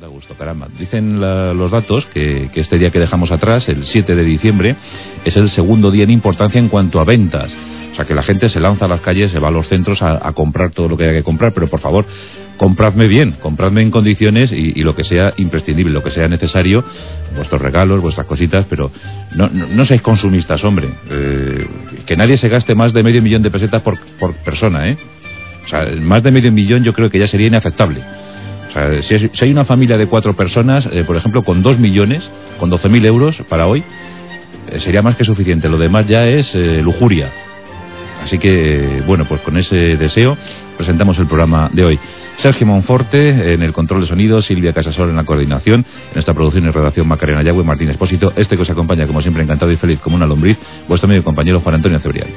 Da 0.00 0.08
gusto, 0.08 0.34
caramba. 0.34 0.68
Dicen 0.78 1.22
la, 1.22 1.54
los 1.54 1.70
datos 1.70 2.04
que, 2.12 2.50
este 2.54 2.76
día 2.76 2.90
que 2.90 2.98
dejamos 2.98 3.32
atrás, 3.32 3.66
el 3.70 3.84
7 3.84 4.14
de 4.14 4.24
diciembre, 4.24 4.76
es 5.24 5.38
el 5.38 5.48
segundo 5.48 5.90
día 5.90 6.04
en 6.04 6.10
importancia 6.10 6.58
en 6.58 6.68
cuanto 6.68 7.00
a 7.00 7.04
ventas. 7.04 7.56
O 7.92 7.94
sea, 7.94 8.04
que 8.04 8.12
la 8.12 8.22
gente 8.22 8.50
se 8.50 8.60
lanza 8.60 8.84
a 8.84 8.88
las 8.88 9.00
calles, 9.00 9.30
se 9.30 9.38
va 9.38 9.48
a 9.48 9.50
los 9.50 9.68
centros 9.68 10.02
a, 10.02 10.30
comprar 10.32 10.72
todo 10.72 10.90
lo 10.90 10.98
que 10.98 11.04
haya 11.04 11.14
que 11.14 11.22
comprar, 11.22 11.54
pero 11.54 11.68
por 11.68 11.80
favor, 11.80 12.04
compradme 12.58 13.06
bien, 13.06 13.36
compradme 13.40 13.80
en 13.80 13.90
condiciones 13.90 14.52
y, 14.52 14.72
y, 14.78 14.82
lo 14.82 14.94
que 14.94 15.02
sea 15.02 15.32
imprescindible, 15.38 15.94
lo 15.94 16.02
que 16.02 16.10
sea 16.10 16.28
necesario, 16.28 16.84
vuestros 17.34 17.62
regalos, 17.62 18.02
vuestras 18.02 18.26
cositas, 18.26 18.66
pero 18.68 18.90
no, 19.34 19.48
no, 19.48 19.66
no 19.66 19.84
seáis 19.86 20.02
consumistas, 20.02 20.62
hombre. 20.62 20.90
Eh, 21.08 21.66
que 22.04 22.16
nadie 22.16 22.36
se 22.36 22.50
gaste 22.50 22.74
más 22.74 22.92
de 22.92 23.02
medio 23.02 23.22
millón 23.22 23.42
de 23.42 23.50
pesetas 23.50 23.80
por, 23.80 23.98
por 24.18 24.34
persona, 24.44 24.90
¿eh? 24.90 24.98
O 25.64 25.68
sea, 25.68 25.86
más 26.02 26.22
de 26.22 26.32
medio 26.32 26.52
millón 26.52 26.84
yo 26.84 26.92
creo 26.92 27.08
que 27.08 27.18
ya 27.18 27.26
sería 27.26 27.46
inaceptable. 27.46 28.25
Si, 29.00 29.14
hay 29.44 29.50
una 29.50 29.64
familia 29.64 29.96
de 29.96 30.06
cuatro 30.06 30.34
personas, 30.34 30.88
eh, 30.92 31.04
por 31.04 31.16
ejemplo, 31.16 31.42
con 31.42 31.62
dos 31.62 31.78
millones, 31.78 32.30
con 32.58 32.70
12.000 32.70 33.06
euros 33.06 33.42
para 33.48 33.66
hoy, 33.66 33.82
eh, 34.68 34.80
sería 34.80 35.00
más 35.02 35.16
que 35.16 35.24
suficiente. 35.24 35.68
Lo 35.68 35.78
demás 35.78 36.06
ya 36.06 36.26
es 36.26 36.54
eh, 36.54 36.82
lujuria. 36.82 37.32
Así 38.22 38.38
que, 38.38 39.02
bueno, 39.06 39.24
pues 39.26 39.40
con 39.42 39.56
ese 39.56 39.76
deseo 39.76 40.36
presentamos 40.76 41.18
el 41.18 41.26
programa 41.26 41.70
de 41.72 41.84
hoy. 41.84 42.00
Sergio 42.36 42.66
Monforte 42.66 43.54
en 43.54 43.62
el 43.62 43.72
control 43.72 44.02
de 44.02 44.08
sonido, 44.08 44.42
Silvia 44.42 44.74
Casasol 44.74 45.08
en 45.08 45.16
la 45.16 45.24
coordinación, 45.24 45.86
en 46.12 46.18
esta 46.18 46.34
producción 46.34 46.66
y 46.66 46.70
redacción 46.70 47.08
Macarena 47.08 47.42
Yagüe, 47.42 47.64
Martín 47.64 47.88
Espósito, 47.88 48.32
este 48.36 48.56
que 48.56 48.62
os 48.62 48.70
acompaña 48.70 49.06
como 49.06 49.22
siempre 49.22 49.42
encantado 49.42 49.72
y 49.72 49.76
feliz 49.76 50.00
como 50.00 50.16
una 50.16 50.26
lombriz, 50.26 50.58
vuestro 50.86 51.08
medio 51.08 51.24
compañero 51.24 51.60
Juan 51.60 51.76
Antonio 51.76 51.98
Cebrián. 52.00 52.28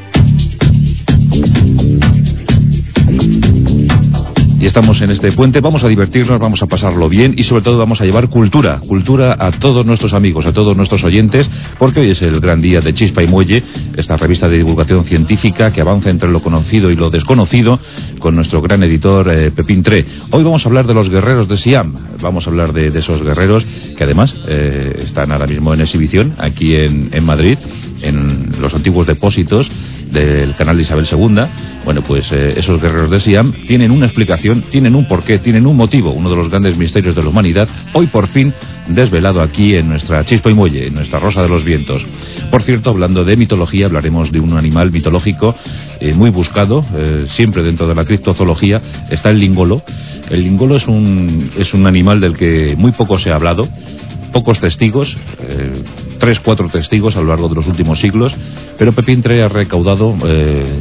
Y 4.60 4.66
estamos 4.66 5.02
en 5.02 5.10
este 5.10 5.32
puente, 5.32 5.62
vamos 5.62 5.86
a 5.86 5.88
divertirnos, 5.88 6.38
vamos 6.38 6.62
a 6.62 6.66
pasarlo 6.66 7.08
bien 7.08 7.34
y 7.38 7.44
sobre 7.44 7.64
todo 7.64 7.78
vamos 7.78 8.02
a 8.02 8.04
llevar 8.04 8.28
cultura, 8.28 8.82
cultura 8.86 9.38
a 9.40 9.52
todos 9.52 9.86
nuestros 9.86 10.14
amigos, 10.14 10.46
a 10.46 10.52
todos 10.52 10.76
nuestros 10.76 11.02
oyentes, 11.06 11.50
porque 11.78 12.02
hoy 12.02 12.12
es 12.12 12.22
el 12.22 12.42
gran 12.42 12.62
día 12.62 12.82
de 12.82 12.94
Chispa 12.94 13.24
y 13.24 13.28
Muelle, 13.28 13.64
esta 13.96 14.18
revista 14.18 14.50
de 14.50 14.58
divulgación 14.58 15.06
científica 15.06 15.72
que 15.72 15.80
avanza 15.80 16.10
entre 16.10 16.28
lo 16.28 16.42
conocido 16.42 16.92
y 16.92 16.98
lo 16.98 17.10
desconocido, 17.10 17.80
con 18.20 18.36
nuestro 18.36 18.62
gran 18.62 18.84
editor 18.84 19.32
eh, 19.32 19.52
Pepín 19.52 19.82
Tre. 19.82 20.06
Hoy 20.32 20.44
vamos 20.44 20.66
a 20.66 20.68
hablar 20.68 20.86
de 20.86 20.94
los 20.94 21.10
guerreros 21.10 21.48
de 21.48 21.56
Siam, 21.56 21.94
vamos 22.22 22.46
a 22.46 22.50
hablar 22.50 22.74
de, 22.74 22.88
esos 22.88 23.24
guerreros 23.24 23.66
que 23.96 24.04
además 24.04 24.36
eh, 24.46 25.04
están 25.04 25.32
ahora 25.32 25.48
mismo 25.48 25.74
en 25.74 25.80
exhibición 25.80 26.36
aquí 26.38 26.76
en, 26.76 27.12
en 27.14 27.24
Madrid, 27.24 27.58
en 28.02 28.60
los 28.60 28.74
antiguos 28.74 29.08
depósitos 29.08 29.72
del 30.12 30.56
canal 30.56 30.76
de 30.76 30.84
Isabel 30.84 31.06
II, 31.10 31.44
bueno, 31.86 32.02
pues 32.02 32.32
eh, 32.32 32.54
esos 32.58 32.82
guerreros 32.82 33.12
de 33.12 33.20
Siam 33.20 33.54
tienen 33.68 33.92
una 33.92 34.06
explicación, 34.06 34.49
tienen 34.70 34.96
un 34.96 35.08
porqué, 35.08 35.40
tienen 35.40 35.66
un 35.66 35.76
motivo, 35.76 36.12
uno 36.12 36.30
de 36.30 36.36
los 36.36 36.50
grandes 36.50 36.78
misterios 36.78 37.16
de 37.16 37.24
la 37.24 37.30
humanidad, 37.30 37.68
hoy 37.94 38.08
por 38.08 38.28
fin 38.28 38.54
desvelado 38.88 39.42
aquí 39.42 39.76
en 39.76 39.88
nuestra 39.88 40.24
Chispa 40.24 40.50
y 40.50 40.54
Muelle, 40.54 40.88
en 40.88 40.94
nuestra 40.94 41.20
Rosa 41.20 41.42
de 41.42 41.50
los 41.50 41.64
Vientos. 41.64 42.06
Por 42.50 42.64
cierto, 42.64 42.90
hablando 42.90 43.24
de 43.24 43.38
mitología, 43.38 43.86
hablaremos 43.86 44.32
de 44.32 44.40
un 44.40 44.58
animal 44.58 44.92
mitológico 44.92 45.56
eh, 46.00 46.14
muy 46.14 46.30
buscado, 46.30 46.86
eh, 46.96 47.26
siempre 47.28 47.64
dentro 47.64 47.88
de 47.88 47.96
la 47.96 48.06
criptozoología, 48.06 48.82
está 49.10 49.30
el 49.30 49.40
lingolo. 49.40 49.82
El 50.30 50.44
lingolo 50.44 50.76
es 50.76 50.88
un, 50.88 51.52
es 51.58 51.74
un 51.74 51.88
animal 51.88 52.20
del 52.20 52.38
que 52.38 52.76
muy 52.78 52.92
poco 52.92 53.18
se 53.18 53.32
ha 53.32 53.36
hablado, 53.36 53.68
pocos 54.32 54.60
testigos, 54.60 55.18
eh, 55.42 55.84
tres, 56.20 56.40
cuatro 56.40 56.68
testigos 56.70 57.16
a 57.16 57.22
lo 57.22 57.28
largo 57.28 57.50
de 57.50 57.56
los 57.56 57.68
últimos 57.68 58.00
siglos, 58.00 58.36
pero 58.78 58.92
Pepín 58.92 59.22
Tre 59.22 59.44
ha 59.44 59.50
recaudado, 59.50 60.16
eh, 60.26 60.80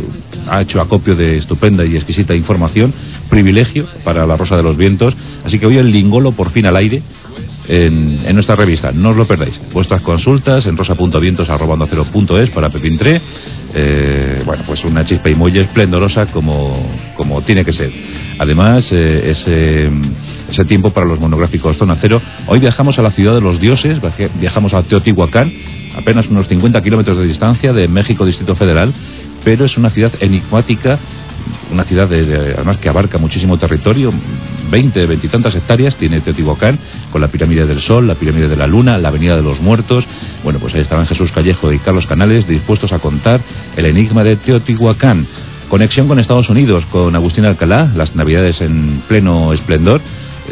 ha 0.48 0.62
hecho 0.62 0.80
acopio 0.80 1.14
de 1.16 1.36
estupenda 1.36 1.84
y 1.84 1.96
exquisita 1.96 2.34
información, 2.34 2.92
privilegio 3.28 3.86
para 4.04 4.26
la 4.26 4.36
Rosa 4.36 4.56
de 4.56 4.62
los 4.62 4.76
Vientos, 4.76 5.16
así 5.44 5.58
que 5.58 5.66
hoy 5.66 5.78
el 5.78 5.90
lingolo 5.90 6.32
por 6.32 6.50
fin 6.50 6.66
al 6.66 6.76
aire 6.76 7.02
en, 7.68 8.34
nuestra 8.34 8.56
revista, 8.56 8.90
no 8.92 9.10
os 9.10 9.16
lo 9.16 9.26
perdáis. 9.26 9.60
Vuestras 9.72 10.00
consultas 10.00 10.66
en 10.66 10.76
rosa.vientos.es 10.76 12.50
para 12.50 12.70
Pepín 12.70 12.96
Tre, 12.96 13.20
eh, 13.74 14.42
bueno, 14.44 14.64
pues 14.66 14.84
una 14.84 15.04
chispa 15.04 15.28
y 15.30 15.34
muelle 15.34 15.60
esplendorosa 15.60 16.26
como, 16.26 16.90
como 17.14 17.42
tiene 17.42 17.64
que 17.64 17.72
ser. 17.72 17.92
Además, 18.38 18.90
eh, 18.92 19.30
ese, 19.30 19.90
ese 20.48 20.64
tiempo 20.64 20.90
para 20.90 21.06
los 21.06 21.20
monográficos 21.20 21.76
Zona 21.76 21.96
Cero. 22.00 22.22
Hoy 22.46 22.58
viajamos 22.58 22.98
a 22.98 23.02
la 23.02 23.10
ciudad 23.10 23.34
de 23.34 23.42
los 23.42 23.60
dioses, 23.60 24.00
viajamos 24.40 24.72
a 24.72 24.82
Teotihuacán, 24.82 25.52
apenas 25.94 26.28
unos 26.28 26.48
50 26.48 26.82
kilómetros 26.82 27.18
de 27.18 27.26
distancia 27.26 27.72
de 27.72 27.86
México, 27.86 28.24
Distrito 28.24 28.54
Federal, 28.56 28.94
pero 29.44 29.66
es 29.66 29.76
una 29.76 29.90
ciudad 29.90 30.12
enigmática, 30.20 30.98
una 31.70 31.84
ciudad 31.84 32.08
de, 32.08 32.24
de, 32.24 32.52
además 32.54 32.78
que 32.78 32.88
abarca 32.88 33.18
muchísimo 33.18 33.58
territorio, 33.58 34.12
20, 34.70 35.06
20 35.06 35.26
y 35.26 35.30
tantas 35.30 35.54
hectáreas 35.54 35.96
tiene 35.96 36.20
Teotihuacán, 36.20 36.78
con 37.10 37.20
la 37.20 37.28
pirámide 37.28 37.66
del 37.66 37.80
Sol, 37.80 38.06
la 38.06 38.14
pirámide 38.14 38.48
de 38.48 38.56
la 38.56 38.66
Luna, 38.66 38.98
la 38.98 39.08
Avenida 39.08 39.36
de 39.36 39.42
los 39.42 39.60
Muertos. 39.60 40.06
Bueno, 40.44 40.58
pues 40.58 40.74
ahí 40.74 40.80
estaban 40.80 41.06
Jesús 41.06 41.32
Callejo 41.32 41.72
y 41.72 41.78
Carlos 41.78 42.06
Canales 42.06 42.46
dispuestos 42.46 42.92
a 42.92 42.98
contar 42.98 43.40
el 43.76 43.86
enigma 43.86 44.24
de 44.24 44.36
Teotihuacán. 44.36 45.26
Conexión 45.68 46.08
con 46.08 46.18
Estados 46.18 46.48
Unidos, 46.48 46.86
con 46.86 47.14
Agustín 47.14 47.44
Alcalá, 47.44 47.92
las 47.94 48.14
navidades 48.14 48.60
en 48.62 49.02
pleno 49.06 49.52
esplendor 49.52 50.00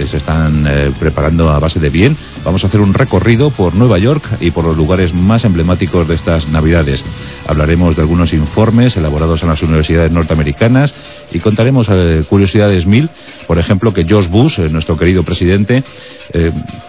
se 0.04 0.18
están 0.18 0.66
eh, 0.66 0.92
preparando 0.98 1.48
a 1.50 1.58
base 1.58 1.80
de 1.80 1.88
bien. 1.88 2.16
Vamos 2.44 2.62
a 2.64 2.66
hacer 2.66 2.80
un 2.80 2.92
recorrido 2.92 3.50
por 3.50 3.74
Nueva 3.74 3.98
York 3.98 4.24
y 4.40 4.50
por 4.50 4.64
los 4.64 4.76
lugares 4.76 5.14
más 5.14 5.44
emblemáticos 5.44 6.06
de 6.06 6.14
estas 6.14 6.48
Navidades. 6.48 7.02
Hablaremos 7.46 7.96
de 7.96 8.02
algunos 8.02 8.32
informes 8.34 8.96
elaborados 8.96 9.42
en 9.42 9.48
las 9.48 9.62
universidades 9.62 10.12
norteamericanas 10.12 10.94
y 11.32 11.38
contaremos 11.38 11.88
eh, 11.90 12.24
curiosidades 12.28 12.86
mil. 12.86 13.08
Por 13.46 13.58
ejemplo, 13.58 13.94
que 13.94 14.04
George 14.04 14.28
Bush, 14.28 14.58
eh, 14.58 14.68
nuestro 14.68 14.96
querido 14.96 15.22
presidente, 15.22 15.84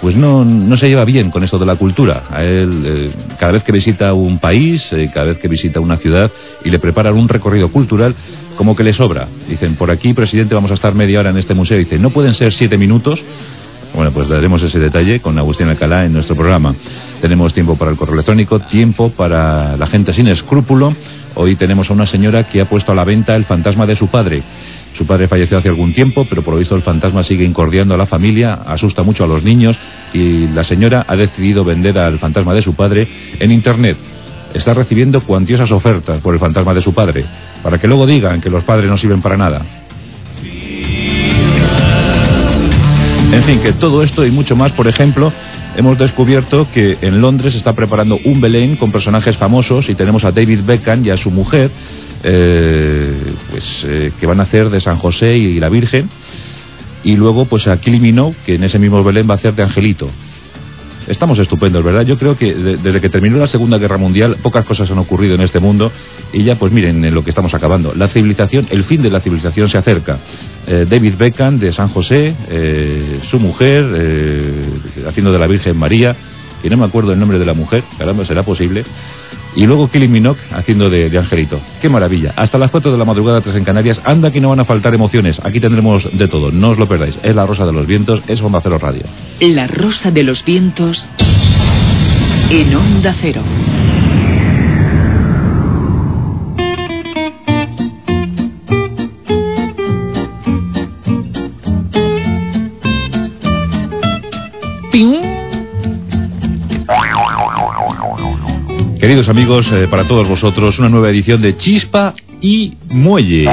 pues 0.02 0.16
no, 0.16 0.44
no, 0.44 0.76
se 0.78 0.90
lleva 0.90 1.06
bien 1.06 1.30
con 1.30 1.44
esto 1.44 1.60
de 1.60 1.66
la 1.66 1.76
cultura. 1.76 2.24
A 2.32 2.44
él, 2.44 3.14
cada 3.40 3.52
vez 3.52 3.64
que 3.64 3.72
visita 3.72 4.12
un 4.14 4.40
país, 4.40 4.92
cada 5.14 5.28
vez 5.28 5.38
que 5.38 5.48
visita 5.48 5.80
una 5.80 5.98
ciudad 5.98 6.32
y 6.66 6.72
le 6.72 6.80
preparan 6.80 7.16
un 7.16 7.30
recorrido 7.30 7.72
cultural, 7.72 8.16
como 8.58 8.76
que 8.76 8.84
le 8.84 8.92
sobra. 8.92 9.30
Dicen, 9.48 9.76
por 9.76 9.90
aquí, 9.90 10.14
presidente, 10.14 10.54
vamos 10.54 10.72
a 10.72 10.74
estar 10.74 10.94
media 10.94 11.22
hora 11.22 11.30
en 11.30 11.38
este 11.38 11.54
museo. 11.54 11.78
Dicen, 11.78 12.02
no 12.02 12.10
pueden 12.10 12.34
ser 12.34 12.52
siete 12.52 12.78
minutos. 12.78 13.24
Bueno, 13.94 14.12
pues 14.12 14.28
daremos 14.28 14.62
ese 14.62 14.80
detalle 14.80 15.22
con 15.22 15.38
Agustín 15.40 15.70
Alcalá 15.70 16.06
en 16.06 16.12
nuestro 16.12 16.36
programa. 16.36 16.76
Tenemos 17.22 17.54
tiempo 17.54 17.78
para 17.78 17.92
el 17.92 17.98
correo 17.98 18.16
electrónico, 18.16 18.60
tiempo 18.60 19.10
para 19.12 19.78
la 19.78 19.88
gente 19.88 20.12
sin 20.12 20.28
escrúpulo. 20.28 20.94
Hoy 21.36 21.56
tenemos 21.56 21.90
a 21.90 21.94
una 21.94 22.06
señora 22.06 22.50
que 22.50 22.60
ha 22.60 22.68
puesto 22.68 22.92
a 22.92 22.96
la 22.96 23.06
venta 23.06 23.36
el 23.36 23.46
fantasma 23.46 23.86
de 23.86 23.96
su 23.96 24.08
padre. 24.08 24.44
Su 24.94 25.06
padre 25.06 25.28
falleció 25.28 25.58
hace 25.58 25.70
algún 25.70 25.94
tiempo, 25.94 26.26
pero 26.28 26.42
por 26.42 26.56
lo 26.56 26.60
visto 26.60 26.76
el 26.76 26.82
fantasma 26.82 27.24
sigue 27.24 27.46
incordiando 27.46 27.94
a 27.94 27.98
la 27.98 28.08
familia, 28.08 28.54
asusta 28.66 29.04
mucho 29.04 29.24
a 29.24 29.28
los 29.28 29.44
niños 29.44 29.78
y 30.14 30.48
la 30.48 30.64
señora 30.64 31.06
ha 31.08 31.16
decidido 31.16 31.64
vender 31.64 31.98
al 32.00 32.20
fantasma 32.20 32.54
de 32.54 32.64
su 32.64 32.74
padre 32.74 33.08
en 33.40 33.52
Internet. 33.52 33.98
Está 34.58 34.74
recibiendo 34.74 35.22
cuantiosas 35.22 35.72
ofertas 35.72 36.20
por 36.20 36.34
el 36.34 36.40
fantasma 36.40 36.74
de 36.74 36.82
su 36.82 36.92
padre, 36.92 37.26
para 37.62 37.78
que 37.78 37.88
luego 37.88 38.08
digan 38.08 38.42
que 38.42 38.50
los 38.50 38.64
padres 38.64 38.90
no 38.90 38.98
sirven 38.98 39.22
para 39.22 39.38
nada. 39.38 39.62
En 43.32 43.44
fin, 43.44 43.60
que 43.60 43.74
todo 43.74 44.02
esto 44.02 44.26
y 44.26 44.32
mucho 44.32 44.56
más, 44.56 44.72
por 44.72 44.88
ejemplo, 44.88 45.32
hemos 45.76 46.00
descubierto 46.00 46.68
que 46.72 46.98
en 47.02 47.22
Londres 47.22 47.54
se 47.54 47.60
está 47.60 47.74
preparando 47.74 48.18
un 48.24 48.42
Belén 48.42 48.78
con 48.78 48.92
personajes 48.92 49.38
famosos 49.38 49.90
y 49.90 49.96
tenemos 49.96 50.26
a 50.26 50.32
David 50.32 50.62
Beckham 50.66 51.06
y 51.06 51.12
a 51.12 51.18
su 51.18 51.30
mujer, 51.30 51.70
eh, 52.24 53.36
pues 53.52 53.86
eh, 53.88 54.12
que 54.20 54.26
van 54.26 54.40
a 54.40 54.44
hacer 54.44 54.72
de 54.72 54.80
San 54.80 54.98
José 54.98 55.38
y 55.38 55.60
la 55.60 55.70
Virgen, 55.70 56.10
y 57.04 57.16
luego 57.16 57.46
pues 57.46 57.68
a 57.68 57.78
Kylie 57.78 58.34
que 58.44 58.56
en 58.56 58.64
ese 58.64 58.80
mismo 58.80 59.04
Belén 59.04 59.30
va 59.30 59.36
a 59.36 59.38
hacer 59.38 59.54
de 59.54 59.62
Angelito. 59.62 60.10
Estamos 61.08 61.40
estupendos, 61.40 61.84
¿verdad? 61.84 62.04
Yo 62.04 62.18
creo 62.18 62.36
que 62.36 62.54
de, 62.54 62.78
desde 62.78 63.00
que 63.00 63.10
terminó 63.10 63.38
la 63.38 63.48
Segunda 63.48 63.78
Guerra 63.78 63.98
Mundial 63.98 64.38
pocas 64.42 64.66
cosas 64.66 64.92
han 64.92 64.98
ocurrido 64.98 65.36
en 65.36 65.42
este 65.42 65.60
mundo 65.60 65.92
y 66.34 66.44
ya 66.44 66.56
pues 66.56 66.74
miren 66.74 67.04
en 67.04 67.16
lo 67.16 67.24
que 67.24 67.30
estamos 67.30 67.54
acabando. 67.54 67.94
La 67.94 68.08
civilización, 68.10 68.68
el 68.70 68.84
fin 68.84 69.02
de 69.02 69.10
la 69.10 69.22
civilización 69.22 69.70
se 69.70 69.78
acerca. 69.78 70.20
Eh, 70.68 70.86
David 70.90 71.16
Beckham 71.18 71.60
de 71.60 71.72
San 71.72 71.88
José, 71.90 72.36
eh, 72.50 73.20
su 73.24 73.40
mujer, 73.40 73.86
eh, 73.96 74.70
haciendo 75.08 75.32
de 75.32 75.40
la 75.40 75.48
Virgen 75.48 75.78
María, 75.78 76.14
que 76.62 76.70
no 76.70 76.76
me 76.76 76.86
acuerdo 76.86 77.14
el 77.14 77.20
nombre 77.20 77.40
de 77.40 77.46
la 77.46 77.54
mujer, 77.54 77.84
caramba, 77.98 78.26
será 78.26 78.44
posible. 78.44 78.84
Y 79.56 79.66
luego 79.66 79.88
Kylie 79.88 80.08
Minogue 80.08 80.40
haciendo 80.52 80.90
de, 80.90 81.10
de 81.10 81.18
Angelito. 81.18 81.60
¡Qué 81.82 81.90
maravilla! 81.90 82.34
Hasta 82.36 82.58
las 82.58 82.70
4 82.72 82.92
de 82.92 82.98
la 82.98 83.06
madrugada, 83.06 83.42
3 83.42 83.56
en 83.56 83.64
Canarias. 83.64 84.02
Anda 84.06 84.32
que 84.32 84.40
no 84.40 84.50
van 84.50 84.60
a 84.60 84.66
faltar 84.66 84.94
emociones. 84.94 85.42
Aquí 85.44 85.60
tendremos 85.60 86.08
de 86.12 86.28
todo. 86.28 86.52
No 86.52 86.70
os 86.70 86.78
lo 86.78 86.88
perdáis. 86.88 87.20
Es 87.24 87.36
La 87.36 87.46
Rosa 87.46 87.66
de 87.66 87.74
los 87.74 87.88
Vientos, 87.88 88.22
es 88.28 88.42
Onda 88.42 88.60
Cero 88.62 88.78
Radio. 88.78 89.04
La 89.40 89.68
Rosa 89.68 90.12
de 90.12 90.24
los 90.24 90.44
Vientos 90.46 91.06
en 92.52 92.76
Onda 92.76 93.16
Cero. 93.20 93.42
Queridos 109.00 109.30
amigos, 109.30 109.72
eh, 109.72 109.88
para 109.88 110.06
todos 110.06 110.28
vosotros, 110.28 110.80
una 110.80 110.90
nueva 110.90 111.12
edición 111.12 111.40
de 111.40 111.56
Chispa 111.56 112.16
y 112.42 112.74
Muelle. 112.90 113.48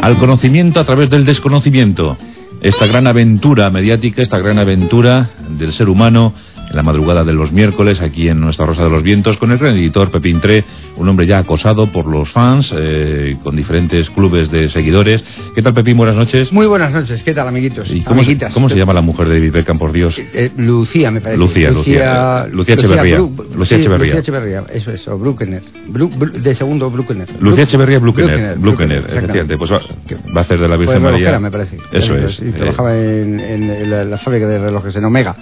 Al 0.00 0.16
conocimiento 0.16 0.80
a 0.80 0.84
través 0.84 1.08
del 1.08 1.24
desconocimiento. 1.24 2.16
Esta 2.60 2.86
gran 2.88 3.06
aventura 3.06 3.70
mediática, 3.70 4.20
esta 4.20 4.38
gran 4.38 4.58
aventura 4.58 5.30
del 5.48 5.72
ser 5.72 5.88
humano 5.88 6.34
en 6.68 6.76
la 6.76 6.82
madrugada 6.82 7.24
de 7.24 7.32
los 7.32 7.52
miércoles 7.52 8.00
aquí 8.00 8.28
en 8.28 8.40
nuestra 8.40 8.66
Rosa 8.66 8.82
de 8.84 8.90
los 8.90 9.02
Vientos 9.02 9.36
con 9.36 9.50
el 9.52 9.58
gran 9.58 9.76
editor 9.76 10.10
Pepín 10.10 10.40
Tre, 10.40 10.64
un 10.96 11.08
hombre 11.08 11.26
ya 11.26 11.38
acosado 11.38 11.86
por 11.86 12.06
los 12.06 12.30
fans, 12.30 12.74
eh, 12.76 13.36
con 13.42 13.56
diferentes 13.56 14.10
clubes 14.10 14.50
de 14.50 14.68
seguidores. 14.68 15.24
¿Qué 15.54 15.62
tal 15.62 15.74
Pepín? 15.74 15.96
Buenas 15.96 16.16
noches. 16.16 16.52
Muy 16.52 16.66
buenas 16.66 16.92
noches, 16.92 17.22
¿qué 17.22 17.34
tal 17.34 17.48
amiguitos? 17.48 17.90
¿Y 17.90 18.02
cómo, 18.02 18.22
se, 18.22 18.36
cómo 18.52 18.68
se 18.68 18.76
llama 18.76 18.92
la 18.92 19.02
mujer 19.02 19.28
de 19.28 19.34
David 19.34 19.52
Beckham, 19.52 19.78
por 19.78 19.92
Dios? 19.92 20.18
Eh, 20.18 20.50
Lucía, 20.56 21.10
me 21.10 21.20
parece. 21.20 21.38
Lucía, 21.38 21.70
Lucía. 21.70 22.46
Lucía 22.50 22.74
Echeverría. 22.74 23.18
Lucía 23.18 23.78
Echeverría. 23.78 24.06
Lucía 24.06 24.20
Echeverría, 24.20 24.64
eso 24.72 24.90
es, 24.90 25.06
o 25.08 25.18
Bruckner. 25.18 25.62
Bru, 25.88 26.08
Bru, 26.08 26.40
de 26.40 26.54
segundo 26.54 26.90
Bruckner. 26.90 27.28
Lucía 27.40 27.64
Echeverría 27.64 27.98
Bruckner. 27.98 28.58
Bruckner, 28.58 29.04
efectivamente. 29.06 29.56
Pues 29.56 29.72
va, 29.72 29.78
va, 29.78 30.40
a 30.40 30.44
hacer 30.44 30.58
de 30.58 30.68
la 30.68 30.76
Virgen 30.76 31.00
Fue 31.00 31.12
María. 31.12 31.38
me 31.40 31.50
parece. 31.50 31.78
Eso 31.92 32.16
es. 32.16 32.40
Y 32.40 32.52
trabajaba 32.52 32.96
en, 32.96 33.40
en 33.40 33.90
la, 33.90 34.04
la 34.04 34.16
fábrica 34.18 34.46
de 34.46 34.58
relojes 34.58 34.94
en 34.96 35.04
Omega 35.04 35.36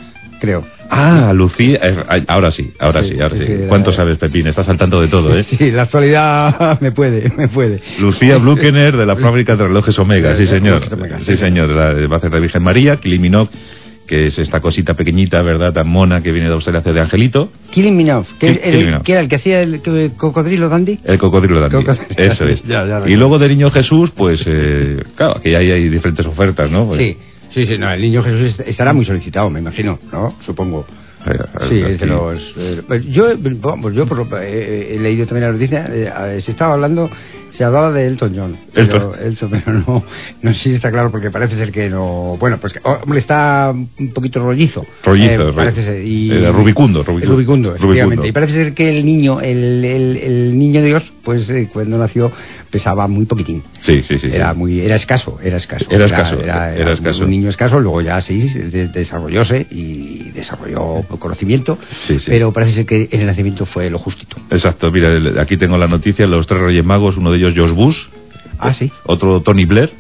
creo. 0.45 0.65
Ah, 0.91 1.33
Lucía, 1.35 1.79
eh, 1.83 2.25
ahora 2.29 2.51
sí, 2.51 2.73
ahora 2.79 3.03
sí, 3.03 3.15
sí 3.15 3.21
ahora 3.21 3.37
sí. 3.37 3.45
sí. 3.47 3.53
¿Cuánto 3.69 3.91
sabes, 3.91 4.19
Pepín? 4.19 4.47
Estás 4.47 4.67
saltando 4.67 5.01
de 5.01 5.09
todo, 5.09 5.37
¿eh? 5.37 5.43
Sí, 5.55 5.71
la 5.71 5.83
actualidad 5.83 6.79
me 6.81 6.93
puede, 6.93 7.33
me 7.37 7.49
puede. 7.49 7.81
Lucía 7.99 8.37
Blukener 8.37 8.97
de 8.97 9.07
la 9.07 9.17
fábrica 9.17 9.57
de 9.57 9.65
relojes 9.65 9.99
Omega, 9.99 10.35
sí 10.37 10.47
señor. 10.47 10.83
Sí 11.21 11.37
señor, 11.37 11.71
la, 11.71 12.07
va 12.07 12.15
a 12.15 12.17
hacer 12.17 12.31
de 12.31 12.41
Virgen 12.41 12.63
María, 12.63 12.97
Kylie 12.97 13.19
Minogue, 13.19 13.51
que 14.07 14.27
es 14.27 14.39
esta 14.39 14.61
cosita 14.61 14.95
pequeñita, 14.95 15.41
¿verdad? 15.43 15.73
Tan 15.73 15.89
mona 15.89 16.23
que 16.23 16.31
viene 16.31 16.49
de 16.49 16.55
Australia 16.55 16.81
hace 16.81 16.93
de 16.93 17.01
Angelito. 17.01 17.51
Kylie 17.73 17.91
Minogue, 17.91 18.27
que, 18.39 18.49
el, 18.49 18.61
el, 18.63 19.03
que 19.03 19.13
era 19.13 19.23
el 19.23 19.29
que 19.29 19.37
hacía 19.37 19.63
el, 19.63 19.81
el 19.83 20.13
cocodrilo 20.13 20.69
dandy. 20.69 21.01
El 21.05 21.19
cocodrilo 21.19 21.61
dandy, 21.61 21.77
cocodrilo. 21.77 22.15
eso 22.17 22.47
es. 22.47 22.63
ya, 22.65 22.87
ya, 22.87 23.09
y 23.09 23.17
luego 23.17 23.39
de 23.39 23.49
Niño 23.49 23.71
Jesús, 23.71 24.11
pues, 24.11 24.45
eh, 24.47 25.03
claro, 25.17 25.41
que 25.41 25.57
hay, 25.57 25.71
hay 25.71 25.89
diferentes 25.89 26.27
ofertas, 26.27 26.71
¿no? 26.71 26.87
Pues, 26.87 27.01
sí. 27.01 27.17
Sí, 27.55 27.65
sí, 27.67 27.79
no, 27.79 27.89
el 27.93 28.01
niño 28.01 28.21
Jesús 28.21 28.61
estará 28.67 28.93
muy 28.93 29.05
solicitado, 29.05 29.49
me 29.49 29.61
imagino, 29.61 30.01
¿no? 30.11 30.35
Supongo. 30.41 30.85
Sí, 31.69 31.81
de 31.81 32.05
los, 32.05 32.53
eh, 32.59 32.83
yo, 33.09 33.29
vamos, 33.39 33.95
yo 33.95 34.07
por 34.07 34.19
lo, 34.19 34.39
eh, 34.43 34.97
he 34.97 34.99
leído 34.99 35.25
también 35.25 35.47
la 35.47 35.53
noticia, 35.53 35.89
eh, 35.89 36.41
se 36.41 36.51
estaba 36.51 36.75
hablando, 36.75 37.09
se 37.57 37.63
hablaba 37.63 37.93
de 37.93 38.07
Elton 38.07 38.33
John, 38.37 38.59
pero, 38.73 39.15
Elton, 39.15 39.51
pero 39.51 39.73
no, 39.73 40.05
no 40.43 40.55
sé 40.55 40.59
si 40.59 40.75
está 40.75 40.91
claro 40.91 41.11
porque 41.11 41.31
parece 41.31 41.57
ser 41.57 41.71
que 41.71 41.89
no, 41.89 42.37
bueno, 42.39 42.59
pues 42.61 42.75
hombre 42.83 43.21
está 43.21 43.73
un 43.73 44.13
poquito 44.13 44.43
rollizo, 44.43 44.85
rollizo, 45.05 45.55
parece 45.55 45.85
ser, 45.85 46.05
y, 46.05 46.31
rubicundo, 46.49 47.05
rubicundo, 47.05 47.33
rubicundo, 47.33 47.75
efectivamente, 47.77 48.29
y 48.29 48.33
parece 48.33 48.53
ser 48.53 48.75
que 48.75 48.91
el 48.91 49.07
niño, 49.07 49.41
el, 49.41 49.85
el, 49.85 50.17
el 50.17 50.59
niño 50.59 50.83
Dios, 50.83 51.13
pues 51.23 51.51
cuando 51.73 51.97
nació 51.97 52.33
pesaba 52.71 53.07
muy 53.07 53.25
poquitín, 53.25 53.63
sí, 53.81 54.03
sí, 54.03 54.19
sí, 54.19 54.29
era 54.33 54.53
sí. 54.53 54.59
muy, 54.59 54.81
era 54.81 54.97
escaso, 54.97 55.39
era 55.41 55.57
escaso, 55.57 55.87
era 55.91 56.07
escaso, 56.07 56.41
era, 56.41 56.73
era, 56.75 56.83
era 56.83 56.95
escaso. 56.95 57.25
un 57.25 57.31
niño 57.31 57.51
escaso, 57.51 57.79
luego 57.79 58.01
ya 58.01 58.21
sí 58.21 58.49
desarrollóse 58.93 59.67
y 59.71 60.31
desarrolló 60.31 61.03
conocimiento, 61.21 61.79
sí, 62.01 62.19
sí. 62.19 62.31
pero 62.31 62.53
parece 62.53 62.73
ser 62.73 62.87
que 62.87 63.09
en 63.13 63.21
el 63.21 63.27
nacimiento 63.27 63.65
fue 63.65 63.89
lo 63.91 63.99
justito. 63.99 64.37
Exacto, 64.51 64.91
mira, 64.91 65.41
aquí 65.41 65.57
tengo 65.57 65.79
la 65.79 65.87
noticia, 65.87 66.27
los 66.27 66.47
tres 66.49 66.61
Reyes 66.61 66.85
Magos, 66.85 67.17
uno 67.17 67.31
de 67.31 67.39
ellos 67.39 67.44
George 67.53 67.75
Bush, 67.75 67.99
ah, 68.59 68.73
sí. 68.73 68.91
otro 69.05 69.43
Tony 69.43 69.65
Blair. 69.65 69.91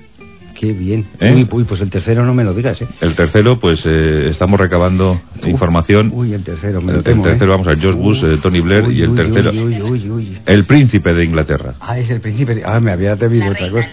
Qué 0.54 0.72
bien. 0.72 1.06
¿Eh? 1.20 1.34
Uy, 1.34 1.48
uy, 1.50 1.64
pues 1.64 1.80
el 1.80 1.90
tercero 1.90 2.24
no 2.24 2.32
me 2.32 2.44
lo 2.44 2.54
digas, 2.54 2.80
¿eh? 2.80 2.86
El 3.00 3.14
tercero, 3.16 3.58
pues 3.58 3.84
eh, 3.86 4.28
estamos 4.28 4.58
recabando 4.58 5.20
Uf, 5.40 5.48
información. 5.48 6.10
Uy, 6.12 6.32
el 6.32 6.44
tercero, 6.44 6.80
me 6.80 6.92
lo 6.92 6.98
el, 6.98 7.04
temo, 7.04 7.24
el 7.24 7.30
tercero, 7.30 7.52
¿eh? 7.52 7.54
vamos 7.54 7.66
a 7.66 7.70
ver, 7.70 7.80
George 7.80 8.00
Bush, 8.00 8.22
Uf, 8.22 8.32
eh, 8.32 8.38
Tony 8.40 8.60
Blair 8.60 8.84
uy, 8.86 8.98
y 8.98 9.02
el 9.02 9.10
uy, 9.10 9.16
tercero, 9.16 9.50
uy, 9.50 9.82
uy, 9.82 10.10
uy, 10.10 10.38
el 10.46 10.64
príncipe 10.64 11.12
de 11.12 11.24
Inglaterra. 11.24 11.74
Ah, 11.80 11.98
es 11.98 12.08
el 12.10 12.20
príncipe. 12.20 12.54
De... 12.54 12.62
Ah, 12.64 12.78
me 12.78 12.92
había 12.92 13.16
temido 13.16 13.50
otra 13.50 13.68
cosa. 13.70 13.90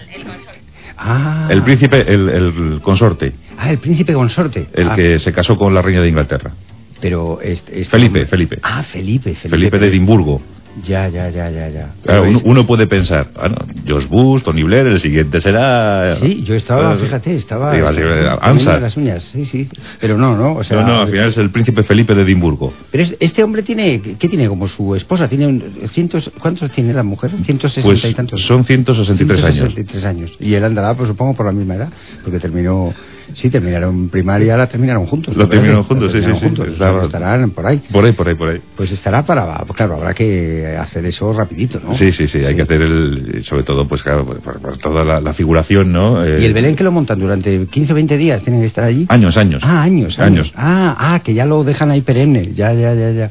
Ah. 0.96 1.48
El 1.50 1.62
príncipe, 1.62 2.00
el, 2.06 2.28
el, 2.28 2.80
consorte. 2.80 3.32
Ah, 3.58 3.70
el 3.72 3.78
príncipe 3.78 4.12
consorte. 4.12 4.68
El 4.72 4.90
ah. 4.90 4.94
que 4.94 5.18
se 5.18 5.32
casó 5.32 5.56
con 5.56 5.74
la 5.74 5.82
reina 5.82 6.00
de 6.00 6.08
Inglaterra. 6.08 6.52
Pero 7.00 7.40
este, 7.40 7.80
este 7.80 7.90
Felipe, 7.90 8.20
hombre... 8.20 8.26
Felipe. 8.26 8.58
Ah, 8.62 8.84
Felipe, 8.84 9.34
Felipe. 9.34 9.48
Felipe 9.48 9.78
de 9.80 9.88
Edimburgo. 9.88 10.40
Ya, 10.80 11.08
ya, 11.08 11.28
ya, 11.28 11.50
ya, 11.50 11.68
ya. 11.68 11.92
Claro, 12.02 12.24
uno, 12.28 12.40
uno, 12.44 12.66
puede 12.66 12.86
pensar, 12.86 13.30
bueno, 13.34 13.56
Josh 13.86 14.08
Bush, 14.08 14.42
Tony 14.42 14.62
Blair, 14.62 14.86
el 14.86 14.98
siguiente 14.98 15.38
será... 15.38 16.16
Sí, 16.16 16.42
yo 16.44 16.54
estaba, 16.54 16.96
fíjate, 16.96 17.34
estaba... 17.34 17.76
Iba 17.76 17.90
a 17.90 17.92
ser, 17.92 18.06
Ansa. 18.40 18.80
las 18.80 18.96
uñas, 18.96 19.22
sí, 19.24 19.44
sí. 19.44 19.68
Pero 20.00 20.16
no, 20.16 20.34
no, 20.36 20.56
o 20.56 20.64
sea... 20.64 20.80
No, 20.80 20.86
no, 20.86 21.02
al 21.02 21.10
final 21.10 21.28
es 21.28 21.36
el 21.36 21.50
príncipe 21.50 21.82
Felipe 21.82 22.14
de 22.14 22.22
Edimburgo. 22.22 22.72
Pero 22.90 23.04
es, 23.04 23.16
este 23.20 23.42
hombre 23.42 23.62
tiene, 23.62 24.00
¿qué 24.00 24.28
tiene 24.28 24.48
como 24.48 24.66
su 24.66 24.94
esposa? 24.94 25.28
¿Tiene 25.28 25.46
un, 25.46 25.62
cientos, 25.92 26.30
¿Cuántos 26.40 26.70
tiene 26.72 26.94
la 26.94 27.02
mujer? 27.02 27.32
¿160 27.32 27.82
pues 27.82 28.04
y 28.04 28.14
tantos? 28.14 28.42
son 28.42 28.64
163, 28.64 29.40
163 29.40 30.04
años. 30.04 30.30
años. 30.30 30.36
Y 30.40 30.54
él 30.54 30.64
andará, 30.64 30.94
pues 30.94 31.08
supongo, 31.08 31.34
por 31.34 31.46
la 31.46 31.52
misma 31.52 31.74
edad, 31.74 31.90
porque 32.24 32.38
terminó... 32.38 32.94
Sí, 33.34 33.50
terminaron 33.50 34.08
primaria, 34.08 34.56
la 34.56 34.66
terminaron 34.66 35.06
juntos. 35.06 35.36
Lo 35.36 35.48
terminaron 35.48 35.84
juntos, 35.84 36.12
terminaron 36.12 36.36
sí, 36.36 36.40
sí, 36.40 36.46
juntos, 36.46 36.76
sí. 36.76 36.82
Que 36.82 37.04
estarán 37.04 37.50
por 37.50 37.66
ahí. 37.66 37.82
Por 37.90 38.04
ahí, 38.04 38.12
por 38.12 38.28
ahí, 38.28 38.34
por 38.34 38.48
ahí. 38.48 38.60
Pues 38.76 38.92
estará 38.92 39.24
para, 39.24 39.58
pues 39.64 39.76
claro, 39.76 39.96
habrá 39.96 40.14
que 40.14 40.76
hacer 40.78 41.04
eso 41.06 41.32
rapidito, 41.32 41.80
¿no? 41.80 41.94
Sí, 41.94 42.12
sí, 42.12 42.26
sí, 42.26 42.38
hay 42.38 42.52
sí. 42.52 42.56
que 42.56 42.62
hacer 42.62 42.82
el, 42.82 43.42
sobre 43.42 43.62
todo, 43.62 43.86
pues 43.88 44.02
claro, 44.02 44.24
por, 44.24 44.40
por 44.40 44.76
toda 44.78 45.04
la, 45.04 45.20
la, 45.20 45.32
figuración, 45.32 45.92
¿no? 45.92 46.24
Eh, 46.24 46.42
¿Y 46.42 46.44
el 46.44 46.52
Belén 46.52 46.76
que 46.76 46.84
lo 46.84 46.92
montan 46.92 47.18
durante 47.18 47.66
15 47.66 47.92
o 47.92 47.94
20 47.94 48.16
días? 48.16 48.42
¿Tienen 48.42 48.60
que 48.60 48.66
estar 48.66 48.84
allí? 48.84 49.06
Años, 49.08 49.36
años. 49.36 49.62
Ah, 49.64 49.82
años, 49.82 50.18
años. 50.18 50.46
años. 50.46 50.52
Ah, 50.56 50.96
ah, 50.98 51.20
que 51.20 51.34
ya 51.34 51.44
lo 51.44 51.64
dejan 51.64 51.90
ahí 51.90 52.02
perenne, 52.02 52.52
ya, 52.54 52.72
ya, 52.72 52.94
ya, 52.94 53.10
ya. 53.10 53.30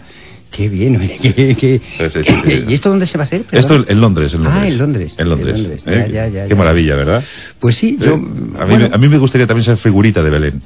Qué 0.52 0.68
bien, 0.68 0.98
oye, 0.98 1.18
qué, 1.22 1.56
qué, 1.56 1.82
sí, 2.10 2.24
sí, 2.24 2.36
sí, 2.44 2.64
¿Y 2.68 2.74
esto 2.74 2.90
dónde 2.90 3.08
se 3.08 3.18
va 3.18 3.24
a 3.24 3.28
hacer? 3.28 3.46
Esto 3.52 3.76
en 3.88 4.02
Londres, 4.02 4.34
en 4.34 4.44
Londres. 4.44 4.62
Ah, 4.62 4.68
en 4.68 4.78
Londres. 4.78 5.16
En 5.18 5.30
Londres. 5.30 5.56
En 5.56 5.64
Londres. 5.64 5.84
¿Eh? 5.88 6.12
Ya, 6.12 6.28
ya, 6.28 6.28
ya, 6.28 6.48
qué 6.50 6.56
maravilla, 6.56 6.96
¿verdad? 6.98 7.24
Pues 7.60 7.78
sí, 7.78 7.98
yo... 7.98 8.16
Eh, 8.16 8.22
a, 8.60 8.66
mí, 8.66 8.72
bueno. 8.72 8.90
a, 8.92 8.98
mí, 8.98 9.08
me 9.08 9.18
gustaría 9.18 9.48
también 9.48 9.64
ser 9.64 9.78
figurita 9.78 10.22
de 10.22 10.30
Belén. 10.30 10.62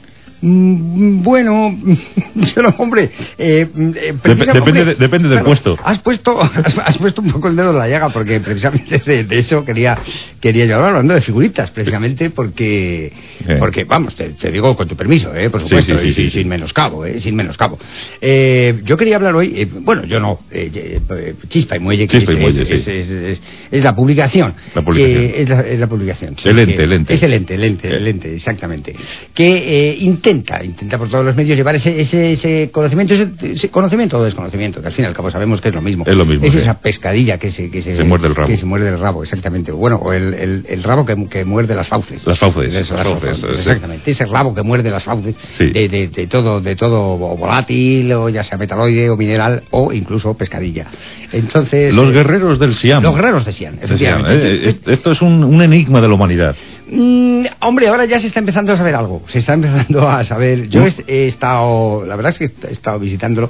Mm, 0.48 1.24
bueno, 1.24 1.76
pero 2.54 2.70
hombre, 2.78 3.10
eh, 3.36 3.68
Dep 3.74 4.22
depende, 4.24 4.60
hombre, 4.60 4.86
de, 4.86 4.96
depende 4.96 5.28
del 5.28 5.38
claro, 5.40 5.46
puesto. 5.46 5.76
Has 5.84 5.98
puesto, 6.00 6.40
has, 6.40 6.78
has, 6.86 6.98
puesto 7.00 7.24
un 7.24 7.32
poco 7.32 7.48
el 7.48 7.56
dedo 7.56 7.72
en 7.72 7.80
la 7.80 7.88
llaga 7.88 8.10
porque 8.10 8.40
precisamente 8.42 9.02
de, 9.04 9.24
de 9.24 9.40
eso 9.40 9.66
quería 9.66 9.98
quería 10.40 10.66
yo 10.68 10.76
hablar 10.76 10.90
hablando 10.90 11.16
de 11.16 11.22
figuritas, 11.22 11.72
precisamente 11.72 12.30
porque 12.30 13.12
Eh. 13.48 13.58
porque 13.60 13.84
vamos, 13.84 14.16
te, 14.16 14.30
te, 14.30 14.52
digo 14.52 14.76
con 14.76 14.88
tu 14.88 14.96
permiso, 14.96 15.36
eh, 15.36 15.50
por 15.50 15.62
supuesto, 15.62 15.98
sí, 16.00 16.08
sí, 16.10 16.14
sí, 16.14 16.22
y, 16.24 16.30
sin 16.30 16.48
menoscabo, 16.48 17.06
eh, 17.06 17.20
sin 17.20 17.36
menoscabo. 17.36 17.78
Eh, 18.22 18.82
yo 18.84 18.98
quería 18.98 19.18
hablar 19.18 19.36
hoy, 19.36 19.54
eh, 19.56 19.68
bueno, 19.72 20.06
yo 20.06 20.20
no, 20.20 20.40
eh, 20.52 21.36
Chispa 21.48 21.76
y 21.78 21.80
Muelle, 21.80 22.08
que 22.08 22.18
Chispa 22.18 22.32
es, 22.32 22.38
y 22.38 22.42
Muelle, 22.42 23.40
es, 23.72 23.84
la 23.84 23.96
publicación, 23.96 24.54
la 24.74 24.82
publicación. 24.82 25.22
Eh, 25.22 25.42
es, 25.42 25.50
la, 25.50 25.62
es 25.62 25.80
la 25.80 25.88
publicación, 25.88 26.36
el 26.44 26.60
ente, 26.60 26.84
el 26.84 26.94
ente, 26.94 27.14
es 27.14 27.24
el 27.24 27.34
ente, 27.34 27.56
el 27.56 27.64
ente, 27.64 27.88
el 27.90 28.08
ente, 28.08 28.36
exactamente, 28.36 28.96
que 29.34 29.90
eh, 29.90 29.98
intenta, 30.36 30.64
intenta 30.64 30.98
por 30.98 31.10
todos 31.10 31.26
los 31.26 31.36
medios 31.36 31.58
llevar 31.58 31.76
ese, 31.76 32.00
ese, 32.00 32.34
ese 32.34 32.70
conocimiento, 32.72 33.14
ese, 33.14 33.32
ese, 33.54 33.70
conocimiento 33.70 34.20
o 34.20 34.24
desconocimiento, 34.24 34.82
que 34.82 34.88
al 34.88 34.94
fin 34.94 35.06
y 35.06 35.08
al 35.08 35.14
cabo 35.14 35.32
sabemos 35.32 35.62
que 35.62 35.70
es 35.70 35.76
lo 35.76 35.82
mismo. 35.82 36.04
Es 36.08 36.16
lo 36.16 36.26
mismo. 36.26 36.46
Es 36.46 36.54
sí. 36.54 36.60
esa 36.60 36.80
pescadilla 36.80 37.38
que 37.38 37.52
se, 37.52 37.70
que 37.70 37.82
se, 37.82 37.96
se, 37.96 38.04
muerde 38.04 38.28
el 38.28 38.36
rabo. 38.36 38.48
Que 38.48 38.58
se 38.58 38.66
muerde 38.66 38.90
el 38.90 39.00
rabo, 39.00 39.24
exactamente. 39.24 39.72
Bueno, 39.72 39.98
o 39.98 40.14
el, 40.14 40.34
el, 40.34 40.66
el 40.68 40.84
rabo 40.84 41.06
que, 41.06 41.16
que, 41.28 41.46
muerde 41.46 41.76
las 41.76 41.88
fauces. 41.88 42.26
Las 42.26 42.40
fauces. 42.40 42.74
Las, 42.74 42.90
las 42.90 43.04
fauces, 43.04 43.42
fauces 43.42 43.60
exactamente. 43.60 44.12
Ese 44.12 44.26
rabo 44.26 44.54
que 44.54 44.62
muerde 44.62 44.90
las 44.90 45.04
fauces 45.04 45.36
sí. 45.50 45.72
de, 45.72 45.88
de, 45.88 46.08
de, 46.08 46.28
todo, 46.28 46.62
de 46.62 46.76
todo 46.76 47.18
volátil, 47.18 48.12
o 48.14 48.30
ya 48.30 48.44
sea 48.44 48.58
metaloide 48.58 49.10
o 49.10 49.18
mineral, 49.18 49.64
o 49.72 49.92
incluso 49.92 50.36
pescadilla. 50.36 50.88
Entonces. 51.32 51.94
Los 51.96 52.12
guerreros 52.12 52.60
del 52.60 52.76
Siam. 52.76 53.02
Los 53.04 53.16
guerreros 53.16 53.46
de 53.46 53.54
Siam, 53.54 53.76
efectivamente. 53.82 54.42
Siam, 54.42 54.76
eh, 54.86 54.94
esto 54.94 55.12
es 55.12 55.22
un, 55.22 55.44
un 55.44 55.62
enigma 55.62 56.02
de 56.02 56.08
la 56.08 56.14
humanidad. 56.14 56.56
Mm, 56.88 57.46
hombre, 57.62 57.88
ahora 57.88 58.06
ya 58.06 58.20
se 58.20 58.28
está 58.28 58.40
empezando 58.40 58.74
a 58.74 58.78
saber 58.78 58.96
algo. 58.96 59.24
Se 59.28 59.40
está 59.40 59.54
empezando 59.54 60.08
a 60.08 60.24
saber. 60.24 60.70
Yo 60.70 60.86
he, 60.86 60.94
he 61.08 61.26
estado, 61.28 62.06
la 62.06 62.16
verdad 62.16 62.34
es 62.34 62.38
que 62.38 62.68
he 62.68 62.72
estado 62.72 63.00
visitándolo. 63.00 63.50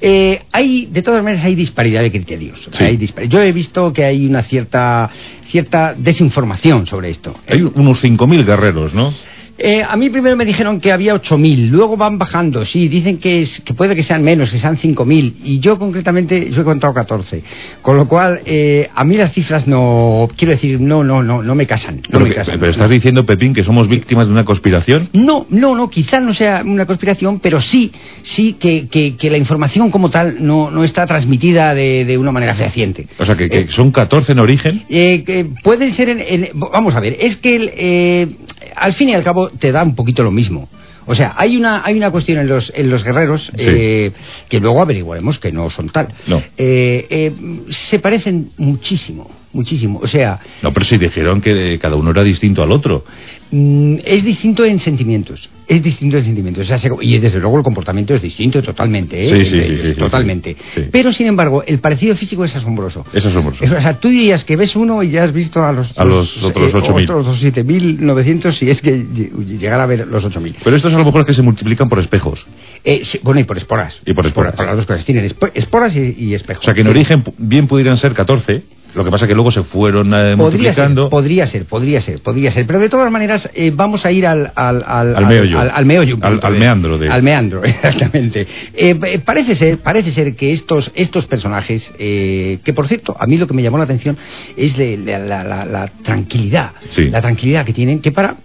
Eh, 0.00 0.42
hay, 0.52 0.86
de 0.86 1.02
todas 1.02 1.22
maneras, 1.22 1.44
hay 1.44 1.54
disparidad 1.54 2.02
de 2.02 2.10
criterios. 2.10 2.68
Sí. 2.70 2.84
Hay 2.84 2.96
dispar 2.96 3.24
Yo 3.24 3.40
he 3.40 3.52
visto 3.52 3.92
que 3.92 4.04
hay 4.04 4.26
una 4.26 4.42
cierta, 4.42 5.10
cierta 5.46 5.94
desinformación 5.94 6.86
sobre 6.86 7.10
esto. 7.10 7.34
Hay 7.48 7.62
unos 7.62 8.02
5.000 8.02 8.44
guerreros, 8.44 8.94
¿no? 8.94 9.12
Eh, 9.56 9.82
a 9.88 9.96
mí 9.96 10.10
primero 10.10 10.34
me 10.36 10.44
dijeron 10.44 10.80
que 10.80 10.90
había 10.90 11.14
8.000, 11.14 11.68
luego 11.70 11.96
van 11.96 12.18
bajando, 12.18 12.64
sí, 12.64 12.88
dicen 12.88 13.18
que, 13.18 13.42
es, 13.42 13.60
que 13.60 13.72
puede 13.72 13.94
que 13.94 14.02
sean 14.02 14.22
menos, 14.24 14.50
que 14.50 14.58
sean 14.58 14.76
5.000, 14.76 15.34
y 15.44 15.60
yo 15.60 15.78
concretamente, 15.78 16.50
yo 16.50 16.62
he 16.62 16.64
contado 16.64 16.92
14. 16.92 17.42
Con 17.80 17.96
lo 17.96 18.08
cual, 18.08 18.40
eh, 18.46 18.88
a 18.92 19.04
mí 19.04 19.16
las 19.16 19.32
cifras 19.32 19.68
no, 19.68 20.28
quiero 20.36 20.52
decir, 20.52 20.80
no, 20.80 21.04
no, 21.04 21.22
no, 21.22 21.40
no 21.42 21.54
me 21.54 21.66
casan. 21.68 21.96
No 21.96 22.02
pero, 22.10 22.26
me 22.26 22.34
casan, 22.34 22.58
pero 22.58 22.72
estás 22.72 22.90
diciendo, 22.90 23.24
Pepín, 23.24 23.54
que 23.54 23.62
somos 23.62 23.86
víctimas 23.86 24.26
de 24.26 24.32
una 24.32 24.44
conspiración. 24.44 25.08
No, 25.12 25.46
no, 25.50 25.76
no, 25.76 25.88
quizás 25.88 26.20
no 26.20 26.34
sea 26.34 26.62
una 26.66 26.84
conspiración, 26.86 27.38
pero 27.38 27.60
sí, 27.60 27.92
sí 28.22 28.54
que, 28.54 28.88
que, 28.88 29.16
que 29.16 29.30
la 29.30 29.36
información 29.38 29.90
como 29.92 30.10
tal 30.10 30.38
no, 30.44 30.70
no 30.72 30.82
está 30.82 31.06
transmitida 31.06 31.74
de, 31.76 32.04
de 32.04 32.18
una 32.18 32.32
manera 32.32 32.54
fehaciente. 32.56 33.06
O 33.18 33.24
sea, 33.24 33.36
que, 33.36 33.48
que 33.48 33.58
Eh, 33.60 33.66
son 33.68 33.92
14 33.92 34.32
en 34.32 34.38
origen. 34.40 34.84
eh, 34.88 35.22
que 35.24 35.44
pueden 35.62 35.92
ser 35.92 36.08
en, 36.08 36.20
en- 36.20 36.48
vamos 36.54 36.94
a 36.96 37.00
ver 37.00 37.16
es 37.20 37.36
que 37.36 37.54
el, 37.56 38.36
al 38.76 38.92
fin 38.94 39.08
y 39.10 39.14
al 39.14 39.22
cabo 39.22 39.48
te 39.50 39.72
da 39.72 39.82
un 39.82 39.94
poquito 39.94 40.22
lo 40.22 40.30
mismo 40.30 40.68
o 41.06 41.14
sea 41.14 41.34
hay 41.36 41.56
una 41.56 41.82
hay 41.84 41.96
una 41.96 42.10
cuestión 42.10 42.38
en 42.38 42.48
los 42.48 42.72
en 42.74 42.88
los 42.90 43.04
guerreros 43.04 43.52
Sí. 43.56 43.66
eh, 43.68 44.12
que 44.48 44.58
luego 44.58 44.80
averiguaremos 44.82 45.38
que 45.38 45.52
no 45.52 45.68
son 45.70 45.90
tal 45.90 46.08
No. 46.26 46.42
Eh, 46.56 47.06
eh, 47.10 47.32
se 47.70 47.98
parecen 47.98 48.50
muchísimo 48.56 49.30
muchísimo 49.54 50.00
o 50.02 50.06
sea 50.06 50.38
No, 50.62 50.72
pero 50.72 50.84
si 50.84 50.98
dijeron 50.98 51.40
que 51.40 51.78
cada 51.80 51.96
uno 51.96 52.10
era 52.10 52.22
distinto 52.22 52.62
al 52.62 52.70
otro. 52.72 53.04
mm, 53.50 53.96
es 54.04 54.22
distinto 54.24 54.64
en 54.64 54.78
sentimientos 54.80 55.48
es 55.66 55.82
distinto 55.82 56.18
en 56.18 56.24
sentimientos 56.24 56.64
o 56.64 56.66
sea, 56.68 56.76
se- 56.78 56.90
y 57.00 57.18
desde 57.18 57.40
luego 57.40 57.56
el 57.58 57.64
comportamiento 57.64 58.12
es 58.14 58.20
distinto 58.20 58.62
totalmente 58.62 59.20
¿eh? 59.20 59.24
Sí, 59.24 59.40
sí, 59.40 59.46
sí, 59.46 59.58
es 59.58 59.80
sí, 59.80 59.86
sí, 59.86 59.94
totalmente 59.94 60.56
sí. 60.74 60.84
pero 60.92 61.12
sin 61.12 61.26
embargo 61.28 61.62
el 61.66 61.78
parecido 61.78 62.14
físico 62.16 62.44
es 62.44 62.54
asombroso 62.54 63.06
Es 63.14 63.24
asombroso. 63.24 63.64
o 63.64 63.68
sea, 63.80 63.98
tú 63.98 64.08
dirías 64.08 64.44
que 64.44 64.56
ves 64.56 64.76
uno 64.76 65.02
y 65.02 65.10
ya 65.10 65.24
has 65.24 65.32
visto 65.32 65.64
a 65.64 65.72
los, 65.72 65.96
A 65.98 66.04
los 66.04 66.42
otros 66.42 66.72
8.000. 66.74 67.02
otros 67.10 67.42
7.900 67.42 68.52
si 68.52 68.68
es 68.70 68.82
que 68.82 68.94
ll- 68.96 69.58
llegara 69.58 69.84
a 69.84 69.86
ver 69.86 70.06
los 70.06 70.24
8.000. 70.24 70.56
Pero 70.62 70.76
estos 70.76 70.92
a 70.94 70.98
lo 70.98 71.04
mejor 71.04 71.20
es 71.22 71.26
que 71.28 71.32
se 71.32 71.42
multiplican 71.42 71.88
por 71.88 71.98
espejos. 71.98 72.46
Eh, 72.84 73.02
bueno, 73.22 73.40
y 73.40 73.44
por 73.44 73.56
esporas. 73.56 74.00
Y 74.04 74.12
por 74.14 74.26
esporas. 74.26 74.54
Por, 74.54 74.66
las 74.66 74.76
dos 74.76 74.86
cosas. 74.86 75.04
Tienen 75.04 75.24
espo- 75.24 75.50
esporas 75.54 75.94
y, 75.96 76.14
y 76.18 76.34
espejos. 76.34 76.62
O 76.62 76.64
sea, 76.64 76.74
que 76.74 76.80
en 76.82 76.88
origen 76.88 77.24
bien 77.38 77.66
pudieran 77.66 77.96
ser 77.96 78.12
14. 78.12 78.62
Lo 78.94 79.04
que 79.04 79.10
pasa 79.10 79.26
que 79.26 79.34
luego 79.34 79.50
se 79.50 79.62
fueron 79.64 80.14
eh, 80.14 80.36
Podría 80.36 80.36
ser, 80.36 80.36
multiplicando. 80.36 81.08
podría 81.08 81.46
ser, 81.46 81.64
podría 81.66 82.00
ser, 82.00 82.22
podría 82.22 82.52
ser. 82.52 82.66
Pero 82.66 82.78
de 82.78 82.88
todas 82.88 83.10
maneras, 83.10 83.50
eh, 83.54 83.72
vamos 83.74 84.06
a 84.06 84.12
ir 84.12 84.26
al... 84.26 84.52
Al, 84.54 84.84
al, 84.86 85.16
Al 85.16 85.26
meollo. 85.26 85.58
Al, 85.60 85.84
meollo 85.86 86.16
Al- 86.22 86.40
de- 86.40 86.50
meandro 86.58 86.98
de- 86.98 87.08
Al 87.10 87.22
meandro, 87.22 87.64
exactamente. 87.64 88.42
Eh, 88.74 88.98
eh, 89.04 89.18
parece, 89.18 89.54
ser, 89.56 89.78
parece 89.78 90.10
ser 90.12 90.36
que 90.36 90.52
estos, 90.52 90.92
estos 90.94 91.26
personajes, 91.26 91.92
eh, 91.98 92.58
que 92.64 92.72
por 92.72 92.86
cierto, 92.88 93.16
a 93.18 93.26
mí 93.26 93.36
lo 93.36 93.46
que 93.46 93.54
me 93.54 93.62
llamó 93.62 93.78
la 93.78 93.84
atención 93.84 94.16
es 94.56 94.78
la- 94.78 95.18
la 95.64 95.88
tranquilidad. 96.02 96.70
Sí. 96.88 97.10
La 97.10 97.20
tranquilidad 97.20 97.64
que 97.64 97.72
tienen, 97.72 98.00
que 98.00 98.12
para... 98.12 98.36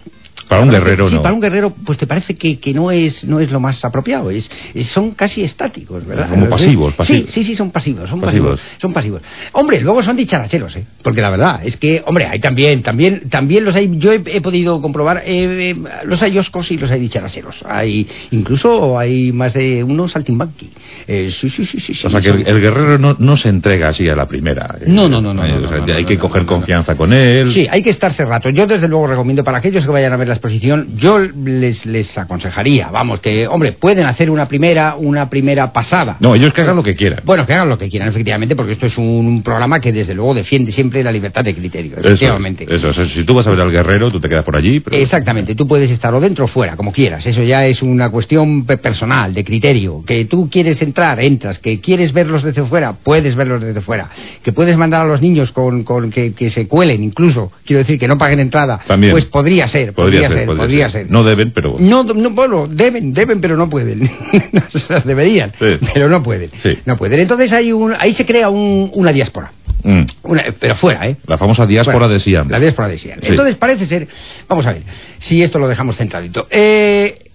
Para 0.50 0.62
un 0.62 0.68
guerrero, 0.70 1.08
sí, 1.08 1.14
no. 1.14 1.22
para 1.22 1.32
un 1.34 1.40
guerrero, 1.40 1.70
pues 1.86 1.96
te 1.96 2.06
parece 2.06 2.34
que, 2.34 2.58
que 2.58 2.74
no 2.74 2.90
es 2.90 3.24
no 3.24 3.40
es 3.40 3.50
lo 3.50 3.60
más 3.60 3.82
apropiado. 3.84 4.30
Es, 4.30 4.50
es- 4.74 4.88
son 4.88 5.12
casi 5.12 5.42
estáticos, 5.42 6.04
¿verdad? 6.04 6.28
Como 6.28 6.48
pasivos, 6.48 6.92
pasivos. 6.94 7.30
Sí, 7.30 7.32
sí, 7.32 7.44
sí, 7.44 7.56
son 7.56 7.70
pasivos, 7.70 8.10
son 8.10 8.20
Pasivos. 8.20 8.58
pasivos. 8.58 8.80
Son 8.82 8.92
pasivos. 8.92 9.22
Hombre, 9.52 9.80
luego 9.80 10.02
son 10.02 10.16
dicharacheros, 10.16 10.74
¿eh? 10.76 10.84
Porque 11.02 11.22
la 11.22 11.30
verdad 11.30 11.60
es 11.64 11.76
que, 11.76 12.02
hombre, 12.06 12.26
hay 12.26 12.40
también, 12.40 12.82
también, 12.82 13.28
también 13.30 13.64
los 13.64 13.74
hay. 13.74 13.88
Yo 13.98 14.12
he, 14.12 14.20
he 14.26 14.40
podido 14.40 14.82
comprobar, 14.82 15.22
eh, 15.24 15.70
eh, 15.70 15.76
los 16.04 16.20
hay 16.22 16.36
oscos 16.36 16.70
y 16.72 16.76
los 16.78 16.90
hay 16.90 17.00
dicharacheros. 17.00 17.64
Hay, 17.66 18.08
incluso 18.32 18.98
hay 18.98 19.32
más 19.32 19.54
de 19.54 19.84
unos 19.84 20.12
saltimbanqui. 20.12 20.70
Eh, 21.06 21.30
sí, 21.30 21.48
sí, 21.48 21.64
sí, 21.64 21.78
sí. 21.80 21.94
sí, 21.94 22.06
O 22.06 22.10
sea, 22.10 22.20
que 22.20 22.28
son- 22.28 22.42
el, 22.46 22.60
guerrero 22.60 22.98
no, 22.98 23.14
no 23.18 23.36
se 23.36 23.48
entrega 23.48 23.88
así 23.88 24.08
a 24.08 24.16
la 24.16 24.26
primera. 24.26 24.76
No, 24.86 25.08
no, 25.08 25.20
no, 25.20 25.32
no, 25.32 25.46
no, 25.46 25.66
o 25.66 25.68
sea, 25.68 25.78
no, 25.78 25.86
no, 25.86 25.94
hay 25.94 26.04
que 26.04 26.18
coger 26.18 26.44
confianza 26.44 26.96
con 26.96 27.12
él. 27.12 27.50
Sí, 27.52 27.68
hay 27.70 27.82
que 27.82 27.90
estarse 27.90 28.24
rato. 28.24 28.50
Yo 28.50 28.66
desde 28.66 28.88
luego 28.88 29.06
recomiendo 29.06 29.44
para 29.44 29.58
aquellos 29.58 29.84
que 29.84 29.90
vayan 29.92 30.12
a 30.12 30.16
ver 30.16 30.26
la 30.28 30.34
exposición, 30.44 30.96
yo 30.96 31.18
les, 31.20 31.84
les 31.86 32.16
aconsejaría, 32.16 32.88
vamos, 32.88 33.20
que, 33.20 33.46
hombre, 33.46 33.72
pueden 33.72 34.06
hacer 34.06 34.30
una 34.30 34.48
primera, 34.48 34.96
una 34.96 35.28
primera 35.28 35.72
pasada. 35.72 36.16
No, 36.20 36.34
ellos 36.34 36.52
que 36.54 36.62
hagan 36.62 36.76
lo 36.76 36.82
que 36.82 36.96
quieran. 36.96 37.20
Bueno, 37.24 37.46
que 37.46 37.52
hagan 37.52 37.68
lo 37.68 37.76
que 37.78 37.88
quieran, 37.88 38.08
efectivamente, 38.08 38.56
porque 38.56 38.72
esto 38.72 38.86
es 38.86 38.96
un, 38.98 39.04
un 39.26 39.42
programa 39.42 39.80
que 39.80 39.92
desde 39.92 40.14
luego 40.14 40.34
defiende 40.34 40.72
siempre 40.72 41.04
la 41.04 41.12
libertad 41.12 41.44
de 41.44 41.54
criterio, 41.54 41.98
Eso, 41.98 42.06
efectivamente. 42.08 42.66
eso, 42.68 42.92
si 42.92 43.24
tú 43.24 43.34
vas 43.34 43.46
a 43.46 43.50
ver 43.50 43.60
al 43.60 43.70
guerrero, 43.70 44.10
tú 44.10 44.18
te 44.20 44.28
quedas 44.28 44.44
por 44.44 44.56
allí. 44.56 44.80
Pero... 44.80 44.96
Exactamente, 44.96 45.54
tú 45.54 45.68
puedes 45.68 45.90
estar 45.90 46.14
o 46.14 46.20
dentro 46.20 46.46
o 46.46 46.48
fuera, 46.48 46.76
como 46.76 46.92
quieras. 46.92 47.26
Eso 47.26 47.42
ya 47.42 47.66
es 47.66 47.82
una 47.82 48.08
cuestión 48.10 48.64
pe- 48.64 48.78
personal, 48.78 49.34
de 49.34 49.44
criterio. 49.44 50.02
Que 50.06 50.24
tú 50.24 50.48
quieres 50.50 50.80
entrar, 50.82 51.20
entras. 51.20 51.58
Que 51.58 51.80
quieres 51.80 52.12
verlos 52.12 52.42
desde 52.42 52.62
fuera, 52.64 52.92
puedes 52.94 53.34
verlos 53.34 53.60
desde 53.60 53.80
fuera. 53.80 54.10
Que 54.42 54.52
puedes 54.52 54.76
mandar 54.76 55.02
a 55.02 55.08
los 55.08 55.20
niños 55.20 55.52
con, 55.52 55.84
con 55.84 56.10
que, 56.10 56.32
que 56.32 56.50
se 56.50 56.66
cuelen, 56.66 57.02
incluso. 57.02 57.52
Quiero 57.64 57.80
decir, 57.80 57.98
que 57.98 58.08
no 58.08 58.16
paguen 58.16 58.40
entrada. 58.40 58.80
También. 58.86 59.12
Pues 59.12 59.24
podría 59.26 59.68
ser, 59.68 59.92
podría, 59.92 60.19
ser, 60.28 60.46
podría 60.46 60.88
ser. 60.90 61.10
No 61.10 61.22
deben, 61.24 61.50
pero. 61.52 61.76
No, 61.78 62.02
no, 62.04 62.30
bueno, 62.30 62.66
deben, 62.68 63.12
deben, 63.14 63.40
pero 63.40 63.56
no 63.56 63.68
pueden. 63.70 64.10
Deberían, 65.04 65.52
Sí. 65.58 65.78
pero 65.94 66.08
no 66.08 66.22
pueden. 66.22 66.50
Sí. 66.62 66.78
No 66.84 66.96
pueden. 66.96 67.20
Entonces 67.20 67.52
hay 67.52 67.72
un, 67.72 67.94
ahí 67.98 68.12
se 68.12 68.26
crea 68.26 68.48
un- 68.48 68.90
una 68.94 69.12
diáspora. 69.12 69.52
Mm. 69.82 70.02
Una- 70.24 70.44
pero 70.58 70.74
fuera, 70.74 71.08
¿eh? 71.08 71.16
La 71.26 71.38
famosa 71.38 71.64
diáspora 71.66 72.06
de 72.08 72.18
Siam. 72.20 72.48
La 72.50 72.60
diáspora 72.60 72.88
de 72.88 72.98
Siam. 72.98 73.18
Sí. 73.22 73.28
Entonces 73.28 73.56
parece 73.56 73.86
ser, 73.86 74.08
vamos 74.48 74.66
a 74.66 74.72
ver, 74.72 74.82
si 75.18 75.42
esto 75.42 75.58
lo 75.58 75.68
dejamos 75.68 75.96
centradito. 75.96 76.46
Eh, 76.50 77.29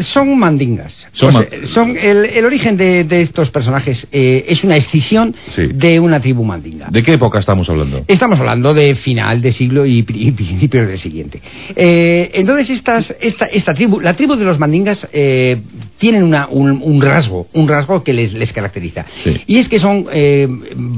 son 0.00 0.38
mandingas. 0.38 1.06
Son 1.12 1.30
O 1.30 1.32
ma- 1.38 1.44
sea, 1.48 1.66
son 1.66 1.96
el, 1.96 2.24
el 2.24 2.44
origen 2.44 2.76
de, 2.76 3.04
de 3.04 3.22
estos 3.22 3.50
personajes 3.50 4.06
eh, 4.12 4.44
es 4.48 4.64
una 4.64 4.76
escisión 4.76 5.34
Sí. 5.50 5.66
de 5.74 6.00
una 6.00 6.20
tribu 6.20 6.44
mandinga. 6.44 6.88
¿De 6.90 7.02
qué 7.02 7.12
época 7.12 7.38
estamos 7.38 7.68
hablando? 7.70 8.04
Estamos 8.08 8.38
hablando 8.38 8.72
de 8.74 8.94
final 8.94 9.40
de 9.42 9.52
siglo 9.52 9.86
y, 9.86 9.98
y 9.98 10.30
principios 10.32 10.86
del 10.86 10.98
siguiente. 10.98 11.40
Eh, 11.76 12.30
entonces, 12.34 12.70
estas, 12.70 13.14
esta, 13.20 13.46
esta 13.46 13.74
tribu, 13.74 14.00
la 14.00 14.14
tribu 14.14 14.36
de 14.36 14.44
los 14.44 14.58
mandingas, 14.58 15.08
eh, 15.12 15.60
tienen 15.98 16.22
una- 16.22 16.48
un, 16.48 16.80
un 16.82 17.00
rasgo, 17.00 17.48
un 17.52 17.68
rasgo 17.68 18.02
que 18.04 18.12
les, 18.12 18.32
les 18.34 18.52
caracteriza. 18.52 19.04
Sí. 19.22 19.36
Y 19.46 19.58
es 19.58 19.68
que 19.68 19.78
son, 19.78 20.06
eh, 20.12 20.46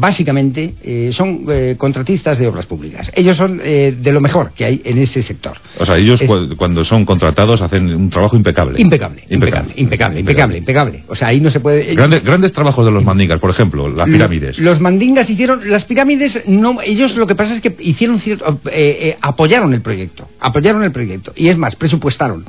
básicamente, 0.01 0.75
eh, 0.83 1.11
son 1.13 1.45
eh, 1.49 1.75
contratistas 1.79 2.39
de 2.39 2.47
obras 2.49 2.67
públicas. 2.67 3.11
Ellos 3.15 3.37
son 3.37 3.61
eh, 3.65 3.95
de 3.99 4.13
lo 4.13 4.21
mejor 4.21 4.53
que 4.55 4.65
hay 4.65 4.81
en 4.85 4.99
ese 4.99 5.23
sector. 5.23 5.59
O 5.79 5.85
sea, 5.87 5.97
ellos 5.99 6.21
Es- 6.21 6.29
cu- 6.29 6.57
cuando 6.57 6.85
son 6.85 7.05
contratados 7.05 7.61
hacen 7.63 7.95
un 7.95 8.11
trabajo 8.11 8.37
impecable. 8.37 8.60
Impecable, 8.79 9.25
impecable, 9.29 9.73
impecable, 9.77 10.21
impecable, 10.21 10.59
impecable. 10.59 11.05
O 11.09 11.15
sea, 11.15 11.29
ahí 11.29 11.41
no 11.41 11.51
se 11.51 11.61
puede. 11.61 11.95
Grandes, 11.95 12.23
grandes 12.25 12.53
trabajos 12.53 12.85
de 12.85 12.93
los 12.93 13.05
mandingas, 13.05 13.41
por 13.41 13.51
ejemplo, 13.51 13.89
las 13.89 14.07
pirámides. 14.09 14.59
Lo- 14.59 14.71
Los 14.71 14.81
mandingas 14.81 15.29
hicieron 15.31 15.61
las 15.69 15.85
pirámides. 15.85 16.43
No, 16.47 16.77
ellos 16.83 17.17
lo 17.17 17.27
que 17.27 17.35
pasa 17.35 17.55
es 17.55 17.61
que 17.61 17.75
hicieron 17.81 18.19
cierto, 18.21 18.61
eh, 18.71 18.99
eh, 19.01 19.17
apoyaron 19.21 19.75
el 19.75 19.83
proyecto, 19.83 20.29
apoyaron 20.41 20.83
el 20.85 20.93
proyecto 20.93 21.33
y 21.37 21.49
es 21.49 21.57
más 21.57 21.75
presupuestaron, 21.77 22.45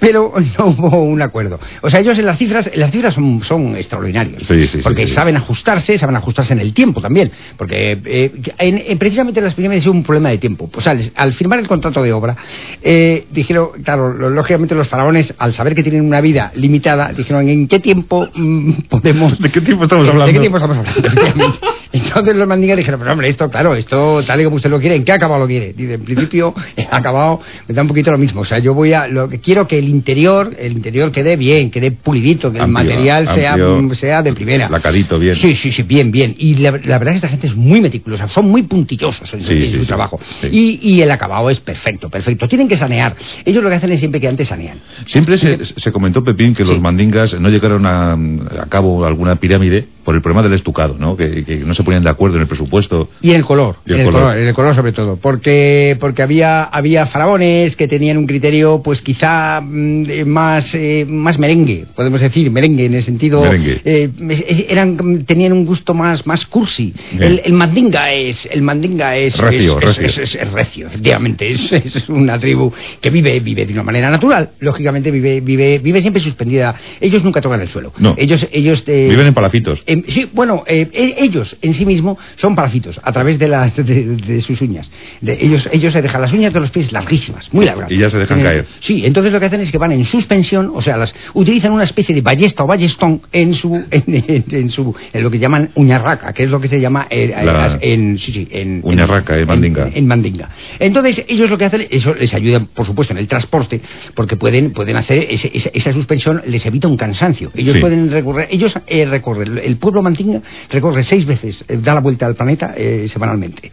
pero 0.00 0.32
no 0.58 0.66
hubo 0.66 1.02
un 1.04 1.20
acuerdo. 1.22 1.58
O 1.82 1.90
sea, 1.90 2.00
ellos 2.00 2.18
en 2.18 2.26
las 2.26 2.38
cifras, 2.38 2.70
las 2.74 2.90
cifras 2.90 3.14
son, 3.14 3.42
son 3.42 3.76
extraordinarias, 3.76 4.42
Sí, 4.46 4.66
sí, 4.68 4.78
porque 4.82 5.06
sí. 5.06 5.14
saben 5.14 5.36
ajustarse, 5.36 5.98
saben 5.98 6.16
ajustarse 6.16 6.52
en 6.52 6.60
el 6.60 6.72
tiempo 6.72 7.00
también, 7.00 7.30
porque 7.56 7.98
eh, 8.04 8.32
en- 8.58 8.82
en- 8.86 8.98
precisamente 8.98 9.40
en 9.40 9.44
las 9.44 9.54
pirámides 9.54 9.86
hubo 9.86 9.94
un 9.94 10.02
problema 10.04 10.28
de 10.30 10.38
tiempo. 10.38 10.70
O 10.74 10.80
sea, 10.80 10.94
les- 10.94 11.12
al 11.14 11.32
firmar 11.32 11.58
el 11.58 11.66
contrato 11.68 12.02
de 12.02 12.12
obra, 12.12 12.36
eh, 12.82 13.26
dijeron, 13.30 13.68
claro, 13.84 14.12
lo- 14.14 14.30
lógicamente 14.30 14.74
los 14.74 14.88
faraones, 14.88 15.34
al 15.38 15.52
saber 15.54 15.74
que 15.74 15.82
tienen 15.82 16.02
una 16.04 16.20
vida 16.20 16.50
limitada, 16.54 17.12
dijeron, 17.12 17.48
¿en 17.48 17.68
qué 17.68 17.78
tiempo 17.80 18.28
mm, 18.34 18.72
podemos 18.88 19.38
¿De 19.40 19.50
qué 19.50 19.60
tiempo 19.60 19.84
estamos 19.84 20.04
¿De- 20.06 20.10
hablando? 20.12 20.26
¿De 20.28 20.32
qué 20.34 20.40
tiempo 20.40 20.58
estamos 20.58 20.78
hablando? 20.78 21.00
Efectivamente. 21.08 21.58
Entonces 21.92 22.36
los 22.36 22.46
mandingas 22.46 22.76
dijeron, 22.76 23.00
pero 23.00 23.12
hombre, 23.12 23.28
esto, 23.30 23.50
claro, 23.50 23.74
esto 23.74 24.22
tal 24.26 24.40
y 24.40 24.44
como 24.44 24.56
usted 24.56 24.68
lo 24.70 24.78
quiere, 24.78 24.96
¿en 24.96 25.04
qué 25.04 25.12
acabado 25.12 25.40
lo 25.40 25.46
quiere? 25.46 25.72
Dice, 25.72 25.94
en 25.94 26.02
principio, 26.04 26.54
acabado 26.90 27.40
me 27.66 27.74
da 27.74 27.80
un 27.82 27.88
poquito 27.88 28.10
lo 28.12 28.18
mismo. 28.18 28.42
O 28.42 28.44
sea, 28.44 28.58
yo 28.58 28.74
voy 28.74 28.92
a, 28.92 29.08
lo 29.08 29.28
que 29.28 29.38
quiero 29.40 29.66
que 29.66 29.78
el 29.78 29.87
interior, 29.88 30.54
el 30.58 30.72
interior 30.72 31.10
quede 31.12 31.36
bien, 31.36 31.70
quede 31.70 31.90
pulidito, 31.90 32.52
que 32.52 32.58
el 32.58 32.68
material 32.68 33.28
sea, 33.28 33.54
amplio, 33.54 33.94
sea 33.94 34.22
de 34.22 34.32
primera. 34.32 34.68
lacadito, 34.68 35.18
bien. 35.18 35.34
Sí, 35.34 35.54
sí, 35.54 35.72
sí, 35.72 35.82
bien, 35.82 36.10
bien. 36.10 36.34
Y 36.38 36.54
la, 36.56 36.72
la 36.72 36.98
verdad 36.98 37.08
es 37.08 37.10
que 37.12 37.16
esta 37.16 37.28
gente 37.28 37.46
es 37.48 37.56
muy 37.56 37.80
meticulosa, 37.80 38.28
son 38.28 38.48
muy 38.48 38.62
puntillosos 38.62 39.32
en, 39.34 39.40
Sí, 39.40 39.52
en 39.54 39.62
sí, 39.62 39.70
su 39.70 39.80
sí, 39.80 39.86
trabajo. 39.86 40.20
Y, 40.50 40.78
y 40.82 41.02
el 41.02 41.10
acabado 41.10 41.50
es 41.50 41.60
perfecto, 41.60 42.08
perfecto. 42.10 42.48
Tienen 42.48 42.68
que 42.68 42.76
sanear. 42.76 43.16
Ellos 43.44 43.62
lo 43.62 43.68
que 43.68 43.76
hacen 43.76 43.90
es 43.92 43.98
siempre 44.00 44.20
que 44.20 44.28
antes 44.28 44.48
sanean. 44.48 44.78
Siempre 45.06 45.36
se, 45.38 45.64
se 45.64 45.92
comentó, 45.92 46.22
Pepín, 46.22 46.54
que 46.54 46.64
los 46.64 46.80
mandingas 46.80 47.38
no 47.40 47.48
llegaron 47.48 47.86
a, 47.86 48.12
a 48.12 48.66
cabo 48.68 49.04
alguna 49.04 49.36
pirámide 49.36 49.86
por 50.08 50.14
el 50.14 50.22
problema 50.22 50.42
del 50.42 50.54
estucado, 50.54 50.96
¿no? 50.98 51.18
Que, 51.18 51.44
que 51.44 51.56
no 51.58 51.74
se 51.74 51.82
ponían 51.84 52.02
de 52.02 52.08
acuerdo 52.08 52.36
en 52.36 52.40
el 52.42 52.48
presupuesto. 52.48 53.10
Y 53.20 53.28
en 53.32 53.36
el 53.36 53.44
color, 53.44 53.76
Y 53.84 53.92
el 53.92 53.98
el 54.00 54.06
color. 54.06 54.22
color, 54.22 54.38
el 54.38 54.54
color 54.54 54.74
sobre 54.74 54.92
todo, 54.92 55.16
porque 55.16 55.98
porque 56.00 56.22
había 56.22 56.62
había 56.64 57.04
faraones 57.04 57.76
que 57.76 57.86
tenían 57.88 58.16
un 58.16 58.26
criterio 58.26 58.80
pues 58.82 59.02
quizá 59.02 59.60
mm, 59.60 60.24
más 60.24 60.74
eh, 60.74 61.04
más 61.06 61.38
merengue, 61.38 61.84
podemos 61.94 62.22
decir 62.22 62.50
merengue 62.50 62.86
en 62.86 62.94
el 62.94 63.02
sentido 63.02 63.42
Merengue. 63.42 63.82
eh, 63.84 64.66
eran 64.70 65.24
tenían 65.26 65.52
un 65.52 65.66
gusto 65.66 65.92
más 65.92 66.26
más 66.26 66.46
cursi. 66.46 66.94
Bien. 67.12 67.22
El, 67.24 67.42
el 67.44 67.52
mandinga 67.52 68.10
es 68.14 68.48
el 68.50 68.62
mandinga 68.62 69.14
es 69.14 69.36
Recio, 69.36 69.78
es, 69.78 69.84
recio. 69.98 70.06
es- 70.22 70.34
es- 70.36 70.52
recio, 70.52 70.86
efectivamente, 70.86 71.48
es, 71.48 71.70
es 71.70 72.08
una 72.08 72.38
tribu 72.38 72.72
que 73.02 73.10
vive 73.10 73.38
vive 73.40 73.66
de 73.66 73.74
una 73.74 73.82
manera 73.82 74.08
natural, 74.08 74.52
lógicamente 74.60 75.10
vive 75.10 75.42
vive 75.42 75.78
vive 75.80 76.00
siempre 76.00 76.22
suspendida. 76.22 76.74
Ellos 76.98 77.22
nunca 77.22 77.42
tocan 77.42 77.60
el 77.60 77.68
suelo. 77.68 77.92
No. 77.98 78.14
Ellos 78.16 78.48
ellos 78.52 78.82
eh, 78.86 79.08
Viven 79.10 79.26
en 79.26 79.34
palafitos. 79.34 79.82
en 79.84 79.97
Em, 79.98 80.04
sí, 80.08 80.28
bueno, 80.32 80.64
eh, 80.66 80.88
e, 80.92 81.24
ellos 81.24 81.56
en 81.62 81.74
sí 81.74 81.84
mismos 81.84 82.18
son 82.36 82.54
parásitos 82.54 83.00
a 83.02 83.12
través 83.12 83.38
de, 83.38 83.48
las, 83.48 83.74
de, 83.76 84.40
sus 84.40 84.60
uñas. 84.60 84.90
ellos, 85.22 85.68
ellos 85.72 85.92
se 85.92 86.02
dejan 86.02 86.20
las 86.20 86.32
uñas 86.32 86.52
de 86.52 86.60
los 86.60 86.70
pies 86.70 86.92
larguísimas, 86.92 87.52
muy 87.52 87.66
largas. 87.66 87.90
Y 87.90 87.98
ya 87.98 88.10
se 88.10 88.18
dejan 88.18 88.42
caer. 88.42 88.66
Sí, 88.80 89.02
entonces 89.04 89.32
lo 89.32 89.40
que 89.40 89.46
hacen 89.46 89.60
es 89.60 89.72
que 89.72 89.78
van 89.78 89.92
en 89.92 90.04
suspensión, 90.04 90.70
o 90.74 90.80
sea, 90.80 90.96
las 90.96 91.14
utilizan 91.34 91.72
una 91.72 91.84
especie 91.84 92.14
de 92.14 92.20
ballesta 92.20 92.64
o 92.64 92.66
ballestón 92.66 93.22
en 93.32 93.54
su, 93.54 93.74
en, 93.90 94.70
su, 94.70 94.94
en 95.12 95.22
lo 95.22 95.30
que 95.30 95.38
llaman 95.38 95.70
uñarraca, 95.74 96.32
que 96.32 96.44
es 96.44 96.50
lo 96.50 96.60
que 96.60 96.68
se 96.68 96.80
llama 96.80 97.06
eh, 97.10 97.34
en, 97.80 98.18
sí, 98.18 98.32
sí, 98.32 98.48
en, 98.50 98.80
uñarraca, 98.84 99.36
en, 99.38 99.46
mandinga. 99.46 99.90
En, 99.92 100.06
mandinga. 100.06 100.50
Entonces 100.78 101.24
ellos 101.28 101.50
lo 101.50 101.58
que 101.58 101.64
hacen, 101.64 101.86
eso 101.90 102.14
les 102.14 102.32
ayuda, 102.34 102.60
por 102.60 102.86
supuesto, 102.86 103.12
en 103.12 103.18
el 103.18 103.28
transporte, 103.28 103.80
porque 104.14 104.36
pueden, 104.36 104.72
pueden 104.72 104.96
hacer 104.96 105.28
esa, 105.30 105.92
suspensión, 105.92 106.42
les 106.46 106.64
evita 106.66 106.88
un 106.88 106.96
cansancio. 106.96 107.50
Ellos 107.54 107.78
pueden 107.78 108.10
recorrer, 108.10 108.48
ellos 108.50 108.78
eh, 108.86 109.06
recorren, 109.06 109.58
el 109.58 109.76
pueblo 109.76 109.87
mandinga 110.02 110.40
recorre 110.70 111.02
seis 111.02 111.24
veces, 111.24 111.64
eh, 111.68 111.76
da 111.76 111.94
la 111.94 112.00
vuelta 112.00 112.26
al 112.26 112.34
planeta 112.34 112.74
semanalmente 113.06 113.70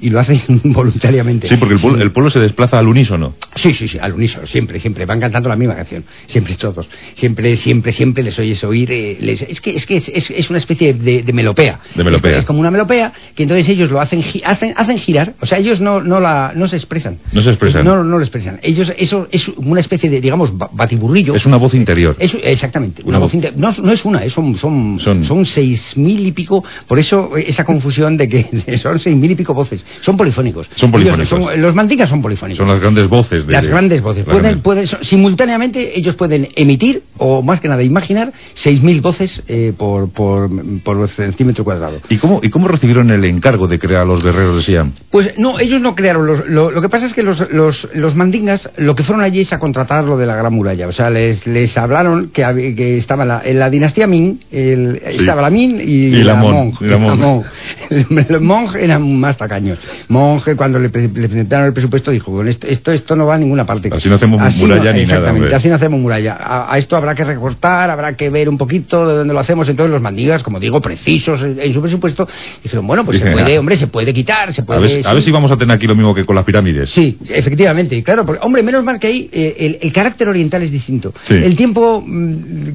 y 0.00 0.10
lo 0.10 0.20
hacen 0.20 0.40
voluntariamente. 0.64 1.48
Sí, 1.48 1.56
porque 1.56 1.74
el 1.74 2.10
pueblo, 2.12 2.30
se 2.30 2.40
desplaza 2.40 2.78
al 2.78 2.88
unísono. 2.88 3.34
Sí, 3.54 3.74
sí, 3.74 3.88
sí, 3.88 3.98
al 3.98 4.12
unísono, 4.14 4.46
siempre, 4.46 4.78
siempre. 4.78 5.04
Van 5.06 5.20
cantando 5.20 5.48
la 5.48 5.56
misma 5.56 5.74
canción, 5.74 6.04
siempre 6.26 6.54
todos. 6.54 6.88
Siempre, 7.14 7.56
siempre, 7.56 7.92
siempre 7.92 8.22
les 8.22 8.38
oyes 8.38 8.62
oír. 8.64 8.90
Eh, 8.92 9.18
es 9.20 9.60
que, 9.60 9.70
es, 9.70 9.86
que 9.86 9.96
es, 9.96 10.30
es, 10.30 10.50
una 10.50 10.58
especie 10.58 10.94
de, 10.94 11.22
de 11.22 11.32
melopea. 11.32 11.80
De 11.94 12.04
melopea. 12.04 12.38
Es, 12.38 12.44
como 12.44 12.60
una 12.60 12.70
melopea 12.70 13.12
que 13.34 13.42
entonces 13.42 13.68
ellos 13.68 13.90
lo 13.90 14.00
hacen, 14.00 14.22
hacen, 14.44 14.74
hacen 14.76 14.98
girar. 14.98 15.34
O 15.40 15.46
sea, 15.46 15.58
ellos 15.58 15.80
no, 15.80 16.00
no, 16.00 16.20
la, 16.20 16.52
no 16.54 16.68
se 16.68 16.76
expresan. 16.76 17.18
No 17.32 17.42
se 17.42 17.50
expresan. 17.50 17.84
No, 17.84 18.02
no 18.02 18.18
lo 18.18 18.24
expresan. 18.24 18.60
Ellos, 18.62 18.92
eso 18.96 19.28
es 19.30 19.48
una 19.48 19.80
especie 19.80 20.10
de, 20.10 20.20
digamos, 20.20 20.52
batiburrillo. 20.56 21.34
Es 21.34 21.46
una 21.46 21.56
voz 21.56 21.74
interior. 21.74 22.16
exactamente. 22.18 23.02
Una, 23.04 23.18
voz, 23.18 23.34
interior. 23.34 23.60
No, 23.60 23.70
no, 23.82 23.92
es 23.92 24.04
una, 24.04 24.28
son, 24.30 24.56
son, 24.56 25.00
son, 25.00 25.24
son 25.24 25.46
seis 25.46 25.96
mil 25.96 26.26
y 26.26 26.32
pico. 26.32 26.64
Por 26.86 26.98
eso 26.98 27.36
esa 27.36 27.64
confusión 27.64 28.16
de 28.16 28.28
que 28.28 28.78
son 28.82 28.98
seis 28.98 29.16
mil 29.16 29.30
y 29.30 29.34
pico 29.34 29.54
voces. 29.54 29.84
Son 30.00 30.16
polifónicos. 30.16 30.70
Son 30.74 30.90
polifónicos. 30.90 31.58
los 31.58 31.74
mandingas 31.74 32.08
son 32.08 32.22
polifónicos. 32.22 32.58
Son 32.58 32.68
las 32.68 32.80
grandes 32.80 33.08
voces. 33.08 33.46
De, 33.46 33.52
las 33.52 33.66
grandes 33.66 34.00
voces. 34.02 34.24
Pueden, 34.24 34.60
pueden, 34.60 34.86
simultáneamente 35.02 35.98
ellos 35.98 36.14
pueden 36.14 36.48
emitir, 36.56 37.02
o 37.18 37.42
más 37.42 37.60
que 37.60 37.68
nada 37.68 37.82
imaginar, 37.82 38.32
6.000 38.62 39.02
voces 39.02 39.42
eh, 39.48 39.72
por, 39.76 40.10
por, 40.10 40.50
por 40.82 41.08
centímetro 41.10 41.64
cuadrado. 41.64 42.00
¿Y 42.08 42.16
cómo, 42.16 42.40
¿Y 42.42 42.50
cómo 42.50 42.68
recibieron 42.68 43.10
el 43.10 43.24
encargo 43.24 43.66
de 43.66 43.78
crear 43.78 44.06
los 44.06 44.24
guerreros 44.24 44.56
de 44.56 44.62
Siam? 44.62 44.92
Pues 45.10 45.38
no, 45.38 45.58
ellos 45.58 45.80
no 45.80 45.94
crearon. 45.94 46.26
Los, 46.26 46.46
lo, 46.46 46.80
que 46.80 46.88
pasa 46.88 47.06
es 47.06 47.14
que 47.14 47.22
los, 47.22 47.50
los, 47.50 47.88
los, 47.94 48.14
mandingas 48.14 48.70
lo 48.76 48.94
que 48.94 49.04
fueron 49.04 49.24
allí 49.24 49.40
es 49.40 49.52
a 49.52 49.58
contratar 49.58 50.04
lo 50.04 50.16
de 50.16 50.26
la 50.26 50.36
Gran 50.36 50.52
Muralla. 50.52 50.88
O 50.88 50.92
sea, 50.92 51.10
les, 51.10 51.46
les 51.46 51.76
hablaron 51.76 52.30
que, 52.30 52.74
que 52.74 52.98
estaba 52.98 53.24
la, 53.24 53.42
en 53.44 53.58
la 53.58 53.70
dinastía 53.70 54.06
Ming, 54.06 54.40
estaba 54.50 55.42
la 55.42 55.50
Ming 55.50 55.80
y, 55.80 56.22
la, 56.22 56.34
Mon. 56.34 56.72
La 56.80 56.98
Mon. 56.98 57.42
los 57.90 58.42
Mong 58.42 58.76
eran 58.76 59.18
más 59.18 59.36
tacaños 59.36 59.79
monje 60.08 60.56
cuando 60.56 60.78
le, 60.78 60.88
presentaron 60.88 61.66
el 61.66 61.72
presupuesto 61.72 62.10
dijo, 62.10 62.42
esto, 62.44 62.92
esto, 62.92 63.16
no 63.16 63.26
va 63.26 63.34
a 63.34 63.38
ninguna 63.38 63.66
parte. 63.66 63.90
Así 63.92 64.08
no 64.08 64.16
hacemos 64.16 64.40
muralla 64.56 64.92
ni 64.92 65.04
nada. 65.04 65.18
Exactamente, 65.18 65.54
así 65.54 65.68
no 65.68 65.74
hacemos 65.76 66.00
muralla. 66.00 66.38
A, 66.40 66.78
esto 66.78 66.96
habrá 66.96 67.14
que 67.14 67.24
recortar, 67.24 67.90
habrá 67.90 68.16
que 68.16 68.30
ver 68.30 68.48
un 68.48 68.58
poquito 68.58 69.06
de 69.06 69.16
dónde 69.18 69.34
lo 69.34 69.40
hacemos. 69.40 69.68
Entonces 69.68 69.92
los 69.92 70.02
mandigas, 70.02 70.42
como 70.42 70.58
digo, 70.60 70.80
precisos 70.80 71.42
en, 71.42 71.72
su 71.72 71.80
presupuesto, 71.80 72.28
dijeron, 72.62 72.86
bueno, 72.86 73.04
pues 73.04 73.18
se 73.20 73.30
puede, 73.30 73.58
hombre, 73.58 73.76
se 73.76 73.86
puede 73.86 74.12
quitar, 74.12 74.52
se 74.52 74.62
puede... 74.62 75.02
A 75.04 75.12
ver, 75.12 75.22
si 75.22 75.30
vamos 75.30 75.50
a 75.52 75.56
tener 75.56 75.76
aquí 75.76 75.86
lo 75.86 75.94
mismo 75.94 76.14
que 76.14 76.24
con 76.24 76.36
las 76.36 76.44
pirámides. 76.44 76.90
Sí, 76.90 77.18
efectivamente, 77.28 78.02
claro, 78.02 78.24
porque, 78.24 78.40
hombre, 78.44 78.62
menos 78.62 78.84
mal 78.84 78.98
que 78.98 79.06
ahí 79.06 79.28
eh, 79.32 79.78
el, 79.80 79.92
carácter 79.92 80.28
oriental 80.28 80.62
es 80.62 80.70
distinto. 80.70 81.12
El 81.28 81.56
tiempo, 81.56 82.02
mm, 82.06 82.68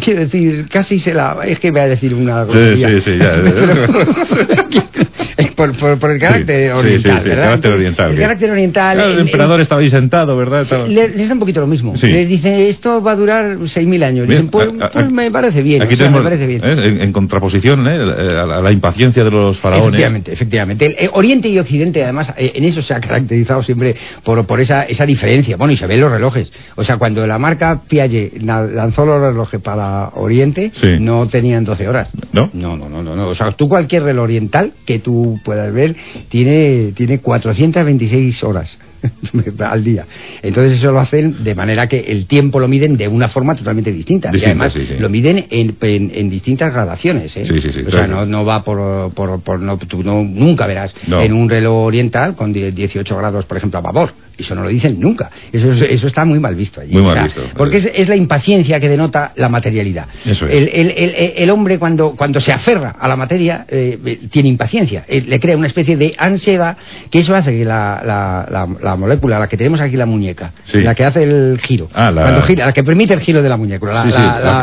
quiero 0.00 0.20
decir, 0.20 0.66
casi 0.68 0.98
se 0.98 1.14
la... 1.14 1.38
Es 1.44 1.58
que 1.58 1.70
voy 1.70 1.80
a 1.80 1.88
decir 1.88 2.14
una... 2.14 2.46
Sí, 2.46 2.76
sí, 2.76 3.00
sí, 3.00 3.18
ya. 3.18 3.34
por, 5.56 5.98
por, 5.98 6.10
el 6.10 6.18
carácter 6.28 6.72
oriental. 6.72 7.20
Sí, 7.20 7.24
sí, 7.24 7.30
el 7.30 7.36
carácter 7.36 7.72
oriental. 7.72 8.10
El 8.10 8.18
carácter 8.18 8.50
oriental. 8.50 9.00
el 9.00 9.18
emperador 9.20 9.60
estaba 9.60 9.80
ahí 9.80 9.90
sentado, 9.90 10.36
¿verdad? 10.36 10.66
Les 10.88 11.28
da 11.28 11.34
un 11.34 11.40
poquito 11.40 11.60
lo 11.60 11.66
mismo. 11.66 11.94
Les 12.02 12.28
dice, 12.28 12.68
esto 12.68 13.02
va 13.02 13.12
a 13.12 13.16
durar 13.16 13.58
6.000 13.58 14.04
años. 14.04 14.28
Dicen, 14.28 14.48
pues, 14.48 14.68
pues 14.92 15.10
me 15.10 15.30
parece 15.30 15.62
bien. 15.62 15.82
Aquí 15.82 15.96
tenemos, 15.96 16.20
me 16.20 16.24
parece 16.24 16.46
bien. 16.46 16.62
¿eh? 16.64 17.02
En, 17.02 17.12
contraposición 17.12 17.86
¿eh? 17.86 17.98
a, 18.36 18.60
la, 18.60 18.72
impaciencia 18.72 19.22
de 19.24 19.30
los 19.30 19.58
faraones. 19.58 19.88
Efectivamente, 19.88 20.32
efectivamente. 20.32 21.04
El, 21.04 21.10
Oriente 21.12 21.48
y 21.48 21.58
Occidente, 21.58 22.02
además, 22.02 22.32
eh, 22.36 22.52
en 22.54 22.64
eso 22.64 22.82
se 22.82 22.94
ha 22.94 23.00
caracterizado 23.00 23.62
siempre 23.62 23.94
por, 24.22 24.44
por 24.46 24.60
esa, 24.60 24.82
esa 24.84 25.06
diferencia. 25.06 25.56
Bueno, 25.56 25.72
y 25.72 25.76
se 25.76 25.86
ven 25.86 26.00
los 26.00 26.10
relojes. 26.10 26.52
O 26.74 26.84
sea, 26.84 26.96
cuando 26.96 27.26
la 27.26 27.38
marca 27.38 27.82
Piaget 27.86 28.42
lanzó 28.42 29.06
los 29.06 29.20
relojes 29.20 29.60
para 29.60 30.10
Oriente, 30.14 30.72
no 31.00 31.26
tenían 31.28 31.64
12 31.64 31.88
horas. 31.88 32.10
¿No? 32.32 32.50
No, 32.52 32.76
no, 32.76 32.88
no, 32.88 33.02
no. 33.02 33.28
O 33.28 33.34
sea, 33.34 33.52
tú 33.52 33.68
cualquier 33.68 34.02
reloj 34.02 34.24
oriental 34.24 34.72
que 34.84 34.98
tú 34.98 35.38
puedas 35.44 35.72
ver 35.72 35.94
tiene, 36.28 36.92
tiene 36.94 37.20
426 37.20 38.42
horas. 38.44 38.78
al 39.58 39.84
día. 39.84 40.06
Entonces 40.42 40.78
eso 40.78 40.92
lo 40.92 41.00
hacen 41.00 41.44
de 41.44 41.54
manera 41.54 41.86
que 41.88 42.00
el 42.00 42.26
tiempo 42.26 42.58
lo 42.60 42.68
miden 42.68 42.96
de 42.96 43.08
una 43.08 43.28
forma 43.28 43.54
totalmente 43.54 43.92
distinta. 43.92 44.30
y 44.32 44.44
además 44.44 44.76
lo 44.98 45.08
miden 45.08 45.46
en, 45.50 45.76
en, 45.80 46.30
distintas 46.30 46.72
gradaciones. 46.72 47.36
¿eh? 47.36 47.44
o 47.86 47.90
sea, 47.90 48.06
no, 48.06 48.26
no 48.26 48.44
va 48.44 48.64
por... 48.64 49.12
por, 49.12 49.40
por 49.40 49.60
no, 49.60 49.76
tú 49.78 50.02
no, 50.02 50.22
nunca 50.22 50.66
verás 50.66 50.94
en 51.06 51.32
un 51.32 51.48
reloj 51.48 51.86
oriental 51.86 52.34
con 52.34 52.52
18 52.52 53.16
grados, 53.16 53.44
por 53.44 53.56
ejemplo, 53.56 53.78
a 53.78 53.82
vapor. 53.82 54.12
Eso 54.36 54.54
no 54.54 54.62
lo 54.62 54.68
dicen 54.68 54.98
nunca. 54.98 55.30
Eso, 55.52 55.72
eso 55.72 56.06
está 56.06 56.24
muy 56.24 56.40
mal 56.40 56.54
visto 56.54 56.80
allí. 56.80 56.92
Muy 56.92 57.02
mal 57.02 57.24
visto. 57.24 57.42
Porque 57.56 57.78
es, 57.78 57.90
es, 57.94 58.08
la 58.08 58.16
impaciencia 58.16 58.80
que 58.80 58.88
denota 58.88 59.32
la 59.36 59.48
materialidad. 59.48 60.06
Eso 60.24 60.46
es. 60.46 60.68
el, 60.74 60.92
el, 60.96 61.32
el, 61.36 61.50
hombre 61.50 61.78
cuando, 61.78 62.16
cuando 62.16 62.40
se 62.40 62.52
aferra 62.52 62.96
a 62.98 63.08
la 63.08 63.16
materia 63.16 63.64
eh, 63.68 64.28
tiene 64.30 64.48
impaciencia. 64.48 65.04
Eh, 65.08 65.22
le 65.26 65.38
crea 65.40 65.56
una 65.56 65.66
especie 65.66 65.96
de 65.96 66.14
ansiedad 66.18 66.76
que 67.10 67.20
eso 67.20 67.34
hace 67.34 67.52
que 67.52 67.64
la, 67.64 68.02
la, 68.04 68.66
la, 68.80 68.96
molécula, 68.96 69.38
la 69.38 69.48
que 69.48 69.56
tenemos 69.56 69.80
aquí 69.80 69.96
la 69.96 70.06
muñeca, 70.06 70.52
la 70.72 70.94
que 70.94 71.04
hace 71.04 71.22
el 71.22 71.60
giro, 71.60 71.88
ah, 71.94 72.10
la... 72.10 72.22
Cuando 72.22 72.42
gira, 72.42 72.66
la 72.66 72.72
que 72.72 72.84
permite 72.84 73.14
el 73.14 73.20
giro 73.20 73.42
de 73.42 73.48
la 73.48 73.56
muñeca, 73.56 73.86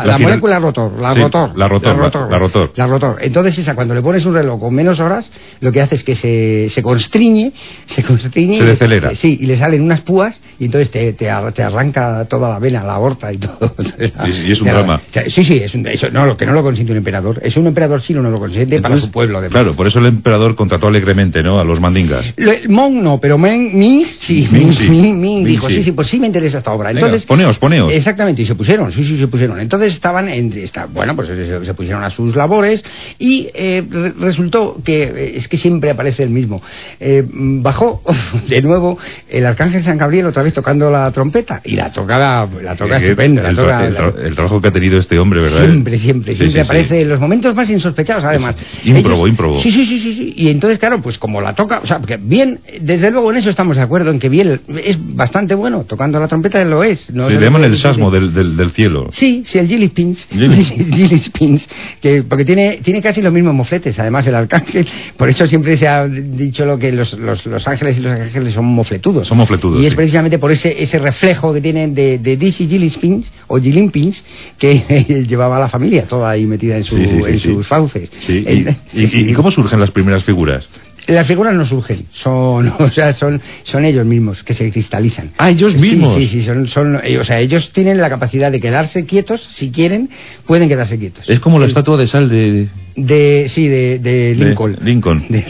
la, 0.04 0.18
molécula 0.18 0.58
rotor, 0.58 1.00
la 1.00 1.14
rotor, 1.14 1.56
la 1.56 1.68
rotor, 1.68 1.96
la 2.30 2.38
rotor, 2.38 2.72
la 2.76 2.86
rotor. 2.86 3.18
Entonces 3.20 3.58
esa, 3.58 3.74
cuando 3.74 3.94
le 3.94 4.02
pones 4.02 4.24
un 4.24 4.34
reloj 4.34 4.60
con 4.60 4.74
menos 4.74 5.00
horas, 5.00 5.30
lo 5.60 5.72
que 5.72 5.80
hace 5.80 5.96
es 5.96 6.04
que 6.04 6.14
se, 6.14 6.68
se 6.70 6.82
constriñe, 6.82 7.52
se 7.86 8.02
constriñe, 8.02 8.58
se 8.58 8.64
decelera. 8.64 9.14
sí, 9.14 9.38
y 9.40 9.46
salen 9.62 9.82
unas 9.82 10.00
púas 10.00 10.34
y 10.62 10.66
entonces 10.66 10.92
te, 10.92 11.12
te, 11.14 11.28
arranca 11.28 12.24
toda 12.26 12.48
la 12.50 12.60
vena, 12.60 12.84
la 12.84 12.92
aorta 12.92 13.32
y 13.32 13.38
todo. 13.38 13.74
y, 13.98 14.52
es 14.52 14.60
un 14.60 14.68
drama. 14.68 15.00
Sí, 15.26 15.42
sí, 15.44 15.56
es 15.56 15.74
un, 15.74 15.84
eso, 15.88 16.08
no, 16.12 16.24
lo 16.24 16.36
que 16.36 16.46
no 16.46 16.52
lo 16.52 16.62
consiente 16.62 16.92
un 16.92 16.98
emperador. 16.98 17.40
Es 17.42 17.56
un 17.56 17.66
emperador 17.66 18.00
sí 18.00 18.14
no 18.14 18.22
lo 18.22 18.38
consiente 18.38 18.80
para 18.80 18.96
su 18.96 19.10
pueblo. 19.10 19.40
Claro, 19.48 19.74
por 19.74 19.88
eso 19.88 19.98
el 19.98 20.06
emperador 20.06 20.54
contrató 20.54 20.86
alegremente, 20.86 21.42
¿no? 21.42 21.58
A 21.58 21.64
los 21.64 21.80
mandingas. 21.80 22.32
Mon 22.68 23.02
no, 23.02 23.18
pero 23.18 23.38
Men, 23.38 23.76
Mi, 23.76 24.04
sí, 24.20 24.48
Min, 24.52 24.72
sí. 24.72 24.88
Mi, 24.88 25.44
dijo, 25.44 25.68
sí. 25.68 25.82
sí, 25.82 25.90
pues 25.90 26.06
sí 26.06 26.20
me 26.20 26.28
interesa 26.28 26.58
esta 26.58 26.70
obra. 26.70 26.92
Entonces, 26.92 27.26
poneos, 27.26 27.58
poneos. 27.58 27.92
Exactamente, 27.92 28.42
y 28.42 28.46
se 28.46 28.54
pusieron, 28.54 28.92
sí, 28.92 29.02
sí, 29.02 29.18
se 29.18 29.26
pusieron. 29.26 29.58
Entonces 29.58 29.92
estaban, 29.92 30.28
en, 30.28 30.52
está, 30.52 30.86
bueno, 30.86 31.16
pues 31.16 31.26
se, 31.26 31.74
pusieron 31.74 32.04
a 32.04 32.10
sus 32.10 32.36
labores 32.36 32.84
y 33.18 33.48
eh, 33.52 33.82
resultó 34.16 34.76
que 34.84 35.02
eh, 35.02 35.32
es 35.38 35.48
que 35.48 35.56
siempre 35.56 35.90
aparece 35.90 36.22
el 36.22 36.30
mismo. 36.30 36.62
Eh, 37.00 37.24
bajó 37.26 38.00
de 38.48 38.62
nuevo 38.62 38.96
el 39.28 39.44
arcángel 39.44 39.82
San 39.82 39.98
Gabriel 39.98 40.26
otra 40.26 40.44
vez 40.44 40.51
tocando 40.52 40.90
la 40.90 41.10
trompeta 41.10 41.60
y 41.64 41.76
la 41.76 41.90
toca, 41.90 42.18
la, 42.18 42.76
toca 42.76 42.96
estupendo. 42.96 43.42
el, 43.46 44.34
trabajo 44.34 44.60
que 44.60 44.68
ha 44.68 44.72
tenido 44.72 44.98
este 44.98 45.18
hombre, 45.18 45.40
¿verdad? 45.40 45.64
Siempre, 45.64 45.98
siempre, 45.98 46.34
siempre 46.34 46.60
aparece 46.60 47.02
en 47.02 47.08
los 47.08 47.20
momentos 47.20 47.54
más 47.54 47.68
insospechados, 47.70 48.24
además. 48.24 48.56
Ímprobo, 48.84 49.26
ímprobo. 49.26 49.60
Sí, 49.60 49.70
sí, 49.70 49.86
sí, 49.86 49.98
sí, 50.00 50.34
Y 50.36 50.48
entonces, 50.48 50.78
claro, 50.78 51.00
pues 51.00 51.18
como 51.18 51.40
la 51.40 51.54
toca, 51.54 51.80
o 51.82 51.86
sea, 51.86 51.98
porque 51.98 52.16
bien, 52.16 52.60
desde 52.80 53.10
luego 53.10 53.30
en 53.30 53.38
eso 53.38 53.50
estamos 53.50 53.76
de 53.76 53.82
acuerdo, 53.82 54.10
en 54.10 54.18
que 54.18 54.28
bien 54.28 54.60
es 54.84 54.96
bastante 55.00 55.54
bueno, 55.54 55.84
tocando 55.84 56.18
la 56.20 56.28
trompeta 56.28 56.64
lo 56.64 56.84
es. 56.84 57.12
No 57.12 57.28
le 57.28 57.38
llaman 57.38 57.64
el 57.64 57.76
sasmo 57.76 58.10
del, 58.10 58.32
del, 58.34 58.70
cielo. 58.72 59.08
Sí, 59.10 59.42
sí, 59.46 59.58
el 59.58 59.68
Gilly 59.68 59.88
Spins. 59.88 60.26
Gilly 60.30 61.18
Spins, 61.18 61.68
que, 62.00 62.22
porque 62.22 62.44
tiene, 62.44 62.80
tiene 62.82 63.02
casi 63.02 63.22
los 63.22 63.32
mismos 63.32 63.54
mofletes, 63.54 63.98
además 63.98 64.26
el 64.26 64.34
arcángel, 64.34 64.86
por 65.16 65.28
eso 65.28 65.46
siempre 65.46 65.76
se 65.76 65.88
ha 65.88 66.06
dicho 66.06 66.64
lo 66.64 66.78
que 66.78 66.92
los, 66.92 67.18
los, 67.18 67.44
los 67.46 67.68
ángeles 67.68 67.98
y 67.98 68.00
los 68.00 68.18
ángeles 68.18 68.54
son 68.54 68.64
mofletudos. 68.66 69.28
Son 69.28 69.38
mofletudos. 69.38 69.82
Y 69.82 69.86
es 69.86 69.94
precisamente 69.94 70.38
por 70.42 70.50
ese, 70.50 70.82
ese 70.82 70.98
reflejo 70.98 71.54
que 71.54 71.60
tienen 71.60 71.94
de, 71.94 72.18
de 72.18 72.36
Dizzy 72.36 72.66
Gillispins 72.66 73.30
o 73.46 73.60
Gillimpins 73.60 74.24
que 74.58 75.24
llevaba 75.28 75.56
a 75.56 75.60
la 75.60 75.68
familia 75.68 76.04
toda 76.06 76.30
ahí 76.30 76.46
metida 76.46 76.76
en, 76.76 76.82
su, 76.82 76.96
en 76.96 77.38
sus 77.38 77.64
fauces. 77.64 78.10
¿Y, 78.28 79.32
cómo 79.34 79.52
surgen 79.52 79.78
las 79.78 79.92
primeras 79.92 80.24
figuras? 80.24 80.68
Las 81.06 81.28
figuras 81.28 81.54
no 81.54 81.64
surgen, 81.64 82.06
son, 82.10 82.72
o 82.80 82.90
sea, 82.90 83.12
son, 83.12 83.40
son 83.62 83.84
ellos 83.84 84.04
mismos 84.04 84.42
que 84.42 84.52
se 84.52 84.68
cristalizan. 84.72 85.30
Ah, 85.38 85.48
ellos 85.48 85.76
mismos. 85.76 86.16
Sí, 86.16 86.26
sí, 86.26 86.42
son, 86.42 86.66
son, 86.66 87.00
eh, 87.04 87.18
o 87.18 87.24
sea, 87.24 87.38
ellos 87.38 87.70
tienen 87.70 87.98
la 87.98 88.10
capacidad 88.10 88.50
de 88.50 88.60
quedarse 88.60 89.06
quietos, 89.06 89.46
si 89.48 89.70
quieren, 89.70 90.10
pueden 90.44 90.68
quedarse 90.68 90.98
quietos. 90.98 91.30
Es 91.30 91.38
como 91.38 91.60
la 91.60 91.66
estatua 91.66 91.96
de 91.96 92.08
sal 92.08 92.28
de, 92.28 92.66
De, 92.96 93.46
sí, 93.48 93.68
de, 93.68 93.98
de 93.98 94.34
Lincoln. 94.34 94.76
Lincoln. 94.82 95.24
De 95.28 95.44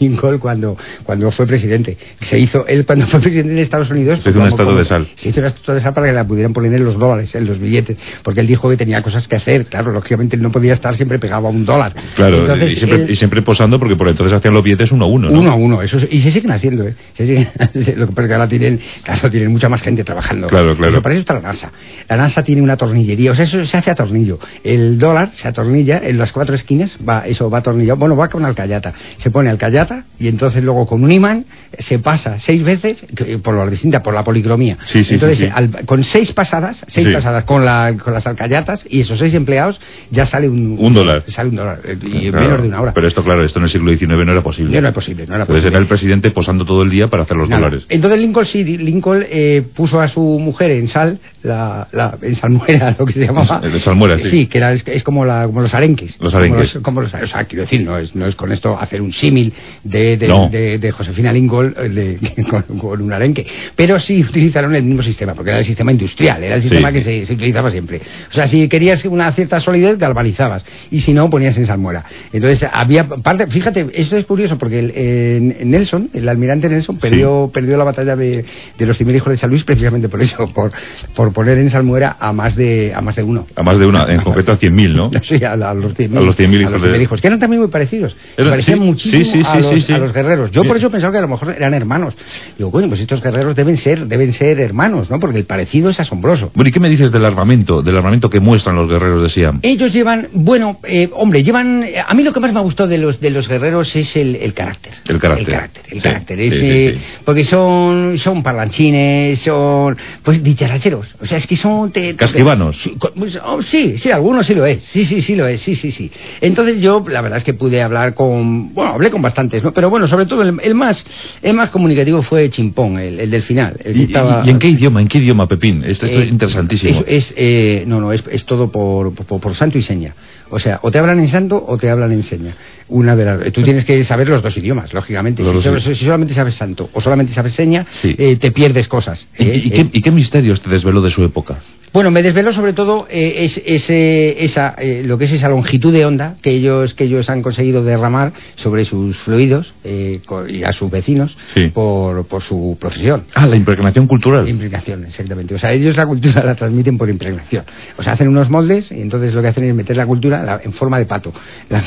Lincoln 0.00 0.38
cuando, 0.38 0.76
cuando 1.02 1.30
fue 1.30 1.46
presidente. 1.46 1.96
Se 2.20 2.38
hizo, 2.38 2.66
él 2.66 2.84
cuando 2.84 3.06
fue 3.06 3.20
presidente 3.20 3.54
de 3.54 3.62
Estados 3.62 3.90
Unidos... 3.90 4.22
Se 4.22 4.30
hizo 4.30 4.40
un 4.40 4.46
estado 4.46 4.76
de 4.76 4.84
sal. 4.84 5.06
Se 5.14 5.28
hizo 5.28 5.40
de 5.40 5.80
sal 5.80 5.94
para 5.94 6.08
que 6.08 6.12
la 6.12 6.26
pudieran 6.26 6.52
poner 6.52 6.74
en 6.74 6.84
los 6.84 6.98
dólares, 6.98 7.34
en 7.34 7.46
los 7.46 7.58
billetes, 7.58 7.96
porque 8.22 8.40
él 8.40 8.46
dijo 8.46 8.68
que 8.68 8.76
tenía 8.76 9.02
cosas 9.02 9.28
que 9.28 9.36
hacer. 9.36 9.66
Claro, 9.66 9.92
lógicamente 9.92 10.36
él 10.36 10.42
no 10.42 10.50
podía 10.50 10.72
estar 10.72 10.94
siempre 10.96 11.18
pegado 11.18 11.46
a 11.46 11.50
un 11.50 11.64
dólar. 11.64 11.94
Claro, 12.16 12.44
y, 12.66 13.16
siempre, 13.16 13.42
posando 13.42 13.78
porque 13.78 13.96
por 13.96 14.08
entonces 14.08 14.36
hacían 14.36 14.54
los 14.54 14.64
billetes 14.64 14.90
uno 14.92 15.04
a 15.04 15.08
uno. 15.08 15.30
Uno 15.30 15.50
a 15.50 15.54
uno, 15.54 15.82
eso 15.82 15.98
y 16.10 16.20
se 16.20 16.30
siguen 16.30 16.50
haciendo, 16.52 16.86
¿eh? 16.86 16.94
Se 17.14 17.26
siguen, 17.26 17.48
lo 17.96 18.06
que 18.06 18.12
pasa 18.12 18.22
es 18.22 18.28
que 18.28 18.34
ahora 18.34 18.48
tienen, 18.48 18.80
claro, 19.02 19.30
tienen 19.30 19.52
mucha 19.52 19.68
más 19.68 19.82
gente 19.82 20.02
trabajando. 20.04 20.48
Claro, 20.48 20.76
claro. 20.76 21.02
para 21.02 21.14
eso 21.14 21.20
está 21.20 21.34
la 21.34 21.40
NASA. 21.40 21.72
La 22.08 22.16
NASA 22.16 22.42
tiene 22.42 22.62
una 22.62 22.76
tornillería, 22.76 23.32
o 23.32 23.34
sea, 23.34 23.44
eso 23.44 23.64
se 23.64 23.76
hace 23.76 23.90
a 23.90 23.94
tornillo. 23.94 24.38
El 24.62 24.98
dólar 24.98 25.30
se 25.30 25.48
atornilla 25.48 25.98
en 26.14 26.18
las 26.18 26.32
cuatro 26.32 26.54
esquinas, 26.54 26.96
va, 27.06 27.26
eso 27.26 27.50
va 27.50 27.58
atornillado, 27.58 27.98
bueno, 27.98 28.16
va 28.16 28.28
con 28.28 28.44
alcayata. 28.44 28.94
Se 29.18 29.30
pone 29.30 29.50
alcayata 29.50 30.04
y 30.18 30.28
entonces 30.28 30.62
luego 30.62 30.86
con 30.86 31.02
un 31.02 31.12
imán 31.12 31.44
se 31.78 31.98
pasa 31.98 32.38
seis 32.38 32.62
veces 32.62 33.04
por 33.42 33.54
la 33.54 33.66
distinta, 33.66 34.02
por 34.02 34.14
la 34.14 34.24
policromía. 34.24 34.78
entonces, 34.94 35.50
con 35.86 36.04
seis 36.04 36.32
pasadas, 36.32 36.84
seis 36.88 37.08
pasadas 37.08 37.44
con, 37.44 37.64
la, 37.64 37.96
con 38.02 38.12
las 38.14 38.26
alcayatas 38.26 38.84
y 38.88 39.00
esos 39.00 39.18
seis 39.18 39.34
empleados 39.34 39.80
ya 40.10 40.26
sale 40.26 40.48
un, 40.48 40.76
un 40.78 40.94
dólar. 40.94 41.24
Sale 41.28 41.50
un 41.50 41.56
dólar 41.56 41.80
eh, 41.84 41.98
y 42.00 42.30
menos 42.30 42.62
de 42.62 42.68
una 42.68 42.80
hora. 42.80 42.92
Pero 42.94 43.08
esto, 43.08 43.22
claro, 43.22 43.44
esto 43.44 43.58
en 43.58 43.64
el 43.64 43.70
siglo 43.70 43.94
XIX 43.94 44.24
no 44.24 44.32
era 44.32 44.42
posible. 44.42 44.72
No 44.72 44.78
era 44.78 44.92
posible, 44.92 45.26
no 45.26 45.34
era 45.34 45.42
Entonces 45.44 45.64
era 45.66 45.78
el 45.78 45.86
presidente 45.86 46.30
posando 46.30 46.64
todo 46.64 46.82
el 46.82 46.90
día 46.90 47.08
para 47.08 47.24
hacer 47.24 47.36
los 47.36 47.48
dólares. 47.48 47.86
Entonces 47.88 48.20
Lincoln 48.20 48.46
sí, 48.46 48.64
Lincoln 48.64 49.24
eh, 49.28 49.62
puso 49.74 50.00
a 50.00 50.08
su 50.08 50.38
mujer 50.38 50.70
en 50.72 50.88
sal, 50.88 51.18
la, 51.42 51.88
la, 51.92 52.16
en 52.22 52.34
salmuera, 52.36 52.94
lo 52.98 53.06
que 53.06 53.14
se 53.14 53.26
llamaba. 53.26 53.60
En 53.62 53.80
salmuera, 53.80 54.18
sí. 54.18 54.28
Sí, 54.28 54.46
que 54.46 54.58
era, 54.58 54.72
es, 54.72 55.02
como, 55.02 55.24
la, 55.24 55.46
como 55.46 55.62
los 55.62 55.74
arenques. 55.74 56.03
Los 56.18 56.34
arenques. 56.34 56.78
Como 56.82 57.00
los, 57.00 57.12
o 57.14 57.26
sea, 57.26 57.44
quiero 57.44 57.62
decir, 57.62 57.82
no 57.82 57.98
es, 57.98 58.14
no 58.14 58.26
es 58.26 58.34
con 58.34 58.52
esto 58.52 58.78
hacer 58.78 59.02
un 59.02 59.12
símil 59.12 59.52
de, 59.82 60.16
de, 60.16 60.90
Josefina 60.90 61.32
Lincoln 61.32 61.74
eh, 61.76 62.18
con, 62.78 63.02
un 63.02 63.12
arenque. 63.12 63.46
Pero 63.74 63.98
sí 63.98 64.20
utilizaron 64.20 64.74
el 64.74 64.82
mismo 64.82 65.02
sistema, 65.02 65.34
porque 65.34 65.50
era 65.50 65.60
el 65.60 65.64
sistema 65.64 65.92
industrial, 65.92 66.42
era 66.42 66.56
el 66.56 66.62
sistema 66.62 66.92
que 66.92 67.02
se, 67.02 67.32
utilizaba 67.32 67.70
siempre. 67.70 68.00
O 68.30 68.34
sea, 68.34 68.46
si 68.46 68.68
querías 68.68 69.04
una 69.04 69.30
cierta 69.32 69.60
solidez, 69.60 69.98
galvanizabas, 69.98 70.64
y 70.90 71.00
si 71.00 71.12
no, 71.12 71.28
ponías 71.30 71.56
en 71.56 71.66
salmuera. 71.66 72.04
Entonces, 72.32 72.68
había 72.72 73.08
parte, 73.08 73.46
fíjate, 73.46 73.88
esto 73.94 74.16
es 74.16 74.24
curioso, 74.26 74.58
porque 74.58 74.78
el, 74.78 75.70
Nelson, 75.70 76.10
el 76.12 76.28
almirante 76.28 76.68
Nelson, 76.68 76.98
perdió, 76.98 77.50
perdió 77.52 77.76
la 77.76 77.84
batalla 77.84 78.16
de, 78.16 78.44
los 78.78 78.96
cien 78.96 79.14
hijos 79.14 79.30
de 79.30 79.36
San 79.36 79.50
Luis 79.50 79.64
precisamente 79.64 80.08
por 80.08 80.22
eso, 80.22 80.48
por, 80.52 80.72
por 81.14 81.32
poner 81.32 81.58
en 81.58 81.70
salmuera 81.70 82.16
a 82.18 82.32
más 82.32 82.56
de, 82.56 82.92
a 82.94 83.00
más 83.00 83.16
de 83.16 83.22
uno. 83.22 83.46
A 83.54 83.62
más 83.62 83.78
de 83.78 83.86
uno, 83.86 84.08
en 84.08 84.20
concreto 84.22 84.52
a 84.52 84.58
100.000, 84.58 84.94
¿no? 84.94 85.10
Sí, 85.22 85.42
a, 85.44 85.56
los 85.56 85.93
100.000 85.94 86.60
hijos, 86.60 87.00
hijos, 87.00 87.20
que 87.20 87.26
eran 87.26 87.38
también 87.38 87.60
muy 87.60 87.70
parecidos. 87.70 88.16
parecían 88.36 88.80
muchísimo 88.80 89.46
a 89.48 89.56
los, 89.56 89.90
a, 89.90 89.98
los, 89.98 90.12
guerreros. 90.12 90.50
Yo 90.50 90.62
por 90.64 90.76
eso 90.76 90.90
pensaba 90.90 91.12
que 91.12 91.18
a 91.18 91.22
lo 91.22 91.28
mejor 91.28 91.54
eran 91.56 91.74
hermanos. 91.74 92.14
Digo, 92.58 92.70
coño, 92.70 92.88
pues 92.88 93.00
estos 93.00 93.22
guerreros 93.22 93.54
deben 93.56 93.76
ser, 93.76 94.06
deben 94.06 94.32
ser 94.32 94.60
hermanos, 94.60 95.10
¿no? 95.10 95.18
Porque 95.18 95.38
el 95.38 95.44
parecido 95.44 95.90
es 95.90 96.00
asombroso. 96.00 96.50
Bueno, 96.54 96.68
¿y 96.68 96.72
qué 96.72 96.80
me 96.80 96.90
dices 96.90 97.10
del 97.10 97.24
armamento, 97.24 97.82
del 97.82 97.96
armamento 97.96 98.30
que 98.30 98.40
muestran 98.40 98.76
los 98.76 98.88
guerreros 98.88 99.22
de 99.22 99.28
Siam? 99.28 99.60
Ellos 99.62 99.92
llevan, 99.92 100.28
bueno, 100.32 100.78
eh, 100.84 101.08
hombre, 101.12 101.42
llevan, 101.42 101.84
a 102.06 102.14
mí 102.14 102.22
lo 102.22 102.32
que 102.32 102.40
más 102.40 102.52
me 102.52 102.58
ha 102.58 102.62
gustado 102.62 102.88
de 102.88 102.98
los 102.98 103.20
de 103.20 103.30
los 103.30 103.48
guerreros 103.48 103.94
es 103.96 104.16
el, 104.16 104.36
el 104.36 104.54
carácter. 104.54 104.92
El 105.08 105.18
carácter. 105.18 105.46
El 105.46 105.54
carácter, 105.54 105.82
el 105.90 106.02
carácter. 106.02 106.38
Eh, 106.40 106.98
porque 107.24 107.44
son, 107.44 108.18
son 108.18 108.42
parlanchines, 108.42 109.40
son, 109.40 109.96
pues 110.22 110.42
dicharacheros. 110.42 111.14
O 111.20 111.26
sea, 111.26 111.38
es 111.38 111.46
que 111.46 111.56
son... 111.56 111.90
Casquivanos. 112.16 112.90
Pues, 113.16 113.38
oh, 113.44 113.62
sí, 113.62 113.98
sí, 113.98 114.10
algunos 114.10 114.46
sí 114.46 114.54
lo 114.54 114.66
es. 114.66 114.82
Sí, 114.82 115.04
sí, 115.04 115.22
sí 115.22 115.36
lo 115.36 115.46
es. 115.46 115.60
Sí, 115.60 115.74
sí, 115.74 115.83
sí. 115.90 116.10
Entonces 116.40 116.80
yo, 116.80 117.04
la 117.08 117.20
verdad 117.20 117.38
es 117.38 117.44
que 117.44 117.54
pude 117.54 117.82
hablar 117.82 118.14
con, 118.14 118.74
bueno, 118.74 118.92
hablé 118.92 119.10
con 119.10 119.22
bastantes, 119.22 119.62
¿no? 119.62 119.72
Pero 119.72 119.90
bueno, 119.90 120.08
sobre 120.08 120.26
todo 120.26 120.42
el, 120.42 120.74
más 120.74 121.04
el 121.42 121.54
más 121.54 121.70
comunicativo 121.70 122.22
fue 122.22 122.50
Chimpón, 122.50 122.98
el, 122.98 123.30
del 123.30 123.42
final. 123.42 123.78
¿Y, 123.84 124.12
en 124.50 124.58
qué 124.58 124.68
idioma? 124.68 125.00
¿En 125.00 125.08
qué 125.08 125.18
idioma, 125.18 125.46
Pepín? 125.46 125.82
Esto, 125.84 126.06
es 126.06 126.16
eh, 126.16 126.26
interesantísimo. 126.26 127.04
Es, 127.06 127.34
eh, 127.36 127.84
no, 127.86 128.00
no, 128.00 128.12
es, 128.12 128.24
es 128.30 128.44
todo 128.44 128.70
por, 128.70 129.14
por, 129.14 129.54
santo 129.54 129.78
y 129.78 129.82
seña. 129.82 130.14
O 130.50 130.58
sea, 130.58 130.78
o 130.82 130.90
te 130.90 130.98
hablan 130.98 131.20
en 131.20 131.28
santo 131.28 131.64
o 131.66 131.76
te 131.78 131.90
hablan 131.90 132.12
en 132.12 132.22
seña. 132.22 132.56
Una 132.88 133.16
de 133.16 133.50
tú 133.50 133.62
tienes 133.62 133.84
que 133.84 134.04
saber 134.04 134.28
los 134.28 134.42
dos 134.42 134.56
idiomas, 134.56 134.92
lógicamente. 134.92 135.42
Si, 135.44 135.94
solamente 135.94 136.34
sabes 136.34 136.54
santo 136.54 136.90
o 136.92 137.00
solamente 137.00 137.32
sabes 137.32 137.52
seña, 137.52 137.86
eh, 138.02 138.36
te 138.36 138.52
pierdes 138.52 138.88
cosas. 138.88 139.26
¿Y, 139.38 139.70
qué, 139.70 139.88
¿Y 139.92 140.00
qué 140.00 140.10
misterios 140.10 140.60
te 140.60 140.70
desveló 140.70 141.00
de 141.00 141.10
su 141.10 141.24
época? 141.24 141.60
Bueno, 141.94 142.10
me 142.10 142.24
desveló 142.24 142.52
sobre 142.52 142.72
todo 142.72 143.06
eh, 143.08 143.34
es, 143.44 143.62
ese, 143.64 144.42
esa, 144.44 144.74
eh, 144.78 145.04
lo 145.04 145.16
que 145.16 145.26
es 145.26 145.32
esa 145.32 145.48
longitud 145.48 145.92
de 145.92 146.04
onda 146.04 146.34
que 146.42 146.50
ellos, 146.50 146.92
que 146.92 147.04
ellos 147.04 147.30
han 147.30 147.40
conseguido 147.40 147.84
derramar 147.84 148.32
sobre 148.56 148.84
sus 148.84 149.16
fluidos 149.18 149.72
eh, 149.84 150.20
y 150.48 150.64
a 150.64 150.72
sus 150.72 150.90
vecinos 150.90 151.36
por, 151.72 152.26
por, 152.26 152.42
su 152.42 152.76
profesión. 152.80 153.26
Ah, 153.32 153.46
la 153.46 153.54
impregnación 153.54 154.08
cultural. 154.08 154.48
Impregnación, 154.48 155.04
exactamente. 155.04 155.54
O 155.54 155.58
sea, 155.58 155.72
ellos 155.72 155.96
la 155.96 156.04
cultura 156.04 156.42
la 156.42 156.56
transmiten 156.56 156.98
por 156.98 157.08
impregnación. 157.08 157.64
O 157.96 158.02
sea, 158.02 158.14
hacen 158.14 158.26
unos 158.26 158.50
moldes 158.50 158.90
y 158.90 159.00
entonces 159.00 159.32
lo 159.32 159.40
que 159.40 159.46
hacen 159.46 159.62
es 159.62 159.72
meter 159.72 159.96
la 159.96 160.06
cultura 160.06 160.60
en 160.64 160.72
forma 160.72 160.98
de 160.98 161.06
pato. 161.06 161.32
La, 161.70 161.84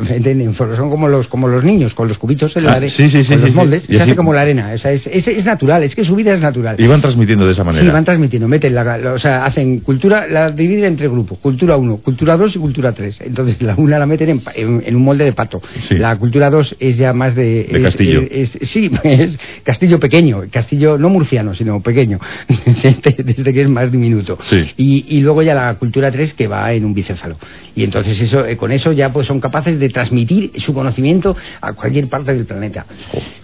meten 0.00 0.40
en 0.40 0.54
son 0.54 0.88
como 0.88 1.08
los, 1.08 1.28
como 1.28 1.46
los 1.46 1.62
niños, 1.62 1.92
con 1.92 2.08
los 2.08 2.16
cubitos 2.16 2.56
en 2.56 2.64
la 2.64 2.72
ah, 2.72 2.76
arena. 2.76 2.90
Sí, 2.90 3.10
sí, 3.10 3.22
sí, 3.22 3.34
con 3.34 3.42
los 3.42 3.54
moldes, 3.54 3.82
se 3.84 4.00
hace 4.00 4.14
como 4.14 4.32
la 4.32 4.40
arena. 4.40 4.70
O 4.74 4.78
sea, 4.78 4.92
es, 4.92 5.06
es, 5.06 5.44
natural, 5.44 5.82
es 5.82 5.94
que 5.94 6.04
su 6.04 6.16
vida 6.16 6.32
es 6.32 6.40
natural. 6.40 6.76
Y 6.78 6.86
van 6.86 7.02
transmitiendo 7.02 7.44
de 7.44 7.52
esa 7.52 7.64
manera. 7.64 7.84
Sí, 7.84 7.90
van 7.90 8.04
transmitiendo, 8.04 8.48
meten 8.48 8.74
la, 8.74 9.12
o 9.12 9.18
sea, 9.18 9.41
hacen 9.44 9.80
cultura, 9.80 10.26
la 10.28 10.50
dividen 10.50 10.84
entre 10.84 11.08
grupos, 11.08 11.38
cultura 11.38 11.76
1, 11.76 11.98
cultura 11.98 12.36
2 12.36 12.56
y 12.56 12.58
cultura 12.58 12.92
3. 12.92 13.20
Entonces 13.22 13.60
la 13.62 13.74
una 13.76 13.98
la 13.98 14.06
meten 14.06 14.42
en, 14.54 14.96
un 14.96 15.02
molde 15.02 15.24
de 15.24 15.32
pato. 15.32 15.60
La 15.90 16.16
cultura 16.16 16.50
2 16.50 16.76
es 16.78 16.96
ya 16.96 17.12
más 17.12 17.34
de... 17.34 17.68
castillo. 17.82 18.22
sí, 18.62 18.90
es 19.02 19.38
castillo 19.62 19.98
pequeño, 19.98 20.42
castillo 20.50 20.98
no 20.98 21.08
murciano, 21.08 21.54
sino 21.54 21.82
pequeño, 21.82 22.18
desde, 22.82 23.52
que 23.52 23.62
es 23.62 23.68
más 23.68 23.90
diminuto. 23.90 24.38
Y, 24.76 25.20
luego 25.20 25.42
ya 25.42 25.54
la 25.54 25.74
cultura 25.74 26.10
3 26.10 26.34
que 26.34 26.48
va 26.48 26.72
en 26.72 26.84
un 26.84 26.94
bicéfalo. 26.94 27.36
Y 27.74 27.84
entonces 27.84 28.20
eso, 28.20 28.46
eh, 28.46 28.56
con 28.56 28.72
eso 28.72 28.92
ya 28.92 29.12
pues 29.12 29.26
son 29.26 29.40
capaces 29.40 29.78
de 29.78 29.88
transmitir 29.88 30.52
su 30.56 30.74
conocimiento 30.74 31.36
a 31.60 31.72
cualquier 31.72 32.08
parte 32.08 32.34
del 32.34 32.44
planeta. 32.44 32.86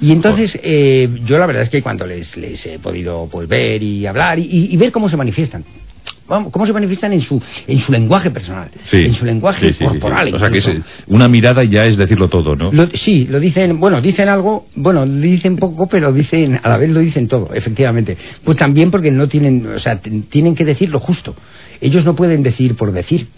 y 0.00 0.12
entonces 0.12 0.58
eh, 0.62 1.08
yo 1.24 1.38
la 1.38 1.46
verdad 1.46 1.62
es 1.62 1.68
que 1.68 1.82
cuando 1.82 2.06
les, 2.06 2.36
les 2.36 2.64
he 2.66 2.78
podido 2.78 3.28
pues 3.30 3.48
ver 3.48 3.82
y 3.82 4.06
hablar 4.06 4.38
y 4.38 4.76
ver 4.76 4.90
cómo 4.90 5.08
se 5.08 5.16
manifiestan, 5.16 5.64
cómo 6.28 6.66
se 6.66 6.72
manifiestan 6.72 7.12
en 7.12 7.20
su 7.20 7.42
en 7.66 7.78
su 7.78 7.92
lenguaje 7.92 8.30
personal, 8.30 8.70
en 8.92 9.12
su 9.12 9.24
lenguaje 9.24 9.72
corporal. 9.74 10.34
o 10.34 10.38
sea 10.38 10.50
que 10.50 10.82
una 11.06 11.28
mirada 11.28 11.64
ya 11.64 11.84
es 11.84 11.96
decirlo 11.96 12.28
todo, 12.28 12.54
¿no? 12.54 12.70
sí, 12.94 13.26
lo 13.26 13.40
dicen, 13.40 13.80
bueno, 13.80 14.00
dicen 14.00 14.28
algo, 14.28 14.66
bueno, 14.74 15.06
dicen 15.06 15.56
poco, 15.56 15.88
pero 15.88 16.12
dicen 16.12 16.60
a 16.62 16.68
la 16.68 16.76
vez 16.76 16.90
lo 16.90 17.00
dicen 17.00 17.28
todo, 17.28 17.50
efectivamente. 17.54 18.16
Pues 18.44 18.56
también 18.56 18.90
porque 18.90 19.10
no 19.10 19.28
tienen, 19.28 19.66
o 19.66 19.78
sea, 19.78 20.00
tienen 20.00 20.54
que 20.54 20.64
decir 20.64 20.90
lo 20.90 21.00
justo. 21.00 21.34
Ellos 21.80 22.04
no 22.04 22.14
pueden 22.14 22.42
decir 22.42 22.74
por 22.76 22.92
decir. 22.92 23.28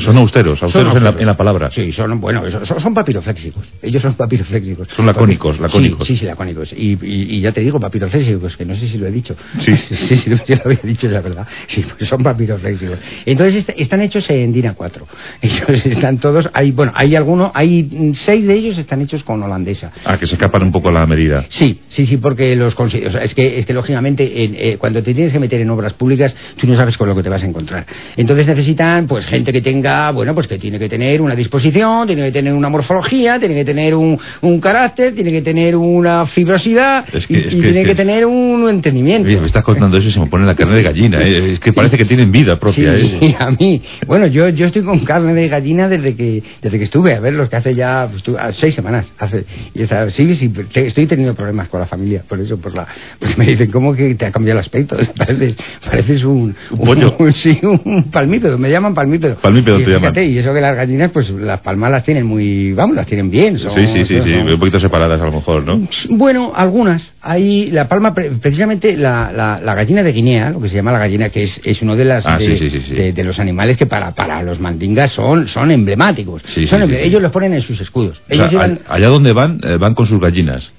Son, 0.00 0.16
austeros, 0.16 0.62
austeros, 0.62 0.96
en, 0.96 1.26
la, 1.26 1.36
palabra. 1.36 1.70
Sí, 1.70 1.92
son, 1.92 2.20
bueno, 2.20 2.42
son, 2.50 2.80
son 2.80 2.94
papiroflexicos. 2.94 3.72
Ellos 3.80 4.02
son 4.02 4.14
papiroflexicos. 4.14 4.88
Son 4.96 5.06
lacónicos, 5.06 5.60
lacónicos. 5.60 6.06
Sí, 6.06 6.16
sí, 6.16 6.26
lacónicos. 6.26 6.72
Y, 6.72 6.98
y, 7.00 7.40
ya 7.40 7.52
te 7.52 7.60
digo, 7.60 7.78
papiroflexicos, 7.78 8.56
que 8.56 8.64
no 8.64 8.74
sé 8.74 8.88
si 8.88 8.98
lo 8.98 9.06
he 9.06 9.12
dicho. 9.12 9.36
Sí, 9.58 9.76
sí, 9.76 10.16
sí, 10.16 10.30
lo 10.30 10.38
había 10.64 10.80
dicho, 10.82 11.08
la 11.08 11.20
verdad. 11.20 11.46
Sí, 11.68 11.84
pues 11.96 12.08
son 12.08 12.22
papiroflexicos. 12.22 12.98
Entonces 13.24 13.66
están 13.76 14.00
hechos 14.00 14.28
en 14.30 14.52
DINA 14.52 14.74
4. 14.74 15.06
Ellos 15.42 15.86
están 15.86 16.18
todos, 16.18 16.50
hay, 16.52 16.72
bueno, 16.72 16.92
hay 16.94 17.14
algunos, 17.14 17.50
hay 17.54 18.12
seis 18.14 18.46
de 18.46 18.54
ellos 18.54 18.78
están 18.78 19.00
hechos 19.00 19.22
con 19.22 19.42
holandesa. 19.42 19.92
Ah, 20.04 20.18
que 20.18 20.26
se 20.26 20.34
escapan 20.34 20.62
un 20.62 20.72
poco 20.72 20.88
a 20.88 20.92
la 20.92 21.06
medida. 21.06 21.44
Sí, 21.48 21.80
sí, 21.88 22.06
sí, 22.06 22.16
porque 22.16 22.56
los 22.56 22.78
o 22.78 22.88
sea, 22.88 23.22
es 23.22 23.34
que, 23.34 23.58
es 23.58 23.66
que 23.66 23.72
lógicamente 23.72 24.30
eh, 24.34 24.76
cuando 24.78 25.02
te 25.02 25.14
tienes 25.14 25.32
que 25.32 25.38
meter 25.38 25.60
en 25.60 25.70
obras 25.70 25.92
públicas, 25.92 26.34
tú 26.56 26.66
no 26.66 26.74
sabes 26.76 26.96
con 26.96 27.08
lo 27.08 27.14
que 27.14 27.22
te 27.22 27.28
vas 27.28 27.42
a 27.42 27.46
encontrar. 27.46 27.86
Entonces 28.16 28.46
necesitan, 28.46 29.06
pues, 29.06 29.26
gente 29.26 29.51
que 29.52 29.60
tenga, 29.60 30.10
bueno, 30.10 30.34
pues 30.34 30.46
que 30.46 30.58
tiene 30.58 30.78
que 30.78 30.88
tener 30.88 31.20
una 31.20 31.34
disposición, 31.34 32.06
tiene 32.06 32.24
que 32.24 32.32
tener 32.32 32.54
una 32.54 32.68
morfología, 32.68 33.38
tiene 33.38 33.54
que 33.54 33.64
tener 33.64 33.94
un, 33.94 34.18
un 34.40 34.60
carácter, 34.60 35.14
tiene 35.14 35.30
que 35.30 35.42
tener 35.42 35.76
una 35.76 36.26
fibrosidad 36.26 37.06
y, 37.28 37.36
tiene 37.48 37.84
que, 37.84 37.94
tener 37.94 38.26
un 38.26 38.68
entendimiento. 38.68 39.28
me 39.28 39.46
estás 39.46 39.62
contando 39.62 39.96
eso 39.96 40.08
y 40.08 40.12
se 40.12 40.20
me 40.20 40.26
pone 40.26 40.46
la 40.46 40.54
carne 40.54 40.76
de 40.76 40.82
gallina. 40.82 41.20
¿eh? 41.20 41.52
Es 41.52 41.60
que 41.60 41.72
parece 41.72 41.96
que 41.96 42.04
tienen 42.04 42.32
vida 42.32 42.58
propia. 42.58 42.94
Sí, 43.00 43.18
¿eh? 43.20 43.36
a 43.38 43.50
mí. 43.50 43.82
Bueno, 44.06 44.26
yo, 44.26 44.48
yo 44.48 44.66
estoy 44.66 44.82
con 44.82 45.00
carne 45.04 45.34
de 45.34 45.48
gallina 45.48 45.88
desde 45.88 46.14
que 46.16 46.42
desde 46.60 46.78
que 46.78 46.84
estuve, 46.84 47.14
a 47.14 47.20
ver, 47.20 47.34
los 47.34 47.48
que 47.48 47.56
hace 47.56 47.74
ya 47.74 48.08
pues, 48.10 48.22
seis 48.54 48.74
semanas. 48.74 49.12
Hace, 49.18 49.44
y 49.74 49.84
sí, 50.10 50.36
sí, 50.36 50.52
estoy 50.74 51.06
teniendo 51.06 51.34
problemas 51.34 51.68
con 51.68 51.80
la 51.80 51.86
familia, 51.86 52.24
por 52.28 52.40
eso, 52.40 52.58
por 52.58 52.74
la, 52.74 52.86
porque 53.18 53.36
me 53.36 53.46
dicen, 53.46 53.70
¿cómo 53.70 53.94
que 53.94 54.14
te 54.14 54.26
ha 54.26 54.32
cambiado 54.32 54.58
el 54.58 54.64
aspecto? 54.64 54.96
Pareces, 55.16 55.56
pareces 55.84 56.24
un, 56.24 56.54
un 56.70 57.32
sí, 57.32 57.58
un 57.62 58.04
palmípedo, 58.10 58.58
me 58.58 58.70
llaman 58.70 58.94
palmípedo. 58.94 59.36
Palmípedo 59.42 59.80
y, 59.80 59.84
te 59.84 59.90
llaman. 59.90 60.14
fíjate, 60.14 60.24
y 60.26 60.38
eso 60.38 60.54
que 60.54 60.60
las 60.60 60.76
gallinas, 60.76 61.10
pues 61.10 61.28
las 61.30 61.60
palmas 61.60 61.90
las 61.90 62.04
tienen 62.04 62.24
muy, 62.24 62.72
vamos, 62.72 62.94
las 62.96 63.06
tienen 63.06 63.28
bien. 63.30 63.58
son- 63.58 63.72
Sí, 63.72 63.86
sí, 63.88 64.04
sí, 64.04 64.32
un 64.32 64.58
poquito 64.58 64.78
separadas 64.78 65.20
a 65.20 65.24
lo 65.24 65.32
mejor, 65.32 65.64
¿no? 65.64 65.86
Bueno, 66.10 66.52
algunas. 66.54 67.12
Hay 67.20 67.70
la 67.70 67.88
palma, 67.88 68.14
pre- 68.14 68.30
precisamente 68.30 68.96
la, 68.96 69.32
la, 69.34 69.60
la 69.62 69.74
gallina 69.74 70.02
de 70.02 70.12
Guinea, 70.12 70.50
lo 70.50 70.60
que 70.60 70.68
se 70.68 70.76
llama 70.76 70.92
la 70.92 70.98
gallina, 71.00 71.28
que 71.30 71.42
es, 71.42 71.60
es 71.64 71.82
uno 71.82 71.96
de 71.96 72.04
las 72.04 72.24
Ah, 72.26 72.38
de, 72.38 72.44
sí, 72.44 72.56
sí, 72.56 72.70
sí, 72.70 72.80
sí. 72.80 72.94
de- 72.94 73.12
de 73.12 73.24
los 73.24 73.38
animales 73.40 73.76
que 73.76 73.86
para, 73.86 74.12
para 74.14 74.42
los 74.42 74.60
mandingas 74.60 75.10
son, 75.12 75.48
son 75.48 75.70
emblemáticos. 75.70 76.42
Sí, 76.44 76.66
Son 76.66 76.80
sí, 76.80 76.86
emble- 76.86 76.96
sí, 76.96 77.02
sí. 77.02 77.08
Ellos 77.08 77.20
los 77.22 77.32
ponen 77.32 77.52
en 77.54 77.62
sus 77.62 77.80
escudos. 77.80 78.18
O 78.20 78.32
Ellos 78.32 78.44
sea, 78.44 78.50
llevan 78.50 78.80
a- 78.88 78.94
allá 78.94 79.08
donde 79.08 79.32
van, 79.32 79.60
eh, 79.64 79.76
van 79.76 79.94
con 79.94 80.06
sus 80.06 80.20
gallinas. 80.20 80.72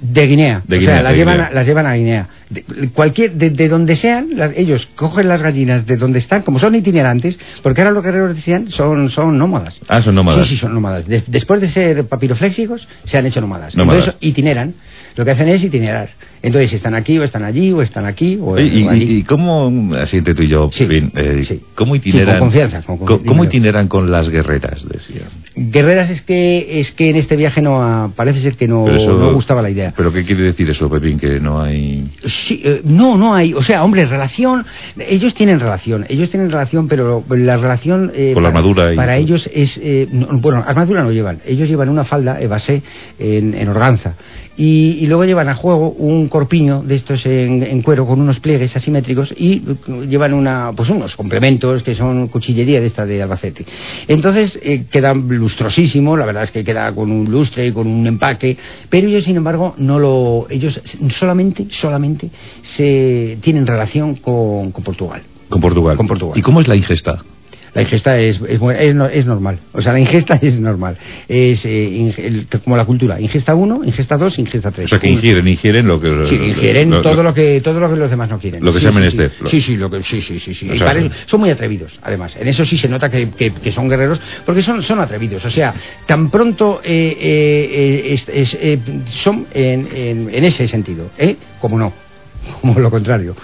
De 0.00 0.26
Guinea. 0.26 0.62
De 0.66 0.76
o 0.76 0.80
Guinea, 0.80 0.94
sea, 0.96 1.02
las 1.02 1.14
llevan, 1.14 1.34
Guinea. 1.36 1.50
las 1.52 1.66
llevan 1.66 1.86
a 1.86 1.94
Guinea. 1.94 2.28
De, 2.48 2.64
cualquier, 2.92 3.32
de, 3.34 3.50
de 3.50 3.68
donde 3.68 3.94
sean, 3.96 4.28
las- 4.34 4.52
ellos 4.56 4.88
cogen 4.96 5.28
las 5.28 5.40
gallinas 5.42 5.86
de 5.86 5.96
donde 5.96 6.18
están, 6.18 6.42
como 6.42 6.58
son 6.58 6.74
itinerantes, 6.74 7.38
porque 7.62 7.80
ahora 7.82 7.92
los 7.92 8.02
guerreros 8.02 8.34
decían 8.34 8.68
son, 8.68 9.08
son 9.10 9.38
nómadas. 9.38 9.80
Ah, 9.88 10.00
son 10.00 10.14
nómadas. 10.16 10.46
Sí, 10.46 10.54
sí, 10.54 10.60
son 10.60 10.74
nómadas. 10.74 11.06
De- 11.06 11.22
después 11.26 11.60
de 11.60 11.68
ser 11.68 12.04
papiroflexicos, 12.06 12.88
se 13.04 13.18
han 13.18 13.26
hecho 13.26 13.40
nómadas. 13.40 13.76
Nómadas. 13.76 14.06
Entonces 14.06 14.28
itineran. 14.28 14.74
Lo 15.16 15.24
que 15.24 15.30
hacen 15.32 15.48
es 15.48 15.62
itinerar. 15.62 16.10
Entonces 16.42 16.72
están 16.72 16.94
aquí, 16.94 17.18
o 17.18 17.22
están 17.24 17.44
allí, 17.44 17.70
o 17.72 17.82
están 17.82 18.06
aquí, 18.06 18.38
o, 18.40 18.58
¿Y, 18.58 18.84
o 18.86 18.90
allí. 18.90 19.04
y- 19.04 19.16
y 19.18 19.22
cómo, 19.24 19.94
así 19.96 20.16
entre 20.16 20.34
tú 20.34 20.42
y 20.42 20.48
yo, 20.48 20.70
Sí, 20.72 20.86
eh, 20.90 21.42
sí. 21.46 21.60
cómo 21.74 21.92
Sí, 21.94 21.98
itineran, 21.98 22.38
con 22.38 22.48
confianza, 22.48 22.82
con 22.82 22.96
co- 22.96 23.04
confianza. 23.04 23.28
cómo 23.28 23.44
itineran 23.44 23.88
con 23.88 24.10
las 24.10 24.28
guerreras, 24.30 24.88
decía? 24.88 25.22
Guerreras 25.54 26.08
es 26.10 26.22
que 26.22 26.80
es 26.80 26.92
que 26.92 27.10
en 27.10 27.16
este 27.16 27.36
viaje 27.36 27.60
no 27.60 27.82
ha- 27.82 28.08
parece 28.16 28.38
ser 28.40 28.56
que 28.56 28.66
no, 28.68 28.88
eso- 28.88 29.18
no 29.18 29.32
gustaba 29.34 29.60
la 29.60 29.68
idea. 29.70 29.89
¿Pero 29.96 30.12
qué 30.12 30.24
quiere 30.24 30.42
decir 30.44 30.68
eso, 30.70 30.88
Pepín? 30.88 31.18
Que 31.18 31.40
no 31.40 31.60
hay... 31.62 32.08
Sí, 32.24 32.60
eh, 32.64 32.80
no, 32.84 33.16
no 33.16 33.34
hay. 33.34 33.54
O 33.54 33.62
sea, 33.62 33.84
hombre, 33.84 34.06
relación. 34.06 34.64
Ellos 34.98 35.34
tienen 35.34 35.60
relación. 35.60 36.06
Ellos 36.08 36.30
tienen 36.30 36.50
relación, 36.50 36.88
pero 36.88 37.24
la 37.30 37.56
relación. 37.56 38.10
eh, 38.14 38.32
Con 38.34 38.42
la 38.42 38.48
para- 38.50 38.58
armadura 38.60 38.92
y 38.92 38.96
Para 38.96 39.16
ellos 39.16 39.48
es. 39.52 39.78
eh, 39.82 40.08
no, 40.10 40.26
bueno, 40.38 40.62
armadura 40.66 41.02
no 41.02 41.12
llevan. 41.12 41.40
Ellos 41.46 41.68
llevan 41.68 41.88
una 41.88 42.04
falda, 42.04 42.40
evasé, 42.40 42.82
en, 43.18 43.54
en 43.54 43.68
organza. 43.68 44.14
Y, 44.56 44.98
y 45.00 45.06
luego 45.06 45.24
llevan 45.24 45.48
a 45.48 45.54
juego 45.54 45.90
un 45.90 46.28
corpiño 46.28 46.82
de 46.82 46.96
estos 46.96 47.24
en, 47.24 47.62
en 47.62 47.80
cuero 47.80 48.06
con 48.06 48.20
unos 48.20 48.40
pliegues 48.40 48.76
asimétricos 48.76 49.32
y 49.36 49.54
eh, 49.54 50.06
llevan 50.06 50.34
una, 50.34 50.72
pues 50.76 50.90
unos 50.90 51.16
complementos 51.16 51.82
que 51.82 51.94
son 51.94 52.28
cuchillería 52.28 52.78
de 52.80 52.88
esta 52.88 53.06
de 53.06 53.22
Albacete. 53.22 53.64
Entonces 54.06 54.58
eh, 54.62 54.84
queda 54.90 55.14
lustrosísimo, 55.14 56.16
la 56.16 56.26
verdad 56.26 56.42
es 56.42 56.50
que 56.50 56.62
queda 56.62 56.92
con 56.94 57.10
un 57.10 57.30
lustre 57.30 57.66
y 57.68 57.72
con 57.72 57.86
un 57.86 58.06
empaque, 58.06 58.56
pero 58.90 59.08
ellos 59.08 59.24
sin 59.24 59.36
embargo 59.36 59.74
no 59.80 59.98
lo, 59.98 60.46
ellos 60.50 60.80
solamente, 61.10 61.66
solamente 61.70 62.30
se 62.62 63.38
tienen 63.40 63.66
relación 63.66 64.16
con, 64.16 64.70
con 64.72 64.84
Portugal. 64.84 65.22
Con 65.48 65.60
Portugal. 65.60 65.96
Con 65.96 66.06
Portugal. 66.06 66.38
¿Y 66.38 66.42
cómo 66.42 66.60
es 66.60 66.68
la 66.68 66.76
ingesta? 66.76 67.24
La 67.74 67.82
ingesta 67.82 68.18
es, 68.18 68.40
es, 68.48 68.60
es 68.78 68.94
no- 68.94 69.06
es 69.06 69.26
normal. 69.26 69.58
O 69.72 69.80
sea, 69.80 69.92
la 69.92 70.00
ingesta 70.00 70.38
es 70.42 70.58
normal. 70.58 70.96
Es 71.28 71.64
eh, 71.64 71.88
inge- 71.88 72.18
el- 72.24 72.46
como 72.64 72.76
la 72.76 72.84
cultura. 72.84 73.20
Ingesta 73.20 73.54
1, 73.54 73.82
ingesta 73.84 74.16
2, 74.16 74.38
ingesta 74.40 74.70
3. 74.70 74.86
O 74.86 74.88
sea, 74.88 74.98
que 74.98 75.08
ingieren, 75.08 75.46
ingieren 75.46 75.86
lo 75.86 76.00
que... 76.00 76.26
Sí, 76.26 76.34
ingieren 76.36 76.90
todo 77.02 77.22
lo 77.22 77.32
que 77.32 77.60
todo 77.60 77.78
lo 77.80 77.88
que 77.90 77.96
los 77.96 78.10
demás 78.10 78.28
no 78.30 78.38
quieren. 78.38 78.64
Lo 78.64 78.72
que 78.72 78.78
sí, 78.80 78.84
sea 78.84 78.92
sí, 78.92 78.98
menester. 78.98 79.30
Sí, 79.44 79.46
sí, 79.50 79.60
sí, 79.60 79.76
lo 79.76 79.88
que, 79.90 80.02
sí, 80.02 80.20
sí, 80.20 80.40
sí. 80.40 80.54
sí. 80.54 80.68
O 80.70 80.76
sea, 80.76 80.92
eso- 80.92 81.10
son 81.26 81.40
muy 81.40 81.50
atrevidos, 81.50 81.98
además. 82.02 82.36
En 82.40 82.48
eso 82.48 82.64
sí 82.64 82.76
se 82.76 82.88
nota 82.88 83.10
que, 83.10 83.30
que- 83.30 83.52
que 83.54 83.70
son 83.70 83.88
guerreros, 83.88 84.20
porque 84.44 84.62
son, 84.62 84.82
son 84.82 84.98
atrevidos. 85.00 85.44
O 85.44 85.50
sea, 85.50 85.74
tan 86.06 86.30
pronto 86.30 86.80
eh, 86.82 87.16
eh, 87.20 87.70
eh, 87.72 88.12
es- 88.12 88.28
es, 88.28 88.58
eh, 88.60 88.78
son 89.06 89.46
en, 89.52 89.88
en, 89.94 90.34
en 90.34 90.44
ese 90.44 90.66
sentido, 90.66 91.10
¿eh? 91.18 91.36
Como 91.60 91.78
no, 91.78 91.92
como 92.60 92.78
lo 92.80 92.90
contrario. 92.90 93.36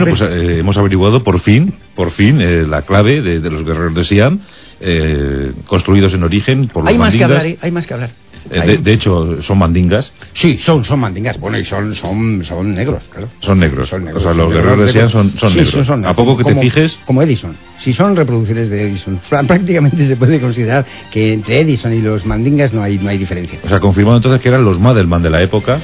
Bueno, 0.00 0.06
pues 0.06 0.20
eh, 0.22 0.58
hemos 0.58 0.76
averiguado 0.76 1.22
por 1.22 1.40
fin, 1.40 1.74
por 1.94 2.10
fin, 2.10 2.40
eh, 2.40 2.64
la 2.68 2.82
clave 2.82 3.22
de, 3.22 3.40
de 3.40 3.50
los 3.50 3.64
guerreros 3.64 3.94
de 3.94 4.04
Siam, 4.04 4.40
eh, 4.80 5.52
construidos 5.66 6.12
en 6.14 6.22
origen 6.24 6.66
por 6.68 6.82
los 6.84 6.92
hay 6.92 6.98
más 6.98 7.14
que 7.14 7.24
hablar, 7.24 7.46
hay 7.60 7.70
más 7.70 7.86
que 7.86 7.94
hablar. 7.94 8.10
Eh, 8.50 8.66
de, 8.66 8.78
de 8.78 8.92
hecho, 8.92 9.40
son 9.42 9.58
mandingas, 9.58 10.12
Sí, 10.32 10.56
son, 10.56 10.82
son 10.82 10.98
mandingas. 10.98 11.38
Bueno, 11.38 11.58
y 11.58 11.64
son, 11.64 11.94
son, 11.94 12.42
son 12.42 12.74
negros, 12.74 13.04
claro. 13.12 13.28
son 13.40 13.60
negros. 13.60 13.88
Son 13.88 14.04
negros, 14.04 14.20
o 14.24 14.26
sea, 14.26 14.34
los 14.34 14.48
negros, 14.48 14.64
guerreros 14.64 14.86
de 14.86 14.92
Siam 14.92 15.04
negros. 15.06 15.12
son, 15.12 15.38
son 15.38 15.50
Sí, 15.50 15.56
negros. 15.58 15.86
son 15.86 16.06
A 16.06 16.16
poco 16.16 16.36
que 16.36 16.42
te 16.44 16.50
como- 16.50 16.62
fijes, 16.62 16.98
Como 17.06 17.22
Edison. 17.22 17.54
Si 17.78 17.92
son 17.92 18.16
reproducciones 18.16 18.68
de 18.68 18.82
Edison, 18.88 19.20
prácticamente 19.46 20.04
se 20.06 20.16
puede 20.16 20.40
considerar 20.40 20.84
que 21.12 21.32
entre 21.34 21.60
Edison 21.60 21.92
y 21.92 22.00
los 22.00 22.26
mandingas 22.26 22.72
no 22.72 22.82
hay, 22.82 22.98
no 22.98 23.10
hay 23.10 23.18
diferencia. 23.18 23.60
o 23.62 23.68
sea, 23.68 23.78
confirmado 23.78 24.16
entonces 24.16 24.40
que 24.40 24.48
eran 24.48 24.64
los 24.64 24.80
Madelman 24.80 25.22
de 25.22 25.30
la 25.30 25.40
época. 25.40 25.78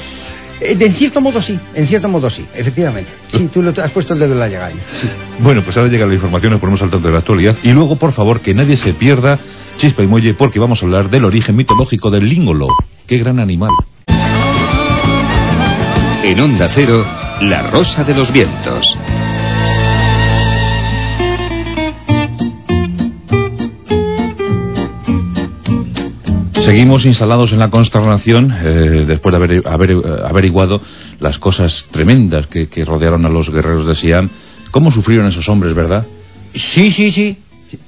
Eh, 0.60 0.74
de- 0.74 0.86
en 0.86 0.94
cierto 0.94 1.20
modo 1.20 1.40
sí, 1.40 1.58
en 1.74 1.86
cierto 1.86 2.08
modo 2.08 2.28
sí, 2.30 2.44
efectivamente. 2.54 3.10
Sí, 3.32 3.48
tú 3.52 3.62
lo, 3.62 3.70
has 3.70 3.92
puesto 3.92 4.14
el 4.14 4.20
dedo 4.20 4.32
en 4.32 4.40
la 4.40 4.48
llaga. 4.48 4.70
Sí. 4.70 5.08
Bueno, 5.40 5.62
pues 5.62 5.76
ahora 5.76 5.88
llega 5.90 6.06
la 6.06 6.14
información, 6.14 6.52
nos 6.52 6.60
ponemos 6.60 6.82
al 6.82 6.90
tanto 6.90 7.06
de 7.06 7.12
la 7.12 7.20
actualidad. 7.20 7.56
Y 7.62 7.70
luego, 7.72 7.96
por 7.96 8.12
favor, 8.12 8.40
que 8.40 8.54
nadie 8.54 8.76
se 8.76 8.92
pierda 8.94 9.38
Chispa 9.76 10.02
y 10.02 10.06
Muelle, 10.06 10.34
porque 10.34 10.58
vamos 10.58 10.82
a 10.82 10.86
hablar 10.86 11.10
del 11.10 11.24
origen 11.24 11.54
mitológico 11.56 12.10
del 12.10 12.28
língolo. 12.28 12.66
¡Qué 13.06 13.18
gran 13.18 13.38
animal! 13.38 13.70
En 16.24 16.40
Onda 16.40 16.68
Cero, 16.74 17.04
La 17.42 17.62
Rosa 17.70 18.04
de 18.04 18.14
los 18.14 18.32
Vientos. 18.32 18.84
Seguimos 26.68 27.06
instalados 27.06 27.52
en 27.52 27.58
la 27.60 27.70
consternación 27.70 28.52
eh, 28.62 29.04
después 29.06 29.32
de 29.32 29.36
haber, 29.36 29.66
haber, 29.66 29.90
eh, 29.92 29.96
averiguado 30.28 30.82
las 31.18 31.38
cosas 31.38 31.86
tremendas 31.90 32.46
que, 32.46 32.68
que 32.68 32.84
rodearon 32.84 33.24
a 33.24 33.30
los 33.30 33.50
guerreros 33.50 33.86
de 33.86 33.94
Siam. 33.94 34.28
¿Cómo 34.70 34.90
sufrieron 34.90 35.26
esos 35.28 35.48
hombres, 35.48 35.74
verdad? 35.74 36.06
Sí, 36.54 36.90
sí, 36.90 37.10
sí. 37.10 37.38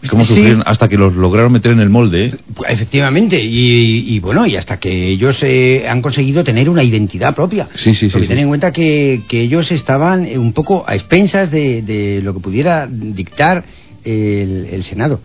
¿Cómo 0.09 0.25
Sí. 0.25 0.35
sufrieron 0.35 0.63
hasta 0.65 0.89
que 0.89 0.97
los 0.97 1.15
lograron 1.15 1.53
meter 1.53 1.73
en 1.73 1.81
el 1.81 1.91
molde? 1.91 2.25
eh? 2.27 2.35
Pues, 2.55 2.73
Efectivamente, 2.73 3.39
y, 3.43 4.15
y 4.15 4.19
bueno, 4.21 4.47
y 4.47 4.57
hasta 4.57 4.79
que 4.79 5.11
ellos 5.11 5.43
eh, 5.43 5.85
han 5.87 6.01
conseguido 6.01 6.43
tener 6.43 6.71
una 6.71 6.83
identidad 6.83 7.35
propia. 7.35 7.69
Sí, 7.75 7.93
sí, 7.95 8.07
sí, 8.07 8.13
Porque 8.13 8.27
sí. 8.27 8.29
ten 8.31 8.39
en 8.41 8.49
cuenta 8.49 8.73
que, 8.73 9.23
que 9.29 9.41
ellos 9.43 9.71
estaban 9.73 10.25
eh, 10.27 10.39
un 10.39 10.55
poco 10.55 10.85
a 10.87 10.95
expensas 10.95 11.51
de, 11.51 11.83
de 11.83 12.23
lo 12.23 12.33
que 12.33 12.41
pudiera 12.41 12.87
dictar 12.87 13.63
el, 14.05 14.69
el 14.73 14.83
Senado. 14.85 15.21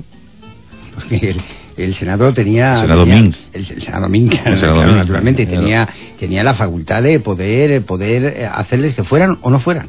Porque 0.93 1.15
el, 1.31 1.35
el 1.77 1.93
Senado 1.93 2.33
tenía... 2.33 2.73
El 2.73 2.79
Senado 2.81 3.03
tenía- 3.03 3.21
Ming. 3.21 3.33
El, 3.53 3.61
el 3.69 3.81
Senado 3.81 4.09
Ming, 4.09 4.27
claro, 4.29 4.55
Senado 4.55 4.73
claro, 4.75 4.87
Ming, 4.91 4.97
naturalmente. 4.99 5.45
Tenía, 5.45 5.87
tenía 6.19 6.43
la 6.43 6.53
facultad 6.53 7.01
de 7.03 7.19
poder, 7.19 7.81
poder 7.83 8.23
eh, 8.25 8.49
hacerles 8.51 8.93
que 8.95 9.03
fueran 9.03 9.37
o 9.41 9.49
no 9.49 9.59
fueran. 9.59 9.87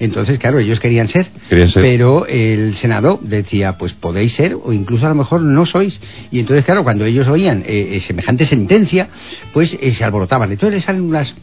Entonces, 0.00 0.38
claro, 0.38 0.60
ellos 0.60 0.78
querían 0.78 1.08
ser, 1.08 1.26
Querían 1.48 1.66
ser. 1.68 1.82
pero 1.82 2.24
el 2.26 2.74
Senado 2.76 3.18
decía, 3.20 3.76
pues 3.78 3.94
podéis 3.94 4.32
ser 4.32 4.54
o 4.62 4.72
incluso 4.72 5.06
a 5.06 5.08
lo 5.08 5.16
mejor 5.16 5.40
no 5.42 5.66
sois. 5.66 6.00
Y 6.30 6.38
entonces, 6.38 6.64
claro, 6.64 6.84
cuando 6.84 7.04
ellos 7.04 7.26
oían 7.26 7.64
eh, 7.66 7.88
eh, 7.96 8.00
semejante 8.00 8.44
sentencia, 8.46 9.08
pues 9.52 9.76
eh, 9.80 9.90
se 9.90 10.04
alborotaban. 10.04 10.52
Entonces 10.52 10.76
les 10.76 10.84
salen 10.84 11.02
unas... 11.02 11.34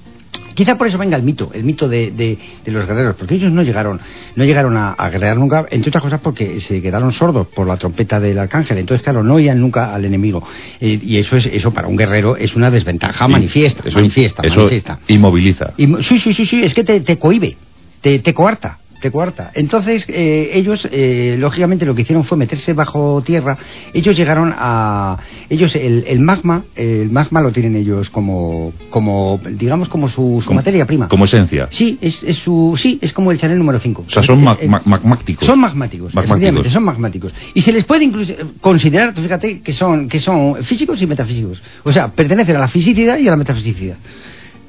Quizá 0.53 0.77
por 0.77 0.87
eso 0.87 0.97
venga 0.97 1.17
el 1.17 1.23
mito, 1.23 1.51
el 1.53 1.63
mito 1.63 1.89
de, 1.89 2.11
de- 2.11 2.37
de 2.63 2.71
los 2.71 2.85
guerreros, 2.87 3.15
porque 3.17 3.35
ellos 3.35 3.51
no 3.51 3.61
llegaron, 3.61 3.99
no 4.35 4.43
llegaron 4.45 4.77
a, 4.77 4.93
a 4.93 5.09
guerrear 5.09 5.37
nunca, 5.37 5.65
entre 5.69 5.89
otras 5.89 6.01
cosas 6.03 6.21
porque 6.21 6.61
se 6.61 6.81
quedaron 6.81 7.11
sordos 7.11 7.47
por 7.47 7.67
la 7.67 7.75
trompeta 7.77 8.19
del 8.19 8.39
arcángel, 8.39 8.77
entonces 8.77 9.03
claro, 9.03 9.21
no 9.23 9.33
oían 9.35 9.59
nunca 9.59 9.93
al 9.93 10.05
enemigo. 10.05 10.41
Eh, 10.79 10.99
y 11.01 11.17
eso 11.17 11.35
es, 11.35 11.45
eso 11.47 11.71
para 11.73 11.87
un 11.89 11.97
guerrero 11.97 12.37
es 12.37 12.55
una 12.55 12.71
desventaja 12.71 13.27
manifiesta, 13.27 13.83
Eso- 13.85 13.97
manifiesta, 13.97 14.43
eso 14.45 14.57
manifiesta. 14.59 14.99
inmoviliza. 15.07 15.73
Y 15.77 15.87
sí, 16.03 16.19
sí, 16.19 16.33
sí, 16.33 16.45
sí, 16.45 16.63
es 16.63 16.73
que 16.73 16.83
te, 16.85 17.01
te 17.01 17.17
cohibe, 17.19 17.57
te, 18.01 18.19
te 18.19 18.33
coarta, 18.33 18.79
te 19.01 19.11
coarta. 19.11 19.51
Entonces, 19.53 20.05
eh, 20.07 20.49
ellos, 20.53 20.87
eh, 20.91 21.35
lógicamente, 21.37 21.85
lo 21.85 21.93
que 21.95 22.01
hicieron 22.03 22.23
fue 22.23 22.37
meterse 22.37 22.73
bajo 22.73 23.21
tierra. 23.23 23.57
Ellos 23.93 24.15
llegaron 24.17 24.53
a. 24.55 25.17
Ellos, 25.49 25.75
el, 25.75 26.05
el 26.07 26.19
magma, 26.19 26.63
el 26.75 27.11
magma 27.11 27.41
lo 27.41 27.51
tienen 27.51 27.75
ellos 27.75 28.09
como, 28.09 28.73
como 28.89 29.39
digamos, 29.51 29.89
como 29.89 30.07
su, 30.09 30.39
su 30.41 30.47
Como- 30.47 30.59
materia 30.59 30.85
prima. 30.85 31.07
Como 31.07 31.25
esencia. 31.25 31.67
Sí, 31.71 31.97
es, 32.01 32.23
es 32.23 32.37
su, 32.37 32.75
sí, 32.77 32.97
es 33.01 33.13
como 33.13 33.31
el 33.31 33.37
Chanel 33.37 33.57
número 33.57 33.79
5. 33.79 34.05
O 34.07 34.09
sea, 34.09 34.23
son 34.23 34.43
ma- 34.43 34.57
magmáticos. 34.85 35.45
Son 35.45 35.59
magmáticos, 35.59 36.13
Magmáticos. 36.15 36.71
son 36.71 36.83
magmáticos. 36.83 37.33
Y 37.53 37.61
se 37.61 37.71
les 37.71 37.83
puede 37.83 38.03
incluso 38.05 38.31
eh, 38.33 38.37
considerar, 38.61 39.13
fíjate, 39.13 39.61
que 39.61 39.73
son, 39.73 40.07
que 40.09 40.19
son 40.19 40.63
físicos 40.63 41.01
y 41.01 41.07
metafísicos. 41.07 41.61
O 41.83 41.91
sea, 41.91 42.07
pertenecen 42.11 42.55
a 42.55 42.59
la 42.59 42.67
fisicidad 42.67 43.17
y 43.19 43.27
a 43.27 43.31
la 43.31 43.37
metafisicidad. 43.37 43.97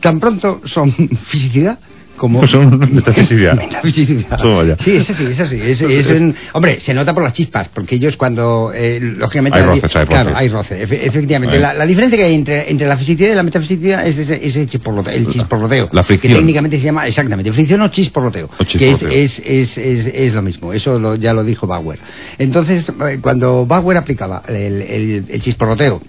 Tan 0.00 0.20
pronto 0.20 0.60
son 0.64 0.92
fisicidad 1.24 1.78
como... 2.16 2.46
Son 2.48 2.79
metafisicidad. 2.79 3.59
Sí, 4.81 4.96
es 4.96 5.11
así, 5.11 5.24
es 5.24 5.40
así. 5.40 5.61
Es, 5.61 5.81
es 5.83 6.07
un- 6.09 6.35
hombre, 6.52 6.81
se 6.81 6.92
nota 6.94 7.14
por 7.14 7.22
las 7.22 7.33
chispas, 7.33 7.68
porque 7.68 7.96
ellos 7.96 8.16
cuando, 8.16 8.72
eh, 8.74 8.98
lógicamente... 9.00 9.59
Hay 9.59 9.64
roces, 9.64 9.85
hay 9.96 10.05
roces. 10.05 10.09
Claro, 10.09 10.37
hay 10.37 10.48
roce, 10.48 10.87
efe- 10.87 11.00
efectivamente. 11.07 11.59
La, 11.59 11.74
la 11.74 11.87
diferencia 11.87 12.18
que 12.18 12.24
hay 12.24 12.35
entre, 12.35 12.70
entre 12.70 12.87
la 12.88 12.96
fisicidad 12.96 13.33
y 13.33 13.35
la 13.35 13.42
metafisicidad 13.42 14.07
es 14.07 14.18
ese, 14.18 14.46
ese 14.46 14.62
el 14.62 14.68
chisporroteo. 14.68 15.88
La 15.92 16.02
fricción. 16.05 16.33
Que 16.33 16.38
técnicamente 16.38 16.79
se 16.79 16.85
llama, 16.85 17.07
exactamente, 17.07 17.52
fricción 17.52 17.81
o 17.83 17.88
chisporroteo. 17.88 18.46
O 18.46 18.57
Que 18.59 18.62
es, 18.64 18.68
chisporroteo. 18.68 19.11
es, 19.11 19.42
es, 19.44 19.79
es, 19.79 20.07
es 20.14 20.33
lo 20.35 20.42
mismo, 20.42 20.72
eso 20.72 20.98
lo- 20.98 21.14
ya 21.16 21.33
lo 21.33 21.44
dijo 21.44 21.66
Bauer. 21.66 21.98
Entonces, 22.38 22.88
eh, 23.09 23.18
cuando 23.20 23.66
Bauer 23.66 23.96
aplicaba 23.98 24.42
el, 24.48 24.83
el, 24.83 25.24
el 25.29 25.40
chisporroteo 25.40 26.00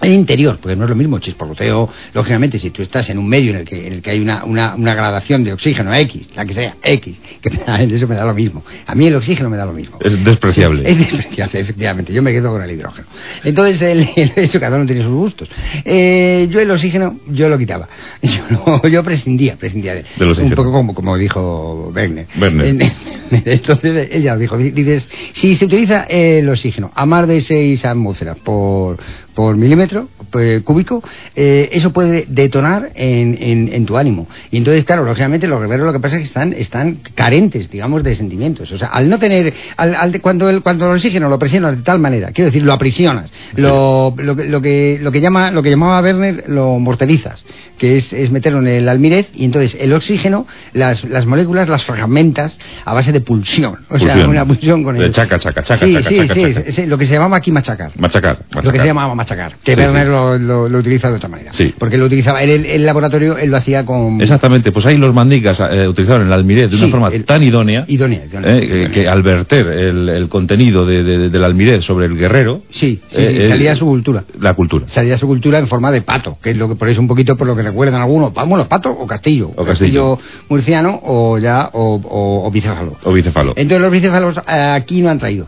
el 0.00 0.12
interior, 0.12 0.58
porque 0.60 0.76
no 0.76 0.84
es 0.84 0.90
lo 0.90 0.96
mismo 0.96 1.18
chisporroteo, 1.18 1.88
lógicamente, 2.14 2.58
si 2.58 2.70
tú 2.70 2.82
estás 2.82 3.08
en 3.10 3.18
un 3.18 3.28
medio 3.28 3.50
en 3.50 3.56
el 3.56 3.64
que, 3.64 3.86
en 3.86 3.92
el 3.94 4.02
que 4.02 4.10
hay 4.10 4.20
una, 4.20 4.44
una, 4.44 4.74
una 4.74 4.94
gradación 4.94 5.44
de 5.44 5.52
oxígeno 5.52 5.94
X, 5.94 6.30
la 6.34 6.44
que 6.44 6.54
sea, 6.54 6.76
X, 6.82 7.20
que 7.40 7.50
me 7.50 7.58
da, 7.58 7.76
eso 7.80 8.08
me 8.08 8.14
da 8.14 8.24
lo 8.24 8.34
mismo. 8.34 8.64
A 8.86 8.94
mí 8.94 9.06
el 9.06 9.14
oxígeno 9.14 9.50
me 9.50 9.56
da 9.56 9.66
lo 9.66 9.72
mismo. 9.72 9.98
Es 10.00 10.22
despreciable. 10.24 10.88
Es 10.88 10.98
despreciable, 10.98 11.60
efectivamente. 11.60 12.12
Yo 12.12 12.22
me 12.22 12.32
quedo 12.32 12.50
con 12.50 12.62
el 12.62 12.70
hidrógeno. 12.70 13.06
Entonces, 13.44 13.82
el, 13.82 14.08
el 14.16 14.32
hecho, 14.36 14.60
cada 14.60 14.76
uno 14.76 14.86
tiene 14.86 15.02
sus 15.02 15.12
gustos. 15.12 15.50
Eh, 15.84 16.48
yo 16.50 16.60
el 16.60 16.70
oxígeno, 16.70 17.20
yo 17.28 17.48
lo 17.48 17.58
quitaba. 17.58 17.88
Yo, 18.22 18.42
no, 18.50 18.88
yo 18.88 19.02
prescindía, 19.02 19.56
prescindía 19.56 19.94
de, 19.94 20.00
oxígeno. 20.00 20.48
Un 20.48 20.54
poco 20.54 20.72
como, 20.72 20.94
como 20.94 21.16
dijo 21.16 21.90
Wegner. 21.94 22.26
Werner. 22.38 22.92
Entonces, 23.30 24.08
ella 24.12 24.36
dijo, 24.36 24.56
dices, 24.56 25.08
si 25.32 25.54
se 25.54 25.64
utiliza 25.64 26.04
el 26.04 26.48
oxígeno 26.48 26.90
a 26.94 27.06
más 27.06 27.26
de 27.26 27.40
6 27.40 27.84
atmósferas 27.84 28.38
por, 28.38 28.98
por 29.34 29.56
milímetro 29.56 30.08
pues, 30.30 30.62
cúbico, 30.62 31.02
eh, 31.34 31.68
eso 31.72 31.92
puede 31.92 32.26
detonar 32.28 32.90
en, 32.94 33.36
en, 33.40 33.72
en 33.72 33.86
tu 33.86 33.96
ánimo. 33.96 34.26
Y 34.50 34.58
entonces, 34.58 34.84
claro, 34.84 35.04
lógicamente 35.04 35.48
los 35.48 35.60
guerreros 35.60 35.86
lo 35.86 35.92
que 35.92 36.00
pasa 36.00 36.16
es 36.16 36.20
que 36.22 36.26
están, 36.26 36.52
están 36.52 36.98
carentes, 37.14 37.70
digamos, 37.70 38.02
de 38.04 38.14
sentimientos. 38.14 38.70
O 38.72 38.78
sea, 38.78 38.88
al 38.88 39.08
no 39.08 39.18
tener, 39.18 39.52
al, 39.76 39.94
al- 39.94 40.20
cuando, 40.20 40.48
el, 40.50 40.62
cuando 40.62 40.86
el 40.86 40.96
oxígeno 40.96 41.28
lo 41.28 41.38
presionas 41.38 41.76
de 41.76 41.82
tal 41.82 41.98
manera, 41.98 42.32
quiero 42.32 42.46
decir, 42.50 42.62
lo 42.62 42.72
aprisionas, 42.72 43.32
lo, 43.56 44.14
lo, 44.16 44.36
que- 44.36 44.44
lo, 44.44 44.60
que, 44.60 44.98
lo, 45.00 45.10
que 45.12 45.20
llama, 45.20 45.50
lo 45.50 45.62
que 45.62 45.70
llamaba 45.70 46.00
Werner, 46.00 46.44
lo 46.48 46.78
morterizas, 46.78 47.44
que 47.78 47.96
es, 47.96 48.12
es 48.12 48.30
meterlo 48.30 48.58
en 48.60 48.68
el 48.68 48.88
almirez, 48.88 49.28
y 49.34 49.44
entonces 49.44 49.76
el 49.80 49.92
oxígeno, 49.92 50.46
las, 50.72 51.04
las 51.04 51.26
moléculas 51.26 51.68
las 51.68 51.84
fragmentas 51.84 52.58
a 52.84 52.92
base 52.92 53.12
de 53.12 53.20
pulsión. 53.20 53.78
O 53.88 53.98
sea, 53.98 54.28
una 54.28 54.44
pulsión 54.44 54.82
con 54.84 54.96
De 54.98 55.06
el... 55.06 55.12
chaca, 55.12 55.38
chaca, 55.38 55.62
chaca, 55.62 55.84
sí, 55.86 55.94
chaca, 55.94 56.08
sí, 56.08 56.16
chaca, 56.18 56.34
sí, 56.34 56.40
chaca. 56.54 56.60
es- 56.68 56.78
es 56.78 56.88
lo 56.88 56.98
que 56.98 57.06
se 57.06 57.14
llamaba 57.14 57.36
aquí 57.38 57.50
machacar. 57.52 57.92
Machacar, 57.96 58.38
machacar. 58.40 58.64
Lo 58.64 58.72
que 58.72 58.80
se 58.80 58.86
llamaba 58.86 59.14
machacar, 59.20 59.56
que 59.62 59.74
Sí, 59.74 59.80
Werner 59.80 60.06
sí. 60.06 60.10
Lo, 60.10 60.38
lo, 60.38 60.68
lo 60.68 60.78
utiliza 60.78 61.08
de 61.10 61.16
otra 61.16 61.28
manera. 61.28 61.52
Sí. 61.52 61.74
Porque 61.78 61.96
lo 61.98 62.06
utilizaba, 62.06 62.42
él, 62.42 62.50
el, 62.50 62.66
el 62.66 62.86
laboratorio, 62.86 63.36
él 63.38 63.50
lo 63.50 63.56
hacía 63.56 63.84
con... 63.86 64.20
Exactamente, 64.20 64.72
pues 64.72 64.86
ahí 64.86 64.96
los 64.96 65.14
mandingas 65.14 65.60
eh, 65.60 65.86
utilizaron 65.88 66.26
el 66.26 66.32
almirez 66.32 66.70
de 66.70 66.76
una 66.76 66.88
forma 66.88 67.08
el- 67.08 67.24
tan 67.24 67.42
idónea, 67.42 67.84
Idónea, 67.88 68.24
idónea, 68.24 68.50
eh, 68.56 68.60
que- 68.60 68.66
idónea. 68.66 68.90
que 68.90 69.08
al 69.08 69.22
verter 69.22 69.66
el, 69.66 70.08
el 70.08 70.28
contenido 70.28 70.84
de- 70.86 71.02
de- 71.02 71.28
del 71.30 71.44
almirez 71.44 71.84
sobre 71.84 72.06
el 72.06 72.16
guerrero, 72.16 72.62
Sí, 72.70 73.00
eh, 73.12 73.16
sí, 73.16 73.22
eh, 73.44 73.48
salía 73.48 73.74
su 73.76 73.86
cultura. 73.86 74.24
la 74.40 74.54
cultura. 74.54 74.86
Salía 74.88 75.16
su 75.18 75.26
cultura 75.26 75.58
en 75.58 75.66
forma 75.68 75.90
de 75.92 76.02
pato, 76.02 76.38
que 76.42 76.50
es 76.50 76.56
lo 76.56 76.68
que 76.68 76.74
por 76.76 76.88
eso 76.88 77.00
un 77.00 77.08
poquito 77.08 77.36
por 77.36 77.46
lo 77.46 77.54
que 77.56 77.62
recuerdan 77.62 78.00
algunos, 78.00 78.32
bueno, 78.32 78.66
pato 78.68 78.90
o 78.90 79.06
castillo, 79.06 79.50
O 79.56 79.64
castillo. 79.64 80.18
murciano 80.48 81.00
o 81.04 81.38
ya 81.38 81.70
o, 81.72 81.94
o, 82.02 82.46
o 82.46 82.50
bicéfalo. 82.50 82.96
O 83.04 83.12
bicefalo. 83.12 83.52
Entonces 83.56 83.80
los 83.82 83.90
bicéfalos 83.90 84.40
aquí 84.46 85.02
no 85.02 85.10
han 85.10 85.18
traído. 85.18 85.46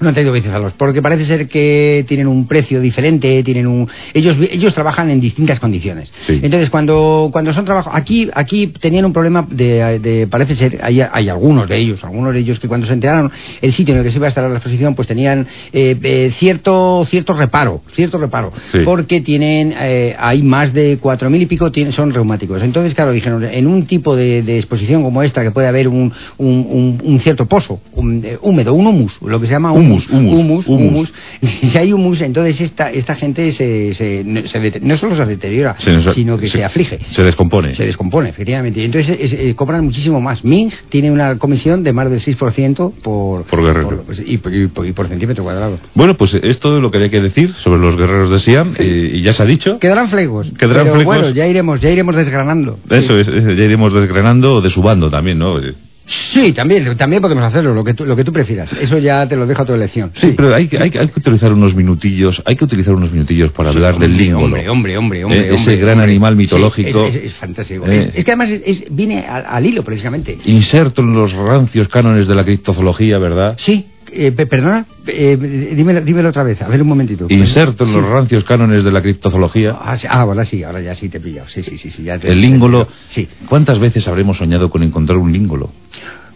No 0.00 0.08
han 0.08 0.14
traído 0.14 0.32
bicéfalos, 0.32 0.72
porque 0.74 1.00
parece 1.00 1.24
ser 1.24 1.48
que 1.48 2.04
tienen 2.08 2.26
un 2.26 2.46
precio 2.48 2.80
diferente, 2.80 3.42
tienen 3.44 3.66
un... 3.66 3.88
Ellos, 4.12 4.36
ellos 4.50 4.74
trabajan 4.74 5.08
en 5.10 5.20
distintas 5.20 5.60
condiciones. 5.60 6.12
Sí. 6.26 6.40
Entonces, 6.42 6.68
cuando, 6.70 7.28
cuando 7.32 7.52
son 7.52 7.64
trabajos... 7.64 7.92
Aquí, 7.94 8.28
aquí 8.34 8.66
tenían 8.66 9.04
un 9.04 9.12
problema 9.12 9.46
de... 9.48 9.98
de- 10.00 10.26
parece 10.26 10.54
ser, 10.56 10.80
hay, 10.82 11.00
hay 11.00 11.28
algunos 11.28 11.68
de 11.68 11.76
ellos, 11.78 12.02
algunos 12.02 12.34
de 12.34 12.40
ellos 12.40 12.58
que 12.58 12.66
cuando 12.68 12.86
se 12.86 12.92
enteraron 12.92 13.30
el 13.62 13.72
sitio 13.72 13.92
en 13.94 13.98
el 14.00 14.04
que 14.04 14.10
se 14.10 14.18
iba 14.18 14.26
a 14.26 14.30
estar 14.30 14.42
la 14.50 14.56
exposición, 14.56 14.94
pues 14.94 15.06
tenían 15.08 15.46
eh, 15.72 15.96
eh, 16.02 16.32
cierto, 16.34 17.04
cierto 17.08 17.32
reparo, 17.34 17.82
cierto 17.92 18.18
reparo, 18.18 18.52
Sí. 18.72 18.78
porque 18.84 19.20
tienen, 19.20 19.74
eh, 19.78 20.16
hay 20.18 20.42
más 20.42 20.72
de 20.72 20.98
cuatro 21.00 21.30
mil 21.30 21.40
y 21.40 21.46
pico, 21.46 21.70
tienen, 21.70 21.92
son 21.92 22.12
reumáticos. 22.12 22.62
Entonces, 22.62 22.94
claro, 22.94 23.12
dijeron, 23.12 23.44
en 23.44 23.66
un 23.66 23.86
tipo 23.86 24.16
de, 24.16 24.42
de 24.42 24.56
exposición 24.56 25.02
como 25.02 25.22
esta, 25.22 25.42
que 25.42 25.50
puede 25.52 25.68
haber 25.68 25.86
un, 25.88 26.12
un, 26.38 26.66
un- 26.68 27.02
un 27.04 27.20
cierto 27.20 27.46
pozo 27.46 27.80
un, 27.92 28.22
eh, 28.24 28.38
húmedo, 28.42 28.74
un 28.74 28.86
humus, 28.86 29.20
lo 29.22 29.40
que 29.40 29.46
se 29.46 29.52
llama 29.52 29.72
Humus, 29.84 30.08
humus, 30.10 30.38
humus, 30.38 30.66
humus. 30.66 30.90
humus. 30.90 31.14
Si 31.74 31.78
hay 31.78 31.92
humus, 31.92 32.20
entonces 32.20 32.60
esta, 32.60 32.90
esta 32.90 33.14
gente 33.14 33.52
se, 33.52 33.94
se, 33.94 34.22
no, 34.24 34.46
se 34.46 34.60
dete- 34.60 34.80
no 34.80 34.96
solo 34.96 35.14
se 35.16 35.24
deteriora, 35.26 35.76
Se 35.78 35.92
nos- 35.92 36.14
sino 36.14 36.38
que 36.38 36.48
se- 36.48 36.64
aflige. 36.64 36.98
Se 37.10 37.22
descompone. 37.22 37.74
Se 37.74 37.84
descompone, 37.86 38.28
efectivamente. 38.30 38.80
Y 38.80 38.84
entonces 38.84 39.16
es- 39.20 39.32
eh, 39.32 39.54
cobran 39.54 39.84
muchísimo 39.84 40.20
más. 40.20 40.44
Ming 40.44 40.70
tiene 40.88 41.10
una 41.10 41.38
comisión 41.38 41.82
de 41.84 41.92
más 41.92 42.10
del 42.10 42.20
6% 42.20 42.92
por, 43.02 43.44
Por 43.44 43.62
guerrero. 43.64 43.88
por- 43.88 44.02
pues, 44.04 44.22
y, 44.24 44.38
por- 44.38 44.54
y 44.54 44.66
por- 44.68 44.86
y 44.86 44.92
por 44.92 45.08
centímetro 45.08 45.44
cuadrado. 45.44 45.78
Bueno, 45.94 46.16
pues 46.16 46.34
esto 46.34 46.76
es 46.76 46.82
lo 46.82 46.90
que 46.90 46.98
había 46.98 47.10
que 47.10 47.20
decir 47.20 47.52
sobre 47.54 47.80
los 47.80 47.96
guerreros 47.96 48.30
de 48.30 48.38
Siam, 48.38 48.74
eh, 48.78 49.10
y 49.14 49.22
ya 49.22 49.32
se 49.32 49.42
ha 49.42 49.46
dicho. 49.46 49.78
Quedarán 49.78 50.08
flegos. 50.08 50.50
Quedarán 50.58 50.84
pero 50.84 50.94
flegos. 50.96 51.16
bueno, 51.16 51.30
ya 51.30 51.46
iremos, 51.46 51.80
ya 51.80 51.90
iremos 51.90 52.16
desgranando. 52.16 52.78
Eso 52.90 53.16
es, 53.18 53.28
es, 53.28 53.44
ya 53.44 53.64
iremos 53.64 53.92
desgranando 53.92 54.54
o 54.54 54.60
desubando 54.60 55.10
también, 55.10 55.38
¿no? 55.38 55.58
Sí, 56.06 56.52
también, 56.52 56.96
también 56.96 57.22
podemos 57.22 57.44
hacerlo, 57.44 57.72
lo 57.72 57.82
que 57.82 57.94
tú, 57.94 58.04
lo 58.04 58.14
que 58.14 58.24
tú 58.24 58.32
prefieras. 58.32 58.70
Eso 58.74 58.98
ya 58.98 59.26
te 59.28 59.36
lo 59.36 59.46
dejo 59.46 59.62
a 59.62 59.64
tu 59.64 59.72
elección. 59.72 60.10
Sí, 60.14 60.34
pero 60.36 60.54
hay 60.54 60.68
que, 60.68 60.78
hay, 60.78 60.90
que- 60.90 60.98
hay 60.98 61.08
que 61.08 61.18
utilizar 61.18 61.52
unos 61.52 61.74
minutillos, 61.74 62.42
hay 62.44 62.56
que 62.56 62.64
utilizar 62.64 62.94
unos 62.94 63.10
minutillos 63.10 63.50
para 63.52 63.70
hablar 63.70 63.98
del 63.98 64.10
Hombre, 64.10 64.24
língolo. 64.24 64.44
Hombre, 64.44 64.68
hombre, 64.68 64.98
hombre, 64.98 65.24
hombre. 65.24 65.38
Eh, 65.46 65.50
ese 65.54 65.56
hombre, 65.60 65.76
gran 65.78 65.90
hombre. 65.94 66.04
animal 66.10 66.32
Sí, 66.34 66.38
mitológico. 66.38 67.04
es, 67.06 67.14
es- 67.14 67.24
es 67.24 67.34
fantástico. 67.34 67.86
Eh. 67.86 67.96
Es, 68.10 68.16
es 68.18 68.24
que 68.24 68.32
además 68.32 68.50
viene 68.90 69.20
al, 69.26 69.44
al 69.48 69.64
hilo, 69.66 69.82
precisamente. 69.82 70.36
Inserto 70.44 71.00
en 71.00 71.14
los 71.14 71.32
rancios 71.32 71.88
cánones 71.88 72.28
de 72.28 72.34
la 72.34 72.44
criptozoología, 72.44 73.18
¿verdad? 73.18 73.54
Sí, 73.58 73.86
eh, 74.14 74.32
pe- 74.32 74.46
perdona, 74.46 74.86
eh, 75.06 75.36
dímelo, 75.76 76.00
dímelo 76.00 76.28
otra 76.30 76.42
vez, 76.42 76.60
a 76.62 76.68
ver 76.68 76.80
un 76.82 76.88
momentito. 76.88 77.26
Inserto 77.28 77.84
en 77.84 77.92
los 77.92 78.02
Sí. 78.04 78.08
rancios 78.10 78.44
cánones 78.44 78.84
de 78.84 78.90
la 78.92 79.02
criptozoología. 79.02 79.76
Ah, 79.80 79.96
sí, 79.96 80.06
ah, 80.08 80.20
ahora 80.20 80.44
sí, 80.44 80.62
ahora 80.62 80.80
ya 80.80 80.94
sí 80.94 81.08
te 81.08 81.18
he 81.18 81.20
pillado. 81.20 81.48
Sí, 81.48 81.62
sí, 81.62 81.76
sí. 81.78 81.90
sí 81.90 82.02
ya 82.04 82.18
te- 82.18 82.28
El 82.28 82.40
língolo. 82.40 82.88
Sí. 83.08 83.28
¿Cuántas 83.48 83.78
veces 83.78 84.06
habremos 84.08 84.36
soñado 84.38 84.70
con 84.70 84.82
encontrar 84.82 85.18
un 85.18 85.32
língolo? 85.32 85.70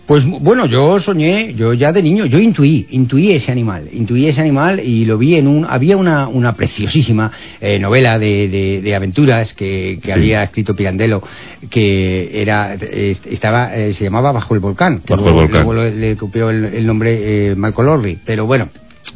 Pues 0.08 0.24
bueno, 0.24 0.64
yo 0.64 0.98
soñé, 1.00 1.52
yo 1.52 1.74
ya 1.74 1.92
de 1.92 2.02
niño, 2.02 2.24
yo 2.24 2.38
intuí, 2.38 2.86
intuí 2.92 3.32
ese 3.32 3.52
animal, 3.52 3.90
intuí 3.92 4.26
ese 4.26 4.40
animal 4.40 4.80
y 4.82 5.04
lo 5.04 5.18
vi 5.18 5.34
en 5.34 5.46
un, 5.46 5.66
había 5.68 5.98
una, 5.98 6.28
una 6.28 6.54
preciosísima 6.56 7.30
eh, 7.60 7.78
novela 7.78 8.18
de, 8.18 8.48
de- 8.48 8.80
de 8.80 8.94
aventuras 8.96 9.52
que, 9.52 9.98
que 10.00 10.06
Sí. 10.06 10.10
había 10.12 10.42
escrito 10.44 10.74
Pirandello, 10.74 11.22
que 11.68 12.40
era, 12.40 12.72
estaba, 12.74 13.76
eh, 13.76 13.92
se 13.92 14.04
llamaba 14.04 14.32
Bajo 14.32 14.54
el 14.54 14.60
Volcán, 14.60 15.00
que 15.04 15.12
Bajo 15.12 15.28
el 15.28 15.34
luego, 15.34 15.40
Volcán. 15.46 15.64
luego 15.66 15.82
le, 15.84 15.94
le 15.94 16.16
copió 16.16 16.48
el, 16.48 16.64
el 16.64 16.86
nombre 16.86 17.50
eh, 17.50 17.54
Michael 17.54 18.18
pero 18.24 18.46
bueno. 18.46 18.70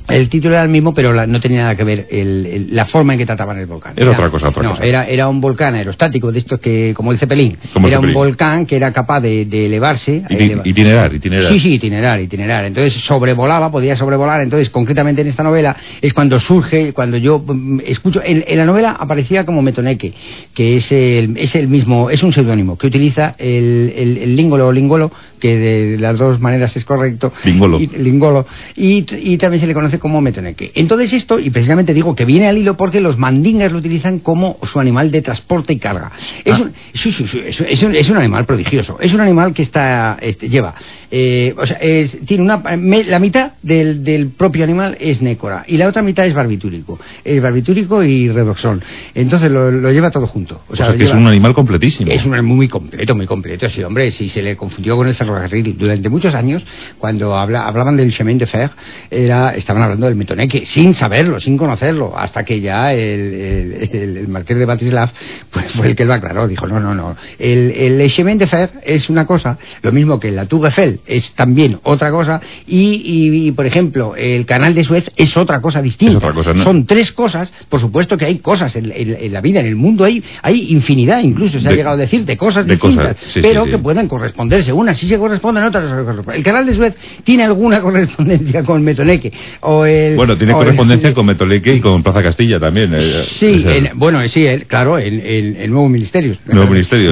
El 0.09 0.29
título 0.29 0.55
era 0.55 0.63
el 0.63 0.69
mismo, 0.69 0.93
pero 0.95 1.13
la- 1.13 1.27
no 1.27 1.41
tenía 1.41 1.63
nada 1.63 1.77
que 1.77 1.85
ver 1.85 2.07
el- 2.11 2.47
el- 2.47 2.69
la 2.77 2.87
forma 2.87 3.13
en 3.15 3.19
que 3.21 3.27
trataban 3.27 3.59
el 3.59 3.67
volcán. 3.67 3.95
Era 3.97 4.11
otra 4.13 4.31
cosa, 4.31 4.49
otra 4.49 4.63
no, 4.63 4.71
cosa. 4.71 4.83
Era, 4.85 5.05
era 5.07 5.29
un 5.29 5.41
volcán 5.41 5.75
aerostático 5.75 6.33
de 6.33 6.39
estos 6.41 6.61
que, 6.61 6.93
como 6.95 7.13
el 7.13 7.19
Cepelín, 7.19 7.57
Como 7.73 7.87
el 7.87 7.93
era 7.93 8.01
un 8.01 8.13
volcán 8.13 8.67
que 8.67 8.77
era 8.77 8.93
capaz 8.93 9.21
de, 9.21 9.45
de 9.47 9.67
elevarse. 9.67 10.23
Iti- 10.29 10.45
eleva- 10.45 10.63
Itinerar, 10.65 11.15
itinerar. 11.15 11.53
Sí, 11.53 11.61
sí, 11.61 11.75
itinerar, 11.75 12.21
itinerar. 12.21 12.65
Entonces 12.65 12.95
sobrevolaba, 12.95 13.71
podía 13.71 13.97
sobrevolar. 13.97 14.41
Entonces, 14.41 14.71
concretamente 14.71 15.23
en 15.23 15.29
esta 15.29 15.43
novela, 15.43 15.77
es 16.01 16.13
cuando 16.15 16.39
surge, 16.41 16.93
cuando 16.93 17.17
yo 17.17 17.39
mm, 17.47 17.81
escucho. 17.87 18.23
En, 18.25 18.45
en 18.47 18.59
la 18.59 18.65
novela 18.67 18.91
aparecía 18.99 19.45
como 19.45 19.63
Metoneque, 19.63 20.15
que 20.55 20.77
es 20.77 20.91
el, 20.93 21.37
es 21.37 21.55
el 21.55 21.69
mismo, 21.69 22.11
es 22.11 22.23
un 22.23 22.33
seudónimo, 22.33 22.79
que 22.79 22.87
utiliza 22.87 23.35
el, 23.39 23.93
el, 23.97 24.37
língolo 24.37 24.69
o 24.69 24.73
lingolo, 24.73 25.11
que 25.39 25.57
de 25.57 25.99
las 25.99 26.17
dos 26.19 26.41
maneras 26.41 26.77
es 26.77 26.85
correcto. 26.85 27.33
Lingolo. 27.45 27.81
Y, 27.81 27.87
lingolo. 27.89 28.47
Y, 28.77 29.05
y 29.19 29.37
también 29.39 29.61
se 29.61 29.67
le 29.67 29.75
conoce 29.75 29.82
como 29.99 30.21
Metoneque. 30.21 30.73
Entonces, 30.75 31.13
esto, 31.13 31.39
y 31.39 31.51
precisamente 31.51 31.93
digo 31.95 32.15
que 32.15 32.25
viene 32.25 32.49
al 32.49 32.59
hilo 32.59 32.77
porque 32.77 33.01
los 33.01 33.19
mandingas 33.19 33.73
lo 33.73 33.79
utilizan 33.79 34.19
como 34.21 34.59
su 34.63 34.81
animal 34.81 35.11
de 35.11 35.23
transporte 35.23 35.73
y 35.73 35.79
carga. 35.79 36.13
Es, 36.45 36.59
Ah. 36.59 36.71
es, 36.95 37.61
es 37.61 37.83
un, 37.83 37.95
es 37.95 38.09
un 38.11 38.17
animal 38.17 38.45
prodigioso. 38.47 38.99
Es 39.01 39.13
un 39.15 39.21
animal 39.21 39.53
que 39.55 39.63
está 39.63 40.19
este, 40.21 40.49
lleva, 40.49 40.75
eh, 41.15 41.55
o 41.59 41.67
sea, 41.67 41.77
es- 41.77 42.19
tiene 42.25 42.43
una 42.43 42.57
me- 42.57 43.05
la 43.05 43.19
mitad 43.19 43.53
del, 43.63 44.03
del 44.03 44.29
propio 44.31 44.65
animal 44.65 44.97
es 44.99 45.21
nécora 45.21 45.63
y 45.69 45.77
la 45.77 45.87
otra 45.89 46.01
mitad 46.01 46.25
es 46.27 46.33
barbitúrico, 46.33 46.99
es 47.23 47.43
barbitúrico 47.43 48.03
y 48.03 48.31
redoxón. 48.31 48.83
Entonces 49.15 49.51
lo, 49.51 49.71
lo 49.71 49.93
lleva 49.93 50.11
todo 50.11 50.27
junto. 50.27 50.63
O 50.69 50.73
O 50.73 50.77
sea, 50.77 50.97
que 50.97 51.05
es 51.05 51.13
un 51.13 51.27
animal 51.27 51.53
completísimo. 51.53 52.11
es 52.11 52.25
un 52.25 52.33
animal 52.33 52.57
muy 52.57 52.67
completo, 52.69 53.15
muy 53.15 53.27
completo. 53.27 53.69
Sí, 53.69 53.83
hombre, 53.85 54.11
si 54.11 54.31
se 54.31 54.41
le 54.41 54.57
confundió 54.57 54.97
con 54.97 55.07
el 55.07 55.15
ferrocarril 55.15 55.77
durante 55.77 56.09
muchos 56.09 56.35
años, 56.35 56.65
cuando 56.99 57.37
habla- 57.37 57.67
hablaban 57.67 57.97
del 57.99 58.11
chemin 58.11 58.39
de 58.39 58.47
fer, 58.47 58.71
era, 59.11 59.51
estaban 59.51 59.83
hablando 59.83 60.07
del 60.07 60.17
metoneque, 60.17 60.65
sin 60.65 60.95
saberlo, 60.95 61.39
sin 61.39 61.59
conocerlo, 61.59 62.15
hasta 62.17 62.43
que 62.43 62.61
ya 62.63 62.95
el, 62.95 63.01
el, 63.01 63.89
el- 63.93 64.17
el 64.17 64.29
marqués 64.29 64.57
de 64.59 64.65
Batislav 64.65 65.11
pues, 65.51 65.71
fue 65.73 65.89
el 65.89 65.95
que 65.95 66.07
lo 66.07 66.15
aclaró. 66.15 66.49
Dijo, 66.49 66.67
no, 66.67 66.81
no, 66.81 66.95
no. 66.95 67.17
El, 67.39 67.71
el 67.73 68.11
chemin 68.11 68.39
de 68.39 68.47
fer 68.47 68.71
es 68.85 69.11
una 69.11 69.27
cosa, 69.27 69.59
lo 69.83 69.93
mismo 69.93 70.19
que 70.19 70.31
la 70.31 70.47
Tour 70.47 70.67
Eiffel 70.67 71.01
es 71.07 71.33
también 71.35 71.79
otra 71.83 72.11
cosa, 72.11 72.41
y, 72.67 73.03
y, 73.05 73.49
y, 73.49 73.53
por 73.53 73.67
ejemplo, 73.67 74.15
el 74.17 74.47
canal 74.47 74.75
de 74.75 74.85
Suez 74.85 75.11
es 75.17 75.37
otra 75.37 75.61
cosa 75.61 75.83
distinta. 75.83 76.13
Es 76.13 76.17
otra 76.19 76.33
cosa, 76.33 76.53
¿no? 76.55 76.63
Son 76.65 76.87
tres 76.87 77.13
cosas, 77.13 77.53
por 77.69 77.81
supuesto 77.81 78.17
que 78.17 78.25
hay 78.27 78.39
cosas 78.39 78.75
en, 78.77 78.93
en- 78.95 79.17
en 79.21 79.33
la 79.33 79.41
vida, 79.41 79.61
en 79.61 79.67
el 79.67 79.77
mundo 79.77 80.05
hay, 80.05 80.23
hay 80.43 80.73
infinidad, 80.73 81.23
incluso 81.23 81.59
se 81.61 81.69
ha 81.69 81.73
llegado 81.73 81.95
a 81.95 81.99
decir, 81.99 82.25
de 82.25 82.37
cosas 82.37 82.67
de 82.67 82.75
distintas, 82.75 83.15
cosas, 83.15 83.33
sí, 83.33 83.41
pero 83.43 83.65
sí, 83.65 83.71
que 83.71 83.77
sí. 83.77 83.83
puedan 83.83 84.09
corresponderse. 84.09 84.73
Unas 84.73 84.99
sí 84.99 85.07
se 85.07 85.19
corresponden, 85.19 85.65
otras 85.65 85.85
no 85.85 85.99
se 85.99 86.05
corresponden. 86.05 86.37
El 86.39 86.43
canal 86.45 86.67
de 86.67 86.75
Suez 86.75 86.95
tiene 87.25 87.45
alguna 87.45 87.81
correspondencia 87.83 88.63
con 88.63 88.83
Metoneque, 88.83 89.33
o 89.61 89.85
el... 89.87 90.17
Bueno, 90.17 90.37
tiene 90.37 90.53
correspondencia 90.53 91.13
con 91.15 91.27
Metoleque 91.27 91.75
y 91.75 91.81
con 91.81 92.03
Plaza 92.03 92.23
Castilla 92.23 92.59
también. 92.61 92.93
Eh, 92.95 93.01
sí, 93.27 93.65
bueno, 93.95 94.27
sí, 94.29 94.47
claro, 94.67 94.99
en, 94.99 95.21
el 95.57 95.71
Nuevo 95.71 95.89
Ministerio. 95.89 96.37
Nuevo 96.47 96.71
Ministerio. 96.71 97.11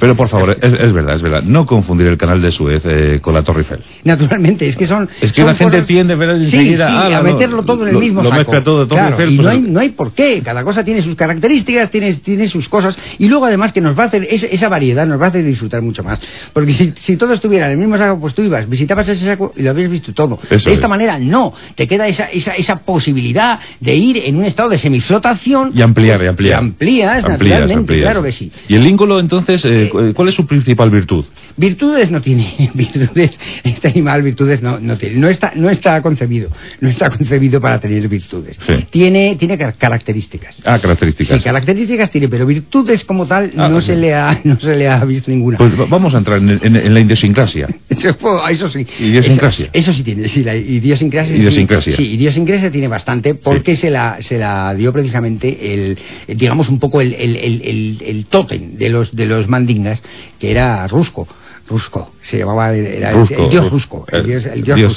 Pero 0.00 0.16
por 0.16 0.28
favor, 0.28 0.56
es, 0.60 0.92
verdad, 0.92 1.16
es 1.16 1.22
verdad. 1.22 1.42
No 1.42 1.66
confundir 1.66 2.06
el 2.06 2.16
canal 2.16 2.40
de 2.40 2.50
Suez 2.50 2.84
eh, 2.86 3.20
con 3.24 3.34
la 3.34 3.42
Torre 3.42 3.60
Eiffel. 3.60 3.80
Naturalmente, 4.04 4.66
es 4.66 4.76
que 4.76 4.86
son... 4.86 5.08
Es 5.20 5.32
que 5.32 5.42
la 5.42 5.54
gente 5.54 5.82
tiende 5.82 6.12
a 6.12 6.32
enseguida... 6.34 7.06
Sí, 7.06 7.12
a 7.14 7.22
meterlo 7.22 7.64
todo 7.64 7.88
en 7.88 7.94
el 7.94 8.00
mismo 8.00 8.22
saco. 8.22 8.62
todo, 8.62 8.86
y 9.26 9.38
no, 9.38 9.48
hay, 9.48 9.60
no 9.62 9.80
hay 9.80 9.88
por 9.88 10.12
qué. 10.12 10.42
Cada 10.44 10.62
cosa 10.62 10.84
tiene 10.84 11.02
sus 11.02 11.16
características, 11.16 11.90
tiene, 11.90 12.12
tiene 12.14 12.48
sus 12.48 12.68
cosas. 12.68 12.98
Y 13.18 13.28
luego 13.28 13.46
además 13.46 13.72
que 13.72 13.80
nos 13.80 13.98
va 13.98 14.04
a 14.04 14.06
hacer... 14.06 14.28
esa 14.30 14.68
variedad 14.68 15.06
nos 15.06 15.18
va 15.18 15.26
a 15.26 15.28
hacer 15.30 15.44
disfrutar 15.44 15.80
mucho 15.80 16.04
más. 16.04 16.20
Porque 16.52 16.72
si, 16.72 16.92
si 16.96 17.16
todo 17.16 17.32
estuviera 17.32 17.66
en 17.66 17.72
el 17.72 17.78
mismo 17.78 17.96
saco, 17.96 18.20
pues 18.20 18.34
tú 18.34 18.42
ibas, 18.42 18.68
visitabas 18.68 19.08
ese 19.08 19.24
saco 19.24 19.54
y 19.56 19.62
lo 19.62 19.70
habías 19.70 19.90
visto 19.90 20.12
todo. 20.12 20.38
de 20.50 20.72
esta 20.72 20.86
manera 20.86 21.18
no. 21.18 21.54
Te 21.74 21.86
queda 21.86 22.06
esa, 22.06 22.24
esa, 22.26 22.52
esa 22.52 22.80
posibilidad 22.80 23.58
de 23.80 23.94
ir 23.94 24.18
en 24.26 24.36
un 24.36 24.44
estado 24.44 24.68
de 24.68 24.78
semiflotación. 24.78 25.72
Y 25.74 25.80
ampliar, 25.80 26.22
y 26.22 26.26
ampliar. 26.26 26.62
Y 26.62 26.64
amplías, 26.66 27.22
naturalmente, 27.26 28.00
claro 28.00 28.22
que 28.22 28.32
sí. 28.32 28.52
¿Y 28.68 28.74
el 28.74 28.82
língolo 28.82 29.18
entonces, 29.18 29.64
eh, 29.64 29.90
eh, 29.98 30.12
cuál 30.14 30.28
es 30.28 30.34
su 30.34 30.46
principal 30.46 30.90
virtud? 30.90 31.24
Virtudes 31.56 32.10
no 32.10 32.20
tiene, 32.20 32.70
virtudes, 33.14 33.38
este 33.64 33.88
animal 33.88 34.22
virtudes 34.22 34.62
no, 34.62 34.78
no 34.80 34.96
tiene, 34.98 35.16
no 35.16 35.28
está, 35.28 35.52
no 35.54 35.70
está 35.70 36.02
concebido, 36.02 36.50
no 36.80 36.88
está 36.88 37.10
concebido 37.10 37.60
para 37.60 37.80
tener 37.80 38.06
virtudes. 38.08 38.58
Tiene, 38.90 39.36
tiene 39.36 39.56
características. 39.56 40.56
Ah, 40.64 40.78
características. 40.78 41.38
Sí, 41.38 41.44
características 41.44 42.10
tiene, 42.10 42.28
pero 42.28 42.46
virtudes 42.46 43.04
como 43.04 43.26
tal 43.26 43.52
ah, 43.56 43.68
no, 43.68 43.80
se 43.80 43.96
le 43.96 44.14
ha, 44.14 44.40
no 44.44 44.58
se 44.58 44.76
le 44.76 44.88
ha 44.88 45.04
visto 45.04 45.30
ninguna. 45.30 45.58
Pues 45.58 45.72
vamos 45.88 46.14
a 46.14 46.18
entrar 46.18 46.38
en, 46.38 46.94
la 46.94 47.00
idiosincrasia. 47.00 47.68
eso 48.50 48.68
sí. 48.68 48.86
Idiosincrasia. 49.00 49.70
Eso, 49.72 49.92
sí 49.92 50.02
tiene, 50.02 50.28
sí, 50.28 50.42
la 50.42 50.54
idiosincrasia. 50.54 51.36
Idiosincrasia. 51.36 51.96
Sí, 51.96 52.10
idiosincrasia 52.10 52.70
tiene 52.70 52.88
bastante 52.88 53.34
porque 53.34 53.76
se, 53.76 53.90
la, 53.90 54.18
se 54.20 54.38
la 54.38 54.74
dio 54.74 54.92
precisamente 54.92 55.74
el, 55.74 55.98
digamos 56.28 56.68
un 56.68 56.78
poco 56.78 57.00
el, 57.00 57.14
el, 57.14 57.36
el, 57.36 58.02
el 58.04 58.26
tótem 58.26 58.76
de 58.76 58.88
los, 58.88 59.14
de 59.14 59.26
los 59.26 59.48
mandingas, 59.48 60.02
que 60.38 60.50
era 60.50 60.86
Rusco. 60.88 61.26
Rusco, 61.66 62.13
se 62.24 62.38
llamaba 62.38 62.74
era 62.74 63.10
el, 63.10 63.50
dios 63.50 63.70
Rusco, 63.70 64.06
el, 64.10 64.24
dios, 64.24 64.44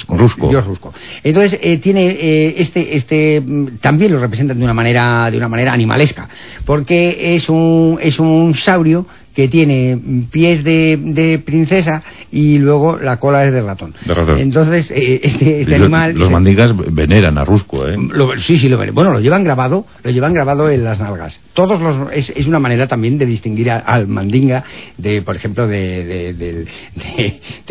Rusco, 0.07 0.47
dios 0.49 0.65
Rusco. 0.65 0.93
Entonces 1.23 1.59
eh, 1.61 1.78
tiene 1.78 2.07
eh, 2.07 2.55
este 2.57 2.95
este 2.95 3.41
mm, 3.41 3.78
también 3.82 4.13
lo 4.13 4.19
representan 4.19 4.57
de 4.57 4.63
una 4.63 4.73
manera 4.73 5.30
de 5.30 5.38
una 5.38 5.49
manera 5.49 5.73
animalesca, 5.73 6.30
porque 6.65 7.36
es 7.36 7.49
un 7.49 7.99
es 8.01 8.17
un 8.19 8.53
saurio 8.53 9.05
que 9.38 9.47
tiene 9.49 10.25
pies 10.32 10.63
de, 10.63 11.39
princesa 11.45 12.01
y 12.32 12.57
luego 12.57 12.97
la 12.97 13.19
cola 13.19 13.45
es 13.45 13.53
de 13.53 13.61
ratón. 13.61 13.93
Entonces, 14.36 14.89
eh, 14.89 15.19
este, 15.21 15.61
este 15.61 15.75
animal... 15.75 16.15
Los 16.15 16.32
mandingas 16.32 16.75
veneran 16.75 17.38
a 17.38 17.45
Rusco, 17.45 17.88
¿eh? 17.88 17.97
sí, 18.38 18.57
sí, 18.57 18.67
lo 18.67 18.80
veneran. 18.80 18.95
Bueno, 18.95 19.13
lo 19.13 19.19
llevan 19.19 19.43
grabado, 19.43 19.86
lo 20.03 20.09
llevan 20.09 20.34
grabado 20.34 20.71
en 20.71 20.84
las 20.84 20.99
nalgas. 20.99 21.39
Todos 21.53 21.80
los... 21.80 22.11
Es, 22.13 22.32
es 22.36 22.47
una 22.47 22.57
manera 22.57 22.88
también 22.88 23.19
de 23.19 23.28
distinguir 23.28 23.69
al 23.69 24.07
mandinga 24.07 24.63
de, 24.97 25.21
por 25.21 25.36
ejemplo, 25.36 25.67
de, 25.67 26.34
de, 26.34 26.65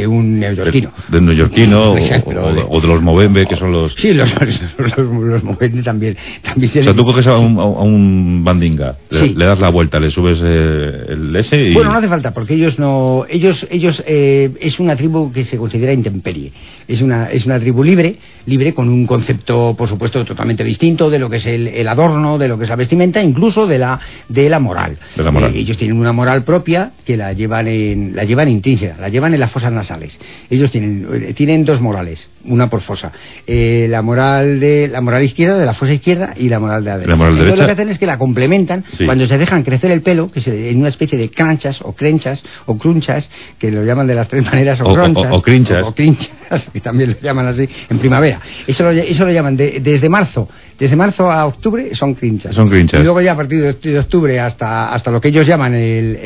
un 0.06 0.38
neoyorquino. 0.38 0.92
De 1.08 1.18
un 1.18 1.26
neoyorquino 1.26 1.92
o, 2.68 2.80
de, 2.80 2.88
los 2.88 3.02
movembe, 3.02 3.46
que 3.46 3.56
son 3.56 3.72
los... 3.72 3.94
Sí, 3.94 4.12
los, 4.12 4.32
los, 4.78 5.42
movembe 5.44 5.82
también. 5.82 6.16
también 6.42 6.70
o 6.80 6.82
sea, 6.82 6.94
tú 6.94 7.04
coges 7.04 7.26
a 7.26 7.38
un, 7.38 7.58
a 7.58 7.64
un 7.64 8.42
mandinga, 8.42 8.96
le, 9.10 9.44
das 9.44 9.58
la 9.58 9.70
vuelta, 9.70 9.98
le 9.98 10.10
subes 10.10 10.40
eh, 10.44 11.06
el 11.08 11.34
S 11.36 11.56
bueno, 11.74 11.92
no 11.92 11.98
hace 11.98 12.08
falta, 12.08 12.32
porque 12.32 12.54
ellos 12.54 12.78
no... 12.78 13.24
Ellos, 13.28 13.66
ellos 13.70 14.02
eh, 14.06 14.50
es 14.60 14.78
una 14.80 14.96
tribu 14.96 15.32
que 15.32 15.44
se 15.44 15.56
considera 15.56 15.92
intemperie. 15.92 16.52
Es 16.88 17.02
una, 17.02 17.30
es 17.30 17.46
una 17.46 17.58
tribu 17.58 17.82
libre, 17.82 18.16
libre 18.46 18.72
con 18.72 18.88
un 18.88 19.06
concepto, 19.06 19.74
por 19.76 19.88
supuesto, 19.88 20.24
totalmente 20.24 20.62
distinto 20.64 21.10
de 21.10 21.18
lo 21.18 21.28
que 21.28 21.36
es 21.36 21.46
el, 21.46 21.88
adorno, 21.88 22.38
de 22.38 22.48
lo 22.48 22.58
que 22.58 22.64
es 22.64 22.70
la 22.70 22.76
vestimenta, 22.76 23.20
incluso 23.20 23.66
de 23.66 23.78
la, 23.78 24.00
de 24.28 24.48
la 24.48 24.58
moral. 24.58 24.98
Eh, 25.16 25.52
ellos 25.54 25.76
tienen 25.76 25.98
una 25.98 26.12
moral 26.12 26.44
propia 26.44 26.92
que 27.04 27.16
la 27.16 27.32
llevan 27.32 27.68
en, 27.68 28.14
la 28.14 28.24
llevan 28.24 28.48
intrínseca, 28.48 28.96
la 29.00 29.08
llevan 29.08 29.34
en 29.34 29.40
las 29.40 29.50
fosas 29.50 29.72
nasales. 29.72 30.18
Ellos 30.48 30.70
tienen, 30.70 31.06
eh, 31.12 31.34
tienen 31.34 31.64
dos 31.64 31.80
morales, 31.80 32.28
una 32.44 32.70
por 32.70 32.80
fosa. 32.80 33.12
la 33.46 34.02
moral 34.02 34.60
de 34.60 34.88
la 34.88 35.00
moral 35.00 35.24
izquierda, 35.24 35.58
de 35.58 35.66
la 35.66 35.74
fosa 35.74 35.92
izquierda, 35.92 36.34
y 36.36 36.48
la 36.48 36.60
moral 36.60 36.84
de 36.84 36.90
la 36.90 36.98
derecha. 36.98 37.14
Entonces 37.14 37.58
lo 37.58 37.66
que 37.66 37.72
hacen 37.72 37.88
es 37.88 37.98
que 37.98 38.06
la 38.06 38.18
complementan 38.18 38.84
cuando 39.04 39.26
se 39.26 39.38
dejan 39.38 39.62
crecer 39.62 39.90
el 39.90 40.02
pelo, 40.02 40.30
que 40.30 40.40
es 40.40 40.46
en 40.46 40.78
una 40.78 40.88
especie 40.88 41.18
de 41.18 41.28
canchas 41.30 41.80
o 41.82 41.92
crenchas 41.92 42.42
o 42.66 42.78
crunchas, 42.78 43.28
que 43.58 43.70
lo 43.70 43.84
llaman 43.84 44.06
de 44.06 44.14
las 44.14 44.28
tres 44.28 44.44
maneras, 44.44 44.80
o, 44.80 44.84
o 44.84 44.94
cronchas. 44.94 45.32
O, 45.32 45.42
crinchas. 45.42 45.84
O, 45.84 45.94
crinchas, 45.94 46.30
que 46.76 46.82
también 46.82 47.10
lo 47.10 47.20
llaman 47.20 47.46
así, 47.46 47.66
en 47.88 47.98
primavera. 47.98 48.38
Eso 48.66 48.84
lo, 48.84 48.90
eso 48.90 49.24
lo 49.24 49.32
llaman 49.32 49.56
desde 49.56 50.08
marzo. 50.10 50.46
Desde 50.78 50.94
marzo 50.94 51.30
a 51.30 51.46
octubre 51.46 51.94
son 51.94 52.14
crinchas. 52.14 52.54
Son 52.54 52.68
crinchas. 52.68 53.00
Y 53.00 53.02
luego 53.02 53.22
ya 53.22 53.32
a 53.32 53.36
partir 53.36 53.74
de 53.74 53.98
octubre 53.98 54.38
hasta, 54.38 54.90
hasta 54.90 55.10
lo 55.10 55.22
que 55.22 55.28
ellos 55.28 55.46
llaman 55.46 55.72
el, 55.74 56.16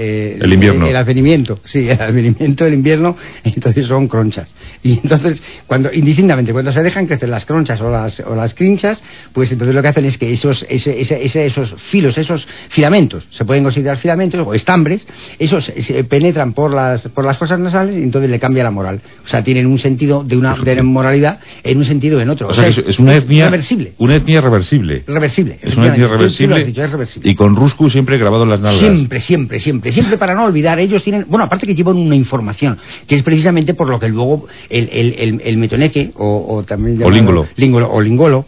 el, 0.40 0.52
invierno. 0.52 0.88
El, 0.88 0.96
advenimiento. 0.96 1.60
Sí, 1.64 1.88
el 1.88 2.00
advenimiento 2.00 2.64
del 2.64 2.74
invierno, 2.74 3.16
entonces 3.44 3.86
son 3.86 4.08
cronchas. 4.08 4.48
Y 4.82 4.94
entonces, 4.94 5.40
cuando 5.68 5.92
indistintamente, 5.92 6.52
cuando 6.52 6.72
se 6.72 6.82
dejan 6.82 7.06
crecer 7.06 7.28
las 7.28 7.46
cronchas 7.46 7.80
o 7.80 7.90
las, 7.90 8.18
o 8.20 8.34
las 8.34 8.54
crinchas, 8.54 9.00
pues 9.32 9.52
entonces 9.52 9.72
lo 9.72 9.82
que 9.82 9.88
hacen 9.88 10.04
es 10.04 10.18
que 10.18 10.32
esos, 10.32 10.66
ese, 10.68 11.00
ese, 11.00 11.46
esos 11.46 11.74
filos, 11.82 12.18
esos 12.18 12.48
filamentos, 12.70 13.28
se 13.30 13.44
pueden 13.44 13.62
considerar 13.62 13.98
filamentos 13.98 14.44
o 14.44 14.52
estambres, 14.52 15.06
esos 15.38 15.64
se 15.64 16.04
penetran 16.04 16.54
por 16.54 16.72
las, 16.72 17.02
por 17.08 17.24
las 17.24 17.38
fosas 17.38 17.60
nasales 17.60 17.96
y 17.96 18.02
entonces 18.02 18.28
le 18.28 18.40
cambia 18.40 18.64
la 18.64 18.72
moral. 18.72 19.00
O 19.24 19.28
sea, 19.28 19.44
tienen 19.44 19.66
un 19.66 19.78
sentido 19.78 20.24
de 20.24 20.36
una 20.40 20.54
de 20.56 20.82
moralidad 20.82 21.40
en 21.62 21.78
un 21.78 21.84
sentido 21.84 22.18
o 22.18 22.20
en 22.20 22.30
otro. 22.30 22.48
O, 22.48 22.54
sea, 22.54 22.66
es, 22.66 22.98
una 22.98 23.14
etnia 23.14 23.46
reversible. 23.46 23.94
Una 23.98 24.16
etnia 24.16 24.40
reversible. 24.40 25.04
Reversible. 25.06 25.58
Es 25.62 25.76
una 25.76 25.88
etnia 25.88 26.08
reversible. 26.08 27.30
Y 27.30 27.34
con 27.34 27.56
Rusku 27.56 27.88
siempre 27.90 28.18
grabado 28.18 28.44
en 28.44 28.50
las 28.50 28.60
nalgas. 28.60 28.80
Siempre, 28.80 29.20
siempre, 29.20 29.60
siempre. 29.60 29.92
Siempre 29.92 30.18
para 30.18 30.34
no 30.34 30.44
olvidar. 30.44 30.78
Ellos 30.78 31.02
tienen, 31.02 31.26
bueno, 31.28 31.44
aparte 31.44 31.66
que 31.66 31.74
llevan 31.74 31.96
una 31.96 32.16
información, 32.16 32.78
que 33.06 33.16
es 33.16 33.22
precisamente 33.22 33.74
por 33.74 33.88
lo 33.88 33.98
que 33.98 34.08
luego 34.08 34.46
el, 34.68 34.88
el, 34.92 35.40
el, 35.44 35.56
metoneque, 35.56 36.12
o, 36.14 36.64
también... 36.66 37.02
O 37.02 37.10
língolo. 37.10 37.46
o 37.90 38.00
lingolo. 38.00 38.46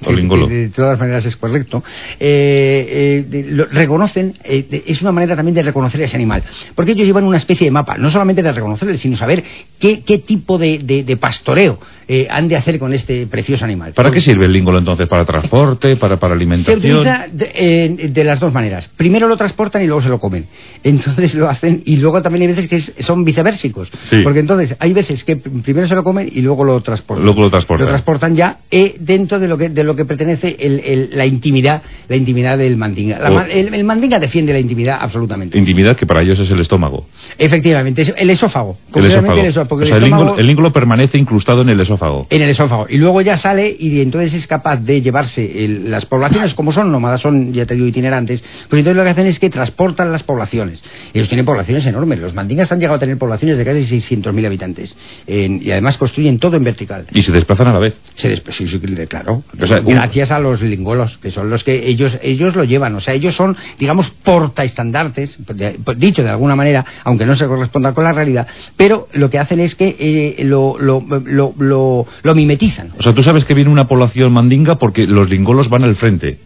de 0.49 0.71
todas 0.75 0.99
maneras 0.99 1.25
es 1.27 1.37
correcto. 1.37 1.83
Eh, 2.19 3.25
eh, 3.31 3.67
reconocen, 3.71 4.35
eh, 4.45 4.85
es 4.87 5.03
una 5.03 5.13
manera 5.13 5.37
también 5.37 5.55
de 5.55 5.63
reconocer 5.63 6.01
a 6.01 6.05
ese 6.05 6.17
animal. 6.17 6.43
Porque 6.75 6.93
ellos 6.93 7.07
llevan 7.07 7.25
una 7.25 7.37
especie 7.37 7.67
de 7.67 7.71
mapa, 7.71 7.97
no 7.97 8.11
solamente 8.11 8.43
de 8.43 8.53
reconocerle, 8.53 8.97
sino 8.97 9.17
saber 9.17 9.45
qué, 9.79 10.03
qué 10.03 10.19
tipo 10.19 10.59
de, 10.59 10.79
de, 10.79 11.17
pastoreo 11.17 11.79
eh, 12.09 12.27
han 12.31 12.49
de 12.49 12.57
hacer 12.57 12.79
con 12.79 12.93
este 12.93 13.27
precioso 13.27 13.65
animal. 13.65 13.93
¿Para 13.95 14.11
qué 14.11 14.21
sirve 14.21 14.47
el 14.47 14.53
língolo 14.53 14.79
entonces? 14.79 15.07
¿Para 15.07 15.25
transporte? 15.25 15.97
¿Para, 15.97 16.19
para 16.19 16.35
alimentación? 16.35 16.81
Se 16.81 16.89
utiliza 16.89 17.27
de, 17.33 18.25
las 18.25 18.41
dos 18.41 18.53
maneras. 18.53 18.89
Primero 18.97 19.29
lo 19.29 19.37
transportan 19.37 19.83
y 19.83 19.87
luego 19.87 20.03
se 20.03 20.09
lo 20.09 20.19
comen. 20.19 20.47
Entonces 20.83 21.35
lo 21.35 21.49
hacen 21.49 21.83
y 21.85 21.97
luego 21.97 22.23
también 22.23 22.43
hay 22.43 22.55
veces 22.55 22.69
que 22.69 23.03
son 23.03 23.25
viceversicos. 23.25 23.91
Porque 24.23 24.41
entonces 24.41 24.77
hay 24.79 24.93
veces 24.93 25.25
que 25.25 25.37
primero 25.37 25.87
se 25.87 25.95
lo 25.95 26.05
comen 26.05 26.31
y 26.33 26.43
luego 26.43 26.65
lo 26.65 26.81
transportan. 26.81 27.25
Luego 27.25 27.43
lo 27.43 27.51
transportan. 27.51 27.87
Lo 27.87 27.91
transportan 27.91 28.37
ya 28.37 28.59
eh, 28.71 28.97
dentro 28.99 29.39
de 29.39 29.49
lo 29.49 29.59
que 29.59 29.69
de 29.69 29.85
lo 29.85 29.97
que 29.97 30.05
pertenece 30.05 30.57
el, 30.59 31.11
la 31.13 31.27
intimidad 31.27 31.83
la 32.09 32.17
intimidad 32.17 32.59
del 32.59 32.77
mandinga. 32.77 33.19
el, 33.51 33.75
el 33.75 33.85
mandinga 33.85 34.19
defiende 34.19 34.53
la 34.53 34.59
intimidad 34.59 34.99
absolutamente. 35.01 35.59
Intimidad 35.59 35.97
que 35.97 36.07
para 36.07 36.23
ellos 36.23 36.39
es 36.39 36.51
el 36.51 36.61
estómago. 36.61 37.07
Efectivamente, 37.39 38.15
el 38.17 38.31
esófago. 38.31 38.79
El 38.95 39.07
esófago. 39.07 39.83
El, 39.83 40.47
língolo, 40.47 40.73
permanece 40.73 41.19
incrustado 41.19 41.63
en 41.63 41.69
el 41.73 41.81
esófago. 41.81 42.27
En 42.31 42.43
el 42.43 42.51
esófago. 42.51 42.87
Y 42.89 42.99
luego 42.99 43.21
ya 43.21 43.37
sale 43.37 43.75
y 43.79 44.01
entonces 44.01 44.35
es 44.35 44.47
capaz 44.47 44.77
de 44.77 45.03
llevarse 45.03 45.51
las 45.85 46.07
poblaciones, 46.07 46.55
como 46.55 46.73
son 46.73 46.91
nómadas, 46.91 47.21
son, 47.21 47.53
ya 47.53 47.67
te 47.67 47.75
digo, 47.75 47.87
itinerantes, 47.87 48.43
pues 48.69 48.81
entonces 48.81 48.97
lo 48.97 49.05
que 49.05 49.11
hacen 49.11 49.27
es 49.27 49.39
que 49.39 49.51
transportan 49.51 50.13
las 50.13 50.23
poblaciones. 50.23 50.83
Ellos 51.13 51.29
tienen 51.29 51.45
poblaciones 51.45 51.85
enormes. 51.87 52.19
Los 52.19 52.35
mandingas 52.35 52.71
han 52.73 52.81
llegado 52.81 52.97
a 52.97 53.01
tener 53.01 53.19
poblaciones 53.19 53.59
de 53.59 53.65
casi 53.65 54.01
600.000 54.01 54.47
habitantes. 54.47 54.97
y 55.27 55.71
además 55.71 55.99
construyen 55.99 56.39
todo 56.39 56.57
en 56.57 56.65
vertical. 56.65 57.07
¿Y 57.13 57.23
se 57.23 57.33
desplazan 57.33 57.69
a 57.69 57.73
la 57.73 57.79
vez? 57.79 57.95
Se 58.15 58.37
sí, 58.37 58.69
sí, 58.69 58.81
claro. 59.09 59.43
Gracias 59.55 60.31
a 60.31 60.39
los 60.39 60.63
lingolos, 60.63 61.19
que 61.19 61.31
son 61.31 61.51
los 61.51 61.65
que 61.65 61.89
ellos, 61.89 62.19
ellos 62.23 62.55
lo 62.57 62.65
llevan. 62.65 62.95
O 62.95 63.01
sea, 63.01 63.15
ellos 63.15 63.35
son, 63.35 63.57
digamos, 63.79 64.11
portaestandartes, 64.11 65.39
dicho 65.97 66.23
de 66.23 66.31
alguna 66.31 66.57
manera, 66.57 66.85
aunque 67.05 67.27
no 67.27 67.37
se 67.37 67.47
corresponda 67.47 67.93
con 67.95 68.05
la 68.05 68.13
realidad, 68.13 68.47
pero 68.77 69.09
lo 69.13 69.31
que 69.31 69.39
hacen 69.39 69.61
es 69.61 69.75
que 69.75 69.97
eh, 69.99 70.45
lo, 70.45 70.77
lo, 70.79 71.01
lo, 71.69 72.07
lo, 72.23 72.35
mimetizan. 72.35 72.93
O 72.99 73.03
sea, 73.03 73.13
tú 73.13 73.23
sabes 73.23 73.45
que 73.45 73.55
viene 73.55 73.71
una 73.71 73.87
población 73.87 74.33
mandinga 74.33 74.77
porque 74.77 75.07
los 75.07 75.29
lingolos 75.29 75.69
van 75.69 75.85
al 75.85 75.97
frente. 75.97 76.39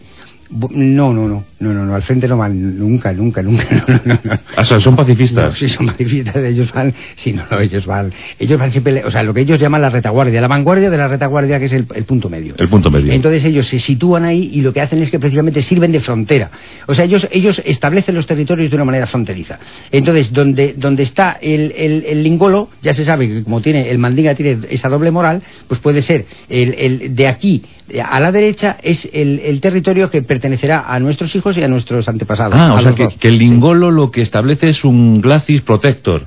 No, 0.50 1.12
no, 1.12 1.28
no, 1.28 1.44
no, 1.58 1.72
no, 1.72 1.84
no, 1.84 1.94
al 1.94 2.02
frente 2.02 2.28
no 2.28 2.36
van 2.36 2.78
nunca, 2.78 3.12
nunca, 3.12 3.42
nunca. 3.42 3.84
No, 3.88 4.00
no, 4.04 4.20
no. 4.22 4.38
Ah, 4.56 4.62
o 4.62 4.64
sea, 4.64 4.80
son 4.80 4.96
pacifistas. 4.96 5.54
sí, 5.54 5.68
son 5.68 5.86
pacifistas, 5.86 6.36
ellos 6.36 6.72
van, 6.72 6.94
sí, 7.16 7.32
no, 7.32 7.44
no, 7.50 7.60
ellos 7.60 7.84
van, 7.84 8.12
ellos 8.38 8.58
van 8.58 8.70
siempre, 8.72 9.04
o 9.04 9.10
sea, 9.10 9.22
lo 9.22 9.34
que 9.34 9.40
ellos 9.40 9.58
llaman 9.58 9.82
la 9.82 9.90
retaguardia, 9.90 10.40
la 10.40 10.48
vanguardia 10.48 10.88
de 10.88 10.96
la 10.96 11.08
retaguardia 11.08 11.58
que 11.58 11.66
es 11.66 11.72
el, 11.72 11.84
punto 11.84 12.28
medio. 12.28 12.54
El 12.58 12.68
punto 12.68 12.90
medio. 12.90 13.12
Entonces 13.12 13.44
ellos 13.44 13.66
se 13.66 13.78
sitúan 13.78 14.24
ahí 14.24 14.50
y 14.52 14.62
lo 14.62 14.72
que 14.72 14.80
hacen 14.80 15.02
es 15.02 15.10
que 15.10 15.18
precisamente 15.18 15.62
sirven 15.62 15.92
de 15.92 16.00
frontera. 16.00 16.50
O 16.86 16.94
sea, 16.94 17.04
ellos, 17.04 17.26
ellos 17.30 17.60
establecen 17.64 18.14
los 18.14 18.26
territorios 18.26 18.70
de 18.70 18.76
una 18.76 18.84
manera 18.84 19.06
fronteriza. 19.06 19.58
Entonces, 19.90 20.32
donde, 20.32 20.74
donde 20.76 21.02
está 21.02 21.38
el, 21.40 21.74
el, 21.76 22.04
el 22.06 22.22
lingolo, 22.22 22.70
ya 22.82 22.94
se 22.94 23.04
sabe 23.04 23.28
que 23.28 23.42
como 23.42 23.60
tiene, 23.60 23.90
el 23.90 23.98
mandinga 23.98 24.34
tiene 24.34 24.66
esa 24.70 24.88
doble 24.88 25.10
moral, 25.10 25.42
pues 25.68 25.80
puede 25.80 26.02
ser 26.02 26.26
el, 26.48 26.74
el 26.78 27.14
de 27.14 27.28
aquí 27.28 27.62
a 28.04 28.20
la 28.20 28.32
derecha 28.32 28.78
es 28.82 29.08
el, 29.12 29.40
el 29.40 29.60
territorio 29.60 30.10
que 30.10 30.22
pertenecerá 30.22 30.84
a 30.88 30.98
nuestros 30.98 31.34
hijos 31.36 31.56
y 31.56 31.62
a 31.62 31.68
nuestros 31.68 32.08
antepasados. 32.08 32.54
Ah, 32.58 32.74
o 32.74 32.78
sea, 32.80 32.94
que, 32.94 33.28
el 33.28 33.38
lingolo 33.38 33.90
lo 33.90 34.10
que 34.10 34.22
establece 34.22 34.68
es 34.68 34.84
un 34.84 35.20
glacis 35.20 35.62
protector. 35.62 36.26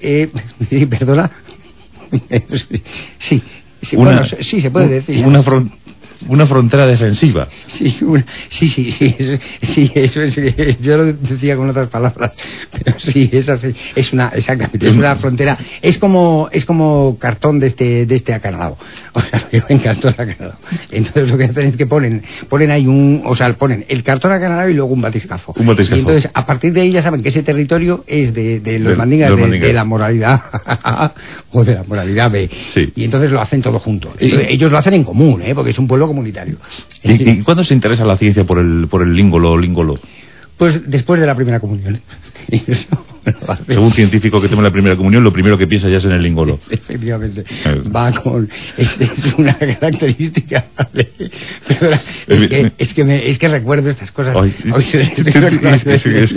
Eh, 0.00 0.28
perdona. 0.90 1.30
sí, 3.18 3.42
sí, 3.82 3.96
Una- 3.96 4.10
bueno, 4.12 4.26
sí, 4.40 4.60
se 4.60 4.70
puede 4.70 4.88
decir. 4.88 5.26
Una, 5.26 5.42
fron- 5.42 5.72
una 6.28 6.46
frontera 6.46 6.86
defensiva. 6.86 7.48
Sí, 7.66 7.96
una- 8.02 8.24
sí, 8.48 8.68
sí, 8.68 8.90
sí, 8.90 9.14
eso, 9.18 9.38
sí, 9.62 9.90
eso 9.94 10.22
es, 10.22 10.36
yo 10.80 10.96
lo 10.96 11.12
decía 11.12 11.56
con 11.56 11.68
otras 11.70 11.88
palabras, 11.88 12.32
pero 12.72 12.98
sí, 12.98 13.28
es 13.32 13.48
así, 13.48 13.74
es 13.94 14.12
una, 14.12 14.28
exactamente, 14.34 14.86
es 14.88 14.96
una 14.96 15.16
frontera, 15.16 15.58
es 15.82 15.98
como, 15.98 16.48
es 16.52 16.64
como 16.64 17.16
cartón 17.18 17.58
de 17.60 17.68
este, 17.68 18.06
de 18.06 18.14
este 18.16 18.32
acanalado, 18.34 18.78
o 19.12 19.20
sea, 19.20 19.48
llevan 19.52 19.78
cartón 19.80 20.12
acanalado, 20.16 20.58
entonces 20.90 21.28
lo 21.30 21.36
que 21.38 21.44
hacen 21.44 21.66
es 21.68 21.76
que 21.76 21.86
ponen, 21.86 22.22
ponen 22.48 22.70
ahí 22.70 22.86
un, 22.86 23.22
o 23.24 23.34
sea, 23.34 23.52
ponen 23.54 23.84
el 23.88 24.02
cartón 24.02 24.32
acanalado 24.32 24.68
y 24.70 24.74
luego 24.74 24.92
un 24.92 25.00
batiscafo, 25.02 25.54
Un 25.58 25.66
batiscafo. 25.66 25.96
y 25.96 26.00
entonces 26.00 26.30
a 26.32 26.46
partir 26.46 26.72
de 26.72 26.80
ahí 26.82 26.90
ya 26.92 27.02
saben 27.02 27.22
que 27.22 27.28
ese 27.28 27.42
territorio 27.42 28.04
es 28.06 28.32
de, 28.34 28.60
de 28.60 28.78
los 28.78 28.92
De- 28.92 28.96
mandingas, 28.96 29.30
de, 29.36 29.72
la 29.72 29.84
moralidad 29.84 30.42
A 30.64 31.12
o 31.52 31.64
de 31.64 31.74
la 31.74 31.84
moralidad 31.84 32.30
B, 32.30 32.48
Sí. 32.72 32.92
y 32.94 33.04
entonces 33.04 33.30
lo 33.30 33.40
hacen 33.40 33.60
todo 33.62 33.78
junto, 33.78 34.14
ellos 34.18 34.70
lo 34.70 34.78
hacen 34.78 34.94
en 34.94 35.04
común, 35.04 35.42
¿eh? 35.42 35.54
porque 35.54 35.70
es 35.70 35.78
un 35.78 35.86
pueblo 35.86 36.05
comunitario. 36.06 36.56
¿Y, 37.02 37.30
y 37.30 37.42
cuándo 37.42 37.64
se 37.64 37.74
interesa 37.74 38.04
la 38.04 38.16
ciencia 38.18 38.44
por 38.44 38.58
el, 38.58 38.86
por 38.88 39.02
el 39.02 39.14
lingolo 39.14 39.52
o 39.52 39.58
lingolo? 39.58 39.98
Pues 40.56 40.88
después 40.90 41.20
de 41.20 41.26
la 41.26 41.34
primera 41.34 41.60
comunión. 41.60 42.00
Según 43.66 43.92
científico 43.92 44.40
que 44.40 44.48
toma 44.48 44.62
la 44.62 44.70
primera 44.70 44.94
comunión, 44.96 45.24
lo 45.24 45.32
primero 45.32 45.58
que 45.58 45.66
piensa 45.66 45.88
ya 45.88 45.98
es 45.98 46.04
en 46.04 46.12
el 46.12 46.22
lingolo. 46.22 46.58
Efectivamente. 46.70 47.44
Eh. 47.64 47.82
Va 47.94 48.12
con. 48.12 48.48
Es, 48.76 49.00
es 49.00 49.34
una 49.36 49.54
característica. 49.58 50.64
Perdona, 51.66 52.00
es, 52.28 52.46
que, 52.48 52.72
es, 52.78 52.94
que 52.94 53.04
me, 53.04 53.28
es 53.28 53.38
que 53.38 53.48
recuerdo 53.48 53.90
estas 53.90 54.12
cosas. 54.12 54.36
Ay, 54.40 54.54
Hoy- 54.72 54.80
es, 54.82 54.90
que, 54.90 55.00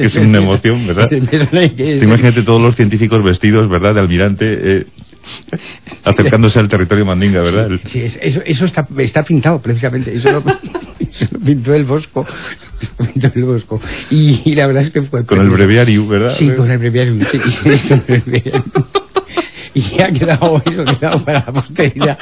es, 0.05 0.13
que- 0.13 0.19
una 0.19 0.39
emoción, 0.39 0.87
¿verdad? 0.87 1.11
Imagínate 1.11 2.41
todos 2.41 2.61
los 2.61 2.75
científicos 2.75 3.23
vestidos, 3.23 3.69
¿verdad?, 3.69 3.93
de 3.93 3.99
almirante, 4.01 4.45
eh, 4.47 4.85
acercándose 6.03 6.59
al 6.59 6.67
territorio 6.69 7.05
mandinga, 7.05 7.41
¿verdad? 7.41 7.69
Sí, 7.85 8.01
es- 8.01 8.19
eso, 8.21 8.41
eso 8.45 8.65
está, 8.65 8.87
está 8.97 9.23
pintado 9.23 9.61
precisamente. 9.61 10.13
Eso 10.15 10.31
lo, 10.31 10.39
eso 10.99 11.27
lo 11.31 11.39
pintó 11.39 11.73
el 11.73 11.85
Bosco. 11.85 12.25
Lo 12.97 13.05
pintó 13.07 13.31
el 13.35 13.43
Bosco. 13.45 13.81
Y, 14.09 14.41
y 14.45 14.53
la 14.55 14.67
verdad 14.67 14.83
es 14.83 14.89
que 14.91 15.01
fue. 15.03 15.25
Con 15.25 15.39
el 15.41 15.49
breviario, 15.49 16.07
¿verdad? 16.07 16.35
Sí, 16.37 16.49
con 16.51 16.69
el 16.71 16.77
breviario. 16.77 17.15
sí, 17.31 17.37
con 17.87 18.03
el 18.07 18.21
breviario. 18.21 18.63
Y 19.73 20.01
ha 20.01 20.11
quedado 20.11 20.61
eso, 20.65 20.83
quedado 20.99 21.23
para 21.23 21.39
la 21.45 21.53
posteridad, 21.53 22.17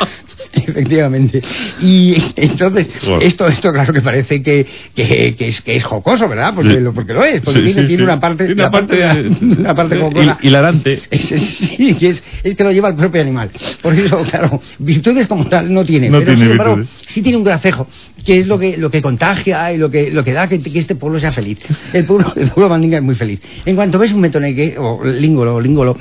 efectivamente. 0.53 1.41
Y 1.81 2.15
entonces, 2.35 2.89
Bueno. 3.05 3.21
esto, 3.21 3.47
esto 3.47 3.71
claro 3.71 3.93
que 3.93 4.01
parece 4.01 4.41
que, 4.43 4.65
que, 4.95 5.35
que 5.37 5.47
es, 5.47 5.61
que 5.61 5.75
es 5.77 5.83
jocoso, 5.83 6.27
¿verdad? 6.27 6.53
Porque, 6.55 6.73
Sí. 6.75 6.79
lo, 6.79 6.93
porque 6.93 7.13
lo 7.13 7.23
es, 7.23 7.41
porque 7.41 7.59
Sí, 7.59 7.65
tiene, 7.67 7.81
sí, 7.83 7.87
tiene 7.87 8.03
una 8.03 8.19
parte, 8.19 8.51
una 8.51 8.69
parte, 8.69 8.97
parte, 8.99 9.29
una 9.41 9.75
parte 9.75 9.99
jocosa. 9.99 10.37
hil- 10.41 10.47
hilarante. 10.47 11.01
Es, 11.11 11.31
es- 11.31 11.41
sí, 11.41 11.93
que 11.95 12.09
es, 12.09 12.23
es 12.43 12.55
que 12.55 12.63
lo 12.63 12.71
lleva 12.71 12.89
el 12.89 12.95
propio 12.95 13.21
animal. 13.21 13.49
Por 13.81 13.93
eso, 13.93 14.21
claro, 14.23 14.61
virtudes 14.79 15.27
como 15.27 15.45
tal 15.47 15.73
no 15.73 15.85
tiene. 15.85 16.09
No 16.09 16.19
pero 16.19 16.25
tiene 16.33 16.41
sin 16.43 16.51
embargo, 16.51 16.81
sí 17.07 17.21
tiene 17.21 17.37
un 17.37 17.43
gracejo, 17.43 17.87
que 18.25 18.39
es 18.39 18.47
lo 18.47 18.59
que, 18.59 18.77
lo 18.77 18.89
que 18.91 19.01
contagia 19.01 19.71
y 19.73 19.77
lo 19.77 19.89
que, 19.89 20.11
lo 20.11 20.23
que 20.23 20.33
da 20.33 20.47
que, 20.49 20.61
que 20.61 20.79
este 20.79 20.95
pueblo 20.95 21.19
sea 21.19 21.31
feliz. 21.31 21.57
El 21.93 22.05
pueblo, 22.05 22.33
el 22.35 22.49
pueblo 22.49 22.69
mandinga 22.69 22.97
es 22.97 23.03
muy 23.03 23.15
feliz. 23.15 23.39
En 23.65 23.75
cuanto 23.75 23.97
ves 23.99 24.11
un 24.11 24.21
metoneque, 24.21 24.75
o 24.77 25.03
língolo, 25.05 25.55
o 25.55 25.61
língolo, 25.61 25.97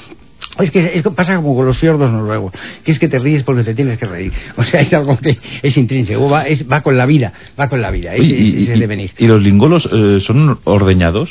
es 0.63 0.71
que 0.71 0.97
es 0.97 1.03
que 1.03 1.11
pasa 1.11 1.37
como 1.37 1.55
con 1.57 1.67
los 1.67 1.77
fiordos 1.79 2.11
noruegos, 2.11 2.53
que 2.85 2.93
es 2.93 2.99
que 2.99 3.09
te 3.09 3.19
ríes 3.19 3.43
porque 3.43 3.63
te 3.65 3.75
tienes 3.75 3.99
que 3.99 4.07
reír. 4.07 4.33
O 4.57 4.63
sea, 4.63 4.81
es 4.81 4.93
algo 4.95 5.19
que 5.19 5.39
es 5.63 5.77
intrínseco, 5.77 6.29
va, 6.29 6.47
es, 6.47 6.71
va 6.71 6.81
con 6.83 6.97
la 6.97 7.07
vida, 7.07 7.33
va 7.59 7.69
con 7.69 7.81
la 7.83 7.91
vida, 7.91 8.15
es, 8.15 8.21
Oye, 8.21 8.41
es- 8.41 8.55
es 8.63 8.69
el 8.71 8.81
devenir. 8.81 9.11
¿Y 9.19 9.27
los 9.27 9.43
lingolos 9.43 9.89
eh, 9.93 10.19
son 10.21 10.59
ordeñados? 10.65 11.31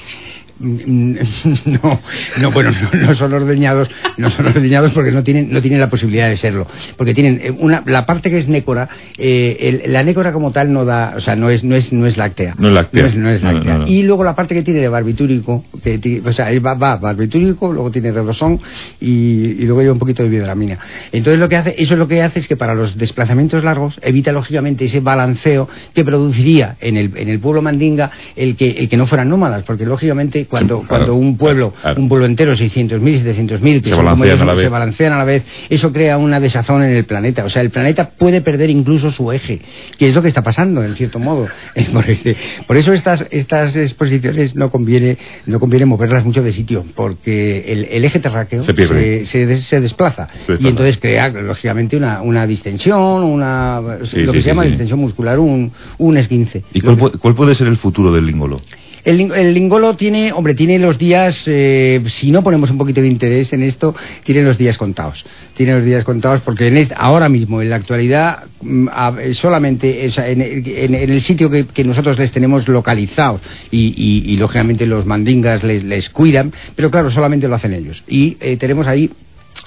No, 1.65 1.99
no, 2.39 2.51
bueno, 2.51 2.71
no, 2.71 2.99
no 3.07 3.13
son 3.15 3.33
ordeñados, 3.33 3.89
no 4.17 4.29
son 4.29 4.47
ordeñados 4.47 4.91
porque 4.93 5.11
no 5.11 5.23
tienen, 5.23 5.51
no 5.51 5.61
tienen 5.61 5.79
la 5.79 5.89
posibilidad 5.89 6.29
de 6.29 6.37
serlo, 6.37 6.67
porque 6.97 7.13
tienen 7.13 7.39
eh, 7.43 7.51
una, 7.51 7.83
la 7.85 8.05
parte 8.05 8.29
que 8.29 8.37
es 8.37 8.47
nécora, 8.47 8.87
eh, 9.17 9.81
el- 9.83 9.91
la 9.93 10.03
nécora 10.03 10.31
como 10.31 10.51
tal 10.51 10.71
no 10.71 10.85
da, 10.85 11.13
o 11.17 11.19
sea, 11.19 11.35
no 11.35 11.49
es, 11.49 11.63
no 11.63 11.75
es, 11.75 11.91
no 11.91 12.05
es 12.05 12.17
láctea, 12.17 12.55
No 12.57 12.67
es 12.69 12.73
láctea. 12.73 13.01
no 13.03 13.07
es, 13.09 13.15
no 13.15 13.29
es 13.29 13.41
láctea. 13.43 13.83
Y 13.87 14.03
luego 14.03 14.23
la 14.23 14.35
parte 14.35 14.53
que 14.55 14.61
tiene 14.63 14.79
de 14.79 14.87
barbitúrico, 14.87 15.65
que 15.83 16.21
o 16.25 16.31
sea, 16.33 16.47
va 16.59 16.75
barbitúrico, 16.97 17.71
luego 17.73 17.91
tiene 17.91 18.11
rebosón 18.11 18.59
y, 19.01 19.09
y 19.11 19.61
luego 19.65 19.81
lleva 19.81 19.93
un 19.93 19.99
poquito 19.99 20.23
de 20.23 20.29
biodramina. 20.29 20.79
Entonces 21.11 21.39
lo 21.39 21.49
que 21.49 21.57
hace, 21.57 21.75
eso 21.77 21.95
lo 21.95 22.07
que 22.07 22.21
hace 22.21 22.39
es 22.39 22.47
que 22.47 22.55
para 22.55 22.75
los 22.75 22.97
desplazamientos 22.97 23.63
largos 23.63 23.99
evita 24.01 24.31
lógicamente 24.31 24.85
ese 24.85 24.99
balanceo 24.99 25.67
que 25.93 26.03
produciría 26.05 26.77
en 26.79 26.97
el, 26.97 27.11
en 27.17 27.29
el 27.29 27.39
pueblo 27.39 27.61
mandinga 27.61 28.11
el 28.35 28.55
que, 28.55 28.71
el 28.71 28.89
que 28.89 28.97
no 28.97 29.07
fueran 29.07 29.29
nómadas, 29.29 29.63
porque 29.63 29.85
lógicamente 29.85 30.44
cuando, 30.45 30.81
Sí, 30.81 30.85
claro, 30.87 31.05
cuando 31.05 31.15
un 31.15 31.37
pueblo, 31.37 31.73
claro. 31.81 32.01
un 32.01 32.09
pueblo 32.09 32.25
entero, 32.25 32.53
600.000, 32.53 32.99
700.000, 33.23 33.81
que 33.81 33.89
Se 33.89 33.95
balancean 33.95 34.41
a 34.41 34.45
la 34.45 34.55
se 34.55 34.61
vez. 34.61 34.69
balancean 34.69 35.13
a 35.13 35.17
la 35.17 35.23
vez, 35.25 35.43
eso 35.69 35.91
crea 35.91 36.17
una 36.17 36.39
desazón 36.39 36.83
en 36.83 36.91
el 36.91 37.05
planeta. 37.05 37.43
O 37.45 37.49
sea, 37.49 37.61
el 37.61 37.69
planeta 37.69 38.11
puede 38.11 38.41
perder 38.41 38.69
incluso 38.69 39.11
su 39.11 39.31
eje, 39.31 39.61
que 39.97 40.07
es 40.09 40.15
lo 40.15 40.21
que 40.21 40.27
está 40.27 40.41
pasando, 40.43 40.83
en 40.83 40.95
cierto 40.95 41.19
modo. 41.19 41.47
Por, 41.93 42.09
este- 42.09 42.35
por 42.67 42.77
eso 42.77 42.93
estas, 42.93 43.25
estas 43.31 43.75
exposiciones 43.75 44.55
no 44.55 44.69
conviene, 44.71 45.17
no 45.45 45.59
conviene 45.59 45.85
moverlas 45.85 46.25
mucho 46.25 46.41
de 46.43 46.51
sitio, 46.51 46.85
porque 46.95 47.65
el, 47.71 47.85
el 47.91 48.05
eje 48.05 48.19
terráqueo 48.19 48.63
Se 48.63 48.73
se, 48.75 49.25
se 49.25 49.45
des- 49.45 49.63
se 49.63 49.81
desplaza. 49.81 50.27
Se. 50.45 50.53
Y 50.59 50.67
entonces 50.67 50.97
crea, 50.97 51.29
lógicamente, 51.29 51.95
una, 51.97 52.21
una 52.21 52.45
distensión, 52.47 53.23
una, 53.23 53.81
Sí, 54.03 54.21
lo 54.21 54.31
que 54.31 54.39
sí, 54.39 54.43
se 54.43 54.49
llama 54.49 54.63
distensión 54.63 54.99
muscular, 54.99 55.39
un, 55.39 55.71
un 55.97 56.17
esguince. 56.17 56.63
¿Y 56.73 56.81
cuál, 56.81 56.97
cuál 57.19 57.35
puede 57.35 57.55
ser 57.55 57.67
el 57.67 57.77
futuro 57.77 58.11
del 58.11 58.25
lingolo? 58.25 58.61
El, 59.05 59.31
el 59.31 59.53
lingolo 59.53 59.95
tiene, 59.95 60.33
hombre, 60.33 60.55
tiene 60.55 60.79
los 60.79 60.97
días, 60.97 61.43
eh, 61.45 62.01
si 62.07 62.31
no 62.31 62.43
ponemos 62.43 62.71
un 62.71 62.79
poquito 62.79 63.01
de 63.01 63.07
interés 63.07 63.53
en 63.53 63.61
esto, 63.61 63.95
tiene 64.23 64.41
los 64.41 64.57
días 64.57 64.79
contados. 64.79 65.23
Tiene 65.55 65.73
los 65.73 65.85
días 65.85 66.03
contados 66.03 66.41
porque 66.41 66.67
en 66.67 66.89
ahora 66.95 67.29
mismo, 67.29 67.61
en 67.61 67.69
la 67.69 67.75
actualidad, 67.75 68.45
mm, 68.61 68.87
solamente 69.33 70.09
en, 70.17 70.95
el 70.95 71.21
sitio 71.21 71.49
que, 71.49 71.83
nosotros 71.83 72.17
les 72.17 72.31
tenemos 72.31 72.67
localizados 72.67 73.41
y, 73.71 74.35
lógicamente 74.37 74.85
los 74.85 75.05
mandingas 75.05 75.63
les, 75.63 75.83
les 75.83 76.09
cuidan, 76.09 76.51
pero 76.75 76.89
claro, 76.89 77.11
solamente 77.11 77.47
lo 77.47 77.55
hacen 77.55 77.73
ellos. 77.73 78.03
Y 78.07 78.37
eh, 78.41 78.57
tenemos 78.57 78.87
ahí 78.87 79.11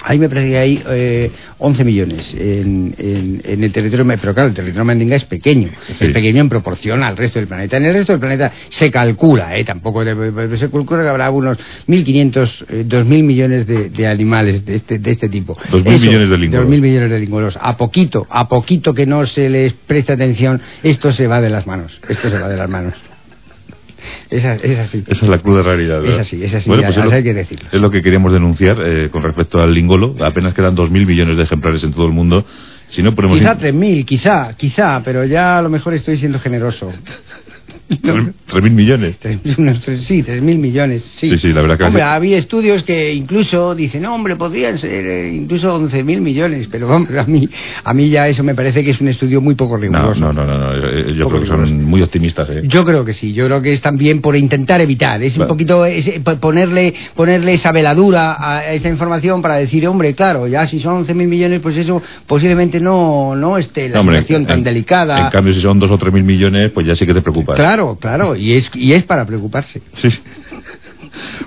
Ahí 0.01 0.17
me 0.17 0.29
parece 0.29 0.49
que 0.49 0.57
hay 0.57 0.83
eh, 0.89 1.31
11 1.57 1.83
millones 1.83 2.33
en, 2.33 2.95
en- 2.97 3.41
en 3.43 3.63
el 3.63 3.71
territorio, 3.73 4.05
pero 4.19 4.33
claro, 4.33 4.47
el 4.49 4.55
territorio 4.55 4.85
mandinga 4.85 5.15
es 5.17 5.25
pequeño, 5.25 5.69
Sí. 5.91 6.05
es 6.05 6.11
pequeño 6.11 6.39
en 6.41 6.49
proporción 6.49 7.03
al 7.03 7.17
resto 7.17 7.39
del 7.39 7.47
planeta. 7.47 7.77
En 7.77 7.85
el 7.85 7.93
resto 7.93 8.13
del 8.13 8.19
planeta 8.19 8.51
se 8.69 8.89
calcula, 8.89 9.57
eh, 9.57 9.65
tampoco 9.65 10.03
se 10.03 10.69
calcula 10.69 11.03
que 11.03 11.09
habrá 11.09 11.29
unos 11.31 11.57
1.500, 11.87 12.65
eh, 12.69 12.85
2.000 12.87 13.23
millones 13.23 13.67
de, 13.67 13.89
de 13.89 14.07
animales 14.07 14.65
de 14.65 14.75
este, 14.77 14.99
de 14.99 15.11
este 15.11 15.27
tipo. 15.29 15.55
2.000 15.69 15.87
Eso, 15.95 16.05
millones 16.05 16.29
de 16.29 16.37
lingolos. 16.37 16.67
2.000 16.69 16.81
millones 16.81 17.09
de 17.09 17.19
lingolos. 17.19 17.59
A 17.61 17.75
poquito, 17.75 18.25
a 18.29 18.47
poquito 18.47 18.93
que 18.93 19.05
no 19.05 19.25
se 19.25 19.49
les 19.49 19.73
preste 19.73 20.13
atención, 20.13 20.61
esto 20.81 21.11
se 21.11 21.27
va 21.27 21.41
de 21.41 21.49
las 21.49 21.67
manos, 21.67 21.99
esto 22.07 22.29
se 22.29 22.39
va 22.39 22.47
de 22.47 22.57
las 22.57 22.69
manos. 22.69 22.93
Es, 24.29 24.45
a- 24.45 24.55
es 24.55 24.79
así. 24.79 25.03
Esa 25.07 25.25
es 25.25 25.29
la 25.29 25.37
cruda 25.39 25.61
realidad. 25.63 26.01
¿verdad? 26.01 26.15
Es 26.15 26.19
así, 26.21 26.43
es 26.43 26.53
así, 26.53 26.69
Bueno, 26.69 26.83
pues 26.83 26.95
ya 26.95 27.03
es, 27.03 27.09
lo, 27.09 27.15
hay 27.15 27.23
que 27.23 27.33
decirlo. 27.33 27.69
es 27.71 27.81
lo 27.81 27.89
que 27.91 28.01
queríamos 28.01 28.31
denunciar 28.33 28.77
eh, 28.85 29.09
con 29.09 29.23
respecto 29.23 29.59
al 29.59 29.73
lingolo. 29.73 30.15
Apenas 30.23 30.53
quedan 30.53 30.75
2.000 30.75 31.05
millones 31.05 31.37
de 31.37 31.43
ejemplares 31.43 31.83
en 31.83 31.91
todo 31.93 32.05
el 32.05 32.11
mundo. 32.13 32.45
Si 32.89 33.03
no 33.03 33.13
ponemos... 33.13 33.37
Quizá 33.37 33.53
in- 33.53 33.79
3.000, 33.79 34.05
quizá, 34.05 34.53
quizá, 34.57 35.01
pero 35.03 35.23
ya 35.25 35.59
a 35.59 35.61
lo 35.61 35.69
mejor 35.69 35.93
estoy 35.93 36.17
siendo 36.17 36.39
generoso. 36.39 36.91
¿Tres 38.45 38.63
mil 38.63 38.73
millones? 38.73 39.17
sí, 40.01 40.23
tres 40.23 40.41
mil 40.41 40.59
millones, 40.59 41.03
sí. 41.03 41.29
Sí, 41.29 41.39
sí, 41.39 41.53
la 41.53 41.61
verdad 41.61 41.77
que... 41.77 41.83
Hombre, 41.85 42.03
había 42.03 42.37
estudios 42.37 42.83
que 42.83 43.13
incluso 43.13 43.73
dicen, 43.73 44.03
no, 44.03 44.13
hombre, 44.13 44.35
podrían 44.35 44.77
ser 44.77 45.05
eh, 45.05 45.33
incluso 45.33 45.75
once 45.75 46.03
mil 46.03 46.21
millones, 46.21 46.67
pero 46.71 46.87
vamos, 46.87 47.09
a 47.11 47.23
mí, 47.23 47.49
a 47.83 47.93
mí 47.93 48.09
ya 48.09 48.27
eso 48.27 48.43
me 48.43 48.53
parece 48.53 48.83
que 48.83 48.91
es 48.91 49.01
un 49.01 49.07
estudio 49.07 49.41
muy 49.41 49.55
poco 49.55 49.77
riguroso. 49.77 50.19
No, 50.19 50.31
no, 50.31 50.45
no, 50.45 50.57
no, 50.57 50.75
eh, 50.75 51.13
yo 51.15 51.27
creo 51.29 51.41
que 51.41 51.47
son 51.47 51.83
muy 51.83 52.01
optimistas, 52.01 52.49
¿eh? 52.49 52.61
Yo 52.65 52.85
creo 52.85 53.03
que 53.03 53.13
sí, 53.13 53.33
yo 53.33 53.45
creo 53.45 53.61
que 53.61 53.73
es 53.73 53.81
también 53.81 54.21
por 54.21 54.35
intentar 54.35 54.81
evitar, 54.81 55.21
es 55.23 55.37
un 55.37 55.47
poquito 55.47 55.85
ponerle, 56.39 56.93
ponerle 57.15 57.53
esa 57.53 57.71
veladura 57.71 58.37
a 58.39 58.71
esa 58.71 58.89
información 58.89 59.41
para 59.41 59.55
decir, 59.55 59.87
hombre, 59.87 60.13
claro, 60.13 60.47
ya 60.47 60.67
si 60.67 60.79
son 60.79 60.97
once 60.97 61.13
mil 61.13 61.27
millones, 61.27 61.59
pues 61.59 61.75
eso 61.77 62.01
posiblemente 62.27 62.79
no, 62.79 63.35
no 63.35 63.57
esté 63.57 63.89
la 63.89 64.01
situación 64.01 64.45
tan 64.45 64.63
delicada. 64.63 65.25
En 65.25 65.31
cambio, 65.31 65.53
si 65.53 65.61
son 65.61 65.79
dos 65.79 65.89
o 65.91 65.97
tres 65.97 66.13
mil 66.13 66.23
millones, 66.23 66.71
pues 66.71 66.85
ya 66.85 66.95
sí 66.95 67.05
que 67.05 67.13
te 67.13 67.21
preocupas. 67.21 67.55
Claro, 67.55 67.78
claro, 67.99 68.35
y 68.35 68.53
es, 68.53 68.71
y 68.73 68.93
es 68.93 69.03
para 69.03 69.25
preocuparse. 69.25 69.81
Sí. 69.93 70.09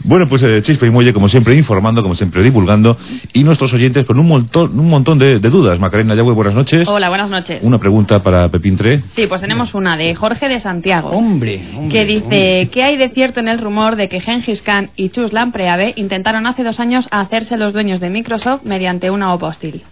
Bueno, 0.05 0.27
pues 0.29 0.43
eh, 0.43 0.61
Chispa 0.63 0.87
y 0.87 0.91
Muelle, 0.91 1.13
como 1.13 1.29
siempre, 1.29 1.55
informando, 1.55 2.03
como 2.03 2.15
siempre, 2.15 2.43
divulgando, 2.43 2.97
y 3.33 3.45
nuestros 3.45 3.73
oyentes 3.73 4.07
con 4.07 4.19
un 4.19 4.27
montón, 4.27 4.79
un 4.79 4.89
montón 4.89 5.19
de, 5.19 5.39
dudas. 5.39 5.79
Macarena 5.79 6.15
Yagüe, 6.15 6.35
buenas 6.35 6.55
noches. 6.55 6.89
Hola, 6.89 7.09
buenas 7.09 7.31
noches. 7.31 7.63
Una 7.63 7.79
pregunta 7.79 8.23
para 8.23 8.49
Pepín 8.49 8.77
Tre. 8.77 9.03
Sí, 9.11 9.27
pues 9.27 9.41
tenemos 9.41 9.75
una 9.75 9.97
de 9.97 10.15
Jorge 10.15 10.49
de 10.49 10.61
Santiago. 10.61 11.11
Hombre, 11.11 11.63
Que 11.91 12.05
dice, 12.05 12.69
¿qué 12.73 12.83
hay 12.83 12.97
de 12.97 13.11
cierto 13.11 13.41
en 13.41 13.49
el 13.49 13.59
rumor 13.59 13.97
de 13.97 14.09
que 14.09 14.21
Gengis 14.21 14.63
Khan 14.63 14.91
y 14.97 15.11
Chus 15.11 15.33
Lampreave 15.33 15.93
intentaron 15.97 16.47
hace 16.47 16.65
dos 16.65 16.81
años 16.81 17.09
hacerse 17.11 17.57
los 17.57 17.73
dueños 17.73 18.01
de 18.01 18.11
Microsoft 18.11 18.63
mediante 18.65 19.11
una 19.11 19.33
OPA 19.35 19.49
hostil? 19.49 19.83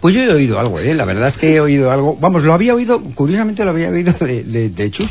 Pues 0.00 0.14
yo 0.14 0.22
he 0.22 0.32
oído 0.32 0.58
algo, 0.58 0.78
¿eh? 0.78 0.94
la 0.94 1.04
verdad 1.04 1.28
es 1.28 1.36
que 1.36 1.54
he 1.54 1.60
oído 1.60 1.90
algo. 1.90 2.16
Vamos, 2.20 2.44
lo 2.44 2.54
había 2.54 2.74
oído, 2.74 3.02
curiosamente 3.14 3.64
lo 3.64 3.70
había 3.70 3.90
oído 3.90 4.12
de, 4.20 4.70
de, 4.70 4.90
Chus. 4.90 5.10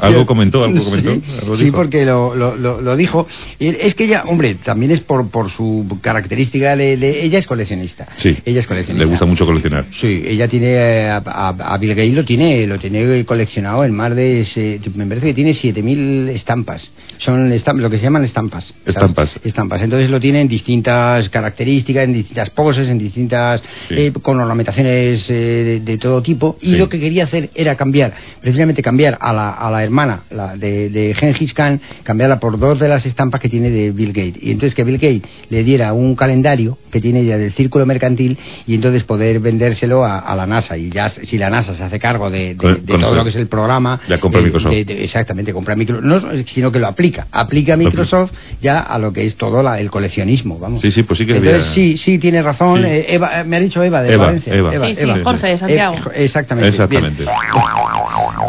algo 0.00 0.26
comentó, 0.26 0.64
algo 0.64 0.84
comentó. 0.84 1.56
Sí, 1.56 1.70
porque 1.70 2.04
lo, 2.04 2.34
lo, 2.34 2.56
lo, 2.56 2.96
dijo. 2.96 3.26
Es 3.58 3.94
que 3.94 4.04
ella, 4.04 4.24
hombre, 4.26 4.56
también 4.56 4.92
es 4.92 5.00
por, 5.00 5.28
por 5.28 5.50
su 5.50 5.98
característica 6.00 6.76
de, 6.76 7.24
Ella 7.24 7.38
es 7.38 7.46
coleccionista. 7.46 8.08
Sí. 8.16 8.36
Ella 8.44 8.60
es 8.60 8.66
coleccionista. 8.66 9.04
Le 9.04 9.10
gusta 9.10 9.26
mucho 9.26 9.46
coleccionar. 9.46 9.86
Sí, 9.90 10.22
ella 10.24 10.48
tiene. 10.48 11.08
A, 11.08 11.16
a, 11.16 11.78
Bill 11.78 11.94
Gates 11.94 12.14
lo 12.14 12.24
tiene, 12.24 12.66
lo 12.66 12.78
tiene 12.78 13.24
coleccionado 13.24 13.84
en 13.84 13.92
más 13.92 14.14
de. 14.14 14.80
me 14.94 15.06
parece 15.06 15.28
que 15.28 15.34
tiene 15.34 15.52
7.000 15.52 16.28
estampas. 16.30 16.90
Son 17.18 17.50
lo 17.76 17.90
que 17.90 17.98
se 17.98 18.02
llaman 18.02 18.24
estampas. 18.24 18.72
Estampas. 18.84 19.38
Estampas. 19.44 19.82
Entonces 19.82 20.10
lo 20.10 20.20
tiene 20.20 20.40
en 20.40 20.48
distintas 20.48 21.28
características, 21.28 22.04
en 22.04 22.12
distintas 22.14 22.50
poses, 22.50 22.71
en 22.78 22.98
distintas, 22.98 23.62
eh, 23.90 24.12
con 24.22 24.40
ornamentaciones 24.40 25.28
eh, 25.30 25.80
de, 25.82 25.98
todo 25.98 26.22
tipo, 26.22 26.56
y 26.60 26.76
lo 26.76 26.88
que 26.88 26.98
quería 26.98 27.24
hacer 27.24 27.50
era 27.54 27.76
cambiar, 27.76 28.14
precisamente 28.40 28.82
cambiar 28.82 29.18
a 29.20 29.32
la, 29.32 29.50
a 29.50 29.70
la 29.70 29.82
hermana 29.82 30.22
la 30.30 30.56
de, 30.56 30.90
de 30.90 31.14
Gengis 31.14 31.54
Khan, 31.54 31.80
cambiarla 32.02 32.40
por 32.40 32.58
dos 32.58 32.78
de 32.80 32.88
las 32.88 33.04
estampas 33.06 33.40
que 33.40 33.48
tiene 33.48 33.70
de 33.70 33.90
Bill 33.90 34.12
Gates, 34.12 34.42
y 34.42 34.50
entonces 34.50 34.74
que 34.74 34.84
Bill 34.84 34.98
Gates 34.98 35.22
le 35.48 35.64
diera 35.64 35.92
un 35.92 36.14
calendario 36.14 36.78
que 36.90 37.00
tiene 37.00 37.24
ya 37.24 37.38
del 37.38 37.52
círculo 37.52 37.86
mercantil, 37.86 38.38
y 38.66 38.74
entonces 38.74 39.04
poder 39.04 39.40
vendérselo 39.40 40.04
a, 40.04 40.34
la 40.34 40.46
NASA, 40.46 40.76
y 40.76 40.90
ya 40.90 41.10
si 41.10 41.38
la 41.38 41.50
NASA 41.50 41.74
se 41.74 41.84
hace 41.84 41.98
cargo 41.98 42.30
de, 42.30 42.54
todo 42.54 43.14
lo 43.14 43.24
que 43.24 43.30
es 43.30 43.36
el 43.36 43.48
programa, 43.48 44.00
ya 44.08 44.18
compra 44.18 44.40
Microsoft. 44.40 44.72
exactamente, 44.72 45.52
compra 45.52 45.76
Microsoft, 45.76 46.04
no, 46.04 46.20
sino 46.46 46.72
que 46.72 46.78
lo 46.78 46.86
aplica, 46.86 47.26
aplica 47.30 47.76
Microsoft 47.76 48.32
ya 48.60 48.80
a 48.80 48.98
lo 48.98 49.12
que 49.12 49.26
es 49.26 49.36
todo 49.36 49.62
el 49.74 49.90
coleccionismo, 49.90 50.58
vamos. 50.58 50.80
Sí, 50.80 50.90
sí, 50.90 51.02
pues 51.02 51.18
sí 51.18 51.26
que 51.26 51.36
Entonces 51.36 51.66
sí, 51.66 51.96
sí, 51.96 52.18
tiene 52.18 52.42
razón, 52.42 52.61
eh, 52.84 53.06
Eva, 53.08 53.40
eh, 53.40 53.44
me 53.44 53.56
ha 53.56 53.60
dicho 53.60 53.82
Eva 53.82 54.02
de 54.02 54.16
Valencia. 54.16 54.52
Eva. 54.54 54.86
sí, 54.86 54.96
sí, 54.96 55.22
Jorge 55.22 55.46
de 55.48 55.58
Santiago. 55.58 55.96
exactamente. 56.14 56.68
Exactamente. 56.68 57.24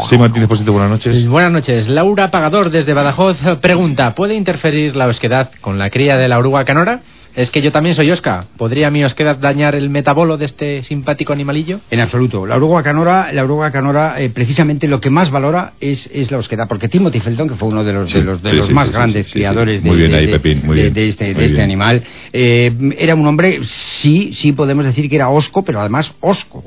Sí, 0.08 0.18
Martínez 0.18 0.48
Posito, 0.48 0.72
buenas 0.72 0.90
noches. 0.90 1.26
Buenas 1.28 1.52
noches. 1.52 1.88
Laura 1.88 2.30
Pagador 2.30 2.70
desde 2.70 2.94
Badajoz 2.94 3.38
pregunta, 3.60 4.14
¿puede 4.14 4.34
interferir 4.34 4.96
la 4.96 5.06
osquedad 5.06 5.50
con 5.60 5.78
la 5.78 5.90
cría 5.90 6.16
de 6.16 6.28
la 6.28 6.38
oruga 6.38 6.64
canora? 6.64 7.00
Es 7.36 7.50
que 7.50 7.60
yo 7.60 7.72
también 7.72 7.96
soy 7.96 8.10
Oscar. 8.12 8.44
¿Podría 8.56 8.90
mi 8.90 9.02
osquedad 9.02 9.38
dañar 9.38 9.74
el 9.74 9.90
metabolo 9.90 10.36
de 10.36 10.44
este 10.44 10.84
simpático 10.84 11.32
animalillo? 11.32 11.80
En 11.90 11.98
absoluto. 11.98 12.46
La 12.46 12.54
oruga 12.54 12.84
canora, 12.84 13.32
la 13.32 13.42
oruga 13.42 13.72
canora 13.72 14.20
eh, 14.22 14.30
precisamente 14.30 14.86
lo 14.86 15.00
que 15.00 15.10
más 15.10 15.32
valora 15.32 15.72
es, 15.80 16.08
es 16.12 16.30
la 16.30 16.38
osquedad. 16.38 16.68
Porque 16.68 16.88
Timothy 16.88 17.18
Felton, 17.18 17.48
que 17.48 17.56
fue 17.56 17.68
uno 17.68 17.82
de 17.82 17.92
los, 17.92 18.12
de 18.12 18.22
los, 18.22 18.40
de 18.40 18.52
los 18.52 18.70
más 18.70 18.92
grandes 18.92 19.32
criadores 19.32 19.82
de, 19.82 21.08
este, 21.08 21.34
de 21.34 21.44
este 21.44 21.60
animal, 21.60 22.04
eh, 22.32 22.72
era 22.98 23.16
un 23.16 23.26
hombre, 23.26 23.58
sí, 23.64 24.32
sí 24.32 24.52
podemos 24.52 24.84
decir 24.84 25.08
que 25.08 25.16
era 25.16 25.28
osco, 25.28 25.64
pero 25.64 25.80
además 25.80 26.14
osco, 26.20 26.62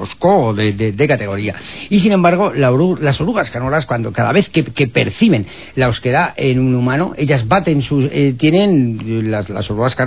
osco 0.00 0.54
de, 0.54 1.06
categoría. 1.08 1.56
Y 1.90 1.98
sin 1.98 2.12
embargo, 2.12 2.52
las 2.54 3.20
orugas 3.20 3.50
canoras, 3.50 3.84
cuando 3.84 4.12
cada 4.12 4.30
vez 4.30 4.48
que, 4.48 4.62
perciben 4.62 5.46
la 5.74 5.88
osquedad 5.88 6.34
en 6.36 6.60
un 6.60 6.76
humano, 6.76 7.14
ellas 7.16 7.48
baten 7.48 7.82
sus... 7.82 8.04
Eh, 8.12 8.34
tienen 8.38 9.30
las, 9.30 9.48
las 9.48 9.68
orugas 9.70 9.96
canoras 9.96 10.03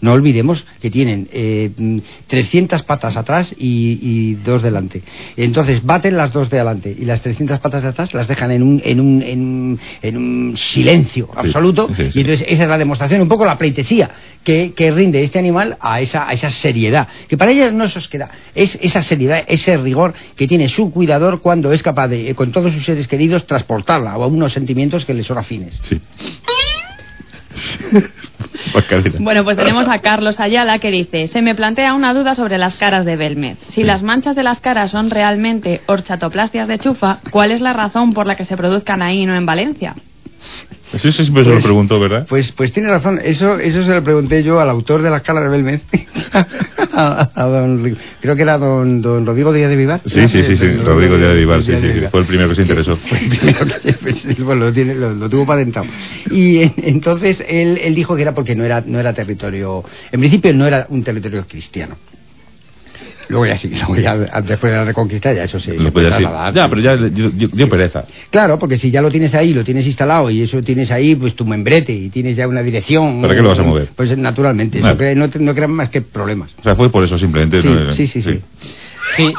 no 0.00 0.12
olvidemos 0.12 0.64
que 0.80 0.90
tienen 0.90 1.28
300 2.26 2.80
eh, 2.80 2.84
patas 2.84 3.16
atrás 3.16 3.54
y, 3.58 4.34
dos 4.44 4.62
delante. 4.62 5.02
Entonces 5.36 5.84
baten 5.84 6.16
las 6.16 6.32
dos 6.32 6.50
de 6.50 6.58
adelante 6.58 6.94
y 6.96 7.04
las 7.04 7.20
300 7.20 7.58
patas 7.58 7.82
de 7.82 7.88
atrás 7.88 8.14
las 8.14 8.28
dejan 8.28 8.50
en 8.50 8.62
un, 8.62 8.82
en 8.84 9.00
un, 9.00 9.78
en 10.02 10.16
un, 10.16 10.56
silencio 10.56 11.30
absoluto 11.34 11.88
y 12.14 12.20
entonces 12.20 12.44
esa 12.48 12.64
es 12.64 12.68
la 12.68 12.78
demostración, 12.78 13.20
un 13.20 13.28
poco 13.28 13.44
la 13.44 13.58
pleitesía 13.58 14.10
que, 14.44 14.92
rinde 14.94 15.22
este 15.22 15.38
animal 15.38 15.76
a 15.80 16.00
esa, 16.00 16.28
a 16.28 16.32
esa 16.32 16.50
seriedad, 16.50 17.08
que 17.28 17.36
para 17.36 17.50
ellas 17.52 17.72
no 17.72 17.86
se 17.88 17.98
os 17.98 18.08
queda, 18.08 18.30
es 18.54 18.78
esa 18.80 19.02
seriedad, 19.02 19.44
ese 19.46 19.76
rigor 19.76 20.14
que 20.36 20.48
tiene 20.48 20.68
su 20.68 20.90
cuidador 20.90 21.40
cuando 21.40 21.72
es 21.72 21.82
capaz 21.82 22.08
de, 22.08 22.34
con 22.34 22.50
todos 22.50 22.72
sus 22.72 22.84
seres 22.84 23.06
queridos, 23.08 23.46
transportarla 23.46 24.12
a 24.12 24.26
unos 24.26 24.52
sentimientos 24.52 25.04
que 25.04 25.14
les 25.14 25.26
son 25.26 25.38
afines. 25.38 25.78
Sí. 25.82 26.00
bueno, 29.20 29.44
pues 29.44 29.56
tenemos 29.56 29.88
a 29.88 30.00
Carlos 30.00 30.40
Ayala 30.40 30.78
que 30.78 30.90
dice, 30.90 31.28
se 31.28 31.42
me 31.42 31.54
plantea 31.54 31.94
una 31.94 32.14
duda 32.14 32.34
sobre 32.34 32.58
las 32.58 32.74
caras 32.74 33.04
de 33.04 33.16
Belmez. 33.16 33.58
Si 33.70 33.82
las 33.82 34.02
manchas 34.02 34.36
de 34.36 34.42
las 34.42 34.60
caras 34.60 34.90
son 34.90 35.10
realmente 35.10 35.80
horchatoplastias 35.86 36.68
de 36.68 36.78
chufa, 36.78 37.18
¿cuál 37.30 37.50
es 37.50 37.60
la 37.60 37.72
razón 37.72 38.12
por 38.12 38.26
la 38.26 38.36
que 38.36 38.44
se 38.44 38.56
produzcan 38.56 39.02
ahí 39.02 39.22
y 39.22 39.26
no 39.26 39.36
en 39.36 39.46
Valencia? 39.46 39.94
Eso 40.92 41.12
siempre 41.12 41.44
se 41.44 41.50
lo 41.50 41.56
pues, 41.56 41.64
preguntó, 41.64 42.00
¿verdad? 42.00 42.26
Pues, 42.28 42.50
pues 42.52 42.72
tiene 42.72 42.88
razón. 42.88 43.18
Eso, 43.22 43.58
eso 43.58 43.82
se 43.82 43.90
lo 43.90 44.02
pregunté 44.02 44.42
yo 44.42 44.58
al 44.58 44.70
autor 44.70 45.02
de 45.02 45.10
la 45.10 45.18
escala 45.18 45.42
de 45.42 45.48
Belmez. 45.50 45.84
creo 48.20 48.36
que 48.36 48.42
era 48.42 48.56
don, 48.56 49.02
don 49.02 49.26
Rodrigo 49.26 49.52
Díaz 49.52 49.68
de 49.68 49.76
Vivar. 49.76 50.00
Sí, 50.06 50.26
sí, 50.28 50.42
sí, 50.42 50.56
sí. 50.56 50.66
Rodrigo 50.76 51.18
Díaz 51.18 51.28
de 51.30 51.34
Vivar, 51.34 51.62
sí, 51.62 51.72
sí, 51.78 51.88
Fue 52.10 52.20
el 52.20 52.26
primero 52.26 52.48
que 52.48 52.54
se 52.54 52.62
interesó. 52.62 52.96
Fue 53.08 53.18
el 53.18 53.28
primero 53.28 53.66
que 53.66 54.54
lo, 54.54 54.72
tiene, 54.72 54.94
lo, 54.94 55.28
tuvo 55.28 55.44
patentado. 55.44 55.86
Y 56.30 56.62
entonces 56.78 57.44
él, 57.46 57.78
él 57.82 57.94
dijo 57.94 58.16
que 58.16 58.22
era 58.22 58.34
porque 58.34 58.56
no 58.56 58.64
era, 58.64 58.82
no 58.86 58.98
era 58.98 59.12
territorio. 59.12 59.84
En 60.10 60.20
principio 60.20 60.54
no 60.54 60.66
era 60.66 60.86
un 60.88 61.02
territorio 61.02 61.46
cristiano. 61.46 61.96
Luego 63.28 63.46
ya 63.46 63.56
sí, 63.56 63.68
luego 63.68 63.96
ya, 63.96 64.16
después 64.40 64.72
de 64.72 64.78
la 64.78 64.84
reconquista 64.84 65.32
ya 65.32 65.42
eso 65.42 65.60
se, 65.60 65.74
no, 65.74 65.92
puede 65.92 66.10
Ya, 66.10 66.66
pero 66.68 66.80
ya 66.80 66.96
dio, 66.96 67.68
pereza. 67.68 68.04
Claro, 68.30 68.58
porque 68.58 68.78
si 68.78 68.90
ya 68.90 69.02
lo 69.02 69.10
tienes 69.10 69.34
ahí, 69.34 69.52
lo 69.52 69.64
tienes 69.64 69.86
instalado 69.86 70.30
y 70.30 70.42
eso 70.42 70.62
tienes 70.62 70.90
ahí, 70.90 71.14
pues 71.14 71.34
tu 71.34 71.44
membrete 71.44 71.92
y 71.92 72.08
tienes 72.08 72.36
ya 72.36 72.48
una 72.48 72.62
dirección. 72.62 73.20
¿Para 73.20 73.34
qué 73.34 73.42
lo 73.42 73.50
vas 73.50 73.58
a 73.58 73.62
mover? 73.62 73.90
Pues 73.94 74.16
naturalmente, 74.16 74.80
no, 74.80 75.28
no 75.40 75.54
crean 75.54 75.72
más 75.72 75.90
que 75.90 76.00
problemas. 76.00 76.54
O 76.58 76.62
sea, 76.62 76.74
fue 76.74 76.90
por 76.90 77.04
eso 77.04 77.18
simplemente. 77.18 77.60
Sí, 77.92 78.06
sí, 78.06 78.22
sí, 78.22 78.22
sí. 79.16 79.34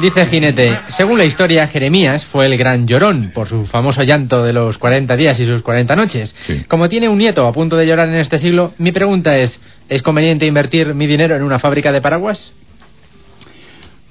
dice 0.00 0.26
Jinete, 0.26 0.78
según 0.88 1.18
la 1.18 1.24
historia, 1.24 1.66
Jeremías 1.66 2.24
fue 2.26 2.46
el 2.46 2.56
gran 2.56 2.86
llorón 2.86 3.32
por 3.34 3.48
su 3.48 3.66
famoso 3.66 4.04
llanto 4.04 4.44
de 4.44 4.52
los 4.52 4.78
40 4.78 5.16
días 5.16 5.38
y 5.40 5.46
sus 5.46 5.62
40 5.62 5.96
noches. 5.96 6.34
Como 6.68 6.88
tiene 6.88 7.08
un 7.08 7.18
nieto 7.18 7.44
a 7.46 7.52
punto 7.52 7.76
de 7.76 7.86
llorar 7.88 8.08
en 8.08 8.16
este 8.16 8.38
siglo, 8.38 8.72
mi 8.78 8.92
pregunta 8.92 9.36
es, 9.36 9.60
¿es 9.88 10.02
conveniente 10.02 10.46
invertir 10.46 10.94
mi 10.94 11.08
dinero 11.08 11.34
en 11.34 11.42
una 11.42 11.58
fábrica 11.58 11.90
de 11.90 12.00
paraguas? 12.00 12.52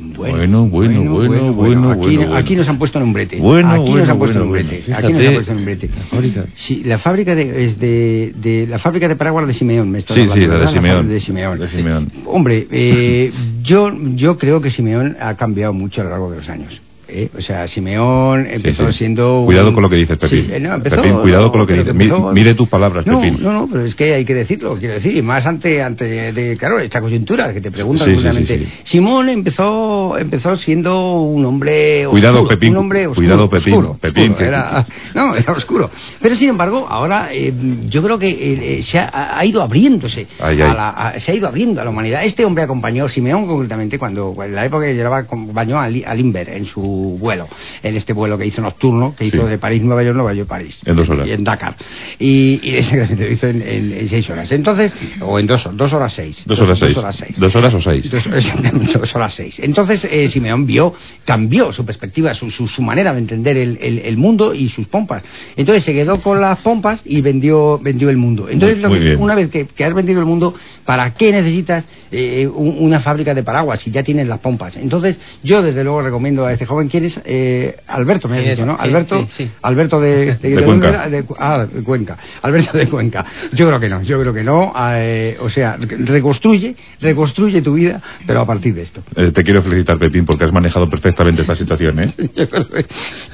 Bueno, 0.01 0.65
bueno, 0.67 1.03
bueno, 1.03 1.53
bueno, 1.53 1.91
aquí, 1.91 2.17
aquí 2.33 2.55
nos 2.55 2.67
han 2.67 2.77
puesto 2.77 2.97
en 2.97 3.05
un 3.05 3.13
brete. 3.13 3.39
Bueno, 3.39 3.69
aquí 3.69 3.91
nos 3.91 4.09
han 4.09 4.17
puesto 4.17 4.37
en 4.37 4.45
un 4.45 4.51
brete. 4.51 4.83
Aquí 4.93 5.13
nos 5.13 5.25
han 5.27 5.33
puesto 5.35 5.51
en 5.51 5.57
un 5.59 5.65
brete. 5.65 5.89
La 5.95 6.03
fábrica. 6.03 6.45
Sí, 6.55 6.81
la 6.83 6.97
fábrica 6.97 7.35
de, 7.35 7.65
es 7.65 7.79
de, 7.79 8.33
de 8.35 8.67
la 8.67 8.79
fábrica 8.79 9.07
de 9.07 9.15
paraguas 9.15 9.47
de 9.47 9.53
Simeón, 9.53 9.89
me 9.91 9.99
estoy 9.99 10.15
sí, 10.15 10.21
hablando, 10.21 10.41
Sí, 10.41 10.47
la 10.47 10.59
de 10.59 10.67
Simeón. 10.67 11.07
de 11.09 11.19
Simeón. 11.19 11.59
De 11.59 11.67
Simeón. 11.67 12.11
Hombre, 12.25 12.67
eh, 12.71 13.31
yo, 13.61 13.91
yo 14.15 14.37
creo 14.37 14.61
que 14.61 14.71
Simeón 14.71 15.17
ha 15.19 15.35
cambiado 15.35 15.73
mucho 15.73 16.01
a 16.01 16.05
lo 16.05 16.09
largo 16.09 16.31
de 16.31 16.37
los 16.37 16.49
años. 16.49 16.81
¿Eh? 17.11 17.29
O 17.37 17.41
sea, 17.41 17.67
Simeón 17.67 18.47
empezó 18.49 18.91
siendo... 18.91 19.43
Cuidado 19.45 19.73
con 19.73 19.83
lo 19.83 19.89
que 19.89 19.97
dices, 19.97 20.17
Pepín. 20.17 20.51
Pepín, 20.83 21.13
cuidado 21.19 21.51
con 21.51 21.61
lo 21.61 21.67
que 21.67 21.73
dices. 21.73 21.93
Mire 21.93 22.55
tus 22.55 22.69
palabras, 22.69 23.05
no, 23.05 23.19
Pepín. 23.19 23.41
No, 23.41 23.51
no, 23.53 23.67
pero 23.71 23.83
es 23.83 23.95
que 23.95 24.13
hay 24.13 24.25
que 24.25 24.33
decirlo, 24.33 24.77
quiero 24.77 24.95
decir, 24.95 25.15
y 25.15 25.21
más 25.21 25.45
ante, 25.45 25.81
ante 25.81 26.31
de, 26.31 26.57
claro, 26.57 26.79
esta 26.79 27.01
coyuntura 27.01 27.53
que 27.53 27.61
te 27.61 27.71
preguntan 27.71 28.09
sí, 28.15 28.67
Simón 28.83 29.29
empezó, 29.29 30.17
empezó 30.17 30.55
siendo 30.57 31.21
un 31.21 31.45
hombre 31.45 32.05
oscuro, 32.05 32.11
Cuidado, 32.11 32.47
Pepín. 32.47 32.71
Un 32.71 32.77
hombre 32.77 33.07
oscuro, 33.07 33.27
cuidado, 33.27 33.49
Pepín. 33.49 33.73
Oscuro, 33.73 33.97
Pepín 33.99 34.35
era, 34.39 34.85
no, 35.15 35.35
era 35.35 35.53
oscuro. 35.53 35.89
Pero 36.21 36.35
sin 36.35 36.49
embargo, 36.49 36.87
ahora 36.89 37.29
eh, 37.33 37.53
yo 37.87 38.01
creo 38.01 38.17
que 38.17 38.77
eh, 38.77 38.83
se 38.83 38.99
ha, 38.99 39.37
ha, 39.37 39.45
ido 39.45 39.61
abriéndose, 39.61 40.27
A 40.39 40.51
la, 40.51 41.13
se 41.17 41.31
ha 41.31 41.35
ido 41.35 41.47
abriendo 41.47 41.81
a 41.81 41.83
la 41.83 41.89
humanidad. 41.89 42.23
Este 42.23 42.45
hombre 42.45 42.63
acompañó, 42.63 43.07
Simeón 43.09 43.47
concretamente, 43.47 43.99
cuando 43.99 44.35
en 44.43 44.55
la 44.55 44.65
época 44.65 44.85
que 44.85 44.93
llevaba, 44.93 45.17
acompañó 45.17 45.79
a, 45.79 45.85
a 45.85 46.15
Limber 46.15 46.49
en 46.49 46.65
su 46.65 47.00
su 47.01 47.17
vuelo, 47.17 47.47
en 47.81 47.95
este 47.95 48.13
vuelo 48.13 48.37
que 48.37 48.45
hizo 48.45 48.61
nocturno, 48.61 49.15
que 49.15 49.25
hizo 49.25 49.45
de 49.45 49.57
París, 49.57 49.81
Nueva 49.81 50.03
York, 50.03 50.15
Nueva 50.15 50.33
York, 50.33 50.47
París. 50.47 50.81
En 50.85 50.95
dos 50.95 51.09
horas. 51.09 51.27
Y 51.27 51.31
en 51.31 51.43
Dakar. 51.43 51.75
Y, 52.19 52.59
y 52.61 52.75
exactamente, 52.77 53.25
lo 53.25 53.31
hizo 53.31 53.47
en, 53.47 53.61
en, 53.61 54.09
seis 54.09 54.29
horas. 54.29 54.51
Entonces, 54.51 54.93
o 55.21 55.39
en 55.39 55.47
dos, 55.47 55.67
dos 55.73 55.93
horas 55.93 56.13
seis. 56.13 56.43
Dos 56.45 56.59
horas, 56.59 56.77
seis. 56.77 56.93
Dos 57.37 57.55
horas 57.55 57.73
o 57.73 57.81
seis. 57.81 58.09
Dos, 58.11 59.15
horas 59.15 59.33
seis. 59.33 59.59
Entonces, 59.59 60.05
eh, 60.05 60.27
Simeón 60.27 60.65
vio, 60.65 60.93
cambió 61.25 61.71
su 61.71 61.85
perspectiva, 61.85 62.33
su, 62.33 62.51
su, 62.51 62.67
su 62.67 62.81
manera 62.81 63.13
de 63.13 63.19
entender 63.19 63.57
el, 63.57 63.77
el, 63.81 63.99
el, 63.99 64.17
mundo 64.17 64.53
y 64.53 64.69
sus 64.69 64.87
pompas. 64.87 65.23
Entonces 65.55 65.83
se 65.83 65.93
quedó 65.93 66.21
con 66.21 66.39
las 66.39 66.59
pompas 66.59 67.01
y 67.05 67.21
vendió, 67.21 67.79
vendió 67.79 68.09
el 68.09 68.17
mundo. 68.17 68.47
Entonces, 68.49 68.77
una 69.17 69.35
vez 69.35 69.49
que, 69.49 69.65
que, 69.67 69.85
has 69.85 69.93
vendido 69.93 70.19
el 70.19 70.25
mundo, 70.25 70.53
¿para 70.85 71.13
qué 71.13 71.31
necesitas 71.31 71.85
eh, 72.11 72.47
una 72.47 72.99
fábrica 72.99 73.33
de 73.33 73.43
paraguas 73.43 73.81
si 73.81 73.91
ya 73.91 74.03
tienes 74.03 74.27
las 74.27 74.39
pompas? 74.39 74.75
Entonces, 74.75 75.19
yo 75.43 75.61
desde 75.61 75.83
luego 75.83 76.01
recomiendo 76.01 76.45
a 76.45 76.53
este 76.53 76.65
joven, 76.65 76.89
¿quién 76.91 77.05
es? 77.05 77.19
Eh, 77.25 77.77
Alberto, 77.87 78.27
me 78.27 78.39
has 78.39 78.45
dicho, 78.45 78.65
¿no? 78.65 78.75
Alberto, 78.77 79.27
Alberto 79.61 79.99
de, 80.01 80.35
de, 80.35 80.63
Cuenca. 80.63 81.09
ah, 81.39 81.65
de 81.65 81.83
Cuenca. 81.83 82.17
Alberto 82.41 82.77
de 82.77 82.87
Cuenca. 82.87 83.25
Yo 83.53 83.65
creo 83.67 83.79
que 83.79 83.89
no, 83.89 84.01
yo 84.03 84.19
creo 84.19 84.33
que 84.33 84.43
no. 84.43 84.73
Eh, 84.77 85.37
o 85.39 85.49
sea, 85.49 85.77
reconstruye, 85.77 86.75
reconstruye 86.99 87.61
tu 87.61 87.73
vida, 87.73 88.01
pero 88.27 88.41
a 88.41 88.45
partir 88.45 88.75
de 88.75 88.81
esto. 88.81 89.01
Eh, 89.15 89.31
te 89.31 89.43
quiero 89.43 89.63
felicitar, 89.63 89.97
Pepín, 89.97 90.25
porque 90.25 90.43
has 90.43 90.51
manejado 90.51 90.89
perfectamente 90.89 91.41
esta 91.41 91.55
situación, 91.55 91.99
¿eh? 91.99 92.13
yo, 92.35 92.49
creo 92.49 92.67
que, 92.67 92.81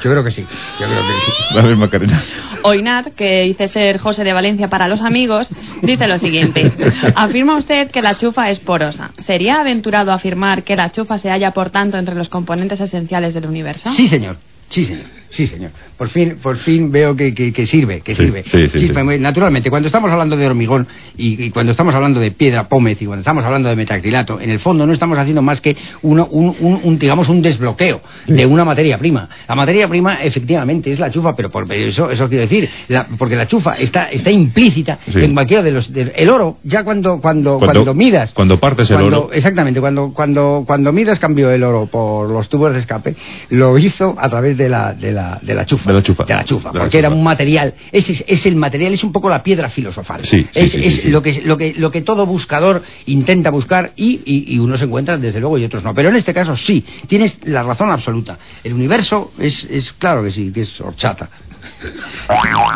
yo, 0.04 0.12
creo 0.12 0.24
que, 0.24 0.32
sí, 0.32 0.46
yo 0.80 0.86
creo 0.86 1.02
que 1.02 1.14
sí. 1.26 1.32
A 1.58 1.64
ver, 1.64 1.76
Macarena. 1.76 2.24
Oinar, 2.64 3.12
que 3.14 3.42
dice 3.44 3.68
ser 3.68 3.98
José 3.98 4.24
de 4.24 4.34
Valencia 4.34 4.68
para 4.68 4.88
los 4.88 5.02
amigos, 5.02 5.50
dice 5.82 6.08
lo 6.08 6.18
siguiente. 6.20 6.72
Afirma 7.16 7.58
usted 7.58 7.90
que 7.90 8.02
la 8.02 8.16
chufa 8.16 8.50
es 8.50 8.60
porosa. 8.60 9.12
¿Sería 9.22 9.56
aventurado 9.62 10.12
afirmar 10.12 10.64
que 10.64 10.76
la 10.76 10.92
chufa 10.92 11.18
se 11.18 11.30
halla, 11.30 11.52
por 11.52 11.72
tanto, 11.72 11.98
entre 11.98 12.14
los 12.14 12.30
componentes 12.30 12.80
esenciales 12.80 13.34
del 13.34 13.47
universo? 13.48 13.92
Sí, 13.94 14.08
señor. 14.08 14.38
Sí, 14.70 14.86
señor. 14.86 15.17
Sí, 15.30 15.46
señor. 15.46 15.72
Por 15.98 16.10
fin, 16.10 16.38
por 16.42 16.58
fin 16.58 16.92
veo 16.92 17.16
que, 17.16 17.34
que, 17.34 17.52
que 17.52 17.66
sirve, 17.66 18.02
que 18.02 18.14
sí, 18.14 18.24
sirve. 18.24 18.44
Sí, 18.46 18.70
sí, 18.70 18.92
naturalmente, 19.20 19.70
cuando 19.70 19.88
estamos 19.88 20.12
hablando 20.12 20.38
de 20.38 20.46
hormigón 20.46 20.88
y, 21.18 21.46
y, 21.46 21.50
cuando 21.52 21.72
estamos 21.72 21.94
hablando 21.94 22.20
de 22.20 22.32
piedra 22.32 22.70
pómez 22.70 23.02
y 23.02 23.06
cuando 23.06 23.22
estamos 23.22 23.44
hablando 23.44 23.70
de 23.70 23.76
metacrilato, 23.76 24.40
en 24.40 24.50
el 24.50 24.60
fondo 24.60 24.86
no 24.86 24.94
estamos 24.94 25.18
haciendo 25.18 25.42
más 25.42 25.60
que 25.60 25.76
uno, 26.02 26.28
un, 26.32 26.56
un, 26.60 26.80
un, 26.84 27.00
digamos, 27.00 27.30
un 27.30 27.42
desbloqueo 27.42 28.02
de 28.28 28.46
una 28.46 28.64
materia 28.64 28.98
prima. 28.98 29.30
La 29.48 29.56
materia 29.56 29.88
prima, 29.88 30.16
efectivamente, 30.24 30.92
es 30.92 31.00
la 31.00 31.12
chufa, 31.12 31.36
pero 31.36 31.50
por 31.50 31.72
eso, 31.74 32.10
eso 32.10 32.30
quiero 32.30 32.44
decir, 32.44 32.70
la, 32.88 33.08
porque 33.18 33.36
la 33.36 33.48
chufa 33.48 33.74
está, 33.74 34.06
está 34.06 34.32
implícita 34.32 35.00
en 35.08 35.34
cualquiera 35.34 35.64
de 35.64 35.72
los... 35.72 35.92
De, 35.92 36.14
el 36.16 36.30
oro, 36.30 36.58
ya 36.64 36.84
cuando, 36.84 37.20
cuando, 37.20 37.60
cuando, 37.60 37.74
cuando 37.74 37.94
midas... 37.94 38.32
Cuando 38.34 38.60
partes 38.60 38.88
cuando, 38.88 39.08
el 39.08 39.14
oro... 39.14 39.30
Exactamente, 39.34 39.82
cuando, 39.82 40.14
cuando, 40.14 40.64
cuando 40.66 40.94
midas 40.94 41.20
cambió 41.20 41.52
el 41.52 41.64
oro 41.64 41.88
por 41.88 42.30
los 42.30 42.48
tubos 42.48 42.74
de 42.74 42.80
escape, 42.80 43.16
lo 43.50 43.78
hizo 43.78 44.16
a 44.18 44.30
través 44.30 44.58
de 44.58 44.70
la, 44.70 44.94
de 44.94 45.12
la, 45.12 45.17
de 45.42 45.56
la 45.56 45.66
chufa. 45.66 45.88
De 45.90 45.94
la 45.94 46.04
chufa. 46.04 46.24
De 46.26 46.34
la 46.34 46.44
chufa, 46.44 46.70
de 46.70 46.74
la 46.76 46.84
porque 46.84 46.98
chufa. 46.98 47.08
era 47.08 47.10
un 47.10 47.24
material. 47.24 47.74
Ese 47.92 48.12
es, 48.12 48.24
es, 48.28 48.46
el 48.46 48.56
material, 48.56 48.94
es 48.94 49.04
un 49.04 49.12
poco 49.12 49.30
la 49.30 49.44
piedra 49.44 49.70
filosofal. 49.70 50.26
Sí, 50.26 50.48
sí, 50.52 50.60
es, 50.60 50.72
sí, 50.72 50.82
es 50.84 51.06
Lo, 51.06 51.22
que, 51.22 51.42
lo, 51.42 51.58
que, 51.58 51.74
lo 51.78 51.92
que 51.92 52.02
todo 52.02 52.26
buscador 52.26 52.84
intenta 53.06 53.50
buscar 53.50 53.92
y, 53.96 54.22
y, 54.26 54.56
y 54.56 54.60
unos 54.60 54.82
encuentran, 54.82 55.22
desde 55.22 55.40
luego, 55.40 55.58
y 55.58 55.66
otros 55.66 55.84
no. 55.84 55.94
Pero 55.94 56.10
en 56.10 56.16
este 56.16 56.34
caso 56.34 56.56
sí, 56.56 56.86
tienes 57.08 57.40
la 57.46 57.64
razón 57.64 57.92
absoluta. 57.92 58.38
El 58.64 58.74
universo 58.74 59.32
es, 59.40 59.64
es 59.70 59.92
claro 59.94 60.24
que 60.24 60.32
sí, 60.32 60.52
que 60.52 60.62
es 60.62 60.82
horchata. 60.82 61.30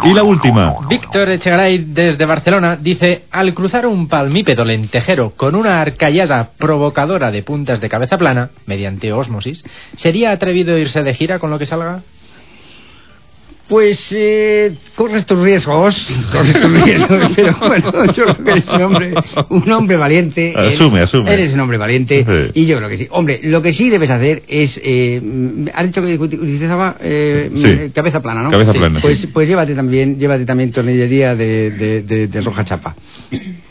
Y 0.03 0.13
la 0.13 0.23
última. 0.23 0.75
Víctor 0.89 1.29
Echegaray, 1.29 1.77
desde 1.89 2.25
Barcelona, 2.25 2.75
dice: 2.75 3.23
Al 3.31 3.53
cruzar 3.53 3.85
un 3.85 4.07
palmípedo 4.07 4.65
lentejero 4.65 5.31
con 5.31 5.55
una 5.55 5.81
arcallada 5.81 6.51
provocadora 6.57 7.31
de 7.31 7.43
puntas 7.43 7.79
de 7.79 7.89
cabeza 7.89 8.17
plana, 8.17 8.49
mediante 8.65 9.13
osmosis, 9.13 9.63
¿sería 9.95 10.31
atrevido 10.31 10.77
irse 10.77 11.03
de 11.03 11.13
gira 11.13 11.39
con 11.39 11.51
lo 11.51 11.59
que 11.59 11.65
salga? 11.65 12.01
Pues 13.71 14.09
eh, 14.11 14.75
corres 14.95 15.25
tus 15.25 15.39
riesgos, 15.39 16.05
corres 16.33 16.59
tus 16.61 16.83
riesgos, 16.83 17.31
pero 17.33 17.55
bueno, 17.57 18.05
yo 18.13 18.23
creo 18.25 18.43
que 18.43 18.51
eres 18.51 18.67
un 18.67 18.81
hombre, 18.81 19.13
un 19.49 19.71
hombre 19.71 19.95
valiente. 19.95 20.53
Asume, 20.57 20.97
eres, 20.97 21.03
asume. 21.03 21.33
Eres 21.33 21.53
un 21.53 21.61
hombre 21.61 21.77
valiente 21.77 22.25
Sí. 22.27 22.51
y 22.63 22.65
yo 22.65 22.75
creo 22.75 22.89
que 22.89 22.97
sí. 22.97 23.07
Hombre, 23.11 23.39
lo 23.43 23.61
que 23.61 23.71
sí 23.71 23.89
debes 23.89 24.09
hacer 24.09 24.43
es, 24.49 24.77
eh, 24.83 25.21
has 25.73 25.85
dicho 25.85 26.01
que 26.01 26.15
utilizaba 26.17 26.97
eh, 26.99 27.49
Sí. 27.55 27.91
cabeza 27.95 28.19
plana, 28.21 28.43
¿no? 28.43 28.49
Cabeza 28.51 28.73
plana, 28.73 28.99
Pues, 29.01 29.25
pues 29.31 29.47
llévate 29.47 29.73
también, 29.73 30.19
llévate 30.19 30.43
también 30.43 30.73
tornillería 30.73 31.33
de, 31.33 31.71
de, 31.71 32.01
de, 32.01 32.27
de 32.27 32.41
roja 32.41 32.65
chapa. 32.65 32.93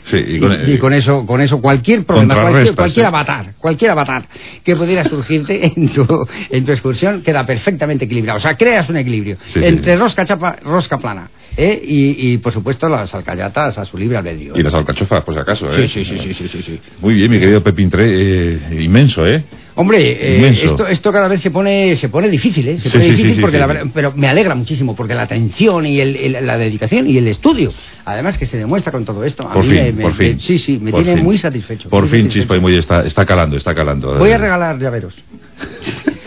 Sí, 0.03 0.17
y 0.17 0.39
con, 0.39 0.51
y, 0.67 0.71
y 0.73 0.77
con 0.79 0.93
eso, 0.93 1.27
con 1.27 1.41
eso 1.41 1.61
cualquier 1.61 2.05
problema, 2.05 2.33
cualquier, 2.33 2.73
Contrarrestas, 2.73 2.75
cualquier 2.75 3.03
¿eh? 3.03 3.07
avatar, 3.07 3.53
cualquier 3.59 3.91
avatar 3.91 4.25
que 4.63 4.75
pudiera 4.75 5.03
surgirte 5.03 5.71
en 5.75 5.89
tu, 5.89 6.07
en 6.49 6.65
tu 6.65 6.71
excursión 6.71 7.21
queda 7.21 7.45
perfectamente 7.45 8.05
equilibrado. 8.05 8.37
O 8.37 8.41
sea, 8.41 8.55
creas 8.57 8.89
un 8.89 8.97
equilibrio 8.97 9.37
Sí, 9.53 9.59
rosca 9.95 10.25
chapa, 10.25 10.57
rosca 10.63 10.97
plana, 10.97 11.29
¿eh? 11.57 11.81
y, 11.83 12.33
y 12.33 12.37
por 12.39 12.51
supuesto 12.53 12.87
las 12.89 13.13
alcayatas 13.15 13.77
a 13.77 13.85
su 13.85 13.97
libre 13.97 14.17
albedrío. 14.17 14.53
y 14.55 14.63
las 14.63 14.73
alcachofas, 14.73 15.23
por 15.23 15.33
si 15.33 15.39
acaso, 15.39 15.71
Sí, 15.71 15.81
¿eh? 15.83 15.87
sí, 15.87 16.03
sí, 16.03 16.17
sí, 16.19 16.33
sí, 16.33 16.47
sí, 16.47 16.61
sí. 16.61 16.79
Muy 17.01 17.13
bien, 17.15 17.29
mi 17.31 17.39
querido 17.39 17.63
Pepín 17.63 17.89
Tre, 17.89 18.05
eh, 18.05 18.59
inmenso, 18.83 19.25
¿eh? 19.25 19.43
Hombre, 19.73 19.99
eh, 20.01 20.35
Inmenso. 20.37 20.65
esto, 20.65 20.85
esto 20.87 21.11
cada 21.13 21.29
vez 21.29 21.41
se 21.41 21.49
pone, 21.49 21.95
se 21.95 22.09
pone 22.09 22.29
difícil, 22.29 22.67
¿eh? 22.67 22.79
Se 22.79 22.89
Sí, 22.89 22.91
pone 22.97 23.05
sí, 23.05 23.11
difícil 23.11 23.29
sí, 23.31 23.35
sí, 23.35 23.41
porque 23.41 23.57
sí, 23.57 23.63
la 23.67 23.85
pero 23.93 24.11
me 24.15 24.27
alegra 24.27 24.53
muchísimo 24.53 24.95
porque 24.97 25.13
la 25.15 25.21
atención 25.21 25.85
y 25.85 25.99
el, 26.01 26.15
el- 26.17 26.45
la 26.45 26.57
dedicación 26.57 27.09
y 27.09 27.17
el 27.17 27.27
estudio, 27.27 27.73
además 28.03 28.37
que 28.37 28.45
se 28.45 28.57
demuestra 28.57 28.91
con 28.91 29.05
todo 29.05 29.23
esto, 29.23 29.47
a 29.47 29.53
Por 29.53 29.63
mí 29.63 29.69
fin, 29.69 29.77
me, 29.77 29.91
me- 29.93 30.03
por 30.03 30.13
fin. 30.15 30.33
me- 30.35 30.39
sí, 30.41 30.57
sí, 30.57 30.77
me 30.77 30.91
Por 30.91 31.01
tiene 31.03 31.15
fin. 31.15 31.23
muy 31.23 31.37
satisfecho. 31.37 31.87
Por 31.89 32.01
muy 32.01 32.09
fin, 32.09 32.19
satisfecho. 32.23 32.41
Chispa 32.43 32.57
y 32.57 32.59
Muelle 32.59 32.79
está, 32.79 33.01
está 33.05 33.25
calando, 33.25 33.55
está 33.55 33.73
calando. 33.73 34.17
Voy 34.17 34.31
a 34.31 34.37
regalar 34.37 34.77
llaveros. 34.77 35.13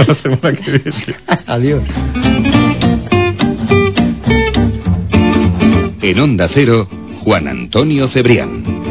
Hasta 0.00 0.12
la 0.12 0.14
semana 0.14 0.52
que 0.56 0.70
viene. 0.70 1.16
Adiós. 1.46 1.84
En 6.02 6.18
Onda 6.18 6.48
Cero, 6.48 6.88
Juan 7.22 7.48
Antonio 7.48 8.08
Cebrián. 8.08 8.89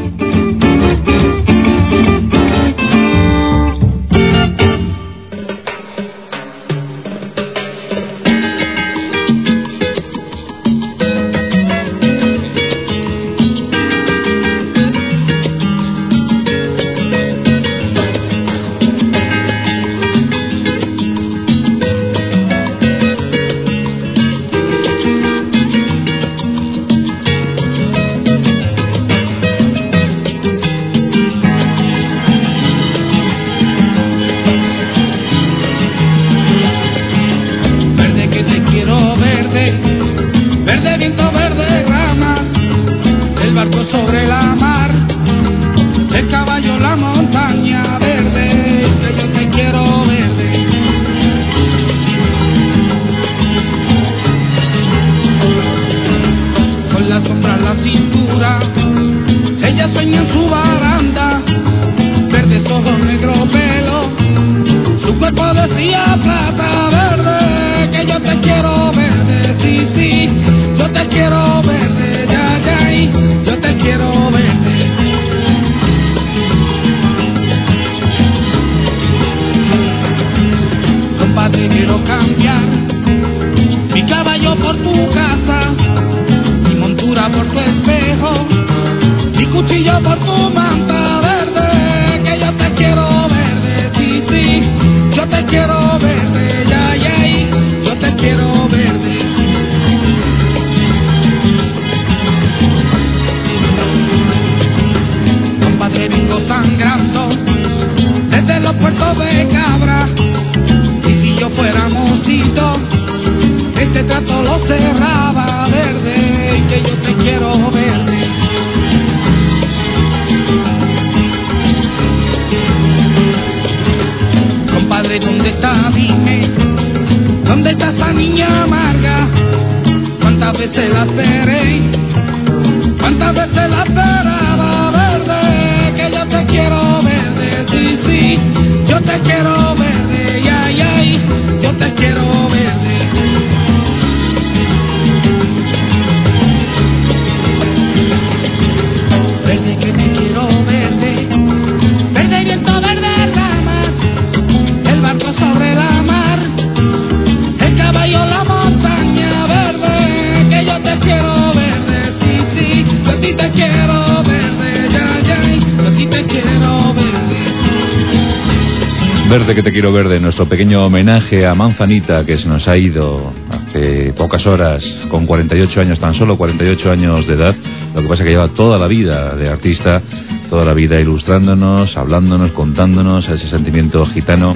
Quiero 169.80 169.94
verde, 169.94 170.20
nuestro 170.20 170.46
pequeño 170.46 170.86
homenaje 170.86 171.48
a 171.48 171.56
Manzanita 171.56 172.26
que 172.26 172.38
se 172.38 172.50
nos 172.50 172.68
ha 172.68 172.76
ido 172.76 173.32
hace 173.50 174.12
pocas 174.12 174.46
horas, 174.46 174.84
con 175.10 175.26
48 175.26 175.80
años, 175.80 175.98
tan 176.02 176.14
solo 176.16 176.38
48 176.38 176.92
años 176.92 177.26
de 177.26 177.36
edad. 177.36 177.56
Lo 177.96 178.02
que 178.02 178.08
pasa 178.10 178.24
es 178.24 178.28
que 178.28 178.32
lleva 178.36 178.50
toda 178.50 178.78
la 178.78 178.88
vida 178.88 179.38
de 179.38 179.48
artista, 179.48 180.02
toda 180.50 180.66
la 180.66 180.74
vida 180.74 181.00
ilustrándonos, 181.00 181.96
hablándonos, 181.96 182.52
contándonos 182.52 183.30
ese 183.30 183.48
sentimiento 183.48 184.04
gitano. 184.04 184.54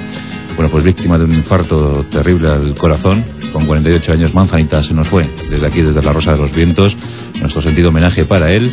Bueno, 0.56 0.70
pues 0.70 0.84
víctima 0.84 1.16
de 1.16 1.24
un 1.24 1.32
infarto 1.32 2.04
terrible 2.10 2.48
al 2.50 2.74
corazón, 2.74 3.24
con 3.50 3.64
48 3.64 4.12
años, 4.12 4.34
Manzanita 4.34 4.82
se 4.82 4.92
nos 4.92 5.08
fue. 5.08 5.26
Desde 5.48 5.66
aquí, 5.66 5.80
desde 5.80 6.02
la 6.02 6.12
Rosa 6.12 6.32
de 6.32 6.38
los 6.42 6.54
Vientos, 6.54 6.94
nuestro 7.40 7.62
sentido 7.62 7.88
homenaje 7.88 8.26
para 8.26 8.52
él 8.52 8.70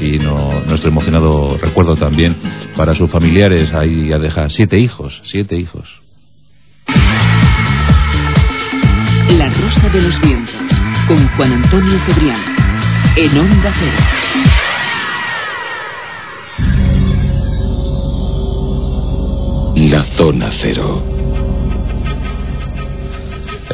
y 0.00 0.18
no- 0.20 0.62
nuestro 0.64 0.90
emocionado 0.90 1.58
recuerdo 1.60 1.96
también 1.96 2.36
para 2.78 2.94
sus 2.94 3.10
familiares. 3.10 3.74
Ahí 3.74 4.08
ya 4.08 4.18
deja 4.18 4.48
siete 4.48 4.78
hijos, 4.78 5.20
siete 5.26 5.56
hijos. 5.56 6.00
La 9.36 9.50
Rosa 9.50 9.88
de 9.88 10.00
los 10.00 10.20
Vientos, 10.20 10.54
con 11.08 11.28
Juan 11.36 11.52
Antonio 11.52 11.98
Cebrián, 12.06 12.40
en 13.16 13.38
Onda 13.38 13.74
Cero. 13.74 13.98
La 19.90 20.02
Zona 20.04 20.48
Cero. 20.52 21.17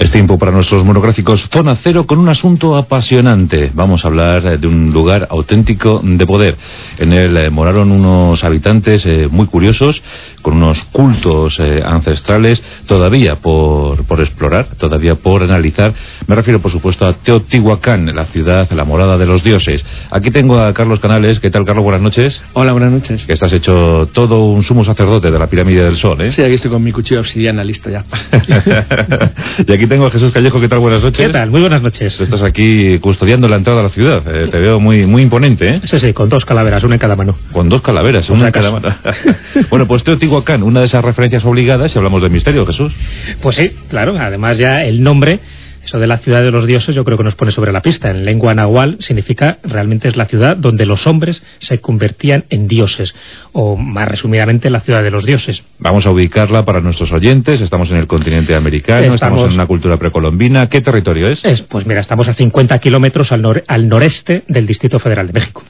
Es 0.05 0.11
tiempo 0.11 0.37
para 0.37 0.53
nuestros 0.53 0.85
monográficos 0.85 1.49
Zona 1.51 1.77
Cero 1.77 2.07
con 2.07 2.19
un 2.19 2.29
asunto 2.29 2.77
apasionante. 2.77 3.71
Vamos 3.73 4.05
a 4.05 4.09
hablar 4.09 4.47
eh, 4.47 4.59
de 4.59 4.67
un 4.67 4.91
lugar 4.91 5.27
auténtico 5.31 5.99
de 6.05 6.27
poder. 6.27 6.59
En 6.99 7.15
él 7.15 7.35
eh, 7.39 7.49
moraron 7.49 7.91
unos 7.91 8.45
habitantes 8.45 9.07
eh, 9.07 9.29
muy 9.31 9.47
curiosos, 9.47 10.03
con 10.43 10.59
unos 10.59 10.85
cultos 10.93 11.59
eh, 11.59 11.81
ancestrales 11.83 12.63
todavía 12.87 13.37
por, 13.37 14.05
por 14.05 14.21
explorar, 14.21 14.67
todavía 14.77 15.15
por 15.15 15.43
analizar. 15.43 15.95
Me 16.27 16.35
refiero, 16.35 16.61
por 16.61 16.71
supuesto, 16.71 17.07
a 17.07 17.15
Teotihuacán, 17.15 18.15
la 18.15 18.27
ciudad, 18.27 18.71
la 18.73 18.85
morada 18.85 19.17
de 19.17 19.25
los 19.25 19.43
dioses. 19.43 19.87
Aquí 20.11 20.31
tengo 20.31 20.59
a 20.59 20.75
Carlos 20.75 21.01
Canales. 21.01 21.41
¿Qué 21.41 21.49
tal, 21.49 21.65
Carlos? 21.65 21.83
Buenas 21.83 22.03
noches. 22.03 22.43
Hola, 22.53 22.73
buenas 22.73 22.93
noches. 22.93 23.25
Que 23.25 23.33
estás 23.33 23.55
hecho 23.55 24.11
todo 24.13 24.45
un 24.45 24.65
sumo 24.65 24.85
sacerdote 24.85 25.31
de 25.31 25.39
la 25.39 25.47
pirámide 25.47 25.83
del 25.83 25.97
Sol, 25.97 26.21
¿eh? 26.21 26.31
Sí, 26.31 26.43
aquí 26.43 26.57
estoy 26.57 26.71
con 26.71 26.85
mi 26.85 26.93
cuchillo 26.93 27.21
obsidiana 27.21 27.65
listo 27.65 27.89
ya. 27.89 28.05
y 29.67 29.73
aquí 29.73 29.94
tengo 29.95 30.07
a 30.07 30.11
Jesús 30.11 30.33
Callejo. 30.33 30.61
¿Qué 30.61 30.67
tal? 30.67 30.81
Buenas 30.81 31.05
noches. 31.05 31.25
¿Qué 31.25 31.33
tal? 31.33 31.53
Muy 31.53 31.61
buenas 31.61 31.81
noches. 31.81 32.21
Estás 32.21 32.43
aquí 32.43 32.99
custodiando 32.99 33.47
la 33.47 33.55
entrada 33.55 33.79
a 33.79 33.85
la 33.85 33.89
ciudad. 33.89 34.25
Eh, 34.27 34.49
te 34.49 34.59
veo 34.59 34.81
muy 34.81 35.07
muy 35.07 35.23
imponente, 35.23 35.69
¿eh? 35.69 35.81
Sí, 35.85 36.01
sí, 36.01 36.13
con 36.13 36.29
dos 36.29 36.45
calaveras, 36.45 36.83
una 36.83 36.97
en 36.97 36.99
cada 36.99 37.15
mano. 37.15 37.37
Con 37.53 37.69
dos 37.69 37.81
calaveras, 37.81 38.29
una 38.29 38.47
en 38.47 38.51
cada 38.51 38.73
mano. 38.73 38.89
bueno, 39.71 39.87
pues 39.87 40.03
Teotihuacán, 40.03 40.65
una 40.65 40.81
de 40.81 40.87
esas 40.87 41.05
referencias 41.05 41.45
obligadas 41.45 41.93
si 41.93 41.99
hablamos 41.99 42.23
de 42.23 42.29
misterio, 42.29 42.67
Jesús. 42.67 42.93
Pues 43.41 43.55
sí, 43.55 43.71
claro, 43.87 44.19
además 44.19 44.59
ya 44.59 44.83
el 44.83 45.01
nombre, 45.01 45.39
eso 45.85 45.99
de 45.99 46.07
la 46.07 46.19
ciudad 46.19 46.43
de 46.43 46.51
los 46.51 46.67
dioses, 46.67 46.95
yo 46.95 47.05
creo 47.05 47.19
que 47.19 47.25
nos 47.25 47.35
pone 47.35 47.51
sobre 47.53 47.73
la 47.73 47.83
pista. 47.83 48.11
En 48.11 48.25
lengua 48.25 48.55
nahual 48.55 48.97
significa 49.01 49.59
realmente 49.63 50.09
es 50.09 50.17
la 50.17 50.27
ciudad 50.27 50.57
donde 50.57 50.87
los 50.87 51.07
hombres 51.07 51.43
se 51.59 51.79
convertían 51.81 52.45
en 52.51 52.67
dioses, 52.69 53.15
o 53.53 53.77
más 53.77 54.09
resumidamente 54.09 54.71
la 54.71 54.81
ciudad 54.81 55.03
de 55.03 55.11
los 55.11 55.25
dioses. 55.25 55.63
Vamos 55.79 56.07
a 56.07 56.11
ubicarla 56.11 56.65
para 56.65 56.81
nuestros 56.81 57.13
oyentes. 57.13 57.61
Estamos 57.61 57.91
en 57.91 57.99
el 57.99 58.07
continente 58.07 58.55
americano, 58.55 59.15
estamos, 59.15 59.15
Estamos- 59.41 59.45
en 59.49 59.55
una 59.55 59.67
cultura 59.67 59.97
precolombina. 59.99 60.69
¿Qué 60.69 60.81
territorio 60.81 61.29
es? 61.29 61.45
Es, 61.45 61.63
pues 61.63 61.87
mira, 61.87 62.01
estamos 62.01 62.29
a 62.29 62.35
50 62.35 62.79
kilómetros 62.79 63.31
al, 63.33 63.43
nor- 63.43 63.65
al 63.67 63.89
noreste 63.89 64.45
del 64.49 64.67
Distrito 64.67 64.99
Federal 64.99 65.27
de 65.27 65.33
México. 65.35 65.63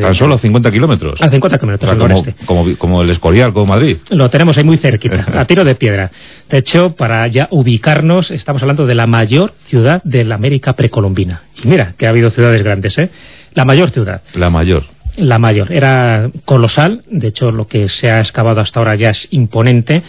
Tan 0.00 0.14
solo 0.14 0.34
a 0.34 0.38
50 0.38 0.70
kilómetros. 0.70 1.20
A 1.22 1.30
50 1.30 1.58
kilómetros 1.58 1.90
O 1.90 1.92
sea, 1.92 1.92
al 1.92 1.98
como, 1.98 2.08
noreste. 2.20 2.44
como, 2.44 2.76
como 2.78 3.02
el 3.02 3.10
Escorial, 3.10 3.52
como 3.52 3.66
Madrid. 3.66 3.96
Lo 4.10 4.28
tenemos 4.30 4.56
ahí 4.58 4.64
muy 4.64 4.76
cerquita, 4.76 5.26
a 5.34 5.44
tiro 5.46 5.64
de 5.64 5.74
piedra. 5.74 6.10
De 6.50 6.58
hecho, 6.58 6.94
para 6.94 7.26
ya 7.28 7.48
ubicarnos, 7.50 8.30
estamos 8.30 8.62
hablando 8.62 8.86
de 8.86 8.94
la 8.94 9.06
mayor 9.06 9.54
ciudad 9.72 10.02
de 10.04 10.22
la 10.22 10.34
América 10.34 10.74
precolombina. 10.74 11.44
Y 11.64 11.66
mira, 11.66 11.94
que 11.96 12.06
ha 12.06 12.10
habido 12.10 12.28
ciudades 12.28 12.62
grandes, 12.62 12.98
¿eh? 12.98 13.08
La 13.54 13.64
mayor 13.64 13.88
ciudad, 13.88 14.20
La 14.34 14.50
mayor. 14.50 14.84
la 15.16 15.38
mayor. 15.38 15.72
Era 15.72 16.30
colosal, 16.44 17.00
de 17.10 17.28
hecho, 17.28 17.50
lo 17.50 17.66
que 17.66 17.88
se 17.88 18.10
ha 18.10 18.20
excavado 18.20 18.60
hasta 18.60 18.80
ahora 18.80 18.94
ya 18.96 19.08
es 19.08 19.28
imponente, 19.30 20.02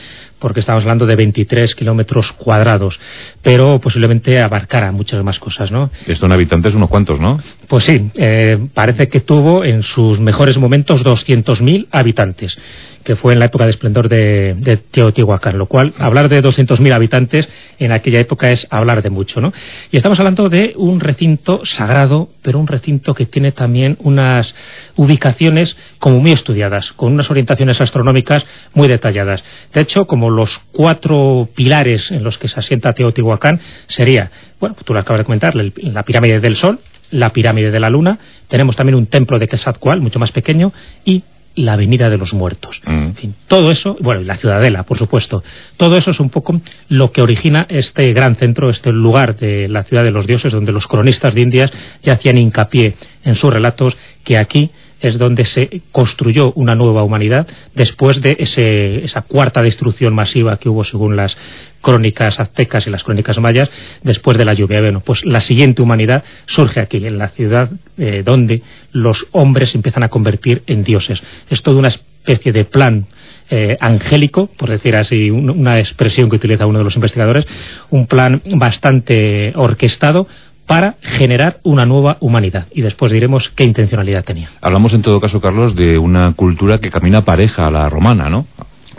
porque 0.43 0.59
estamos 0.59 0.83
hablando 0.83 1.05
de 1.05 1.15
23 1.15 1.73
kilómetros 1.73 2.33
cuadrados, 2.33 2.99
pero 3.41 3.79
posiblemente 3.79 4.41
abarcara 4.41 4.91
muchas 4.91 5.23
más 5.23 5.39
cosas, 5.39 5.71
¿no? 5.71 5.89
Son 6.15 6.33
habitantes 6.33 6.75
unos 6.75 6.89
cuantos, 6.89 7.17
¿no? 7.17 7.39
Pues 7.69 7.85
sí, 7.85 8.11
eh, 8.15 8.57
parece 8.73 9.07
que 9.07 9.21
tuvo 9.21 9.63
en 9.63 9.83
sus 9.83 10.19
mejores 10.19 10.57
momentos 10.57 11.01
200.000 11.05 11.87
habitantes, 11.91 12.57
que 13.05 13.15
fue 13.15 13.31
en 13.31 13.39
la 13.39 13.45
época 13.45 13.63
de 13.63 13.69
esplendor 13.69 14.09
de, 14.09 14.53
de 14.57 14.75
Teotihuacán, 14.75 15.57
lo 15.57 15.67
cual 15.67 15.93
hablar 15.97 16.27
de 16.27 16.43
200.000 16.43 16.93
habitantes 16.93 17.47
en 17.79 17.93
aquella 17.93 18.19
época 18.19 18.51
es 18.51 18.67
hablar 18.69 19.01
de 19.01 19.09
mucho, 19.09 19.39
¿no? 19.39 19.53
Y 19.91 19.97
estamos 19.97 20.19
hablando 20.19 20.49
de 20.49 20.73
un 20.75 20.99
recinto 20.99 21.63
sagrado, 21.63 22.27
pero 22.41 22.59
un 22.59 22.67
recinto 22.67 23.13
que 23.13 23.27
tiene 23.27 23.53
también 23.53 23.97
unas 24.01 24.53
ubicaciones 24.97 25.77
como 25.99 26.19
muy 26.19 26.33
estudiadas, 26.33 26.91
con 26.91 27.13
unas 27.13 27.31
orientaciones 27.31 27.79
astronómicas 27.79 28.45
muy 28.73 28.89
detalladas. 28.89 29.41
De 29.73 29.79
hecho, 29.79 30.05
como 30.05 30.32
los 30.35 30.59
cuatro 30.71 31.49
pilares 31.55 32.11
en 32.11 32.23
los 32.23 32.37
que 32.37 32.47
se 32.47 32.59
asienta 32.59 32.93
Teotihuacán 32.93 33.59
sería, 33.87 34.31
bueno, 34.59 34.75
tú 34.83 34.93
lo 34.93 34.99
acabas 34.99 35.21
de 35.21 35.25
comentar, 35.25 35.53
la 35.55 36.03
pirámide 36.03 36.39
del 36.39 36.55
Sol, 36.55 36.79
la 37.11 37.31
pirámide 37.31 37.71
de 37.71 37.79
la 37.79 37.89
Luna, 37.89 38.19
tenemos 38.47 38.75
también 38.75 38.95
un 38.95 39.05
templo 39.05 39.39
de 39.39 39.47
Quetzalcoatl, 39.47 40.01
mucho 40.01 40.19
más 40.19 40.31
pequeño, 40.31 40.73
y 41.05 41.23
la 41.55 41.73
Avenida 41.73 42.09
de 42.09 42.17
los 42.17 42.33
Muertos. 42.33 42.81
Mm. 42.85 42.91
En 42.91 43.15
fin, 43.15 43.35
todo 43.47 43.69
eso, 43.69 43.95
bueno, 43.99 44.21
y 44.21 44.25
la 44.25 44.37
Ciudadela, 44.37 44.83
por 44.83 44.97
supuesto, 44.97 45.43
todo 45.77 45.95
eso 45.95 46.11
es 46.11 46.19
un 46.19 46.29
poco 46.29 46.59
lo 46.89 47.11
que 47.11 47.21
origina 47.21 47.65
este 47.69 48.11
gran 48.13 48.35
centro, 48.35 48.69
este 48.69 48.91
lugar 48.91 49.37
de 49.37 49.67
la 49.67 49.83
ciudad 49.83 50.03
de 50.03 50.11
los 50.11 50.25
dioses, 50.25 50.51
donde 50.51 50.71
los 50.71 50.87
cronistas 50.87 51.35
de 51.35 51.41
Indias 51.41 51.71
ya 52.01 52.13
hacían 52.13 52.37
hincapié 52.37 52.95
en 53.23 53.35
sus 53.35 53.53
relatos 53.53 53.95
que 54.23 54.37
aquí 54.37 54.71
es 55.03 55.19
donde 55.19 55.43
se 55.43 55.81
construyó 55.91 56.51
una 56.53 56.73
nueva 56.75 57.03
humanidad 57.03 57.45
después 57.75 58.21
de 58.21 58.37
ese- 58.39 59.03
esa 59.05 59.21
cuarta 59.21 59.61
destrucción 59.61 60.15
masiva 60.15 60.57
que 60.57 60.69
hubo 60.69 60.83
según 60.85 61.15
las 61.15 61.37
crónicas 61.81 62.39
aztecas 62.39 62.87
y 62.87 62.89
las 62.89 63.03
crónicas 63.03 63.37
mayas 63.39 63.69
después 64.01 64.37
de 64.37 64.45
la 64.45 64.53
lluvia. 64.53 64.79
Bueno, 64.81 65.01
pues 65.01 65.25
la 65.25 65.41
siguiente 65.41 65.81
humanidad 65.81 66.23
surge 66.45 66.79
aquí, 66.79 67.05
en 67.05 67.17
la 67.17 67.27
ciudad 67.29 67.69
eh, 67.97 68.23
donde 68.25 68.61
los 68.93 69.27
hombres 69.33 69.71
se 69.71 69.77
empiezan 69.77 70.03
a 70.03 70.09
convertir 70.09 70.63
en 70.65 70.83
dioses. 70.83 71.21
Es 71.49 71.61
toda 71.61 71.77
una 71.77 71.89
especie 71.89 72.51
de 72.53 72.65
plan 72.65 73.05
eh, 73.49 73.75
angélico, 73.81 74.47
por 74.47 74.69
decir 74.69 74.95
así, 74.95 75.29
un- 75.29 75.49
una 75.49 75.77
expresión 75.77 76.29
que 76.29 76.37
utiliza 76.37 76.65
uno 76.65 76.77
de 76.79 76.85
los 76.85 76.95
investigadores, 76.95 77.45
un 77.89 78.07
plan 78.07 78.41
bastante 78.55 79.51
orquestado 79.55 80.27
para 80.65 80.95
generar 81.01 81.59
una 81.63 81.85
nueva 81.85 82.17
humanidad. 82.19 82.67
Y 82.73 82.81
después 82.81 83.11
diremos 83.11 83.49
qué 83.49 83.63
intencionalidad 83.63 84.23
tenía. 84.23 84.49
Hablamos 84.61 84.93
en 84.93 85.01
todo 85.01 85.19
caso, 85.19 85.41
Carlos, 85.41 85.75
de 85.75 85.97
una 85.97 86.33
cultura 86.33 86.79
que 86.79 86.89
camina 86.89 87.25
pareja 87.25 87.67
a 87.67 87.71
la 87.71 87.89
romana, 87.89 88.29
¿no? 88.29 88.47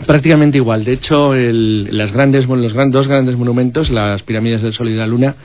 Prácticamente 0.05 0.57
igual. 0.57 0.83
De 0.83 0.93
hecho, 0.93 1.33
el- 1.33 1.97
las 1.97 2.11
grandes, 2.11 2.47
los 2.47 2.73
gran- 2.73 2.91
dos 2.91 3.07
grandes 3.07 3.37
monumentos, 3.37 3.89
las 3.89 4.21
pirámides 4.23 4.61
del 4.61 4.73
Sol 4.73 4.89
y 4.89 4.91
de 4.91 4.97
la 4.97 5.07
Luna, 5.07 5.35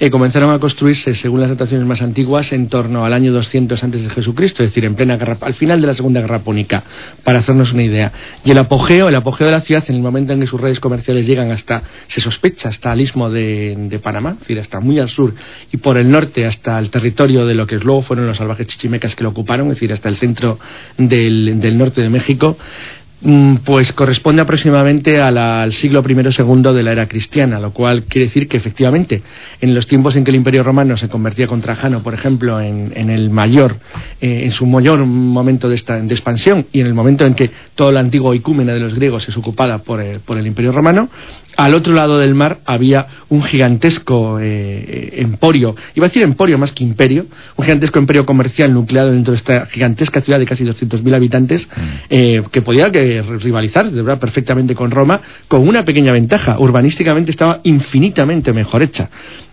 eh, 0.00 0.10
comenzaron 0.10 0.52
a 0.52 0.60
construirse, 0.60 1.12
según 1.14 1.40
las 1.40 1.48
dataciones 1.50 1.84
más 1.84 2.00
antiguas, 2.02 2.52
en 2.52 2.68
torno 2.68 3.04
al 3.04 3.12
año 3.12 3.32
200 3.32 3.82
antes 3.82 4.02
de 4.04 4.10
Jesucristo, 4.10 4.62
es 4.62 4.68
decir, 4.70 4.84
en 4.84 4.94
plena 4.94 5.16
guerra, 5.16 5.36
al 5.40 5.54
final 5.54 5.80
de 5.80 5.88
la 5.88 5.94
Segunda 5.94 6.20
Guerra 6.20 6.38
Púnica, 6.38 6.84
para 7.24 7.40
hacernos 7.40 7.72
una 7.72 7.82
idea. 7.82 8.12
Y 8.44 8.52
el 8.52 8.58
apogeo, 8.58 9.08
el 9.08 9.16
apogeo 9.16 9.48
de 9.48 9.52
la 9.54 9.60
ciudad, 9.62 9.82
en 9.88 9.96
el 9.96 10.02
momento 10.02 10.32
en 10.32 10.38
que 10.38 10.46
sus 10.46 10.60
redes 10.60 10.78
comerciales 10.78 11.26
llegan 11.26 11.50
hasta, 11.50 11.82
se 12.06 12.20
sospecha, 12.20 12.68
hasta 12.68 12.92
el 12.92 13.00
istmo 13.00 13.28
de, 13.28 13.98
Panamá, 14.00 14.34
es 14.34 14.40
decir, 14.40 14.60
hasta 14.60 14.78
muy 14.78 15.00
al 15.00 15.08
sur, 15.08 15.34
y 15.72 15.78
por 15.78 15.98
el 15.98 16.08
norte 16.08 16.46
hasta 16.46 16.78
el 16.78 16.90
territorio 16.90 17.44
de 17.44 17.56
lo 17.56 17.66
que 17.66 17.78
luego 17.78 18.02
fueron 18.02 18.28
los 18.28 18.36
salvajes 18.36 18.68
chichimecas 18.68 19.16
que 19.16 19.24
lo 19.24 19.30
ocuparon, 19.30 19.66
es 19.66 19.74
decir, 19.74 19.92
hasta 19.92 20.08
el 20.08 20.14
centro 20.14 20.60
del, 20.96 21.76
norte 21.76 22.02
de 22.02 22.08
México, 22.08 22.56
pues 23.64 23.92
corresponde 23.92 24.42
aproximadamente 24.42 25.20
al 25.20 25.72
siglo 25.72 26.04
I 26.08 26.32
segundo 26.32 26.72
de 26.72 26.82
la 26.84 26.92
era 26.92 27.08
cristiana, 27.08 27.58
lo 27.58 27.72
cual 27.72 28.04
quiere 28.04 28.26
decir 28.26 28.46
que 28.46 28.56
efectivamente 28.56 29.22
en 29.60 29.74
los 29.74 29.86
tiempos 29.86 30.14
en 30.14 30.24
que 30.24 30.30
el 30.30 30.36
Imperio 30.36 30.62
Romano 30.62 30.96
se 30.96 31.08
convertía 31.08 31.48
con 31.48 31.60
Trajano, 31.60 32.02
por 32.02 32.14
ejemplo, 32.14 32.60
en, 32.60 33.10
el 33.10 33.30
mayor, 33.30 33.76
eh, 34.20 34.42
en 34.44 34.52
su 34.52 34.66
mayor 34.66 35.04
momento 35.04 35.68
de, 35.68 35.74
expansión 35.74 36.66
y 36.72 36.80
en 36.80 36.86
el 36.86 36.94
momento 36.94 37.26
en 37.26 37.34
que 37.34 37.50
todo 37.74 37.90
el 37.90 37.96
antiguo 37.96 38.34
icúmena 38.34 38.72
de 38.72 38.80
los 38.80 38.94
griegos 38.94 39.28
es 39.28 39.36
ocupada 39.36 39.78
por 39.78 40.00
el 40.00 40.46
Imperio 40.46 40.70
Romano, 40.70 41.08
al 41.58 41.74
otro 41.74 41.92
lado 41.92 42.20
del 42.20 42.36
mar 42.36 42.60
había 42.64 43.08
un 43.28 43.42
gigantesco 43.42 44.38
eh, 44.40 45.10
emporio, 45.16 45.74
iba 45.96 46.06
a 46.06 46.08
decir 46.08 46.22
emporio 46.22 46.56
más 46.56 46.70
que 46.70 46.84
imperio, 46.84 47.26
un 47.56 47.64
gigantesco 47.64 47.98
imperio 47.98 48.24
comercial 48.24 48.72
nucleado 48.72 49.10
dentro 49.10 49.32
de 49.32 49.38
esta 49.38 49.66
gigantesca 49.66 50.20
ciudad 50.20 50.38
de 50.38 50.46
casi 50.46 50.64
200.000 50.64 51.16
habitantes, 51.16 51.66
mm. 51.66 51.80
eh, 52.10 52.42
que 52.52 52.62
podía 52.62 52.92
que 52.92 53.22
rivalizar 53.22 53.90
de 53.90 54.02
verdad 54.02 54.20
perfectamente 54.20 54.76
con 54.76 54.92
Roma, 54.92 55.20
con 55.48 55.66
una 55.66 55.84
pequeña 55.84 56.12
ventaja, 56.12 56.60
urbanísticamente 56.60 57.32
estaba 57.32 57.58
infinitamente 57.64 58.52
mejor 58.52 58.84
hecha 58.84 59.10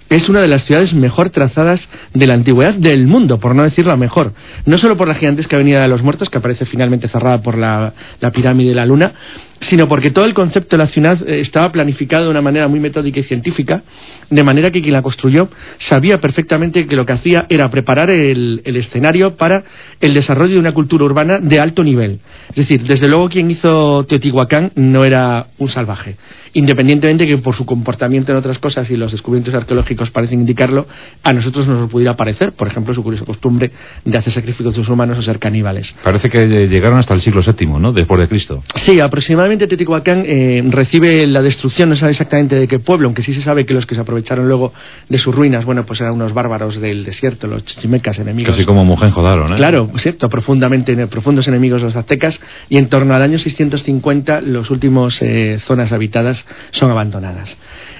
es 0.10 0.30
una 0.30 0.42
de 0.42 0.48
las 0.48 0.64
ciudades 0.64 0.94
mejor 0.94 1.30
trazadas 1.30 1.90
de 2.14 2.28
la 2.28 2.36
antigüedad 2.36 2.76
del 2.76 3.08
mundo, 3.08 3.40
por 3.40 3.56
no 3.56 3.64
decir 3.64 3.86
la 3.86 3.98
mejor. 3.98 4.34
No 4.66 4.78
solo 4.78 4.98
por 4.98 5.08
la 5.08 5.16
gigantesca 5.16 5.56
Avenida 5.56 5.82
de 5.82 5.88
los 5.88 6.04
Muertos, 6.04 6.30
que 6.30 6.38
aparece 6.38 6.66
finalmente 6.66 7.08
cerrada 7.08 7.42
por 7.42 7.58
la, 7.58 7.94
la 8.20 8.32
pirámide 8.32 8.70
de 8.70 8.76
la 8.76 8.86
Luna, 8.86 9.14
sino 9.62 9.88
porque 9.88 10.12
todo 10.12 10.26
el 10.26 10.34
concepto 10.34 10.78
de 10.78 10.84
la 10.84 10.88
ciudad 10.88 11.28
eh, 11.28 11.40
estaba 11.40 11.72
planificado 11.72 12.26
de 12.26 12.30
una 12.30 12.42
manera 12.42 12.68
muy 12.68 12.80
metódica 12.80 13.20
y 13.20 13.24
científica, 13.24 13.84
de 14.30 14.44
manera 14.44 14.72
que 14.72 14.82
quien 14.82 14.94
la 14.94 15.02
construyó 15.02 15.50
sabía 15.78 16.20
perfectamente 16.20 16.86
que 16.88 16.96
lo 16.96 17.06
que 17.06 17.14
hacía 17.14 17.46
era 17.50 17.70
preparar 17.70 18.10
el, 18.10 18.62
escenario 18.66 19.36
para 19.36 19.64
el 20.02 20.14
desarrollo 20.14 20.54
de 20.54 20.60
una 20.60 20.74
cultura 20.74 21.06
urbana 21.06 21.40
de 21.40 21.60
alto 21.60 21.84
nivel. 21.84 22.20
Es 22.50 22.56
decir, 22.56 22.84
desde 22.84 23.08
luego 23.08 23.30
quien 23.30 23.50
hizo 23.50 24.06
Teotihuacán 24.06 24.72
no 24.76 25.06
era 25.06 25.48
un 25.58 25.70
salvaje, 25.70 26.18
independientemente 26.54 27.26
que 27.26 27.38
por 27.38 27.56
su 27.56 27.66
comportamiento 27.66 28.32
en 28.32 28.38
otras 28.38 28.60
cosas 28.60 28.90
y 28.92 28.98
los 28.98 29.12
descubrimientos 29.12 29.56
arqueológicos 29.56 29.95
parecen 30.12 30.40
indicarlo, 30.40 30.88
a 31.24 31.34
nosotros 31.34 31.68
nos 31.68 31.80
lo 31.80 31.88
pudiera 31.88 32.16
parecer, 32.16 32.54
por 32.54 32.68
ejemplo, 32.68 32.94
su 32.94 33.04
curiosa 33.04 33.26
costumbre 33.26 33.72
de 34.04 34.18
hacer 34.18 34.34
sacrificios 34.34 34.78
los 34.78 34.90
humanos 34.90 35.18
o 35.18 35.22
ser 35.22 35.40
caníbales. 35.40 35.96
Parece 36.04 36.30
que 36.30 36.68
llegaron 36.68 37.00
hasta 37.00 37.14
el 37.14 37.22
siglo 37.22 37.42
VII, 37.42 37.68
¿no? 37.80 37.94
Después 37.94 38.20
de 38.20 38.28
Cristo. 38.28 38.64
Sí, 38.76 39.00
aproximadamente 39.00 39.68
Teotihuacán 39.68 40.24
eh, 40.26 40.64
recibe 40.70 41.28
la 41.28 41.42
destrucción, 41.42 41.90
no 41.90 41.96
sabe 41.96 42.12
exactamente 42.12 42.56
de 42.56 42.68
qué 42.68 42.80
pueblo, 42.80 43.08
aunque 43.08 43.22
sí 43.22 43.34
se 43.34 43.42
sabe 43.42 43.66
que 43.66 43.74
los 43.74 43.86
que 43.86 43.96
se 43.96 44.02
aprovecharon 44.02 44.48
luego 44.48 44.74
de 45.10 45.18
sus 45.18 45.34
ruinas, 45.36 45.66
bueno, 45.66 45.86
pues 45.86 46.02
eran 46.02 46.14
unos 46.14 46.34
bárbaros 46.34 46.80
del 46.80 47.04
desierto, 47.04 47.48
los 47.48 47.64
chichimecas 47.66 48.20
enemigos. 48.20 48.56
Casi 48.56 48.66
como 48.66 48.86
Mohenjo-Daro, 48.86 49.48
¿no? 49.48 49.56
Claro, 49.56 49.90
cierto, 49.98 50.30
profundamente, 50.30 50.96
profundos 51.08 51.48
enemigos 51.48 51.82
los 51.82 51.96
aztecas, 51.96 52.40
y 52.70 52.78
en 52.78 52.88
torno 52.88 53.14
al 53.14 53.22
año 53.22 53.40
650 53.40 54.42
las 54.42 54.70
últimas 54.70 55.22
eh, 55.22 55.60
zonas 55.64 55.92
habitadas 55.92 56.46
son 56.72 56.92
abandonadas. 56.92 57.58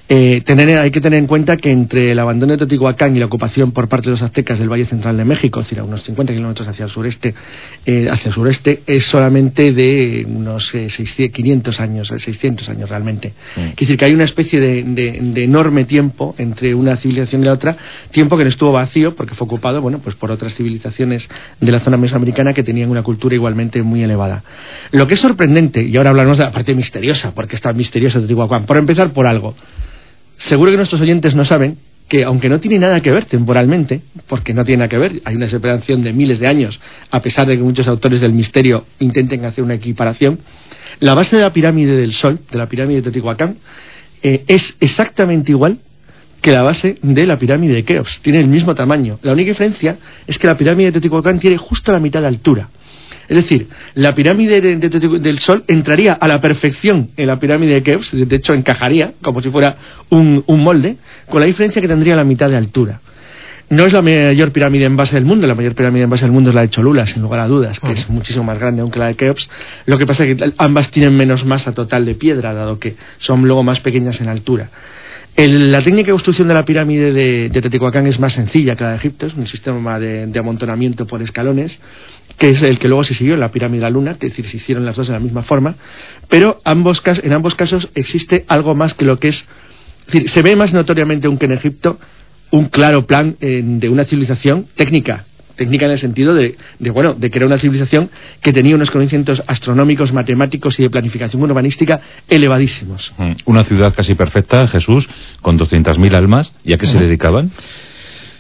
Eh, 0.08 0.44
hay 0.48 0.92
que 0.92 1.02
tener 1.02 1.18
en 1.18 1.28
cuenta 1.28 1.58
que 1.58 1.72
entre 1.86 2.12
el 2.12 2.18
abandono 2.18 2.54
de 2.54 2.58
Teotihuacán 2.58 3.16
y 3.16 3.20
la 3.20 3.28
ocupación 3.28 3.72
por 3.72 3.88
parte 3.88 4.06
de 4.06 4.12
los 4.12 4.22
aztecas 4.24 4.58
del 4.58 4.72
Valle 4.72 4.86
Central 4.86 5.18
de 5.18 5.24
México, 5.24 5.60
es 5.60 5.68
decir, 5.68 5.80
a 5.80 5.84
unos 5.84 6.02
50 6.02 6.34
kilómetros 6.34 6.68
hacia 6.68 6.86
el 6.86 6.90
sureste, 6.90 7.36
eh, 7.86 8.08
hacia 8.10 8.30
el 8.30 8.34
sureste, 8.34 8.82
es 8.88 9.06
solamente 9.06 9.72
de 9.72 10.26
unos 10.28 10.72
500 10.72 11.80
eh, 11.80 11.84
años, 11.84 12.08
600 12.08 12.68
años 12.70 12.90
realmente. 12.90 13.34
Mm. 13.56 13.60
Quiere 13.60 13.76
decir 13.78 13.98
que 13.98 14.06
hay 14.06 14.14
una 14.16 14.24
especie 14.24 14.60
de, 14.60 15.44
enorme 15.44 15.86
tiempo 15.86 16.34
entre 16.40 16.74
una 16.74 16.98
civilización 16.98 17.44
y 17.44 17.46
la 17.46 17.54
otra, 17.54 17.78
tiempo 18.10 18.36
que 18.36 18.44
no 18.46 18.50
estuvo 18.50 18.72
vacío 18.72 19.16
porque 19.16 19.36
fue 19.36 19.46
ocupado, 19.46 19.80
bueno, 19.80 20.00
pues 20.00 20.16
por 20.16 20.32
otras 20.32 20.56
civilizaciones 20.56 21.30
de 21.62 21.72
la 21.72 21.82
zona 21.82 21.98
mesoamericana 21.98 22.54
que 22.54 22.64
tenían 22.64 22.90
una 22.90 23.04
cultura 23.04 23.36
igualmente 23.36 23.84
muy 23.84 24.02
elevada. 24.02 24.44
Lo 24.90 25.06
que 25.06 25.14
es 25.14 25.20
sorprendente, 25.20 25.84
y 25.84 25.96
ahora 25.98 26.10
hablamos 26.10 26.40
de 26.40 26.46
la 26.46 26.52
parte 26.52 26.74
misteriosa, 26.74 27.36
porque 27.36 27.56
está 27.56 27.74
misteriosa 27.74 28.18
Teotihuacán, 28.18 28.66
por 28.66 28.78
empezar 28.78 29.14
por 29.14 29.28
algo. 29.28 29.54
Seguro 30.38 30.72
que 30.72 30.78
nuestros 30.78 31.02
oyentes 31.02 31.36
no 31.36 31.46
saben 31.46 31.78
que 32.08 32.24
aunque 32.24 32.50
no 32.50 32.60
tiene 32.60 32.78
nada 32.78 33.02
que 33.02 33.12
ver 33.12 33.26
temporalmente, 33.26 34.02
porque 34.28 34.54
no 34.54 34.64
tiene 34.64 34.80
nada 34.80 34.90
que 34.90 34.98
ver, 34.98 35.22
hay 35.26 35.36
una 35.36 35.50
separación 35.50 36.04
de 36.04 36.14
miles 36.14 36.40
de 36.40 36.48
años, 36.48 36.80
a 37.10 37.22
pesar 37.22 37.48
de 37.48 37.58
que 37.58 37.64
muchos 37.64 37.88
autores 37.88 38.22
del 38.22 38.34
misterio 38.34 38.86
intenten 39.00 39.44
hacer 39.46 39.64
una 39.64 39.74
equiparación, 39.74 40.40
la 41.00 41.14
base 41.14 41.36
de 41.36 41.42
la 41.42 41.52
pirámide 41.52 41.98
del 41.98 42.14
Sol, 42.14 42.40
de 42.52 42.58
la 42.58 42.68
pirámide 42.68 42.98
de 42.98 43.02
Teotihuacán, 43.04 43.58
eh, 44.22 44.44
es 44.48 44.76
exactamente 44.80 45.52
igual 45.52 45.80
que 46.42 46.52
la 46.52 46.62
base 46.62 46.98
de 47.02 47.26
la 47.26 47.40
pirámide 47.40 47.74
de 47.74 47.84
Keops. 47.84 48.20
Tiene 48.22 48.40
el 48.40 48.48
mismo 48.48 48.76
tamaño. 48.76 49.20
La 49.24 49.34
única 49.34 49.50
diferencia 49.50 49.98
es 50.28 50.38
que 50.38 50.46
la 50.46 50.56
pirámide 50.56 50.88
de 50.88 50.92
Teotihuacán 50.94 51.40
tiene 51.40 51.58
justo 51.58 51.92
la 51.92 52.00
mitad 52.00 52.22
de 52.22 52.28
altura. 52.28 52.70
Es 53.28 53.38
decir, 53.38 53.68
la 53.96 54.14
pirámide 54.14 54.62
del 54.62 55.40
Sol 55.40 55.64
entraría 55.68 56.14
a 56.14 56.28
la 56.28 56.42
perfección 56.42 57.10
en 57.18 57.28
la 57.28 57.40
pirámide 57.40 57.74
de 57.76 57.84
Keops, 57.84 58.12
de 58.28 58.36
hecho 58.36 58.54
encajaría 58.54 59.14
como 59.22 59.42
si 59.42 59.50
fuera 59.50 59.78
un, 60.10 60.44
molde, 60.48 60.98
con 61.30 61.42
la 61.42 61.48
diferencia 61.48 61.82
que 61.82 61.88
tendría 61.88 62.16
la 62.16 62.24
mitad 62.24 62.50
de 62.50 62.58
altura. 62.58 63.02
No 63.68 63.88
es 63.88 63.94
la 63.94 64.04
mayor 64.04 64.52
pirámide 64.52 64.86
en 64.86 64.96
base 64.96 65.16
del 65.16 65.26
mundo, 65.26 65.48
la 65.48 65.56
mayor 65.56 65.74
pirámide 65.74 66.04
en 66.04 66.10
base 66.10 66.26
del 66.26 66.32
mundo 66.32 66.52
es 66.52 66.56
la 66.56 66.62
de 66.62 66.70
Cholula, 66.70 67.08
sin 67.08 67.24
lugar 67.24 67.40
a 67.40 67.48
dudas, 67.48 67.80
que 67.80 67.94
es 67.94 68.08
muchísimo 68.10 68.44
más 68.44 68.60
grande 68.60 68.82
aunque 68.82 69.00
la 69.00 69.08
de 69.08 69.16
Keops. 69.16 69.50
Lo 69.88 69.98
que 69.98 70.06
pasa 70.06 70.24
es 70.24 70.36
que 70.36 70.54
ambas 70.60 70.92
tienen 70.92 71.18
menos 71.18 71.46
masa 71.46 71.74
total 71.74 72.06
de 72.06 72.14
piedra, 72.14 72.54
dado 72.54 72.78
que 72.78 72.96
son 73.18 73.42
luego 73.42 73.64
más 73.64 73.80
pequeñas 73.80 74.22
en 74.22 74.28
altura 74.28 74.70
la 75.38 75.82
técnica 75.82 76.08
de 76.08 76.14
construcción 76.14 76.48
de 76.48 76.54
la 76.54 76.64
pirámide 76.64 77.12
de, 77.12 77.50
Teotihuacán 77.50 78.08
es 78.08 78.20
más 78.20 78.34
sencilla 78.34 78.76
que 78.76 78.86
la 78.86 78.92
de 78.92 78.96
Egipto, 78.96 79.26
es 79.26 79.34
un 79.34 79.48
sistema 79.48 80.00
de, 80.00 80.32
amontonamiento 80.40 81.06
por 81.06 81.22
escalones, 81.22 81.82
que 82.38 82.50
es 82.50 82.62
el 82.62 82.80
que 82.80 82.88
luego 82.88 83.04
se 83.04 83.14
siguió 83.14 83.34
en 83.34 83.42
la 83.42 83.52
pirámide 83.52 83.80
de 83.80 83.84
la 83.84 83.90
Luna, 83.90 84.12
es 84.12 84.20
decir, 84.20 84.48
se 84.48 84.58
hicieron 84.58 84.86
las 84.86 84.96
dos 84.96 85.08
de 85.08 85.14
la 85.14 85.20
misma 85.20 85.44
forma, 85.44 85.76
pero 86.30 86.62
ambos, 86.64 87.02
en 87.06 87.34
ambos 87.34 87.54
casos 87.56 87.90
existe 87.96 88.46
algo 88.48 88.76
más 88.76 88.94
que 88.94 89.04
lo 89.04 89.20
que 89.20 89.28
es, 89.30 89.46
es 90.08 90.14
decir, 90.14 90.30
se 90.30 90.42
ve 90.42 90.56
más 90.56 90.74
notoriamente 90.74 91.28
aún 91.28 91.38
que 91.38 91.48
en 91.48 91.52
Egipto 91.52 92.00
un 92.52 92.70
claro 92.70 93.06
plan 93.06 93.36
de 93.40 93.90
una 93.90 94.06
civilización 94.06 94.68
técnica, 94.76 95.26
técnica 95.56 95.86
en 95.86 95.92
el 95.92 95.98
sentido 95.98 96.34
de, 96.34 96.56
bueno, 96.80 97.14
de 97.14 97.30
que 97.30 97.40
era 97.40 97.46
una 97.46 97.58
civilización 97.58 98.10
que 98.42 98.54
tenía 98.54 98.76
unos 98.76 98.92
conocimientos 98.92 99.44
astronómicos, 99.48 100.14
matemáticos 100.14 100.80
y 100.80 100.84
de 100.84 100.90
planificación 100.90 101.42
urbanística 101.44 102.02
elevadísimos. 102.28 103.14
Mm, 103.18 103.32
una 103.46 103.64
ciudad 103.64 103.94
casi 103.94 104.16
perfecta, 104.16 104.68
Jesús, 104.68 105.10
con 105.42 105.58
200.000 105.58 106.16
almas, 106.16 106.54
¿y 106.64 106.74
a 106.74 106.78
qué 106.78 106.88
se 106.88 107.00
dedicaban? 107.00 107.52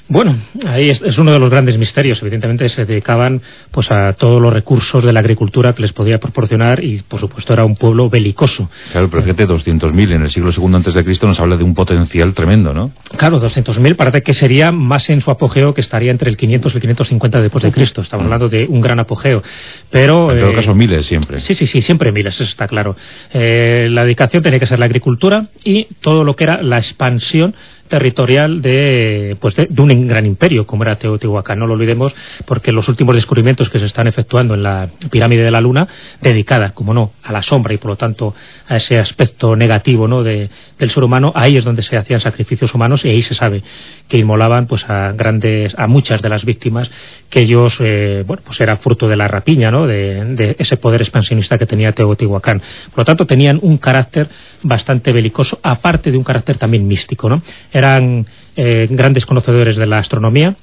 Bueno, 0.07 0.37
ahí 0.67 0.89
es, 0.91 1.17
uno 1.17 1.31
de 1.31 1.39
los 1.39 1.49
grandes 1.49 1.79
misterios. 1.79 2.21
Evidentemente 2.21 2.69
se 2.69 2.85
dedicaban 2.85 3.41
pues 3.71 3.89
a 3.91 4.13
todos 4.13 4.39
los 4.39 4.53
recursos 4.53 5.03
de 5.03 5.11
la 5.11 5.19
agricultura 5.19 5.73
que 5.73 5.81
les 5.81 5.93
podía 5.93 6.19
proporcionar 6.19 6.83
y, 6.83 7.01
por 7.01 7.19
supuesto, 7.19 7.53
era 7.53 7.65
un 7.65 7.75
pueblo 7.75 8.07
belicoso. 8.07 8.69
Claro, 8.91 9.09
pero 9.09 9.23
fíjate, 9.23 9.47
200.000 9.47 10.13
en 10.13 10.21
el 10.21 10.29
siglo 10.29 10.51
II 10.55 10.75
antes 10.75 10.93
de 10.93 11.03
Cristo 11.03 11.25
nos 11.25 11.39
habla 11.39 11.57
de 11.57 11.63
un 11.63 11.73
potencial 11.73 12.33
tremendo, 12.35 12.71
¿no? 12.71 12.91
Claro, 13.17 13.41
200.000 13.41 13.95
parece 13.95 14.21
que 14.21 14.35
sería 14.35 14.71
más 14.71 15.09
en 15.09 15.21
su 15.21 15.31
apogeo 15.31 15.73
que 15.73 15.81
estaría 15.81 16.11
entre 16.11 16.29
el 16.29 16.37
500 16.37 16.71
y 16.71 16.75
el 16.75 16.81
550 16.81 17.41
después 17.41 17.63
de 17.63 17.71
Cristo. 17.71 18.01
Estamos 18.01 18.25
hablando 18.25 18.47
de 18.47 18.65
un 18.67 18.81
gran 18.81 18.99
apogeo. 18.99 19.41
Pero, 19.89 20.31
en 20.31 20.39
todo 20.39 20.51
eh, 20.51 20.55
caso, 20.55 20.75
miles 20.75 21.05
siempre. 21.05 21.39
Sí, 21.39 21.55
sí, 21.55 21.65
sí, 21.65 21.81
siempre 21.81 22.11
miles, 22.11 22.35
eso 22.35 22.43
está 22.43 22.67
claro. 22.67 22.95
Eh, 23.33 23.87
la 23.89 24.03
dedicación 24.03 24.43
tenía 24.43 24.59
que 24.59 24.67
ser 24.67 24.77
la 24.77 24.85
agricultura 24.85 25.47
y 25.63 25.87
todo 26.01 26.23
lo 26.23 26.35
que 26.35 26.43
era 26.43 26.61
la 26.61 26.77
expansión 26.77 27.55
territorial 27.87 28.61
de, 28.61 29.37
pues 29.39 29.55
de, 29.55 29.67
un 29.77 30.07
gran 30.07 30.25
imperio 30.25 30.65
como 30.65 30.83
era 30.83 30.97
Teotihuacán. 30.97 31.59
No 31.59 31.67
lo 31.67 31.73
olvidemos 31.73 32.13
porque 32.45 32.71
los 32.71 32.89
últimos 32.89 33.15
descubrimientos 33.15 33.69
que 33.69 33.79
se 33.79 33.85
están 33.85 34.07
efectuando 34.07 34.55
en 34.55 34.63
la 34.63 34.89
pirámide 35.11 35.43
de 35.43 35.51
la 35.51 35.61
Luna, 35.61 35.87
dedicada, 36.21 36.71
como 36.71 36.93
no, 36.93 37.11
a 37.23 37.31
la 37.31 37.43
sombra 37.43 37.73
y 37.73 37.77
por 37.77 37.91
lo 37.91 37.95
tanto 37.95 38.33
a 38.67 38.77
ese 38.77 38.97
aspecto 38.97 39.55
negativo 39.55 40.07
¿no? 40.07 40.23
de, 40.23 40.49
del 40.79 40.89
ser 40.89 41.03
humano, 41.03 41.31
ahí 41.35 41.57
es 41.57 41.63
donde 41.63 41.81
se 41.81 41.97
hacían 41.97 42.19
sacrificios 42.19 42.73
humanos 42.73 43.05
y 43.05 43.09
ahí 43.09 43.21
se 43.21 43.33
sabe 43.33 43.63
que 44.07 44.17
inmolaban 44.17 44.67
pues 44.67 44.89
a 44.89 45.11
grandes, 45.11 45.77
a 45.77 45.87
muchas 45.87 46.21
de 46.21 46.29
las 46.29 46.45
víctimas 46.45 46.89
que 47.35 47.41
ellos, 47.41 47.75
eh, 47.81 48.23
bueno, 48.25 48.43
pues 48.45 48.61
era 48.61 48.77
fruto 48.77 49.09
de 49.09 49.17
la 49.17 49.27
rapiña, 49.27 49.69
¿no? 49.69 49.85
De, 49.85 50.55
ese 50.57 50.77
poder 50.77 51.01
expansionista 51.01 51.57
que 51.57 51.65
tenía 51.65 51.91
Teotihuacán. 51.91 52.61
Por 52.91 52.99
lo 52.99 53.03
tanto, 53.03 53.25
tenían 53.25 53.59
un 53.61 53.77
carácter 53.77 54.29
bastante 54.63 55.11
belicoso, 55.11 55.59
aparte 55.61 56.11
de 56.11 56.17
un 56.17 56.23
carácter 56.23 56.57
también 56.57 56.87
místico, 56.87 57.27
¿no? 57.27 57.41
Eran 57.73 58.25
eh, 58.55 58.87
grandes 58.89 59.25
conocedores 59.25 59.75
de 59.75 59.85
la 59.85 59.97
astronomía, 59.97 60.55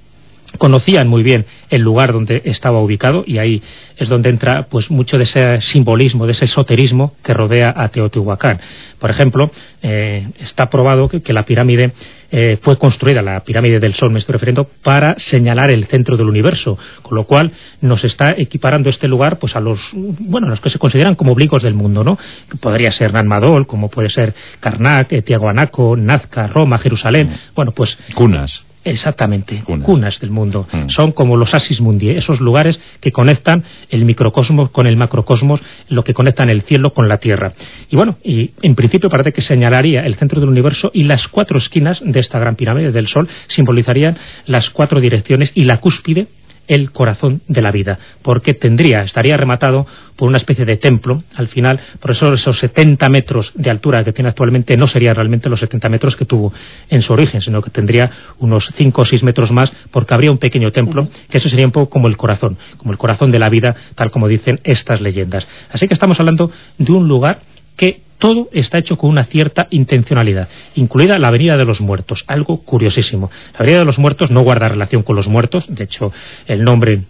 conocían 0.59 1.09
muy 1.09 1.23
bien 1.23 1.47
el 1.71 1.83
lugar 1.83 2.13
donde 2.13 2.43
estaba 2.45 2.81
ubicado 2.81 3.25
y 3.27 3.39
ahí 3.39 3.63
es 3.97 4.09
donde 4.09 4.31
entra 4.31 4.67
pues 4.69 4.91
mucho 4.91 5.17
de 5.17 5.25
ese 5.25 5.61
simbolismo, 5.61 6.27
de 6.27 6.33
ese 6.33 6.45
esoterismo 6.47 7.15
que 7.23 7.35
rodea 7.35 7.73
a 7.77 7.89
Teotihuacán. 7.89 8.61
Por 8.99 9.11
ejemplo, 9.11 9.51
eh, 9.83 10.29
está 10.39 10.69
probado 10.71 11.09
que, 11.09 11.33
la 11.33 11.45
pirámide 11.45 11.93
eh, 12.31 12.59
fue 12.61 12.79
construida, 12.79 13.23
la 13.23 13.41
pirámide 13.41 13.81
del 13.81 13.95
Sol 13.95 14.11
me 14.11 14.19
estoy 14.19 14.35
refiriendo, 14.35 14.69
para 14.83 15.19
señalar 15.19 15.71
el 15.71 15.87
centro 15.87 16.17
del 16.17 16.29
universo, 16.29 16.79
con 17.03 17.17
lo 17.17 17.25
cual 17.25 17.53
nos 17.81 18.05
está 18.05 18.33
equiparando 18.37 18.91
este 18.91 19.09
lugar 19.09 19.39
pues 19.39 19.57
a 19.57 19.61
los 19.61 19.91
bueno, 19.95 20.49
los 20.49 20.61
que 20.61 20.71
se 20.71 20.79
consideran 20.79 21.15
como 21.15 21.33
oblicuos 21.33 21.63
del 21.63 21.75
mundo, 21.75 22.05
¿no? 22.05 22.19
Que 22.51 22.59
podría 22.59 22.91
ser 22.91 23.13
Nanmadol, 23.13 23.67
como 23.67 23.89
puede 23.89 24.11
ser 24.11 24.35
Karnak, 24.61 25.25
Tiahuanaco, 25.25 25.97
Nazca, 25.97 26.47
Roma, 26.49 26.79
Jerusalén, 26.79 27.37
bueno, 27.55 27.73
pues 27.73 27.99
cunas 28.15 28.67
Exactamente, 28.85 29.63
cunas, 29.83 30.19
del 30.19 30.31
mundo. 30.31 30.67
Mm. 30.73 30.89
Son 30.89 31.13
como 31.13 31.37
los 31.37 31.55
asis 31.55 31.81
mundi, 31.81 32.11
esos 32.11 32.41
lugares 32.41 32.81
que 33.01 33.13
conectan 33.13 33.65
el 33.91 34.05
microcosmos 34.05 34.71
con 34.71 34.87
el 34.87 34.97
macrocosmos, 34.97 35.63
lo 35.89 36.03
que 36.03 36.15
conectan 36.15 36.51
el 36.51 36.63
cielo 36.63 36.93
con 36.93 37.09
la 37.09 37.19
tierra. 37.19 37.53
Y 37.91 37.97
bueno, 37.97 38.19
y 38.25 38.51
en 38.63 38.75
principio 38.75 39.09
parece 39.09 39.33
que 39.33 39.41
señalaría 39.41 40.05
el 40.05 40.17
centro 40.17 40.41
del 40.41 40.49
universo 40.49 40.91
y 40.93 41.05
las 41.05 41.29
cuatro 41.29 41.59
esquinas 41.59 42.03
de 42.05 42.19
esta 42.19 42.39
gran 42.39 42.57
pirámide 42.57 42.91
del 42.91 43.07
Sol 43.07 43.29
simbolizarían 43.47 44.19
las 44.47 44.71
cuatro 44.71 45.01
direcciones 45.01 45.53
y 45.55 45.65
la 45.65 45.79
cúspide 45.79 46.27
el 46.75 46.91
corazón 46.91 47.43
de 47.49 47.61
la 47.61 47.71
vida, 47.71 47.99
porque 48.23 48.55
tendría, 48.55 49.03
estaría 49.03 49.37
rematado 49.37 49.87
por 50.17 50.29
una 50.29 50.39
especie 50.39 50.65
de 50.65 50.77
templo 50.77 51.23
al 51.35 51.49
final, 51.49 51.81
por 52.01 52.13
eso 52.13 52.33
esos 52.33 52.59
70 52.59 53.09
metros 53.11 53.53
de 53.55 53.71
altura 53.71 54.05
que 54.05 54.13
tiene 54.13 54.31
actualmente 54.31 54.77
no 54.77 54.87
serían 54.87 55.15
realmente 55.15 55.51
los 55.51 55.61
70 55.61 55.89
metros 55.91 56.17
que 56.17 56.25
tuvo 56.25 56.53
en 56.89 57.03
su 57.03 57.13
origen, 57.13 57.43
sino 57.43 57.61
que 57.61 57.71
tendría 57.71 58.11
unos 58.39 58.73
5 58.75 59.03
o 59.03 59.05
6 59.05 59.23
metros 59.23 59.53
más, 59.53 59.73
porque 59.91 60.15
habría 60.15 60.31
un 60.31 60.39
pequeño 60.39 60.73
templo, 60.73 61.09
que 61.29 61.39
eso 61.39 61.49
sería 61.49 61.67
un 61.67 61.73
poco 61.73 61.91
como 61.91 62.09
el 62.09 62.17
corazón, 62.17 62.57
como 62.79 62.93
el 62.93 62.99
corazón 62.99 63.31
de 63.31 63.39
la 63.39 63.51
vida, 63.51 63.77
tal 63.95 64.11
como 64.11 64.29
dicen 64.29 64.61
estas 64.65 65.01
leyendas. 65.01 65.47
Así 65.71 65.87
que 65.89 65.95
estamos 65.95 66.19
hablando 66.21 66.51
de 66.79 66.93
un 66.93 67.07
lugar 67.07 67.41
que 67.77 68.03
todo 68.19 68.49
está 68.53 68.79
hecho 68.79 68.97
con 68.97 69.11
una 69.11 69.25
cierta 69.25 69.67
intencionalidad, 69.71 70.49
incluida 70.77 71.19
la 71.19 71.29
Avenida 71.29 71.57
de 71.57 71.65
los 71.65 71.81
Muertos, 71.81 72.25
algo 72.29 72.63
curiosísimo. 72.63 73.31
La 73.55 73.61
Avenida 73.61 73.81
de 73.81 73.85
los 73.85 73.99
Muertos 73.99 74.31
no 74.31 74.43
guarda 74.43 74.69
relación 74.69 75.03
con 75.03 75.17
los 75.17 75.27
muertos, 75.27 75.65
de 75.69 75.85
hecho 75.85 76.13
el 76.47 76.63
nombre 76.63 77.03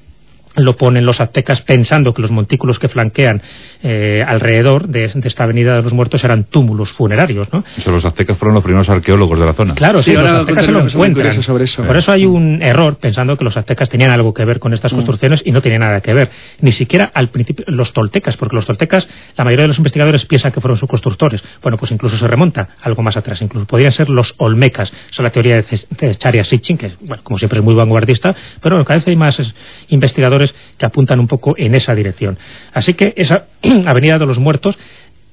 lo 0.56 0.76
ponen 0.76 1.06
los 1.06 1.20
aztecas 1.20 1.62
pensando 1.62 2.12
que 2.12 2.22
los 2.22 2.30
montículos 2.30 2.78
que 2.78 2.88
flanquean 2.88 3.42
eh, 3.82 4.24
alrededor 4.26 4.88
de, 4.88 5.10
esta 5.24 5.44
avenida 5.44 5.76
de 5.76 5.82
los 5.82 5.92
muertos 5.92 6.22
eran 6.24 6.44
túmulos 6.44 6.92
funerarios, 6.92 7.48
¿no? 7.52 7.64
los 7.86 8.04
aztecas 8.04 8.38
fueron 8.38 8.54
los 8.54 8.62
primeros 8.62 8.88
arqueólogos 8.88 9.38
de 9.38 9.46
la 9.46 9.52
zona. 9.52 9.74
Claro, 9.74 10.02
sí, 10.02 10.12
los 10.12 10.24
aztecas 10.24 10.64
se 10.66 10.72
lo 10.72 10.80
encuentran. 10.80 11.42
Sobre 11.42 11.64
eso. 11.64 11.84
Por 11.84 11.96
eso 11.96 12.12
hay 12.12 12.24
un 12.24 12.62
error 12.62 12.96
pensando 12.96 13.36
que 13.36 13.44
los 13.44 13.56
aztecas 13.56 13.88
tenían 13.88 14.10
algo 14.10 14.32
que 14.32 14.44
ver 14.44 14.58
con 14.58 14.72
estas 14.72 14.92
mm. 14.92 14.96
construcciones 14.96 15.42
y 15.44 15.52
no 15.52 15.60
tenían 15.60 15.80
nada 15.80 16.00
que 16.00 16.14
ver. 16.14 16.30
Ni 16.60 16.72
siquiera 16.72 17.10
al 17.12 17.30
principio 17.30 17.64
los 17.68 17.92
toltecas, 17.92 18.36
porque 18.36 18.56
los 18.56 18.66
toltecas, 18.66 19.08
la 19.36 19.44
mayoría 19.44 19.64
de 19.64 19.68
los 19.68 19.78
investigadores 19.78 20.24
piensan 20.26 20.52
que 20.52 20.60
fueron 20.60 20.76
sus 20.76 20.88
constructores. 20.88 21.42
Bueno, 21.62 21.76
pues 21.76 21.90
incluso 21.92 22.16
se 22.16 22.26
remonta 22.28 22.68
algo 22.82 23.02
más 23.02 23.16
atrás. 23.16 23.42
Incluso 23.42 23.66
podrían 23.66 23.92
ser 23.92 24.08
los 24.08 24.34
olmecas. 24.38 24.90
Esa 24.90 25.08
es 25.10 25.20
la 25.20 25.30
teoría 25.30 25.56
de 25.56 26.14
Charia 26.16 26.44
Sitchin, 26.44 26.78
que, 26.78 26.92
bueno, 27.00 27.22
como 27.22 27.38
siempre 27.38 27.58
es 27.58 27.64
muy 27.64 27.74
vanguardista, 27.74 28.34
pero 28.60 28.82
cada 28.84 28.98
vez 28.98 29.08
hay 29.08 29.16
más 29.16 29.40
investigadores 29.88 30.54
que 30.78 30.86
apuntan 30.86 31.20
un 31.20 31.26
poco 31.26 31.54
en 31.56 31.74
esa 31.74 31.94
dirección. 31.94 32.38
Así 32.72 32.94
que 32.94 33.12
esa 33.16 33.46
Avenida 33.86 34.18
de 34.18 34.26
los 34.26 34.38
Muertos, 34.38 34.78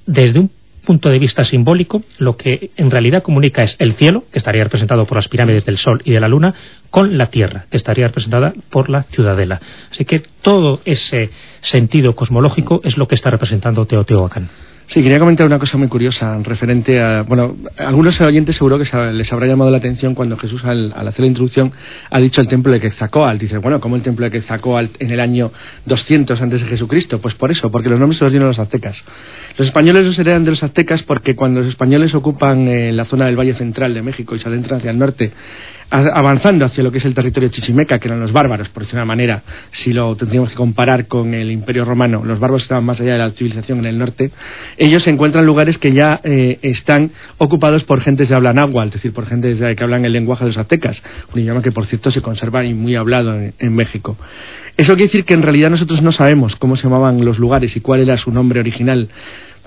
desde 0.06 0.40
un 0.40 0.50
punto 0.84 1.10
de 1.10 1.18
vista 1.18 1.44
simbólico, 1.44 2.02
lo 2.18 2.36
que 2.36 2.70
en 2.76 2.90
realidad 2.90 3.22
comunica 3.22 3.62
es 3.62 3.76
el 3.78 3.94
cielo, 3.94 4.24
que 4.32 4.38
estaría 4.38 4.64
representado 4.64 5.04
por 5.04 5.16
las 5.16 5.28
pirámides 5.28 5.64
del 5.64 5.78
Sol 5.78 6.00
y 6.04 6.12
de 6.12 6.20
la 6.20 6.28
Luna, 6.28 6.54
con 6.90 7.18
la 7.18 7.26
Tierra, 7.26 7.66
que 7.70 7.76
estaría 7.76 8.06
representada 8.06 8.54
por 8.70 8.88
la 8.88 9.02
ciudadela. 9.04 9.60
Así 9.90 10.04
que 10.04 10.22
todo 10.42 10.80
ese 10.84 11.30
sentido 11.60 12.14
cosmológico 12.14 12.80
es 12.82 12.96
lo 12.96 13.06
que 13.06 13.14
está 13.14 13.30
representando 13.30 13.86
Teotihuacán. 13.86 14.48
Sí, 14.90 15.04
quería 15.04 15.20
comentar 15.20 15.46
una 15.46 15.60
cosa 15.60 15.78
muy 15.78 15.86
curiosa 15.86 16.36
referente 16.42 17.00
a. 17.00 17.22
Bueno, 17.22 17.56
algunos 17.78 18.20
oyentes 18.20 18.56
seguro 18.56 18.76
que 18.76 19.12
les 19.12 19.32
habrá 19.32 19.46
llamado 19.46 19.70
la 19.70 19.76
atención 19.76 20.16
cuando 20.16 20.36
Jesús, 20.36 20.64
al, 20.64 20.92
hacer 20.92 21.20
la 21.20 21.26
introducción, 21.28 21.70
ha 22.10 22.18
dicho 22.18 22.40
el 22.40 22.48
templo 22.48 22.72
de 22.72 22.80
Quetzalcoatl. 22.80 23.38
Dice, 23.38 23.58
bueno, 23.58 23.80
¿cómo 23.80 23.94
el 23.94 24.02
templo 24.02 24.24
de 24.24 24.32
Quetzalcoatl 24.32 24.96
en 24.98 25.12
el 25.12 25.20
año 25.20 25.52
200 25.86 26.42
antes 26.42 26.62
de 26.62 26.66
Jesucristo? 26.66 27.20
Pues 27.20 27.36
por 27.36 27.52
eso, 27.52 27.70
porque 27.70 27.88
los 27.88 28.00
nombres 28.00 28.18
se 28.18 28.24
los 28.24 28.32
dieron 28.32 28.48
los 28.48 28.58
aztecas. 28.58 29.04
Los 29.56 29.68
españoles 29.68 30.06
los 30.06 30.18
heredan 30.18 30.42
de 30.42 30.50
los 30.50 30.62
aztecas 30.64 31.04
porque 31.04 31.36
cuando 31.36 31.60
los 31.60 31.68
españoles 31.68 32.12
ocupan 32.16 32.66
eh, 32.66 32.90
la 32.90 33.04
zona 33.04 33.26
del 33.26 33.38
Valle 33.38 33.54
Central 33.54 33.94
de 33.94 34.02
México 34.02 34.34
y 34.34 34.40
se 34.40 34.48
adentran 34.48 34.80
hacia 34.80 34.90
el 34.90 34.98
norte, 34.98 35.30
avanzando 35.90 36.64
hacia 36.64 36.82
lo 36.84 36.92
que 36.92 36.98
es 36.98 37.04
el 37.04 37.14
territorio 37.14 37.48
chichimeca, 37.48 37.98
que 37.98 38.08
eran 38.08 38.20
los 38.20 38.32
bárbaros, 38.32 38.68
por 38.68 38.82
decir 38.82 38.96
una 38.96 39.04
manera, 39.04 39.42
si 39.70 39.92
lo 39.92 40.14
tendríamos 40.16 40.50
que 40.50 40.54
comparar 40.54 41.06
con 41.06 41.34
el 41.34 41.50
Imperio 41.50 41.84
Romano, 41.84 42.24
los 42.24 42.38
bárbaros 42.38 42.62
estaban 42.62 42.84
más 42.84 43.00
allá 43.00 43.12
de 43.12 43.18
la 43.18 43.30
civilización 43.30 43.80
en 43.80 43.86
el 43.86 43.98
norte, 43.98 44.30
ellos 44.80 45.02
se 45.02 45.10
encuentran 45.10 45.44
lugares 45.44 45.76
que 45.76 45.92
ya 45.92 46.22
eh, 46.24 46.58
están 46.62 47.12
ocupados 47.36 47.84
por 47.84 48.00
gentes 48.00 48.30
de 48.30 48.34
habla 48.34 48.54
náhuatl, 48.54 48.88
es 48.88 48.94
decir, 48.94 49.12
por 49.12 49.26
gentes 49.26 49.58
que 49.76 49.84
hablan 49.84 50.06
el 50.06 50.12
lenguaje 50.14 50.44
de 50.44 50.48
los 50.48 50.56
aztecas, 50.56 51.02
un 51.34 51.40
idioma 51.40 51.60
que 51.60 51.70
por 51.70 51.84
cierto 51.84 52.10
se 52.10 52.22
conserva 52.22 52.64
y 52.64 52.72
muy 52.72 52.96
hablado 52.96 53.38
en 53.58 53.74
México. 53.74 54.16
Eso 54.78 54.94
quiere 54.94 55.08
decir 55.08 55.24
que 55.26 55.34
en 55.34 55.42
realidad 55.42 55.68
nosotros 55.68 56.00
no 56.00 56.12
sabemos 56.12 56.56
cómo 56.56 56.78
se 56.78 56.84
llamaban 56.84 57.22
los 57.26 57.38
lugares 57.38 57.76
y 57.76 57.82
cuál 57.82 58.00
era 58.00 58.16
su 58.16 58.32
nombre 58.32 58.58
original 58.58 59.10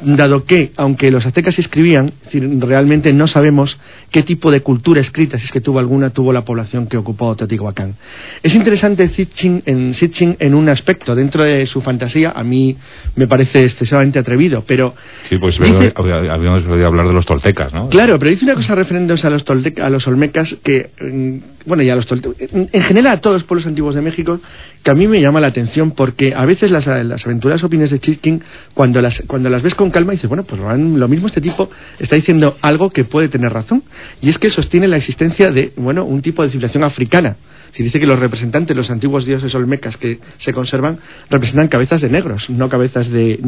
dado 0.06 0.46
que, 0.46 0.72
aunque 0.78 1.12
los 1.12 1.26
aztecas 1.26 1.58
escribían, 1.60 2.14
realmente 2.60 3.14
no 3.14 3.28
sabemos 3.28 3.80
qué 4.12 4.24
tipo 4.24 4.52
de 4.52 4.62
cultura 4.62 5.02
escrita, 5.02 5.38
si 5.38 5.46
es 5.46 5.52
que 5.52 5.62
tuvo 5.62 5.80
alguna, 5.80 6.12
tuvo 6.12 6.34
la 6.34 6.46
población 6.46 6.88
que 6.88 6.98
ocupó 6.98 7.36
Teotihuacán. 7.36 7.96
Es 8.42 8.56
interesante 8.56 9.08
Sitchin 9.10 9.64
en, 9.66 9.94
en 10.40 10.54
un 10.54 10.70
aspecto, 10.70 11.16
dentro 11.16 11.44
de 11.44 11.66
su 11.66 11.82
fantasía, 11.82 12.34
a 12.36 12.44
mí 12.44 12.76
me 13.16 13.28
parece 13.28 13.64
excesivamente 13.64 14.20
atrevido, 14.20 14.64
pero... 14.66 14.94
Sí, 15.30 15.38
pues 15.38 15.60
habíamos 15.60 16.64
podido 16.64 16.88
hablar 16.88 17.08
de 17.08 17.14
los 17.14 17.26
toltecas, 17.26 17.74
¿no? 17.74 17.90
Claro, 17.90 18.20
pero 18.20 18.32
dice 18.32 18.46
una 18.46 18.56
cosa 18.56 18.76
referente 18.76 19.14
a 19.14 19.30
los, 19.30 19.46
a 19.82 19.90
los 19.90 20.08
olmecas 20.08 20.56
que, 20.64 20.92
mm, 21.02 21.68
bueno, 21.68 21.84
y 21.84 21.90
a 21.90 21.96
los 21.96 22.06
toltecas, 22.06 22.50
en 22.52 22.82
general 22.82 23.14
a 23.14 23.22
todos 23.22 23.38
los 23.38 23.44
pueblos 23.44 23.66
antiguos 23.66 23.96
de 23.96 24.02
México, 24.02 24.40
que 24.84 24.92
a 24.92 24.94
mí 24.94 25.08
me 25.08 25.22
llama 25.22 25.40
la 25.40 25.48
atención 25.48 25.92
porque 25.92 26.34
a 26.36 26.46
veces 26.46 26.70
las, 26.70 26.88
aventuras 26.88 27.64
opiniones 27.64 27.92
de 27.92 28.00
Sitchin, 28.00 28.44
cuando 28.74 29.02
las, 29.02 29.24
cuando 29.28 29.50
las 29.50 29.62
ves 29.62 29.76
con 29.76 29.90
calma 29.92 30.12
dices, 30.12 30.28
bueno, 30.28 30.44
pues 30.44 30.62
lo 30.62 31.08
mismo 31.08 31.28
este 31.28 31.40
tipo 31.40 31.70
está 32.00 32.18
diciendo 32.18 32.58
algo 32.62 32.90
que 32.90 33.06
puede 33.06 33.30
tener 33.30 33.54
razón. 33.54 33.84
Y 34.22 34.30
es 34.30 34.38
que 34.38 34.50
sostiene 34.50 34.90
la 34.90 34.98
existencia 34.98 35.52
de, 35.52 35.72
bueno, 35.78 36.04
un 36.04 36.22
tipo 36.22 36.44
de 36.44 36.50
civilización 36.50 36.84
africana. 36.84 37.38
Si 37.74 37.84
dice 37.84 38.00
que 38.00 38.06
los 38.06 38.20
representantes, 38.20 38.76
los 38.78 38.90
antiguos 38.92 39.26
dioses 39.26 39.54
olmecas 39.56 39.98
que 39.98 40.20
se 40.38 40.54
conservan, 40.54 41.00
representan 41.30 41.68
cabezas 41.68 42.02
de 42.02 42.10
negros, 42.10 42.50
no 42.50 42.70
cabezas 42.70 43.10
de, 43.10 43.40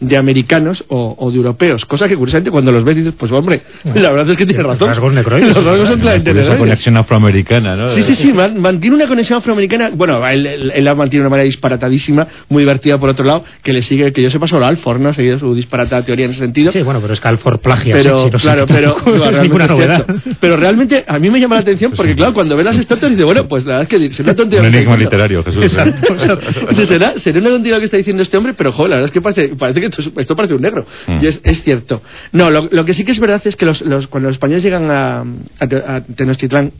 de, 0.00 0.16
americanos 0.16 0.84
o, 0.88 1.30
de 1.30 1.36
europeos. 1.36 1.84
Cosa 1.84 2.08
que 2.08 2.16
curiosamente 2.16 2.50
cuando 2.50 2.72
los 2.72 2.84
ves 2.84 2.96
dices, 2.96 3.14
pues 3.16 3.30
hombre, 3.32 3.62
la 3.94 4.10
verdad 4.10 4.30
es 4.30 4.36
que 4.36 4.46
tiene 4.46 4.62
razón. 4.62 4.88
Rasgos 4.88 5.12
negroides. 5.14 5.54
Los 5.54 5.64
rasgos 5.64 5.88
son 5.88 6.00
claramente 6.00 6.32
conexión 6.58 6.96
afroamericana, 6.96 7.76
¿no? 7.76 7.88
Sí, 7.90 8.02
sí, 8.02 8.14
sí, 8.14 8.32
mantiene 8.32 8.96
una 8.96 9.06
conexión 9.06 9.38
afroamericana. 9.38 9.90
Bueno, 9.94 10.26
él, 10.26 10.46
él, 10.46 10.84
la 10.84 10.94
mantiene 10.94 11.22
de 11.22 11.26
una 11.26 11.30
manera 11.30 11.44
disparatadísima, 11.44 12.26
muy 12.48 12.62
divertida 12.62 12.98
por 12.98 13.10
otro 13.10 13.24
lado, 13.24 13.44
que 13.62 13.72
le 13.72 13.82
sigue, 13.82 14.12
que 14.12 14.22
yo 14.22 14.30
sepa 14.30 14.46
solo 14.46 14.66
Alford, 14.66 15.00
¿no? 15.00 15.10
Ha 15.10 15.14
seguido 15.14 15.38
su 15.38 15.54
disparata 15.54 16.02
teoría 16.04 16.24
en 16.24 16.32
ese 16.32 16.40
sentido. 16.40 16.72
Sí, 16.72 16.82
bueno, 16.82 17.00
pero 17.00 17.14
es 17.14 17.20
que 17.20 17.28
Alford 17.28 17.60
plagia. 17.60 17.94
Pero, 17.94 18.30
claro, 18.32 18.66
pero, 18.66 18.96
pero 20.40 20.56
realmente 20.56 21.04
a 21.06 21.18
mí 21.18 21.30
me 21.30 21.40
llama 21.40 21.56
la 21.56 21.60
atención 21.60 21.92
porque, 21.94 22.14
claro, 22.16 22.34
cuando 22.34 22.56
ves 22.56 22.64
las 22.64 22.78
estatuas 22.78 23.10
dices, 23.10 23.24
bueno, 23.24 23.43
pues 23.48 23.64
la 23.64 23.78
verdad 23.78 23.92
es 23.92 24.00
que 24.00 24.12
será 24.12 24.30
una 24.30 24.36
tontería. 24.36 24.68
Un 24.68 24.74
enigma 24.74 24.96
literario, 24.96 25.44
Jesús. 25.44 25.64
¿eh? 25.64 26.86
será, 26.86 27.18
será 27.18 27.38
una 27.40 27.50
tontería 27.50 27.74
lo 27.74 27.80
que 27.80 27.84
está 27.86 27.96
diciendo 27.96 28.22
este 28.22 28.36
hombre, 28.36 28.54
pero, 28.54 28.72
joder, 28.72 28.90
la 28.90 28.96
verdad 28.96 29.06
es 29.06 29.12
que 29.12 29.20
parece, 29.20 29.56
parece 29.56 29.80
que 29.80 29.86
esto, 29.86 30.36
parece 30.36 30.54
un 30.54 30.62
negro. 30.62 30.86
Mm. 31.06 31.18
Y 31.22 31.26
es, 31.26 31.40
es, 31.42 31.62
cierto. 31.62 32.02
No, 32.32 32.50
lo, 32.50 32.68
lo, 32.70 32.84
que 32.84 32.94
sí 32.94 33.04
que 33.04 33.12
es 33.12 33.20
verdad 33.20 33.42
es 33.44 33.56
que 33.56 33.66
los, 33.66 33.80
los, 33.82 34.06
cuando 34.08 34.28
los 34.28 34.36
españoles 34.36 34.62
llegan 34.62 34.90
a, 34.90 35.20
a, 35.20 35.96
a 35.96 36.00
Tenochtitlán, 36.02 36.72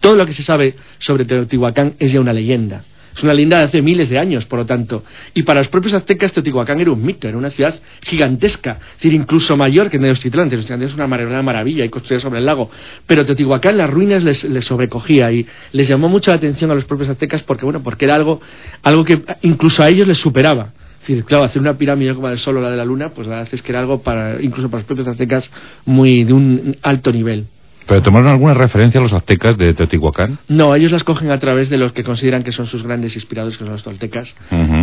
todo 0.00 0.16
lo 0.16 0.26
que 0.26 0.32
se 0.32 0.42
sabe 0.42 0.74
sobre 0.98 1.24
Teotihuacán 1.24 1.94
es 1.98 2.12
ya 2.12 2.20
una 2.20 2.32
leyenda. 2.32 2.84
Es 3.16 3.22
una 3.22 3.32
leyenda 3.32 3.58
de 3.58 3.64
hace 3.64 3.80
miles 3.80 4.10
de 4.10 4.18
años, 4.18 4.44
por 4.44 4.58
lo 4.58 4.66
tanto. 4.66 5.02
Y 5.32 5.42
para 5.42 5.60
los 5.60 5.68
propios 5.68 5.94
aztecas, 5.94 6.32
Teotihuacán 6.32 6.80
era 6.80 6.90
un 6.90 7.02
mito, 7.02 7.26
era 7.26 7.38
una 7.38 7.50
ciudad 7.50 7.74
gigantesca, 8.02 8.78
es 8.80 8.96
decir, 8.96 9.14
incluso 9.14 9.56
mayor 9.56 9.88
que 9.88 9.98
Tenochtitlán. 9.98 10.50
Tenochtitlán 10.50 10.82
es 10.82 10.94
una 10.94 11.06
maravilla 11.06 11.84
y 11.84 11.88
construida 11.88 12.20
sobre 12.20 12.40
el 12.40 12.46
lago. 12.46 12.70
Pero 13.06 13.24
Teotihuacán, 13.24 13.78
las 13.78 13.88
ruinas 13.88 14.22
les, 14.22 14.64
sobrecogía 14.64 15.32
y 15.32 15.46
les 15.72 15.88
llamó 15.88 16.10
mucho 16.10 16.30
la 16.30 16.36
atención 16.36 16.70
a 16.70 16.74
los 16.74 16.84
propios 16.84 17.08
aztecas 17.08 17.42
porque, 17.42 17.64
bueno, 17.64 17.82
porque 17.82 18.04
era 18.04 18.16
algo, 18.16 18.40
algo 18.82 19.04
que 19.04 19.22
incluso 19.42 19.82
a 19.82 19.88
ellos 19.88 20.06
les 20.06 20.18
superaba. 20.18 20.72
Es 21.00 21.08
decir, 21.08 21.24
claro, 21.24 21.44
hacer 21.44 21.62
una 21.62 21.78
pirámide 21.78 22.14
como 22.14 22.26
la 22.26 22.30
del 22.30 22.38
Sol 22.38 22.58
o 22.58 22.60
la 22.60 22.70
de 22.70 22.76
la 22.76 22.84
Luna, 22.84 23.10
pues 23.10 23.28
la 23.28 23.36
verdad 23.36 23.54
es 23.54 23.62
que 23.62 23.72
era 23.72 23.80
algo 23.80 24.02
para, 24.02 24.42
incluso 24.42 24.68
para 24.68 24.80
los 24.80 24.86
propios 24.86 25.08
aztecas, 25.08 25.50
muy 25.86 26.24
de 26.24 26.32
un 26.32 26.76
alto 26.82 27.12
nivel. 27.12 27.46
¿Pero 27.86 28.02
tomaron 28.02 28.28
alguna 28.28 28.54
referencia 28.54 28.98
a 28.98 29.02
los 29.02 29.12
aztecas 29.12 29.56
de 29.56 29.72
Teotihuacán? 29.74 30.38
No, 30.48 30.74
ellos 30.74 30.90
las 30.90 31.04
cogen 31.04 31.30
a 31.30 31.38
través 31.38 31.70
de 31.70 31.78
los 31.78 31.92
que 31.92 32.02
consideran 32.02 32.42
que 32.42 32.52
son 32.52 32.66
sus 32.66 32.82
grandes 32.82 33.14
inspiradores, 33.14 33.56
que 33.56 33.64
son 33.64 33.72
los 33.72 33.82
toltecas, 33.82 34.34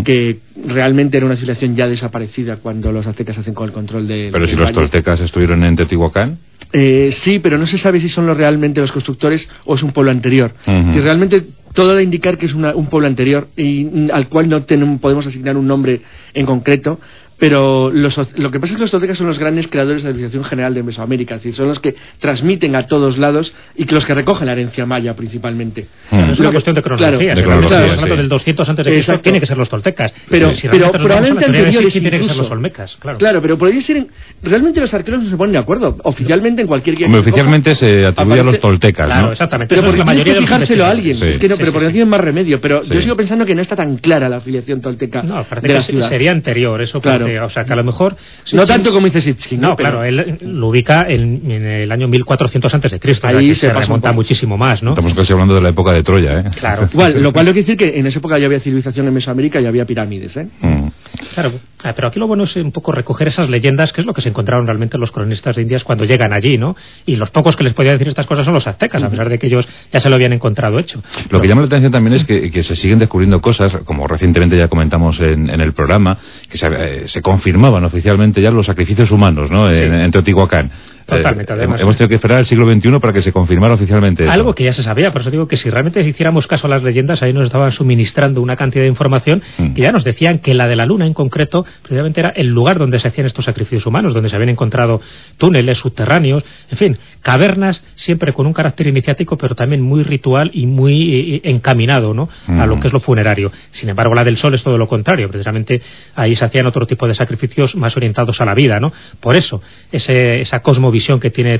que 0.06 0.40
realmente 0.68 1.18
era 1.18 1.26
una 1.26 1.36
civilización 1.36 1.76
ya 1.76 1.88
desaparecida 1.88 2.58
cuando 2.58 2.92
los 2.92 3.06
aztecas 3.06 3.38
hacen 3.38 3.54
con 3.54 3.68
el 3.68 3.74
control 3.74 4.08
de... 4.08 4.30
¿Pero 4.32 4.48
si 4.48 4.56
los 4.56 4.72
toltecas 4.72 5.20
estuvieron 5.20 5.64
en 5.64 5.76
Teotihuacán? 5.76 6.38
Eh, 6.72 7.10
sí, 7.12 7.40
pero 7.40 7.58
no 7.58 7.68
se 7.68 7.78
sabe 7.78 8.00
si 8.00 8.10
son 8.10 8.26
los 8.26 8.38
realmente 8.38 8.80
los 8.80 8.92
constructores 8.92 9.50
o 9.66 9.76
es 9.76 9.84
un 9.84 9.92
pueblo 9.92 10.12
anterior. 10.12 10.54
Si 10.66 11.00
realmente 11.02 11.46
todo 11.74 11.96
da 11.96 12.02
indicar 12.02 12.38
que 12.38 12.46
es 12.46 12.54
un 12.54 12.88
pueblo 12.88 13.08
anterior 13.08 13.48
y 13.58 14.10
al 14.12 14.30
cual 14.30 14.48
no 14.48 14.66
podemos 15.00 15.28
asignar 15.28 15.58
un 15.58 15.68
nombre 15.68 16.02
en 16.34 16.46
concreto, 16.46 17.00
pero 17.38 17.92
lo 17.92 18.52
que 18.52 18.60
pasa 18.60 18.74
es 18.74 18.78
que 18.78 18.82
los 18.82 18.92
toltecas 18.92 19.18
son 19.18 19.28
los 19.28 19.40
grandes 19.40 19.68
creadores 19.68 20.04
de 20.04 20.10
la 20.10 20.14
civilización 20.14 20.44
general 20.44 20.74
de 20.74 20.84
Mesoamérica, 20.84 21.36
es 21.36 21.42
decir, 21.42 21.54
son 21.54 21.68
los 21.68 21.80
que 21.80 21.96
transmiten 22.20 22.76
a 22.76 22.88
todos 22.88 23.18
lados 23.18 23.54
y 23.76 23.86
que 23.86 23.96
los 23.96 24.06
que 24.06 24.14
recogen 24.14 24.46
la 24.46 24.54
herencia 24.54 24.86
maya 24.86 25.16
principalmente. 25.16 25.88
Hmm. 26.12 26.32
es 26.32 26.40
una 26.40 26.52
cuestión 26.52 26.76
de 26.76 26.82
cronología. 26.82 27.34
Claro, 27.34 27.62
de 27.62 27.68
claro, 27.68 27.92
hablando 27.92 28.16
del 28.18 28.30
200 28.30 28.70
antes 28.70 28.86
de 28.86 28.92
Cristo, 28.92 29.20
tiene 29.20 29.40
que 29.40 29.46
ser 29.46 29.58
los 29.58 29.70
toltecas. 29.70 30.14
Pero, 30.30 30.52
pero 30.72 30.92
probablemente 30.92 31.46
anteriores 31.46 31.94
tienen 31.94 32.22
que 32.22 32.30
ser 32.30 32.38
los 32.38 32.52
olmecas, 32.52 32.98
claro. 32.98 33.18
Claro, 33.18 33.42
pero 33.42 33.58
podría 33.58 33.82
ser... 33.82 34.06
Realmente 34.42 34.80
los 34.80 34.94
arqueólogos 34.94 35.26
no 35.26 35.32
se 35.32 35.38
ponen 35.38 35.54
de 35.54 35.60
acuerdo. 35.60 35.98
Oficialmente 36.04 36.62
en 36.62 36.68
cualquier 36.68 36.96
guía 36.96 37.08
Oficialmente 37.08 37.76
se 37.76 38.06
atribuye 38.06 38.40
a 38.40 38.44
los 38.44 38.60
toltecas, 38.60 39.06
claro, 39.06 39.32
exactamente. 39.32 39.74
Pero 39.74 39.86
porque 39.86 40.00
la 40.00 40.06
mayoría 40.06 40.34
que 40.34 40.42
fijárselo 40.42 40.86
a 40.86 40.90
alguien. 40.90 41.22
Es 41.24 41.38
que 41.38 41.48
no, 41.48 41.58
pero 41.58 41.72
porque 41.72 41.88
no 41.88 41.92
tienen 41.92 42.10
más 42.10 42.22
remedio. 42.22 42.60
Pero 42.62 42.84
yo 42.84 43.02
sigo 43.02 43.16
pensando 43.16 43.46
que 43.46 43.56
no 43.56 43.62
está 43.62 43.76
tan 43.76 43.98
clara 43.98 44.30
la 44.30 44.38
afiliación 44.38 44.82
tolteca 44.82 45.24
no, 45.24 45.44
de 45.44 45.74
la 45.74 45.82
ciudad. 45.82 46.10
sería 46.10 46.32
anterior, 46.32 46.82
eso 46.82 47.02
claro. 47.02 47.23
O 47.24 47.50
sea, 47.50 47.66
que 47.66 47.74
a 47.74 47.76
lo 47.76 47.84
mejor 47.84 48.16
no 48.54 48.66
tanto 48.66 48.92
como 48.92 49.08
dice 49.08 49.22
Sitchkin. 49.22 49.62
No, 49.62 49.76
claro, 49.76 50.04
él 50.04 50.38
lo 50.42 50.68
ubica 50.68 51.06
en, 51.08 51.52
el 51.52 51.92
año 51.92 52.08
1400 52.08 52.74
antes 52.74 52.92
de 52.92 53.00
Cristo. 53.00 53.28
Ahí 53.28 53.54
se, 53.54 53.72
remonta 53.72 54.12
muchísimo 54.12 54.58
más, 54.58 54.84
¿no? 54.84 54.92
Estamos 54.92 55.14
casi 55.14 55.34
hablando 55.34 55.56
de 55.56 55.62
la 55.62 55.70
época 55.70 55.92
de 55.92 56.04
Troya, 56.04 56.40
¿eh? 56.40 56.44
Claro. 56.60 56.88
Igual, 56.92 57.22
lo 57.22 57.34
cual 57.34 57.46
no 57.46 57.52
quiere 57.54 57.66
decir 57.66 57.78
que 57.78 58.00
en 58.00 58.08
esa 58.08 58.20
época 58.20 58.38
ya 58.38 58.46
había 58.46 58.60
civilización 58.60 59.08
en 59.08 59.14
Mesoamérica 59.14 59.60
y 59.62 59.66
había 59.66 59.86
pirámides, 59.86 60.38
¿eh? 60.38 60.48
Mm. 60.62 60.88
Claro, 61.34 61.54
ah, 61.84 61.94
pero 61.96 62.08
aquí 62.08 62.20
lo 62.20 62.28
bueno 62.28 62.44
es 62.44 62.56
un 62.56 62.72
poco 62.72 62.92
recoger 62.92 63.28
esas 63.28 63.50
leyendas, 63.50 63.94
que 63.94 64.02
es 64.02 64.08
lo 64.08 64.14
que 64.14 64.22
se 64.22 64.30
encontraron 64.30 64.66
realmente 64.66 64.98
los 64.98 65.12
cronistas 65.12 65.56
de 65.56 65.62
Indias 65.62 65.84
cuando 65.84 66.06
llegan 66.06 66.34
allí, 66.34 66.58
¿no? 66.58 66.76
Y 67.06 67.16
los 67.16 67.30
pocos 67.30 67.56
que 67.56 67.64
les 67.64 67.74
podían 67.74 67.96
decir 67.96 68.08
estas 68.08 68.26
cosas 68.26 68.46
son 68.46 68.54
los 68.54 68.66
aztecas, 68.66 69.02
a 69.04 69.10
pesar 69.10 69.30
de 69.30 69.38
que 69.38 69.48
ellos 69.48 69.68
ya 69.92 70.00
se 70.00 70.10
lo 70.10 70.16
habían 70.16 70.34
encontrado 70.34 70.80
hecho. 70.80 71.04
Lo 71.30 71.40
que 71.40 71.48
llama 71.48 71.62
la 71.62 71.68
atención 71.68 71.92
también 71.92 72.16
es 72.16 72.24
que, 72.26 72.64
se 72.64 72.76
siguen 72.76 73.00
descubriendo 73.00 73.42
cosas, 73.42 73.78
como 73.84 74.08
recientemente 74.08 74.58
ya 74.58 74.68
comentamos 74.68 75.20
en, 75.20 75.50
el 75.50 75.74
programa, 75.74 76.18
que 76.50 76.58
se, 76.58 76.68
eh, 76.68 77.13
se 77.14 77.22
confirmaban 77.22 77.84
oficialmente 77.84 78.42
ya 78.42 78.50
los 78.50 78.66
sacrificios 78.66 79.12
humanos 79.12 79.52
¿no? 79.52 79.70
en, 79.72 80.10
Teotihuacán. 80.10 80.72
Totalmente, 81.06 81.52
eh, 81.52 81.56
además. 81.58 81.82
Hemos 81.82 81.98
tenido 81.98 82.10
que 82.10 82.16
esperar 82.16 82.38
al 82.40 82.46
siglo 82.46 82.72
XXI 82.72 83.00
para 83.00 83.14
que 83.14 83.22
se 83.22 83.32
confirmara 83.32 83.74
oficialmente. 83.74 84.28
Algo 84.30 84.54
que 84.56 84.64
ya 84.64 84.74
se 84.74 84.84
sabía, 84.84 85.12
por 85.12 85.22
eso 85.22 85.32
digo 85.32 85.48
que 85.48 85.58
si 85.58 85.70
realmente 85.70 86.02
hiciéramos 86.02 86.48
caso 86.48 86.68
a 86.68 86.70
las 86.70 86.84
leyendas, 86.84 87.22
ahí 87.22 87.34
nos 87.34 87.46
estaban 87.46 87.72
suministrando 87.72 88.42
una 88.42 88.56
cantidad 88.56 88.84
de 88.84 88.90
información 88.90 89.42
mm. 89.58 89.74
que 89.74 89.82
ya 89.82 89.92
nos 89.92 90.04
decían 90.04 90.40
que 90.40 90.54
la 90.54 90.68
de 90.68 90.76
la 90.76 90.86
Luna 90.86 91.06
en 91.06 91.14
concreto, 91.14 91.66
precisamente 91.82 92.22
era 92.22 92.30
el 92.30 92.48
lugar 92.48 92.80
donde 92.80 93.00
se 93.00 93.08
hacían 93.08 93.28
estos 93.28 93.46
sacrificios 93.46 93.86
humanos, 93.86 94.14
donde 94.14 94.30
se 94.30 94.36
habían 94.36 94.50
encontrado 94.50 95.02
túneles 95.38 95.78
subterráneos, 95.78 96.44
en 96.72 96.78
fin, 96.78 96.98
cavernas 97.22 97.84
siempre 97.96 98.34
con 98.34 98.48
un 98.48 98.54
carácter 98.54 98.88
iniciático, 98.88 99.38
pero 99.38 99.56
también 99.56 99.82
muy 99.82 100.04
ritual 100.04 100.52
y 100.54 100.66
muy 100.66 101.14
eh, 101.14 101.36
eh, 101.36 101.42
encaminado 101.44 102.14
¿no? 102.14 102.30
a 102.48 102.66
lo 102.66 102.78
mm. 102.78 102.80
que 102.80 102.88
es 102.88 102.94
lo 102.94 103.00
funerario. 103.00 103.52
Sin 103.72 103.90
embargo, 103.90 104.14
la 104.16 104.24
del 104.24 104.38
Sol 104.38 104.54
es 104.54 104.64
todo 104.64 104.78
lo 104.78 104.88
contrario, 104.88 105.30
precisamente 105.30 105.82
ahí 106.16 106.36
se 106.36 106.46
hacían 106.46 106.66
otro 106.68 106.88
tipo 106.88 107.08
de 107.08 107.14
sacrificios 107.14 107.76
más 107.76 107.96
orientados 107.98 108.40
a 108.42 108.46
la 108.46 108.54
vida, 108.54 108.80
¿no? 108.80 108.92
Por 109.20 109.36
eso, 109.36 109.62
ese, 109.92 110.42
esa 110.42 110.62
cosmovisión 110.62 110.93
que 111.20 111.30
tiene 111.30 111.60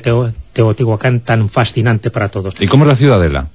Teotihuacán 0.52 1.20
tan 1.20 1.48
fascinante 1.50 2.10
para 2.10 2.28
todos. 2.28 2.54
¿Y 2.60 2.66
cómo 2.66 2.84
es 2.84 2.88
la 2.88 2.96
ciudadela? 2.96 3.48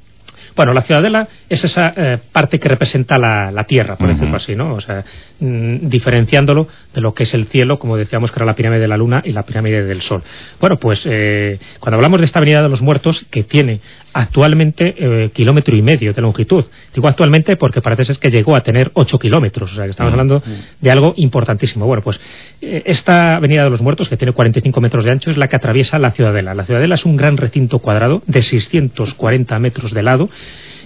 Bueno, 0.56 0.74
la 0.74 0.82
ciudadela 0.82 1.28
es 1.48 1.64
esa 1.64 1.94
eh, 1.96 2.18
parte 2.34 2.60
que 2.60 2.68
representa 2.68 3.18
la, 3.18 3.64
tierra, 3.64 3.96
por 3.96 4.10
decirlo 4.10 4.36
así, 4.36 4.56
¿no? 4.58 4.74
O 4.74 4.82
sea, 4.82 5.06
mm, 5.40 5.88
diferenciándolo 5.88 6.68
de 6.94 7.00
lo 7.00 7.14
que 7.14 7.24
es 7.24 7.34
el 7.34 7.46
cielo, 7.48 7.80
como 7.80 7.96
decíamos 7.96 8.32
que 8.32 8.40
era 8.40 8.46
la 8.46 8.56
pirámide 8.56 8.82
de 8.82 8.88
la 8.90 8.98
luna 8.98 9.22
y 9.24 9.32
la 9.32 9.44
pirámide 9.44 9.86
del 9.86 10.02
sol. 10.02 10.22
Bueno, 10.60 10.78
pues 10.78 11.08
eh, 11.10 11.60
cuando 11.80 11.96
hablamos 11.96 12.20
de 12.20 12.26
esta 12.26 12.40
avenida 12.40 12.62
de 12.62 12.68
los 12.68 12.82
muertos, 12.82 13.26
que 13.30 13.44
tiene 13.44 13.80
actualmente 14.14 14.96
eh, 14.98 15.30
kilómetro 15.32 15.76
y 15.76 15.82
medio 15.82 16.14
de 16.14 16.22
longitud, 16.22 16.66
digo 16.94 17.08
actualmente 17.08 17.56
porque 17.58 17.82
parece 17.82 18.06
ser 18.06 18.18
que 18.18 18.30
llegó 18.30 18.56
a 18.56 18.62
tener 18.62 18.92
ocho 18.94 19.20
kilómetros, 19.20 19.72
o 19.72 19.76
sea, 19.76 19.86
que 19.86 19.92
estamos 19.92 20.12
hablando 20.12 20.42
de 20.80 20.92
algo 20.92 21.14
importantísimo. 21.16 21.86
Bueno, 21.86 22.02
pues 22.04 22.20
esta 22.62 23.36
avenida 23.36 23.64
de 23.64 23.70
los 23.70 23.82
muertos, 23.82 24.10
que 24.10 24.18
tiene 24.18 24.34
45 24.34 24.82
metros 24.82 25.06
de 25.06 25.12
ancho, 25.12 25.32
es 25.32 25.38
la 25.38 25.48
que 25.48 25.56
atraviesa 25.56 26.00
la 26.00 26.12
ciudadela. 26.12 26.54
La 26.54 26.66
ciudadela 26.66 26.96
es 26.96 27.06
un 27.06 27.16
gran 27.16 27.38
recinto 27.38 27.80
cuadrado 27.80 28.22
de 28.28 28.42
640 28.42 29.60
metros 29.60 29.94
de 29.94 30.04
lado 30.04 30.30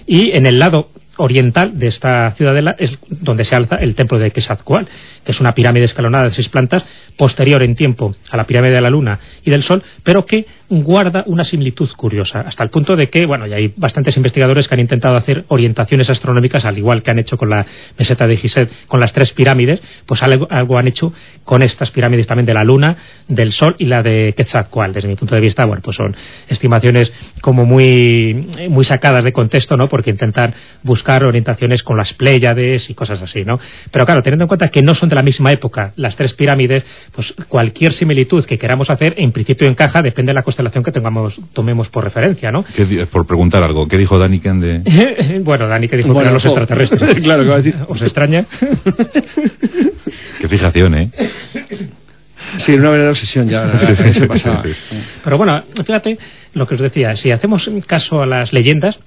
y 0.06 0.32
en 0.32 0.46
el 0.46 0.58
lado 0.58 0.90
oriental 1.16 1.78
de 1.78 1.86
esta 1.86 2.32
ciudadela 2.32 2.74
es 2.78 2.98
donde 3.08 3.44
se 3.44 3.54
alza 3.54 3.76
el 3.76 3.94
templo 3.94 4.18
de 4.18 4.30
Quetzalcoatl, 4.30 4.88
que 5.24 5.32
es 5.32 5.40
una 5.40 5.54
pirámide 5.54 5.84
escalonada 5.84 6.24
de 6.24 6.30
seis 6.32 6.48
plantas, 6.48 6.84
posterior 7.16 7.62
en 7.62 7.76
tiempo 7.76 8.14
a 8.30 8.36
la 8.36 8.44
pirámide 8.44 8.74
de 8.74 8.80
la 8.80 8.90
Luna 8.90 9.20
y 9.44 9.50
del 9.50 9.62
Sol, 9.62 9.82
pero 10.02 10.26
que 10.26 10.46
guarda 10.68 11.22
una 11.26 11.44
similitud 11.44 11.88
curiosa, 11.96 12.40
hasta 12.40 12.62
el 12.64 12.70
punto 12.70 12.96
de 12.96 13.08
que, 13.08 13.26
bueno, 13.26 13.46
ya 13.46 13.56
hay 13.56 13.72
bastantes 13.76 14.16
investigadores 14.16 14.66
que 14.66 14.74
han 14.74 14.80
intentado 14.80 15.16
hacer 15.16 15.44
orientaciones 15.48 16.10
astronómicas, 16.10 16.64
al 16.64 16.76
igual 16.78 17.02
que 17.02 17.10
han 17.10 17.18
hecho 17.18 17.36
con 17.36 17.50
la 17.50 17.64
meseta 17.98 18.26
de 18.26 18.36
Gizeh, 18.36 18.68
con 18.88 19.00
las 19.00 19.12
tres 19.12 19.32
pirámides, 19.32 19.80
pues 20.06 20.22
algo, 20.22 20.48
han 20.50 20.88
hecho 20.88 21.12
con 21.44 21.62
estas 21.62 21.90
pirámides 21.90 22.26
también 22.26 22.46
de 22.46 22.54
la 22.54 22.64
Luna, 22.64 22.96
del 23.28 23.52
Sol 23.52 23.76
y 23.78 23.86
la 23.86 24.02
de 24.02 24.34
Quetzalcoatl. 24.36 24.92
Desde 24.92 25.08
mi 25.08 25.16
punto 25.16 25.34
de 25.34 25.40
vista, 25.40 25.64
bueno, 25.64 25.82
pues 25.82 25.96
son 25.96 26.16
estimaciones 26.48 27.12
como 27.40 27.64
muy, 27.64 28.48
muy 28.68 28.84
sacadas 28.84 29.22
de 29.24 29.32
contexto, 29.32 29.76
¿no? 29.76 29.88
Porque 29.88 30.10
intentan 30.10 30.54
buscar 30.82 31.03
orientaciones 31.12 31.82
con 31.82 31.96
las 31.96 32.12
Pléyades 32.14 32.90
y 32.90 32.94
cosas 32.94 33.20
así, 33.22 33.44
¿no? 33.44 33.60
Pero 33.90 34.06
claro, 34.06 34.22
teniendo 34.22 34.44
en 34.44 34.48
cuenta 34.48 34.68
que 34.68 34.82
no 34.82 34.94
son 34.94 35.08
de 35.08 35.14
la 35.14 35.22
misma 35.22 35.52
época 35.52 35.92
las 35.96 36.16
tres 36.16 36.34
pirámides, 36.34 36.84
pues 37.12 37.34
cualquier 37.48 37.92
similitud 37.92 38.44
que 38.44 38.58
queramos 38.58 38.90
hacer, 38.90 39.14
en 39.18 39.32
principio 39.32 39.68
encaja, 39.68 40.02
depende 40.02 40.30
de 40.30 40.34
la 40.34 40.42
constelación 40.42 40.82
que 40.82 40.92
tengamos, 40.92 41.38
tomemos 41.52 41.88
por 41.88 42.04
referencia, 42.04 42.50
¿no? 42.50 42.64
por 43.10 43.26
preguntar 43.26 43.62
algo, 43.62 43.86
¿qué 43.86 43.98
dijo 43.98 44.18
Daniken 44.18 44.60
de...? 44.60 45.40
bueno, 45.44 45.68
Daniken 45.68 45.98
dijo 45.98 46.12
que 46.14 46.20
eran 46.20 46.34
los 46.34 46.44
extraterrestres. 46.44 47.20
claro, 47.22 47.42
que 47.42 47.48
va 47.48 47.54
a 47.54 47.58
decir. 47.58 47.76
¿Os 47.88 48.00
extraña? 48.02 48.46
qué 50.40 50.48
fijación, 50.48 50.94
¿eh? 50.94 51.10
Sí, 52.58 52.74
una 52.74 52.90
verdadera 52.90 53.10
obsesión 53.10 53.48
ya. 53.48 53.72
Pero 55.24 55.38
bueno, 55.38 55.62
fíjate 55.84 56.18
lo 56.52 56.66
que 56.66 56.74
os 56.74 56.80
decía, 56.80 57.16
si 57.16 57.30
hacemos 57.30 57.70
caso 57.86 58.22
a 58.22 58.26
las 58.26 58.52
leyendas, 58.52 58.98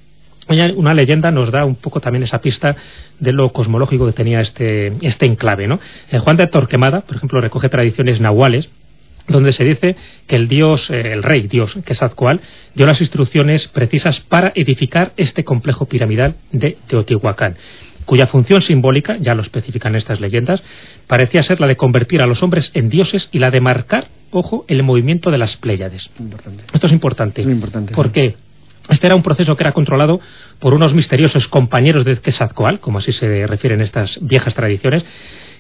una 0.50 0.94
leyenda 0.94 1.32
nos 1.32 1.52
da 1.52 1.66
un 1.66 1.76
poco 1.76 2.00
también 2.00 2.24
esa 2.24 2.40
pista 2.40 2.76
de 3.20 3.34
lo 3.34 3.52
cosmológico 3.52 4.06
que 4.06 4.14
tenía 4.14 4.42
este, 4.42 4.94
este 5.02 5.26
enclave. 5.26 5.68
¿no? 5.68 5.80
Eh, 6.12 6.20
Juan 6.20 6.38
de 6.38 6.48
Torquemada, 6.48 7.02
por 7.02 7.18
ejemplo, 7.18 7.42
recoge 7.42 7.70
tradiciones 7.70 8.22
nahuales 8.22 8.70
donde 9.28 9.52
se 9.52 9.64
dice 9.64 9.96
que 10.26 10.36
el 10.36 10.48
dios, 10.48 10.90
eh, 10.90 11.12
el 11.14 11.24
rey 11.24 11.48
dios 11.48 11.78
Quetzalcoatl, 11.86 12.42
dio 12.76 12.86
las 12.86 13.02
instrucciones 13.02 13.68
precisas 13.68 14.22
para 14.22 14.52
edificar 14.56 15.14
este 15.18 15.44
complejo 15.44 15.86
piramidal 15.86 16.36
de 16.52 16.78
Teotihuacán, 16.88 17.58
cuya 18.06 18.28
función 18.28 18.62
simbólica, 18.62 19.18
ya 19.20 19.36
lo 19.36 19.42
especifican 19.42 19.96
estas 19.96 20.22
leyendas, 20.22 20.64
parecía 21.08 21.44
ser 21.44 21.60
la 21.60 21.68
de 21.68 21.76
convertir 21.76 22.22
a 22.22 22.28
los 22.28 22.42
hombres 22.42 22.72
en 22.74 22.90
dioses 22.90 23.30
y 23.32 23.40
la 23.40 23.52
de 23.52 23.60
marcar, 23.60 24.08
ojo, 24.32 24.66
el 24.68 24.84
movimiento 24.84 25.30
de 25.30 25.38
las 25.38 25.58
Pléyades. 25.58 26.10
Esto 26.74 26.88
es 26.88 26.94
importante. 26.94 27.42
importante 27.42 27.94
¿Por 27.94 28.12
qué? 28.12 28.36
Este 28.90 29.08
era 29.08 29.16
un 29.16 29.24
proceso 29.24 29.56
que 29.56 29.64
era 29.64 29.74
controlado 29.74 30.20
por 30.60 30.74
unos 30.74 30.94
misteriosos 30.94 31.48
compañeros 31.48 32.06
de 32.06 32.18
Quetzalcoatl, 32.18 32.80
como 32.80 33.00
así 33.00 33.12
se 33.12 33.46
refieren 33.46 33.82
estas 33.82 34.20
viejas 34.22 34.54
tradiciones, 34.54 35.06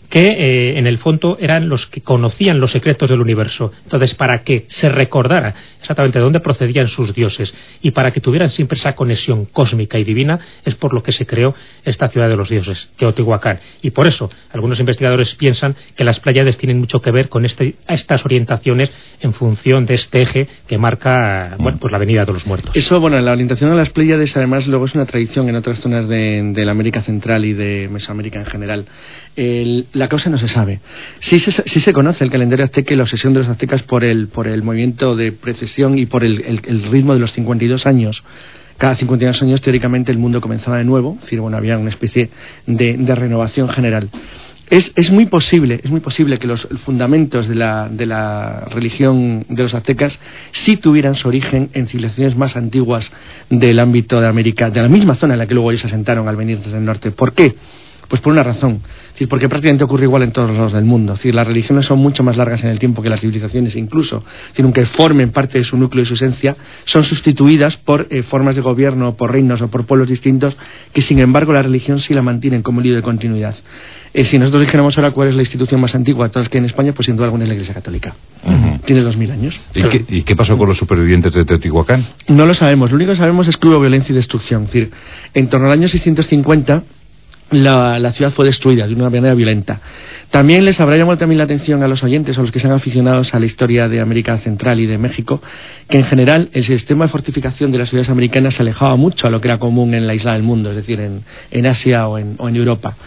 que 0.09 0.29
eh, 0.29 0.77
en 0.77 0.87
el 0.87 0.97
fondo 0.97 1.37
eran 1.39 1.69
los 1.69 1.87
que 1.87 2.01
conocían 2.01 2.59
los 2.59 2.71
secretos 2.71 3.09
del 3.09 3.21
universo. 3.21 3.71
Entonces, 3.83 4.15
para 4.15 4.41
que 4.43 4.65
se 4.69 4.89
recordara 4.89 5.53
exactamente 5.79 6.19
de 6.19 6.23
dónde 6.23 6.39
procedían 6.39 6.87
sus 6.87 7.13
dioses 7.13 7.53
y 7.81 7.91
para 7.91 8.11
que 8.11 8.21
tuvieran 8.21 8.49
siempre 8.49 8.77
esa 8.77 8.95
conexión 8.95 9.45
cósmica 9.45 9.99
y 9.99 10.03
divina, 10.03 10.39
es 10.65 10.75
por 10.75 10.93
lo 10.93 11.03
que 11.03 11.11
se 11.11 11.25
creó 11.25 11.53
esta 11.83 12.07
ciudad 12.09 12.29
de 12.29 12.37
los 12.37 12.49
dioses, 12.49 12.89
Teotihuacán. 12.97 13.59
Y 13.81 13.91
por 13.91 14.07
eso, 14.07 14.29
algunos 14.51 14.79
investigadores 14.79 15.35
piensan 15.35 15.75
que 15.95 16.03
las 16.03 16.19
Pleiades 16.19 16.57
tienen 16.57 16.79
mucho 16.79 17.01
que 17.01 17.11
ver 17.11 17.29
con 17.29 17.45
este, 17.45 17.75
estas 17.87 18.23
orientaciones 18.25 18.91
en 19.19 19.33
función 19.33 19.85
de 19.85 19.95
este 19.95 20.21
eje 20.21 20.47
que 20.67 20.77
marca 20.77 21.55
bueno, 21.59 21.77
pues 21.79 21.91
la 21.91 21.97
Avenida 21.97 22.25
de 22.25 22.33
los 22.33 22.45
Muertos. 22.45 22.75
Eso, 22.75 22.99
bueno, 22.99 23.19
la 23.19 23.31
orientación 23.31 23.71
a 23.71 23.75
las 23.75 23.89
Pleiades 23.89 24.35
además 24.37 24.67
luego 24.67 24.85
es 24.85 24.95
una 24.95 25.05
tradición 25.05 25.49
en 25.49 25.55
otras 25.55 25.79
zonas 25.79 26.07
de, 26.07 26.51
de 26.53 26.65
la 26.65 26.71
América 26.71 27.01
Central 27.01 27.45
y 27.45 27.53
de 27.53 27.89
Mesoamérica 27.89 28.39
en 28.39 28.45
general 28.45 28.85
la 29.37 30.07
causa 30.07 30.31
no 30.31 30.39
se 30.39 30.47
sabe. 30.47 30.79
Sí 31.19 31.39
se, 31.39 31.93
conoce 31.93 32.23
el 32.23 32.31
calendario 32.31 32.65
azteca 32.65 32.93
y 32.93 32.97
la 32.97 33.03
obsesión 33.03 33.33
de 33.33 33.39
los 33.39 33.49
aztecas 33.49 33.83
por 33.83 34.03
el, 34.03 34.29
por 34.29 34.47
el 34.47 34.63
movimiento 34.63 35.15
de 35.15 35.31
precesión 35.31 35.97
y 35.99 36.07
por 36.07 36.23
el, 36.23 36.61
el, 36.65 36.83
ritmo 36.83 37.13
de 37.13 37.19
los 37.19 37.31
52 37.33 37.85
años 37.85 38.23
cada 38.77 38.95
52 38.95 39.41
años 39.41 39.61
teóricamente 39.61 40.11
el 40.11 40.19
mundo 40.19 40.39
comenzaba 40.39 40.77
de 40.77 40.83
nuevo, 40.83 41.15
es 41.15 41.21
decir, 41.21 41.39
bueno, 41.41 41.57
había 41.57 41.79
una 41.79 41.89
especie 41.89 42.29
de, 42.67 42.95
de 42.95 43.15
renovación 43.15 43.69
general. 43.69 44.11
Es, 44.69 44.91
es, 44.95 45.09
muy 45.09 45.25
posible, 45.25 45.79
es 45.83 45.89
muy 45.89 45.99
posible 46.01 46.37
que 46.37 46.45
los 46.45 46.67
fundamentos 46.85 47.47
de 47.47 47.55
la, 47.55 47.89
de 47.89 48.05
la 48.05 48.67
religión 48.69 49.45
de 49.49 49.63
los 49.63 49.73
aztecas 49.73 50.19
sí 50.51 50.77
tuvieran 50.77 51.15
su 51.15 51.27
origen 51.27 51.69
en 51.73 51.87
civilizaciones 51.87 52.35
más 52.35 52.55
antiguas 52.57 53.11
del 53.49 53.79
ámbito 53.79 54.19
de 54.21 54.27
América, 54.27 54.69
de 54.69 54.81
la 54.81 54.89
misma 54.89 55.15
zona 55.15 55.33
en 55.33 55.39
la 55.39 55.47
que 55.47 55.53
luego 55.53 55.71
ellos 55.71 55.81
se 55.81 55.87
asentaron 55.87 56.27
al 56.27 56.35
venir 56.35 56.59
desde 56.59 56.77
el 56.77 56.85
norte. 56.85 57.11
¿Por 57.11 57.33
qué? 57.33 57.55
Pues 58.07 58.21
por 58.21 58.31
una 58.31 58.43
razón, 58.43 58.81
es 58.83 59.13
decir, 59.13 59.27
porque 59.27 59.49
prácticamente 59.49 59.83
ocurre 59.83 60.03
igual 60.03 60.23
en 60.23 60.31
todos 60.31 60.47
los 60.47 60.57
lados 60.57 60.73
del 60.73 60.85
mundo. 60.85 61.13
Es 61.13 61.19
decir, 61.19 61.35
las 61.35 61.45
religiones 61.45 61.85
son 61.85 61.99
mucho 61.99 62.23
más 62.23 62.37
largas 62.37 62.63
en 62.63 62.69
el 62.69 62.79
tiempo 62.79 63.01
que 63.01 63.09
las 63.09 63.19
civilizaciones 63.19 63.75
incluso. 63.75 64.23
Es 64.25 64.49
decir, 64.49 64.65
aunque 64.65 64.85
formen 64.85 65.31
parte 65.31 65.57
de 65.57 65.63
su 65.63 65.77
núcleo 65.77 66.03
y 66.03 66.05
su 66.05 66.13
esencia, 66.13 66.55
son 66.85 67.03
sustituidas 67.03 67.77
por 67.77 68.07
eh, 68.09 68.23
formas 68.23 68.55
de 68.55 68.61
gobierno, 68.61 69.15
por 69.15 69.31
reinos 69.31 69.61
o 69.61 69.67
por 69.67 69.85
pueblos 69.85 70.07
distintos 70.07 70.55
que 70.93 71.01
sin 71.01 71.19
embargo 71.19 71.53
la 71.53 71.61
religión 71.61 71.99
sí 71.99 72.13
la 72.13 72.21
mantienen 72.21 72.61
como 72.63 72.81
lío 72.81 72.95
de 72.95 73.01
continuidad. 73.01 73.55
Eh, 74.13 74.23
si 74.23 74.39
nosotros 74.39 74.61
dijéramos 74.61 74.97
ahora 74.97 75.11
cuál 75.11 75.27
es 75.27 75.35
la 75.35 75.41
institución 75.41 75.81
más 75.81 75.93
antigua 75.93 76.29
todas 76.29 76.49
que 76.49 76.57
en 76.57 76.65
España, 76.65 76.93
pues 76.93 77.05
sin 77.05 77.15
duda 77.15 77.25
alguna 77.25 77.43
es 77.43 77.49
la 77.49 77.53
Iglesia 77.55 77.73
Católica. 77.73 78.15
Tiene 78.85 79.01
dos 79.01 79.17
mil 79.17 79.29
años. 79.31 79.59
¿Y 79.73 80.23
qué, 80.23 80.35
pasó 80.35 80.57
con 80.57 80.69
los 80.69 80.77
supervivientes 80.77 81.33
de 81.33 81.43
Teotihuacán? 81.43 82.05
No 82.29 82.45
lo 82.45 82.53
sabemos. 82.53 82.89
Lo 82.89 82.95
único 82.95 83.11
que 83.11 83.17
sabemos 83.17 83.47
es 83.47 83.57
que 83.57 83.67
hubo 83.67 83.79
violencia 83.79 84.13
y 84.13 84.15
destrucción. 84.15 84.63
Es 84.63 84.71
decir, 84.71 84.91
en 85.33 85.49
torno 85.49 85.67
al 85.67 85.73
año 85.73 85.87
650 85.87 86.83
la, 87.51 88.11
ciudad 88.13 88.31
fue 88.31 88.45
destruida 88.45 88.87
de 88.87 88.93
una 88.93 89.09
manera 89.09 89.33
violenta. 89.33 89.79
También 90.29 90.65
les 90.65 90.79
habrá 90.81 90.97
llamado 90.97 91.17
también 91.17 91.37
la 91.37 91.45
atención 91.45 91.81
a 91.83 91.87
los 91.87 92.03
oyentes 92.03 92.37
o 92.37 92.41
a 92.41 92.43
los 92.43 92.51
que 92.51 92.59
sean 92.59 92.73
aficionados 92.73 93.33
a 93.33 93.39
la 93.39 93.45
historia 93.45 93.87
de 93.87 94.01
América 94.01 94.37
Central 94.39 94.79
y 94.79 94.85
de 94.85 94.97
México, 94.97 95.41
que 95.87 95.97
en 95.97 96.03
general 96.03 96.49
el 96.53 96.63
sistema 96.63 97.05
de 97.05 97.11
fortificación 97.11 97.71
de 97.71 97.77
las 97.77 97.89
ciudades 97.89 98.09
americanas 98.09 98.55
se 98.55 98.63
alejaba 98.63 98.95
mucho 98.95 99.27
a 99.27 99.29
lo 99.29 99.39
que 99.39 99.47
era 99.47 99.57
común 99.57 99.93
en 99.93 100.07
la 100.07 100.13
isla 100.13 100.33
del 100.33 100.43
mundo, 100.43 100.71
es 100.71 100.75
decir, 100.75 100.99
en, 100.99 101.23
en 101.51 101.65
Asia 101.67 102.07
o 102.07 102.17
en, 102.17 102.35
o 102.37 102.49
en 102.49 102.55
Europa. 102.55 102.97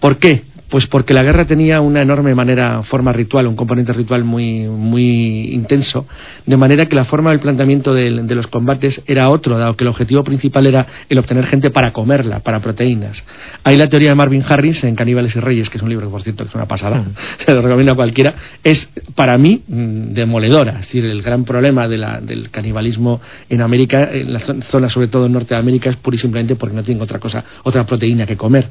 ¿Por 0.00 0.18
qué? 0.18 0.44
Pues 0.68 0.86
porque 0.88 1.14
la 1.14 1.22
guerra 1.22 1.46
tenía 1.46 1.80
una 1.80 2.02
enorme 2.02 2.34
manera, 2.34 2.82
forma 2.82 3.12
ritual, 3.12 3.46
un 3.46 3.54
componente 3.54 3.92
ritual 3.92 4.24
muy, 4.24 4.66
muy 4.66 5.54
intenso, 5.54 6.06
de 6.44 6.56
manera 6.56 6.86
que 6.86 6.96
la 6.96 7.04
forma 7.04 7.30
del 7.30 7.38
planteamiento 7.38 7.94
de, 7.94 8.10
los 8.10 8.48
combates 8.48 9.02
era 9.06 9.28
otro, 9.30 9.58
dado 9.58 9.76
que 9.76 9.84
el 9.84 9.88
objetivo 9.88 10.24
principal 10.24 10.66
era 10.66 10.86
el 11.08 11.18
obtener 11.18 11.46
gente 11.46 11.70
para 11.70 11.92
comerla, 11.92 12.40
para 12.40 12.60
proteínas. 12.60 13.24
Hay 13.62 13.76
la 13.76 13.88
teoría 13.88 14.10
de 14.10 14.16
Marvin 14.16 14.44
Harris 14.46 14.82
en 14.82 14.96
Caníbales 14.96 15.36
y 15.36 15.40
Reyes, 15.40 15.70
que 15.70 15.78
es 15.78 15.82
un 15.82 15.88
libro 15.88 16.06
que 16.06 16.10
por 16.10 16.22
cierto 16.22 16.44
que 16.44 16.48
es 16.48 16.54
una 16.54 16.66
pasada, 16.66 16.96
mm. 16.98 17.14
se 17.38 17.52
lo 17.52 17.62
recomiendo 17.62 17.92
a 17.92 17.96
cualquiera, 17.96 18.34
es 18.64 18.88
para 19.14 19.38
mí 19.38 19.62
mm, 19.68 20.14
demoledora, 20.14 20.72
es 20.72 20.86
decir, 20.86 21.04
el 21.04 21.22
gran 21.22 21.44
problema 21.44 21.86
del 21.86 22.50
canibalismo 22.50 23.20
en 23.48 23.62
América, 23.62 24.10
en 24.12 24.32
la 24.32 24.40
zona 24.40 24.88
sobre 24.88 25.08
todo 25.08 25.26
en 25.26 25.32
Norteamérica, 25.32 25.90
es 25.90 25.96
pura 25.96 26.16
y 26.16 26.18
simplemente 26.18 26.56
porque 26.56 26.74
no 26.74 26.82
tienen 26.82 27.02
otra 27.02 27.20
cosa, 27.20 27.44
otra 27.62 27.86
proteína 27.86 28.26
que 28.26 28.36
comer. 28.36 28.68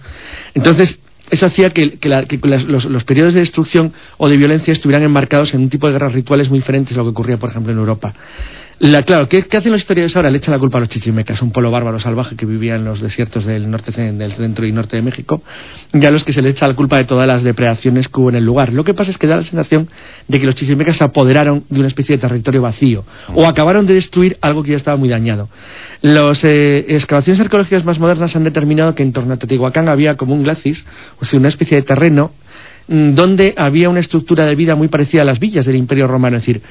Entonces, 0.53 0.99
eso 1.29 1.45
hacía 1.45 1.71
que, 1.71 1.97
los, 2.43 3.03
periodos 3.03 3.33
de 3.33 3.39
destrucción 3.39 3.93
o 4.17 4.29
de 4.29 4.37
violencia 4.37 4.71
estuvieran 4.71 5.03
enmarcados 5.03 5.53
en 5.53 5.61
un 5.61 5.69
tipo 5.69 5.87
de 5.87 5.93
guerras 5.93 6.13
rituales 6.13 6.49
muy 6.49 6.59
diferentes 6.59 6.95
a 6.95 6.99
lo 6.99 7.05
que 7.05 7.09
ocurría, 7.11 7.37
por 7.37 7.49
ejemplo, 7.49 7.71
en 7.71 7.79
Europa. 7.79 8.13
La, 8.79 9.03
claro, 9.03 9.29
¿qué, 9.29 9.37
hacen 9.37 9.71
los 9.71 9.81
historiadores 9.81 10.15
ahora? 10.17 10.29
Le 10.29 10.39
echan 10.39 10.51
la 10.51 10.59
culpa 10.59 10.79
a 10.79 10.81
los 10.81 10.89
chichimecas, 10.89 11.41
un 11.41 11.51
pueblo 11.51 11.71
bárbaro 11.71 11.97
salvaje 11.97 12.35
que 12.35 12.45
vivía 12.45 12.75
en 12.75 12.83
los 12.83 12.99
desiertos 12.99 13.45
del 13.45 13.71
norte, 13.71 13.91
del 14.11 14.31
centro 14.33 14.65
y 14.65 14.73
norte 14.73 14.97
de 14.97 15.01
México, 15.01 15.41
y 15.93 16.05
a 16.05 16.11
los 16.11 16.25
que 16.25 16.33
se 16.33 16.41
le 16.41 16.49
echa 16.49 16.67
la 16.67 16.75
culpa 16.75 16.97
de 16.97 17.05
todas 17.05 17.25
las 17.25 17.41
depredaciones 17.41 18.09
que 18.09 18.19
hubo 18.19 18.29
en 18.29 18.35
el 18.35 18.43
lugar. 18.43 18.73
Lo 18.73 18.83
que 18.83 18.93
pasa 18.93 19.11
es 19.11 19.17
que 19.17 19.27
da 19.27 19.37
la 19.37 19.43
sensación 19.43 19.87
de 20.27 20.39
que 20.41 20.45
los 20.45 20.55
chichimecas 20.55 20.97
se 20.97 21.05
apoderaron 21.05 21.63
de 21.69 21.79
una 21.79 21.87
especie 21.87 22.17
de 22.17 22.21
territorio 22.21 22.61
vacío, 22.61 23.05
o 23.33 23.45
acabaron 23.45 23.87
de 23.87 23.93
destruir 23.93 24.37
algo 24.41 24.61
que 24.61 24.71
ya 24.71 24.77
estaba 24.77 24.97
muy 24.97 25.07
dañado. 25.07 25.47
Las 26.01 26.43
eh, 26.43 26.85
excavaciones 26.89 27.39
arqueológicas 27.39 27.85
más 27.85 27.97
modernas 27.97 28.35
han 28.35 28.43
determinado 28.43 28.93
que 28.93 29.03
en 29.03 29.13
torno 29.13 29.35
a 29.35 29.37
Teotihuacán 29.37 29.87
había 29.87 30.15
como 30.15 30.33
un 30.33 30.43
glacis, 30.43 30.85
o 31.21 31.23
sea, 31.23 31.39
una 31.39 31.47
especie 31.47 31.77
de 31.77 31.83
terreno 31.83 32.33
Mm, 32.87 33.15
donde 33.15 33.55
había 33.57 33.89
una 33.89 33.99
estructura 33.99 34.45
de 34.45 34.53
vida 34.53 34.75
muy 34.75 34.89
parecida 34.89 35.23
a 35.23 35.25
las 35.25 35.39
villas 35.39 35.65
del 35.65 35.75
Imperio 35.75 36.07
Romano, 36.07 36.37
es 36.37 36.43
decir, 36.45 36.61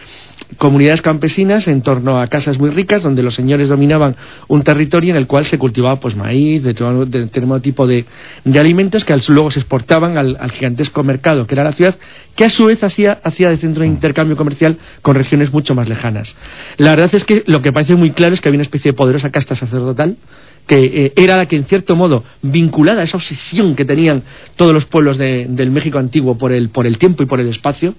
comunidades 0.58 1.02
campesinas 1.02 1.66
en 1.68 1.82
torno 1.82 2.20
a 2.20 2.26
casas 2.26 2.58
muy 2.58 2.70
ricas 2.70 3.02
donde 3.02 3.22
los 3.22 3.34
señores 3.34 3.68
dominaban 3.68 4.16
un 4.48 4.62
territorio 4.62 5.10
en 5.10 5.16
el 5.16 5.26
cual 5.26 5.44
se 5.44 5.58
cultivaba 5.58 6.00
pues 6.00 6.16
maíz, 6.16 6.62
determinado 6.62 7.60
tipo 7.60 7.86
de, 7.86 8.04
alimentos 8.54 9.04
que 9.04 9.14
luego 9.28 9.50
se 9.50 9.60
exportaban 9.60 10.16
al, 10.16 10.50
gigantesco 10.52 11.02
mercado 11.02 11.46
que 11.46 11.54
era 11.54 11.64
la 11.64 11.72
ciudad, 11.72 11.96
que 12.34 12.44
a 12.44 12.50
su 12.50 12.66
vez 12.66 12.82
hacía, 12.82 13.20
hacía 13.24 13.50
de 13.50 13.56
centro 13.56 13.82
de 13.82 13.88
intercambio 13.88 14.36
comercial 14.36 14.78
con 15.02 15.14
regiones 15.14 15.52
mucho 15.52 15.74
más 15.74 15.88
lejanas. 15.88 16.36
La 16.76 16.90
verdad 16.90 17.14
es 17.14 17.24
que 17.24 17.42
lo 17.46 17.62
que 17.62 17.72
parece 17.72 17.96
muy 17.96 18.12
claro 18.12 18.34
es 18.34 18.40
que 18.40 18.48
había 18.48 18.58
una 18.58 18.62
especie 18.62 18.92
de 18.92 18.96
poderosa 18.96 19.30
casta 19.30 19.54
sacerdotal 19.54 20.16
que 20.66 20.84
eh, 20.84 21.12
era 21.16 21.36
la 21.36 21.46
que 21.46 21.56
en 21.56 21.64
cierto 21.64 21.94
modo 21.96 22.24
vinculada 22.42 23.02
a 23.02 23.04
esa 23.04 23.16
obsesión 23.16 23.74
que 23.76 23.84
tenían 23.84 24.22
todos 24.56 24.72
los 24.72 24.86
pueblos 24.86 25.18
del 25.18 25.70
México 25.70 25.98
antiguo 25.98 26.38
por 26.38 26.52
el, 26.52 26.70
por 26.70 26.86
el 26.86 26.98
tiempo 26.98 27.22
y 27.22 27.26
por 27.26 27.40
el 27.40 27.48
espacio, 27.48 27.94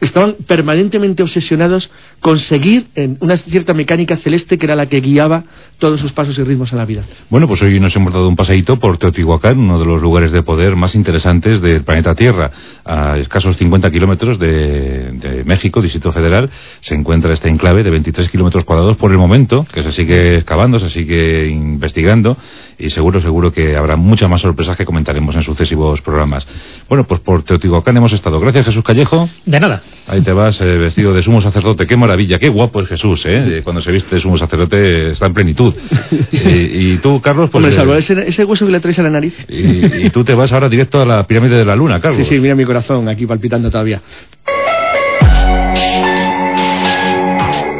estaban 0.00 0.36
permanentemente 0.46 1.22
obsesionados 1.22 1.90
con 2.20 2.38
seguir 2.38 2.88
en 2.94 3.16
una 3.20 3.38
cierta 3.38 3.74
mecánica 3.74 4.16
celeste 4.16 4.58
que 4.58 4.66
era 4.66 4.76
la 4.76 4.86
que 4.86 5.00
guiaba 5.00 5.44
todos 5.78 6.00
sus 6.00 6.12
pasos 6.12 6.38
y 6.38 6.44
ritmos 6.44 6.72
en 6.72 6.78
la 6.78 6.84
vida. 6.84 7.04
Bueno, 7.30 7.48
pues 7.48 7.62
hoy 7.62 7.78
nos 7.80 7.94
hemos 7.96 8.12
dado 8.12 8.28
un 8.28 8.36
paseíto 8.36 8.78
por 8.78 8.98
Teotihuacán, 8.98 9.58
uno 9.58 9.78
de 9.78 9.86
los 9.86 10.00
lugares 10.00 10.32
de 10.32 10.42
poder 10.42 10.76
más 10.76 10.94
interesantes 10.94 11.60
del 11.60 11.82
planeta 11.82 12.14
Tierra. 12.14 12.50
A 12.84 13.18
escasos 13.18 13.56
50 13.56 13.90
kilómetros 13.90 14.38
de, 14.38 15.42
México, 15.44 15.80
Distrito 15.80 16.12
Federal, 16.12 16.50
se 16.80 16.94
encuentra 16.94 17.32
este 17.32 17.48
enclave 17.48 17.82
de 17.82 17.90
23 17.90 18.28
kilómetros 18.28 18.64
cuadrados 18.64 18.96
por 18.96 19.10
el 19.10 19.18
momento, 19.18 19.66
que 19.72 19.82
se 19.82 19.92
sigue 19.92 20.38
excavando, 20.38 20.78
se 20.78 20.90
sigue 20.90 21.48
investigando 21.48 22.36
y 22.78 22.90
seguro, 22.90 23.20
seguro 23.20 23.52
que 23.52 23.76
habrá 23.76 23.96
muchas 23.96 24.30
más 24.30 24.40
sorpresas 24.40 24.76
que 24.76 24.84
comentaremos 24.84 25.34
en 25.34 25.42
sucesivos 25.42 26.00
programas. 26.00 26.46
Bueno, 26.88 27.04
pues 27.04 27.20
por 27.20 27.42
Teotihuacán 27.42 27.96
hemos 27.96 28.12
estado. 28.12 28.38
Gracias, 28.38 28.66
Jesús 28.66 28.84
Callejo. 28.84 29.28
De 29.44 29.58
nada. 29.58 29.82
Ahí 30.06 30.20
te 30.20 30.32
vas 30.32 30.60
eh, 30.60 30.64
vestido 30.64 31.12
de 31.12 31.22
sumo 31.22 31.40
sacerdote. 31.40 31.86
Qué 31.86 31.96
maravilla, 31.96 32.38
qué 32.38 32.48
guapo 32.48 32.80
es 32.80 32.86
Jesús, 32.86 33.24
¿eh? 33.26 33.62
Cuando 33.64 33.82
se 33.82 33.90
viste 33.90 34.14
de 34.14 34.20
sumo 34.20 34.38
sacerdote 34.38 35.10
está 35.10 35.26
en 35.26 35.34
plenitud. 35.34 35.74
y, 36.32 36.96
tú, 36.98 37.20
Carlos, 37.20 37.50
pues... 37.50 37.64
Hombre, 37.64 37.76
salvo 37.76 37.94
eh, 37.94 37.98
ese, 37.98 38.28
ese, 38.28 38.44
hueso 38.44 38.66
que 38.66 38.72
le 38.72 38.80
traes 38.80 38.98
a 38.98 39.02
la 39.02 39.10
nariz. 39.10 39.34
Y, 39.48 40.10
tú 40.10 40.24
te 40.24 40.34
vas 40.34 40.52
ahora 40.52 40.68
directo 40.68 41.00
a 41.00 41.06
la 41.06 41.26
pirámide 41.26 41.56
de 41.56 41.64
la 41.64 41.74
luna, 41.74 42.00
Carlos. 42.00 42.26
Sí, 42.26 42.36
sí, 42.36 42.40
mira 42.40 42.54
mi 42.54 42.64
corazón 42.64 43.08
aquí 43.08 43.26
palpitando 43.26 43.70
todavía. 43.70 44.00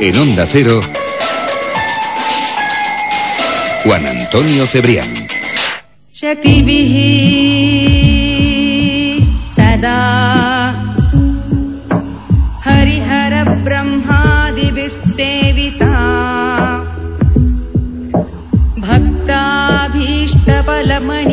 En 0.01 0.17
Onda 0.17 0.47
Cero, 0.47 0.81
Juan 3.89 4.07
Antonio 4.07 4.67
Cebrián. 4.67 5.15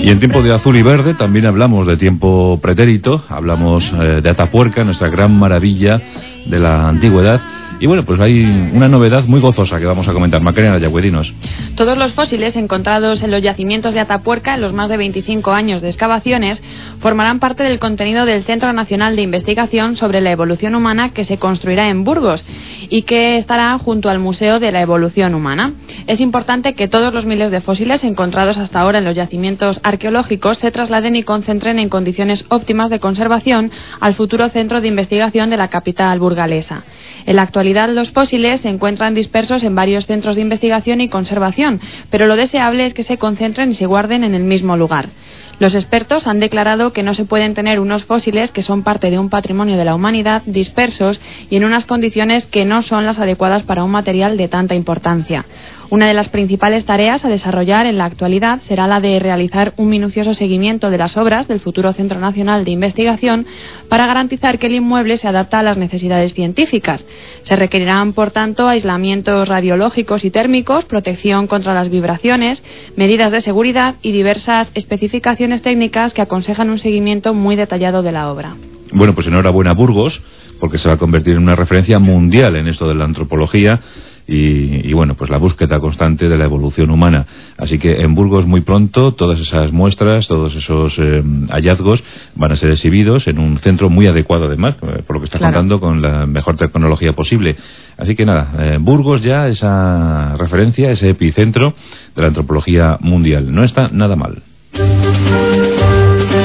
Y 0.01 0.09
en 0.09 0.19
tiempo 0.19 0.41
de 0.41 0.53
azul 0.53 0.77
y 0.77 0.81
verde 0.81 1.13
también 1.15 1.45
hablamos 1.47 1.85
de 1.85 1.97
tiempo 1.97 2.57
pretérito, 2.61 3.21
hablamos 3.27 3.91
eh, 3.91 4.21
de 4.23 4.29
Atapuerca, 4.29 4.85
nuestra 4.85 5.09
gran 5.09 5.37
maravilla 5.37 6.01
de 6.45 6.59
la 6.59 6.87
antigüedad. 6.87 7.41
Y 7.79 7.87
bueno, 7.87 8.05
pues 8.05 8.19
hay 8.21 8.41
una 8.41 8.87
novedad 8.87 9.25
muy 9.25 9.41
gozosa 9.41 9.79
que 9.79 9.85
vamos 9.85 10.07
a 10.07 10.13
comentar. 10.13 10.41
Macarena 10.41 10.77
Yagüerinos. 10.77 11.33
Todos 11.75 11.97
los 11.97 12.13
fósiles 12.13 12.55
encontrados 12.55 13.21
en 13.21 13.31
los 13.31 13.41
yacimientos 13.41 13.93
de 13.93 13.99
Atapuerca 13.99 14.55
en 14.55 14.61
los 14.61 14.71
más 14.71 14.87
de 14.87 14.95
25 14.95 15.51
años 15.51 15.81
de 15.81 15.89
excavaciones 15.89 16.63
formarán 16.99 17.39
parte 17.39 17.63
del 17.63 17.79
contenido 17.79 18.25
del 18.25 18.43
Centro 18.43 18.71
Nacional 18.71 19.15
de 19.17 19.23
Investigación 19.23 19.97
sobre 19.97 20.21
la 20.21 20.31
Evolución 20.31 20.73
Humana 20.73 21.09
que 21.09 21.25
se 21.25 21.37
construirá 21.37 21.89
en 21.89 22.05
Burgos 22.05 22.45
y 22.89 23.01
que 23.01 23.37
estará 23.37 23.77
junto 23.77 24.09
al 24.09 24.19
Museo 24.19 24.59
de 24.59 24.71
la 24.71 24.81
Evolución 24.81 25.35
Humana. 25.35 25.73
Es 26.07 26.21
importante 26.21 26.75
que 26.75 26.87
todos 26.87 27.13
los 27.13 27.25
miles 27.25 27.51
de 27.51 27.59
fósiles 27.59 28.03
encontrados 28.05 28.57
hasta 28.57 28.79
ahora 28.79 28.99
en 28.99 29.05
los 29.05 29.15
yacimientos 29.15 29.81
arqueológicos 29.83 30.59
se 30.59 30.71
trasladen 30.71 31.17
y 31.17 31.23
concentren 31.23 31.79
en 31.79 31.89
condiciones 31.89 32.45
óptimas 32.49 32.89
de 32.89 32.99
conservación 32.99 33.71
al 33.99 34.15
futuro 34.15 34.47
centro 34.49 34.79
de 34.79 34.87
investigación 34.87 35.49
de 35.49 35.57
la 35.57 35.67
capital 35.67 36.19
burgalesa. 36.19 36.85
En 37.25 37.35
la 37.35 37.43
actualidad, 37.65 37.95
los 37.95 38.11
fósiles 38.11 38.61
se 38.61 38.69
encuentran 38.69 39.15
dispersos 39.15 39.63
en 39.63 39.73
varios 39.73 40.05
centros 40.05 40.35
de 40.35 40.43
investigación 40.43 41.01
y 41.01 41.09
conservación, 41.09 41.81
pero 42.11 42.27
lo 42.27 42.35
deseable 42.35 42.85
es 42.85 42.93
que 42.93 43.01
se 43.01 43.17
concentren 43.17 43.71
y 43.71 43.73
se 43.73 43.87
guarden 43.87 44.23
en 44.23 44.35
el 44.35 44.43
mismo 44.43 44.77
lugar. 44.77 45.09
Los 45.57 45.73
expertos 45.73 46.27
han 46.27 46.39
declarado 46.39 46.93
que 46.93 47.01
no 47.01 47.15
se 47.15 47.25
pueden 47.25 47.55
tener 47.55 47.79
unos 47.79 48.05
fósiles 48.05 48.51
que 48.51 48.61
son 48.61 48.83
parte 48.83 49.09
de 49.09 49.17
un 49.17 49.29
patrimonio 49.29 49.77
de 49.77 49.85
la 49.85 49.95
humanidad 49.95 50.43
dispersos 50.45 51.19
y 51.49 51.55
en 51.55 51.63
unas 51.63 51.85
condiciones 51.85 52.45
que 52.45 52.65
no 52.65 52.83
son 52.83 53.03
las 53.03 53.17
adecuadas 53.17 53.63
para 53.63 53.83
un 53.83 53.89
material 53.89 54.37
de 54.37 54.47
tanta 54.47 54.75
importancia. 54.75 55.45
Una 55.89 56.07
de 56.07 56.13
las 56.13 56.29
principales 56.29 56.85
tareas 56.85 57.23
a 57.25 57.29
desarrollar 57.29 57.85
en 57.85 57.97
la 57.97 58.05
actualidad 58.05 58.59
será 58.61 58.87
la 58.87 58.99
de 58.99 59.19
realizar 59.19 59.73
un 59.77 59.89
minucioso 59.89 60.33
seguimiento 60.33 60.89
de 60.89 60.97
las 60.97 61.15
obras 61.15 61.47
del 61.47 61.59
futuro 61.59 61.93
Centro 61.93 62.19
Nacional 62.19 62.65
de 62.65 62.71
Investigación 62.71 63.45
para 63.87 64.07
garantizar 64.07 64.57
que 64.57 64.67
el 64.67 64.73
inmueble 64.73 65.17
se 65.17 65.27
adapta 65.27 65.59
a 65.59 65.63
las 65.63 65.77
necesidades 65.77 66.33
científicas. 66.33 67.05
Se 67.43 67.55
requerirán, 67.55 68.13
por 68.13 68.31
tanto, 68.31 68.67
aislamientos 68.67 69.47
radiológicos 69.47 70.25
y 70.25 70.31
térmicos, 70.31 70.85
protección 70.85 71.47
contra 71.47 71.73
las 71.73 71.89
vibraciones, 71.89 72.63
medidas 72.95 73.31
de 73.31 73.41
seguridad 73.41 73.95
y 74.01 74.11
diversas 74.11 74.71
especificaciones 74.73 75.61
técnicas 75.61 76.13
que 76.13 76.21
aconsejan 76.21 76.69
un 76.69 76.79
seguimiento 76.79 77.33
muy 77.33 77.55
detallado 77.55 78.01
de 78.01 78.11
la 78.11 78.31
obra. 78.31 78.55
Bueno, 78.91 79.13
pues 79.13 79.27
enhorabuena 79.27 79.73
Burgos, 79.73 80.21
porque 80.59 80.77
se 80.77 80.87
va 80.87 80.95
a 80.95 80.97
convertir 80.97 81.33
en 81.33 81.43
una 81.43 81.55
referencia 81.55 81.99
mundial 81.99 82.55
en 82.55 82.67
esto 82.67 82.87
de 82.87 82.95
la 82.95 83.05
antropología 83.05 83.81
y, 84.27 84.91
bueno, 84.93 85.15
pues 85.15 85.29
la 85.29 85.37
búsqueda 85.37 85.79
constante 85.79 86.27
de 86.27 86.37
la 86.37 86.45
evolución 86.45 86.89
humana. 86.89 87.25
Así 87.57 87.77
que 87.77 88.01
en 88.01 88.15
Burgos 88.15 88.45
muy 88.45 88.61
pronto 88.61 89.13
todas 89.13 89.39
esas 89.39 89.71
muestras, 89.71 90.27
todos 90.27 90.55
esos 90.55 90.97
eh, 90.97 91.23
hallazgos 91.49 92.03
van 92.35 92.51
a 92.51 92.55
ser 92.55 92.71
exhibidos 92.71 93.27
en 93.27 93.39
un 93.39 93.59
centro 93.59 93.89
muy 93.89 94.07
adecuado 94.07 94.45
además, 94.45 94.75
eh, 94.81 95.03
por 95.05 95.17
lo 95.17 95.19
que 95.19 95.25
está 95.25 95.39
contando 95.39 95.79
con 95.79 96.01
la 96.01 96.25
mejor 96.25 96.55
tecnología 96.55 97.13
posible. 97.13 97.55
Así 97.97 98.15
que 98.15 98.25
nada, 98.25 98.77
Burgos 98.79 99.21
ya 99.21 99.47
esa 99.47 100.35
referencia, 100.37 100.89
ese 100.89 101.11
epicentro 101.11 101.75
de 102.15 102.21
la 102.21 102.29
antropología 102.29 102.97
mundial. 103.01 103.53
No 103.53 103.63
está 103.63 103.89
nada 103.89 104.15
mal. 104.15 104.41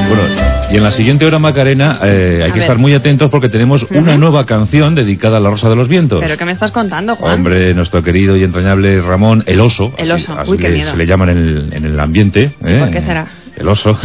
Bueno, 0.09 0.50
y 0.71 0.77
en 0.77 0.83
la 0.83 0.91
siguiente 0.91 1.27
hora, 1.27 1.39
Macarena, 1.39 1.99
eh, 2.05 2.43
hay 2.45 2.53
que 2.53 2.61
estar 2.61 2.79
muy 2.79 2.95
atentos 2.95 3.31
porque 3.31 3.49
tenemos 3.49 3.87
una 3.91 4.17
nueva 4.17 4.47
canción 4.47 4.95
dedicada 4.95 5.39
a 5.39 5.41
la 5.41 5.51
Rosa 5.51 5.69
de 5.69 5.77
los 5.77 5.89
Vientos. 5.89 6.21
¿Pero 6.21 6.37
qué 6.37 6.45
me 6.45 6.53
estás 6.53 6.71
contando, 6.71 7.17
Juan? 7.17 7.35
Hombre, 7.35 7.75
nuestro 7.75 8.03
querido 8.03 8.37
y 8.37 8.45
entrañable 8.45 9.01
Ramón, 9.01 9.43
el 9.47 9.61
oso. 9.61 9.93
El 9.99 10.13
oso, 10.13 10.37
uy, 10.47 10.59
qué 10.59 10.69
miedo. 10.69 10.93
Se 10.93 10.97
le 10.97 11.07
llaman 11.07 11.31
en 11.31 11.39
el, 11.39 11.73
en 11.73 11.85
el 11.85 11.99
ambiente. 11.99 12.53
¿eh? 12.65 12.79
¿Por 12.79 12.91
qué 12.91 13.01
será? 13.01 13.27
El 13.61 13.69
oso. 13.69 13.97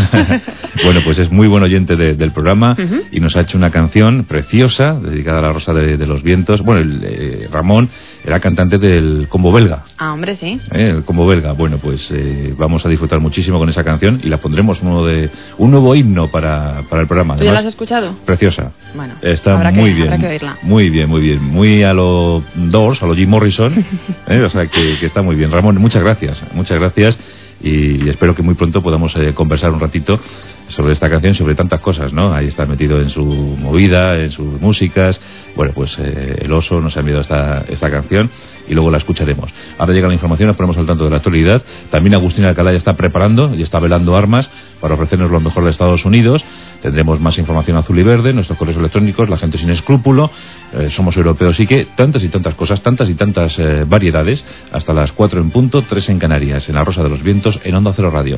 bueno, 0.84 1.00
pues 1.04 1.18
es 1.18 1.32
muy 1.32 1.48
buen 1.48 1.64
oyente 1.64 1.96
del 1.96 2.32
programa 2.32 2.76
y 3.12 3.20
nos 3.20 3.36
ha 3.38 3.42
hecho 3.42 3.58
una 3.58 3.72
canción 3.72 4.26
preciosa 4.26 5.00
dedicada 5.00 5.40
a 5.40 5.42
la 5.44 5.54
Rosa 5.54 5.74
de, 5.74 6.06
los 6.06 6.22
Vientos. 6.24 6.62
Bueno, 6.62 6.82
el, 6.82 7.02
eh, 7.04 7.48
Ramón 7.50 7.90
era 8.24 8.40
cantante 8.40 8.78
del 8.78 9.28
combo 9.30 9.52
belga. 9.52 9.86
Ah, 9.98 10.14
hombre, 10.14 10.36
sí. 10.36 10.60
Eh, 10.72 10.90
el 10.90 11.04
combo 11.04 11.26
belga. 11.26 11.54
Bueno, 11.54 11.78
pues 11.78 12.12
eh, 12.12 12.54
vamos 12.58 12.86
a 12.86 12.90
disfrutar 12.90 13.20
muchísimo 13.20 13.58
con 13.58 13.70
esa 13.70 13.84
canción 13.84 14.20
y 14.22 14.28
la 14.28 14.38
pondremos 14.38 14.82
uno 14.82 15.06
de 15.06 15.30
un 15.58 15.72
nuevo 15.72 15.96
himno 15.96 16.30
para, 16.30 16.84
para 16.90 17.02
el 17.02 17.08
programa. 17.08 17.38
¿Tú 17.38 17.46
ya 17.46 17.54
la 17.54 17.60
has 17.60 17.66
escuchado? 17.66 18.14
Preciosa. 18.26 18.74
Bueno, 18.94 19.16
está 19.22 19.58
muy 19.72 19.94
bien. 19.94 20.08
Habrá 20.08 20.20
que 20.20 20.28
oírla. 20.28 20.58
Muy 20.64 20.90
bien, 20.90 21.10
muy 21.10 21.22
bien. 21.22 21.42
Muy 21.42 21.84
a 21.84 21.94
lo 21.94 22.44
Doors, 22.56 23.02
a 23.02 23.06
lo 23.06 23.16
Jim 23.16 23.30
Morrison. 23.30 23.74
o 24.46 24.50
sea, 24.50 24.68
que, 24.68 25.00
que 25.00 25.06
está 25.06 25.22
muy 25.22 25.38
bien. 25.38 25.52
Ramón, 25.52 25.78
muchas 25.78 26.04
gracias. 26.04 26.44
Muchas 26.54 26.78
gracias 26.78 27.18
y, 27.66 28.08
espero 28.10 28.36
que 28.36 28.44
muy 28.44 28.54
pronto 28.54 28.82
podamos 28.82 29.16
eh, 29.16 29.34
conversar 29.34 29.72
un 29.72 29.80
ratito 29.80 30.20
sobre 30.68 30.94
esta 30.94 31.10
canción, 31.10 31.34
sobre 31.34 31.56
tantas 31.56 31.80
cosas, 31.82 32.14
¿no? 32.14 32.34
Ahí 32.34 32.48
está 32.48 32.66
metido 32.66 33.02
en 33.02 33.10
su 33.10 33.24
movida, 33.24 34.18
en 34.18 34.32
sus 34.32 34.62
músicas. 34.62 35.20
Bueno, 35.56 35.74
pues 35.74 35.98
eh, 36.00 36.40
el 36.42 36.54
oso 36.54 36.80
nos 36.80 36.96
ha 36.96 37.00
enviado 37.00 37.22
esta, 37.22 37.66
esta 37.68 37.90
canción 37.90 38.30
y 38.68 38.74
luego 38.74 38.92
la 38.92 38.98
escucharemos. 38.98 39.52
Ahora 39.78 39.94
llega 39.94 40.08
la 40.08 40.14
información, 40.14 40.48
nos 40.48 40.58
ponemos 40.58 40.78
al 40.78 40.86
tanto 40.86 41.06
de 41.06 41.10
la 41.10 41.18
actualidad. 41.18 41.64
También 41.90 42.16
Agustín 42.16 42.46
Alcalá 42.46 42.72
ya 42.72 42.78
está 42.78 42.96
preparando 42.96 43.54
y 43.56 43.62
está 43.62 43.80
velando 43.80 44.16
armas 44.16 44.50
para 44.80 44.96
ofrecernos 44.96 45.32
lo 45.32 45.40
mejor 45.40 45.64
de 45.64 45.72
Estados 45.72 46.06
Unidos. 46.06 46.46
Tendremos 46.86 47.20
más 47.20 47.36
información 47.40 47.78
azul 47.78 47.98
y 47.98 48.04
verde, 48.04 48.32
nuestros 48.32 48.60
correos 48.60 48.78
electrónicos, 48.78 49.28
la 49.28 49.38
gente 49.38 49.58
sin 49.58 49.72
escrúpulo. 49.72 50.30
Eh, 50.72 50.92
somos 50.92 51.18
europeos 51.18 51.60
y 51.60 51.66
que 51.66 51.88
tantas 51.96 52.24
y 52.24 52.30
tantas 52.30 52.54
cosas, 52.54 52.84
tantas 52.84 53.10
y 53.10 53.16
tantas 53.16 53.58
eh, 53.58 53.86
variedades. 53.88 54.46
Hasta 54.72 54.94
las 54.94 55.12
4 55.12 55.42
en 55.42 55.50
punto, 55.50 55.82
3 55.82 56.10
en 56.10 56.20
Canarias, 56.20 56.70
en 56.70 56.76
la 56.76 56.84
Rosa 56.84 57.02
de 57.02 57.10
los 57.10 57.24
Vientos, 57.24 57.60
en 57.64 57.74
Onda 57.74 57.92
Cero 57.92 58.12
Radio. 58.12 58.38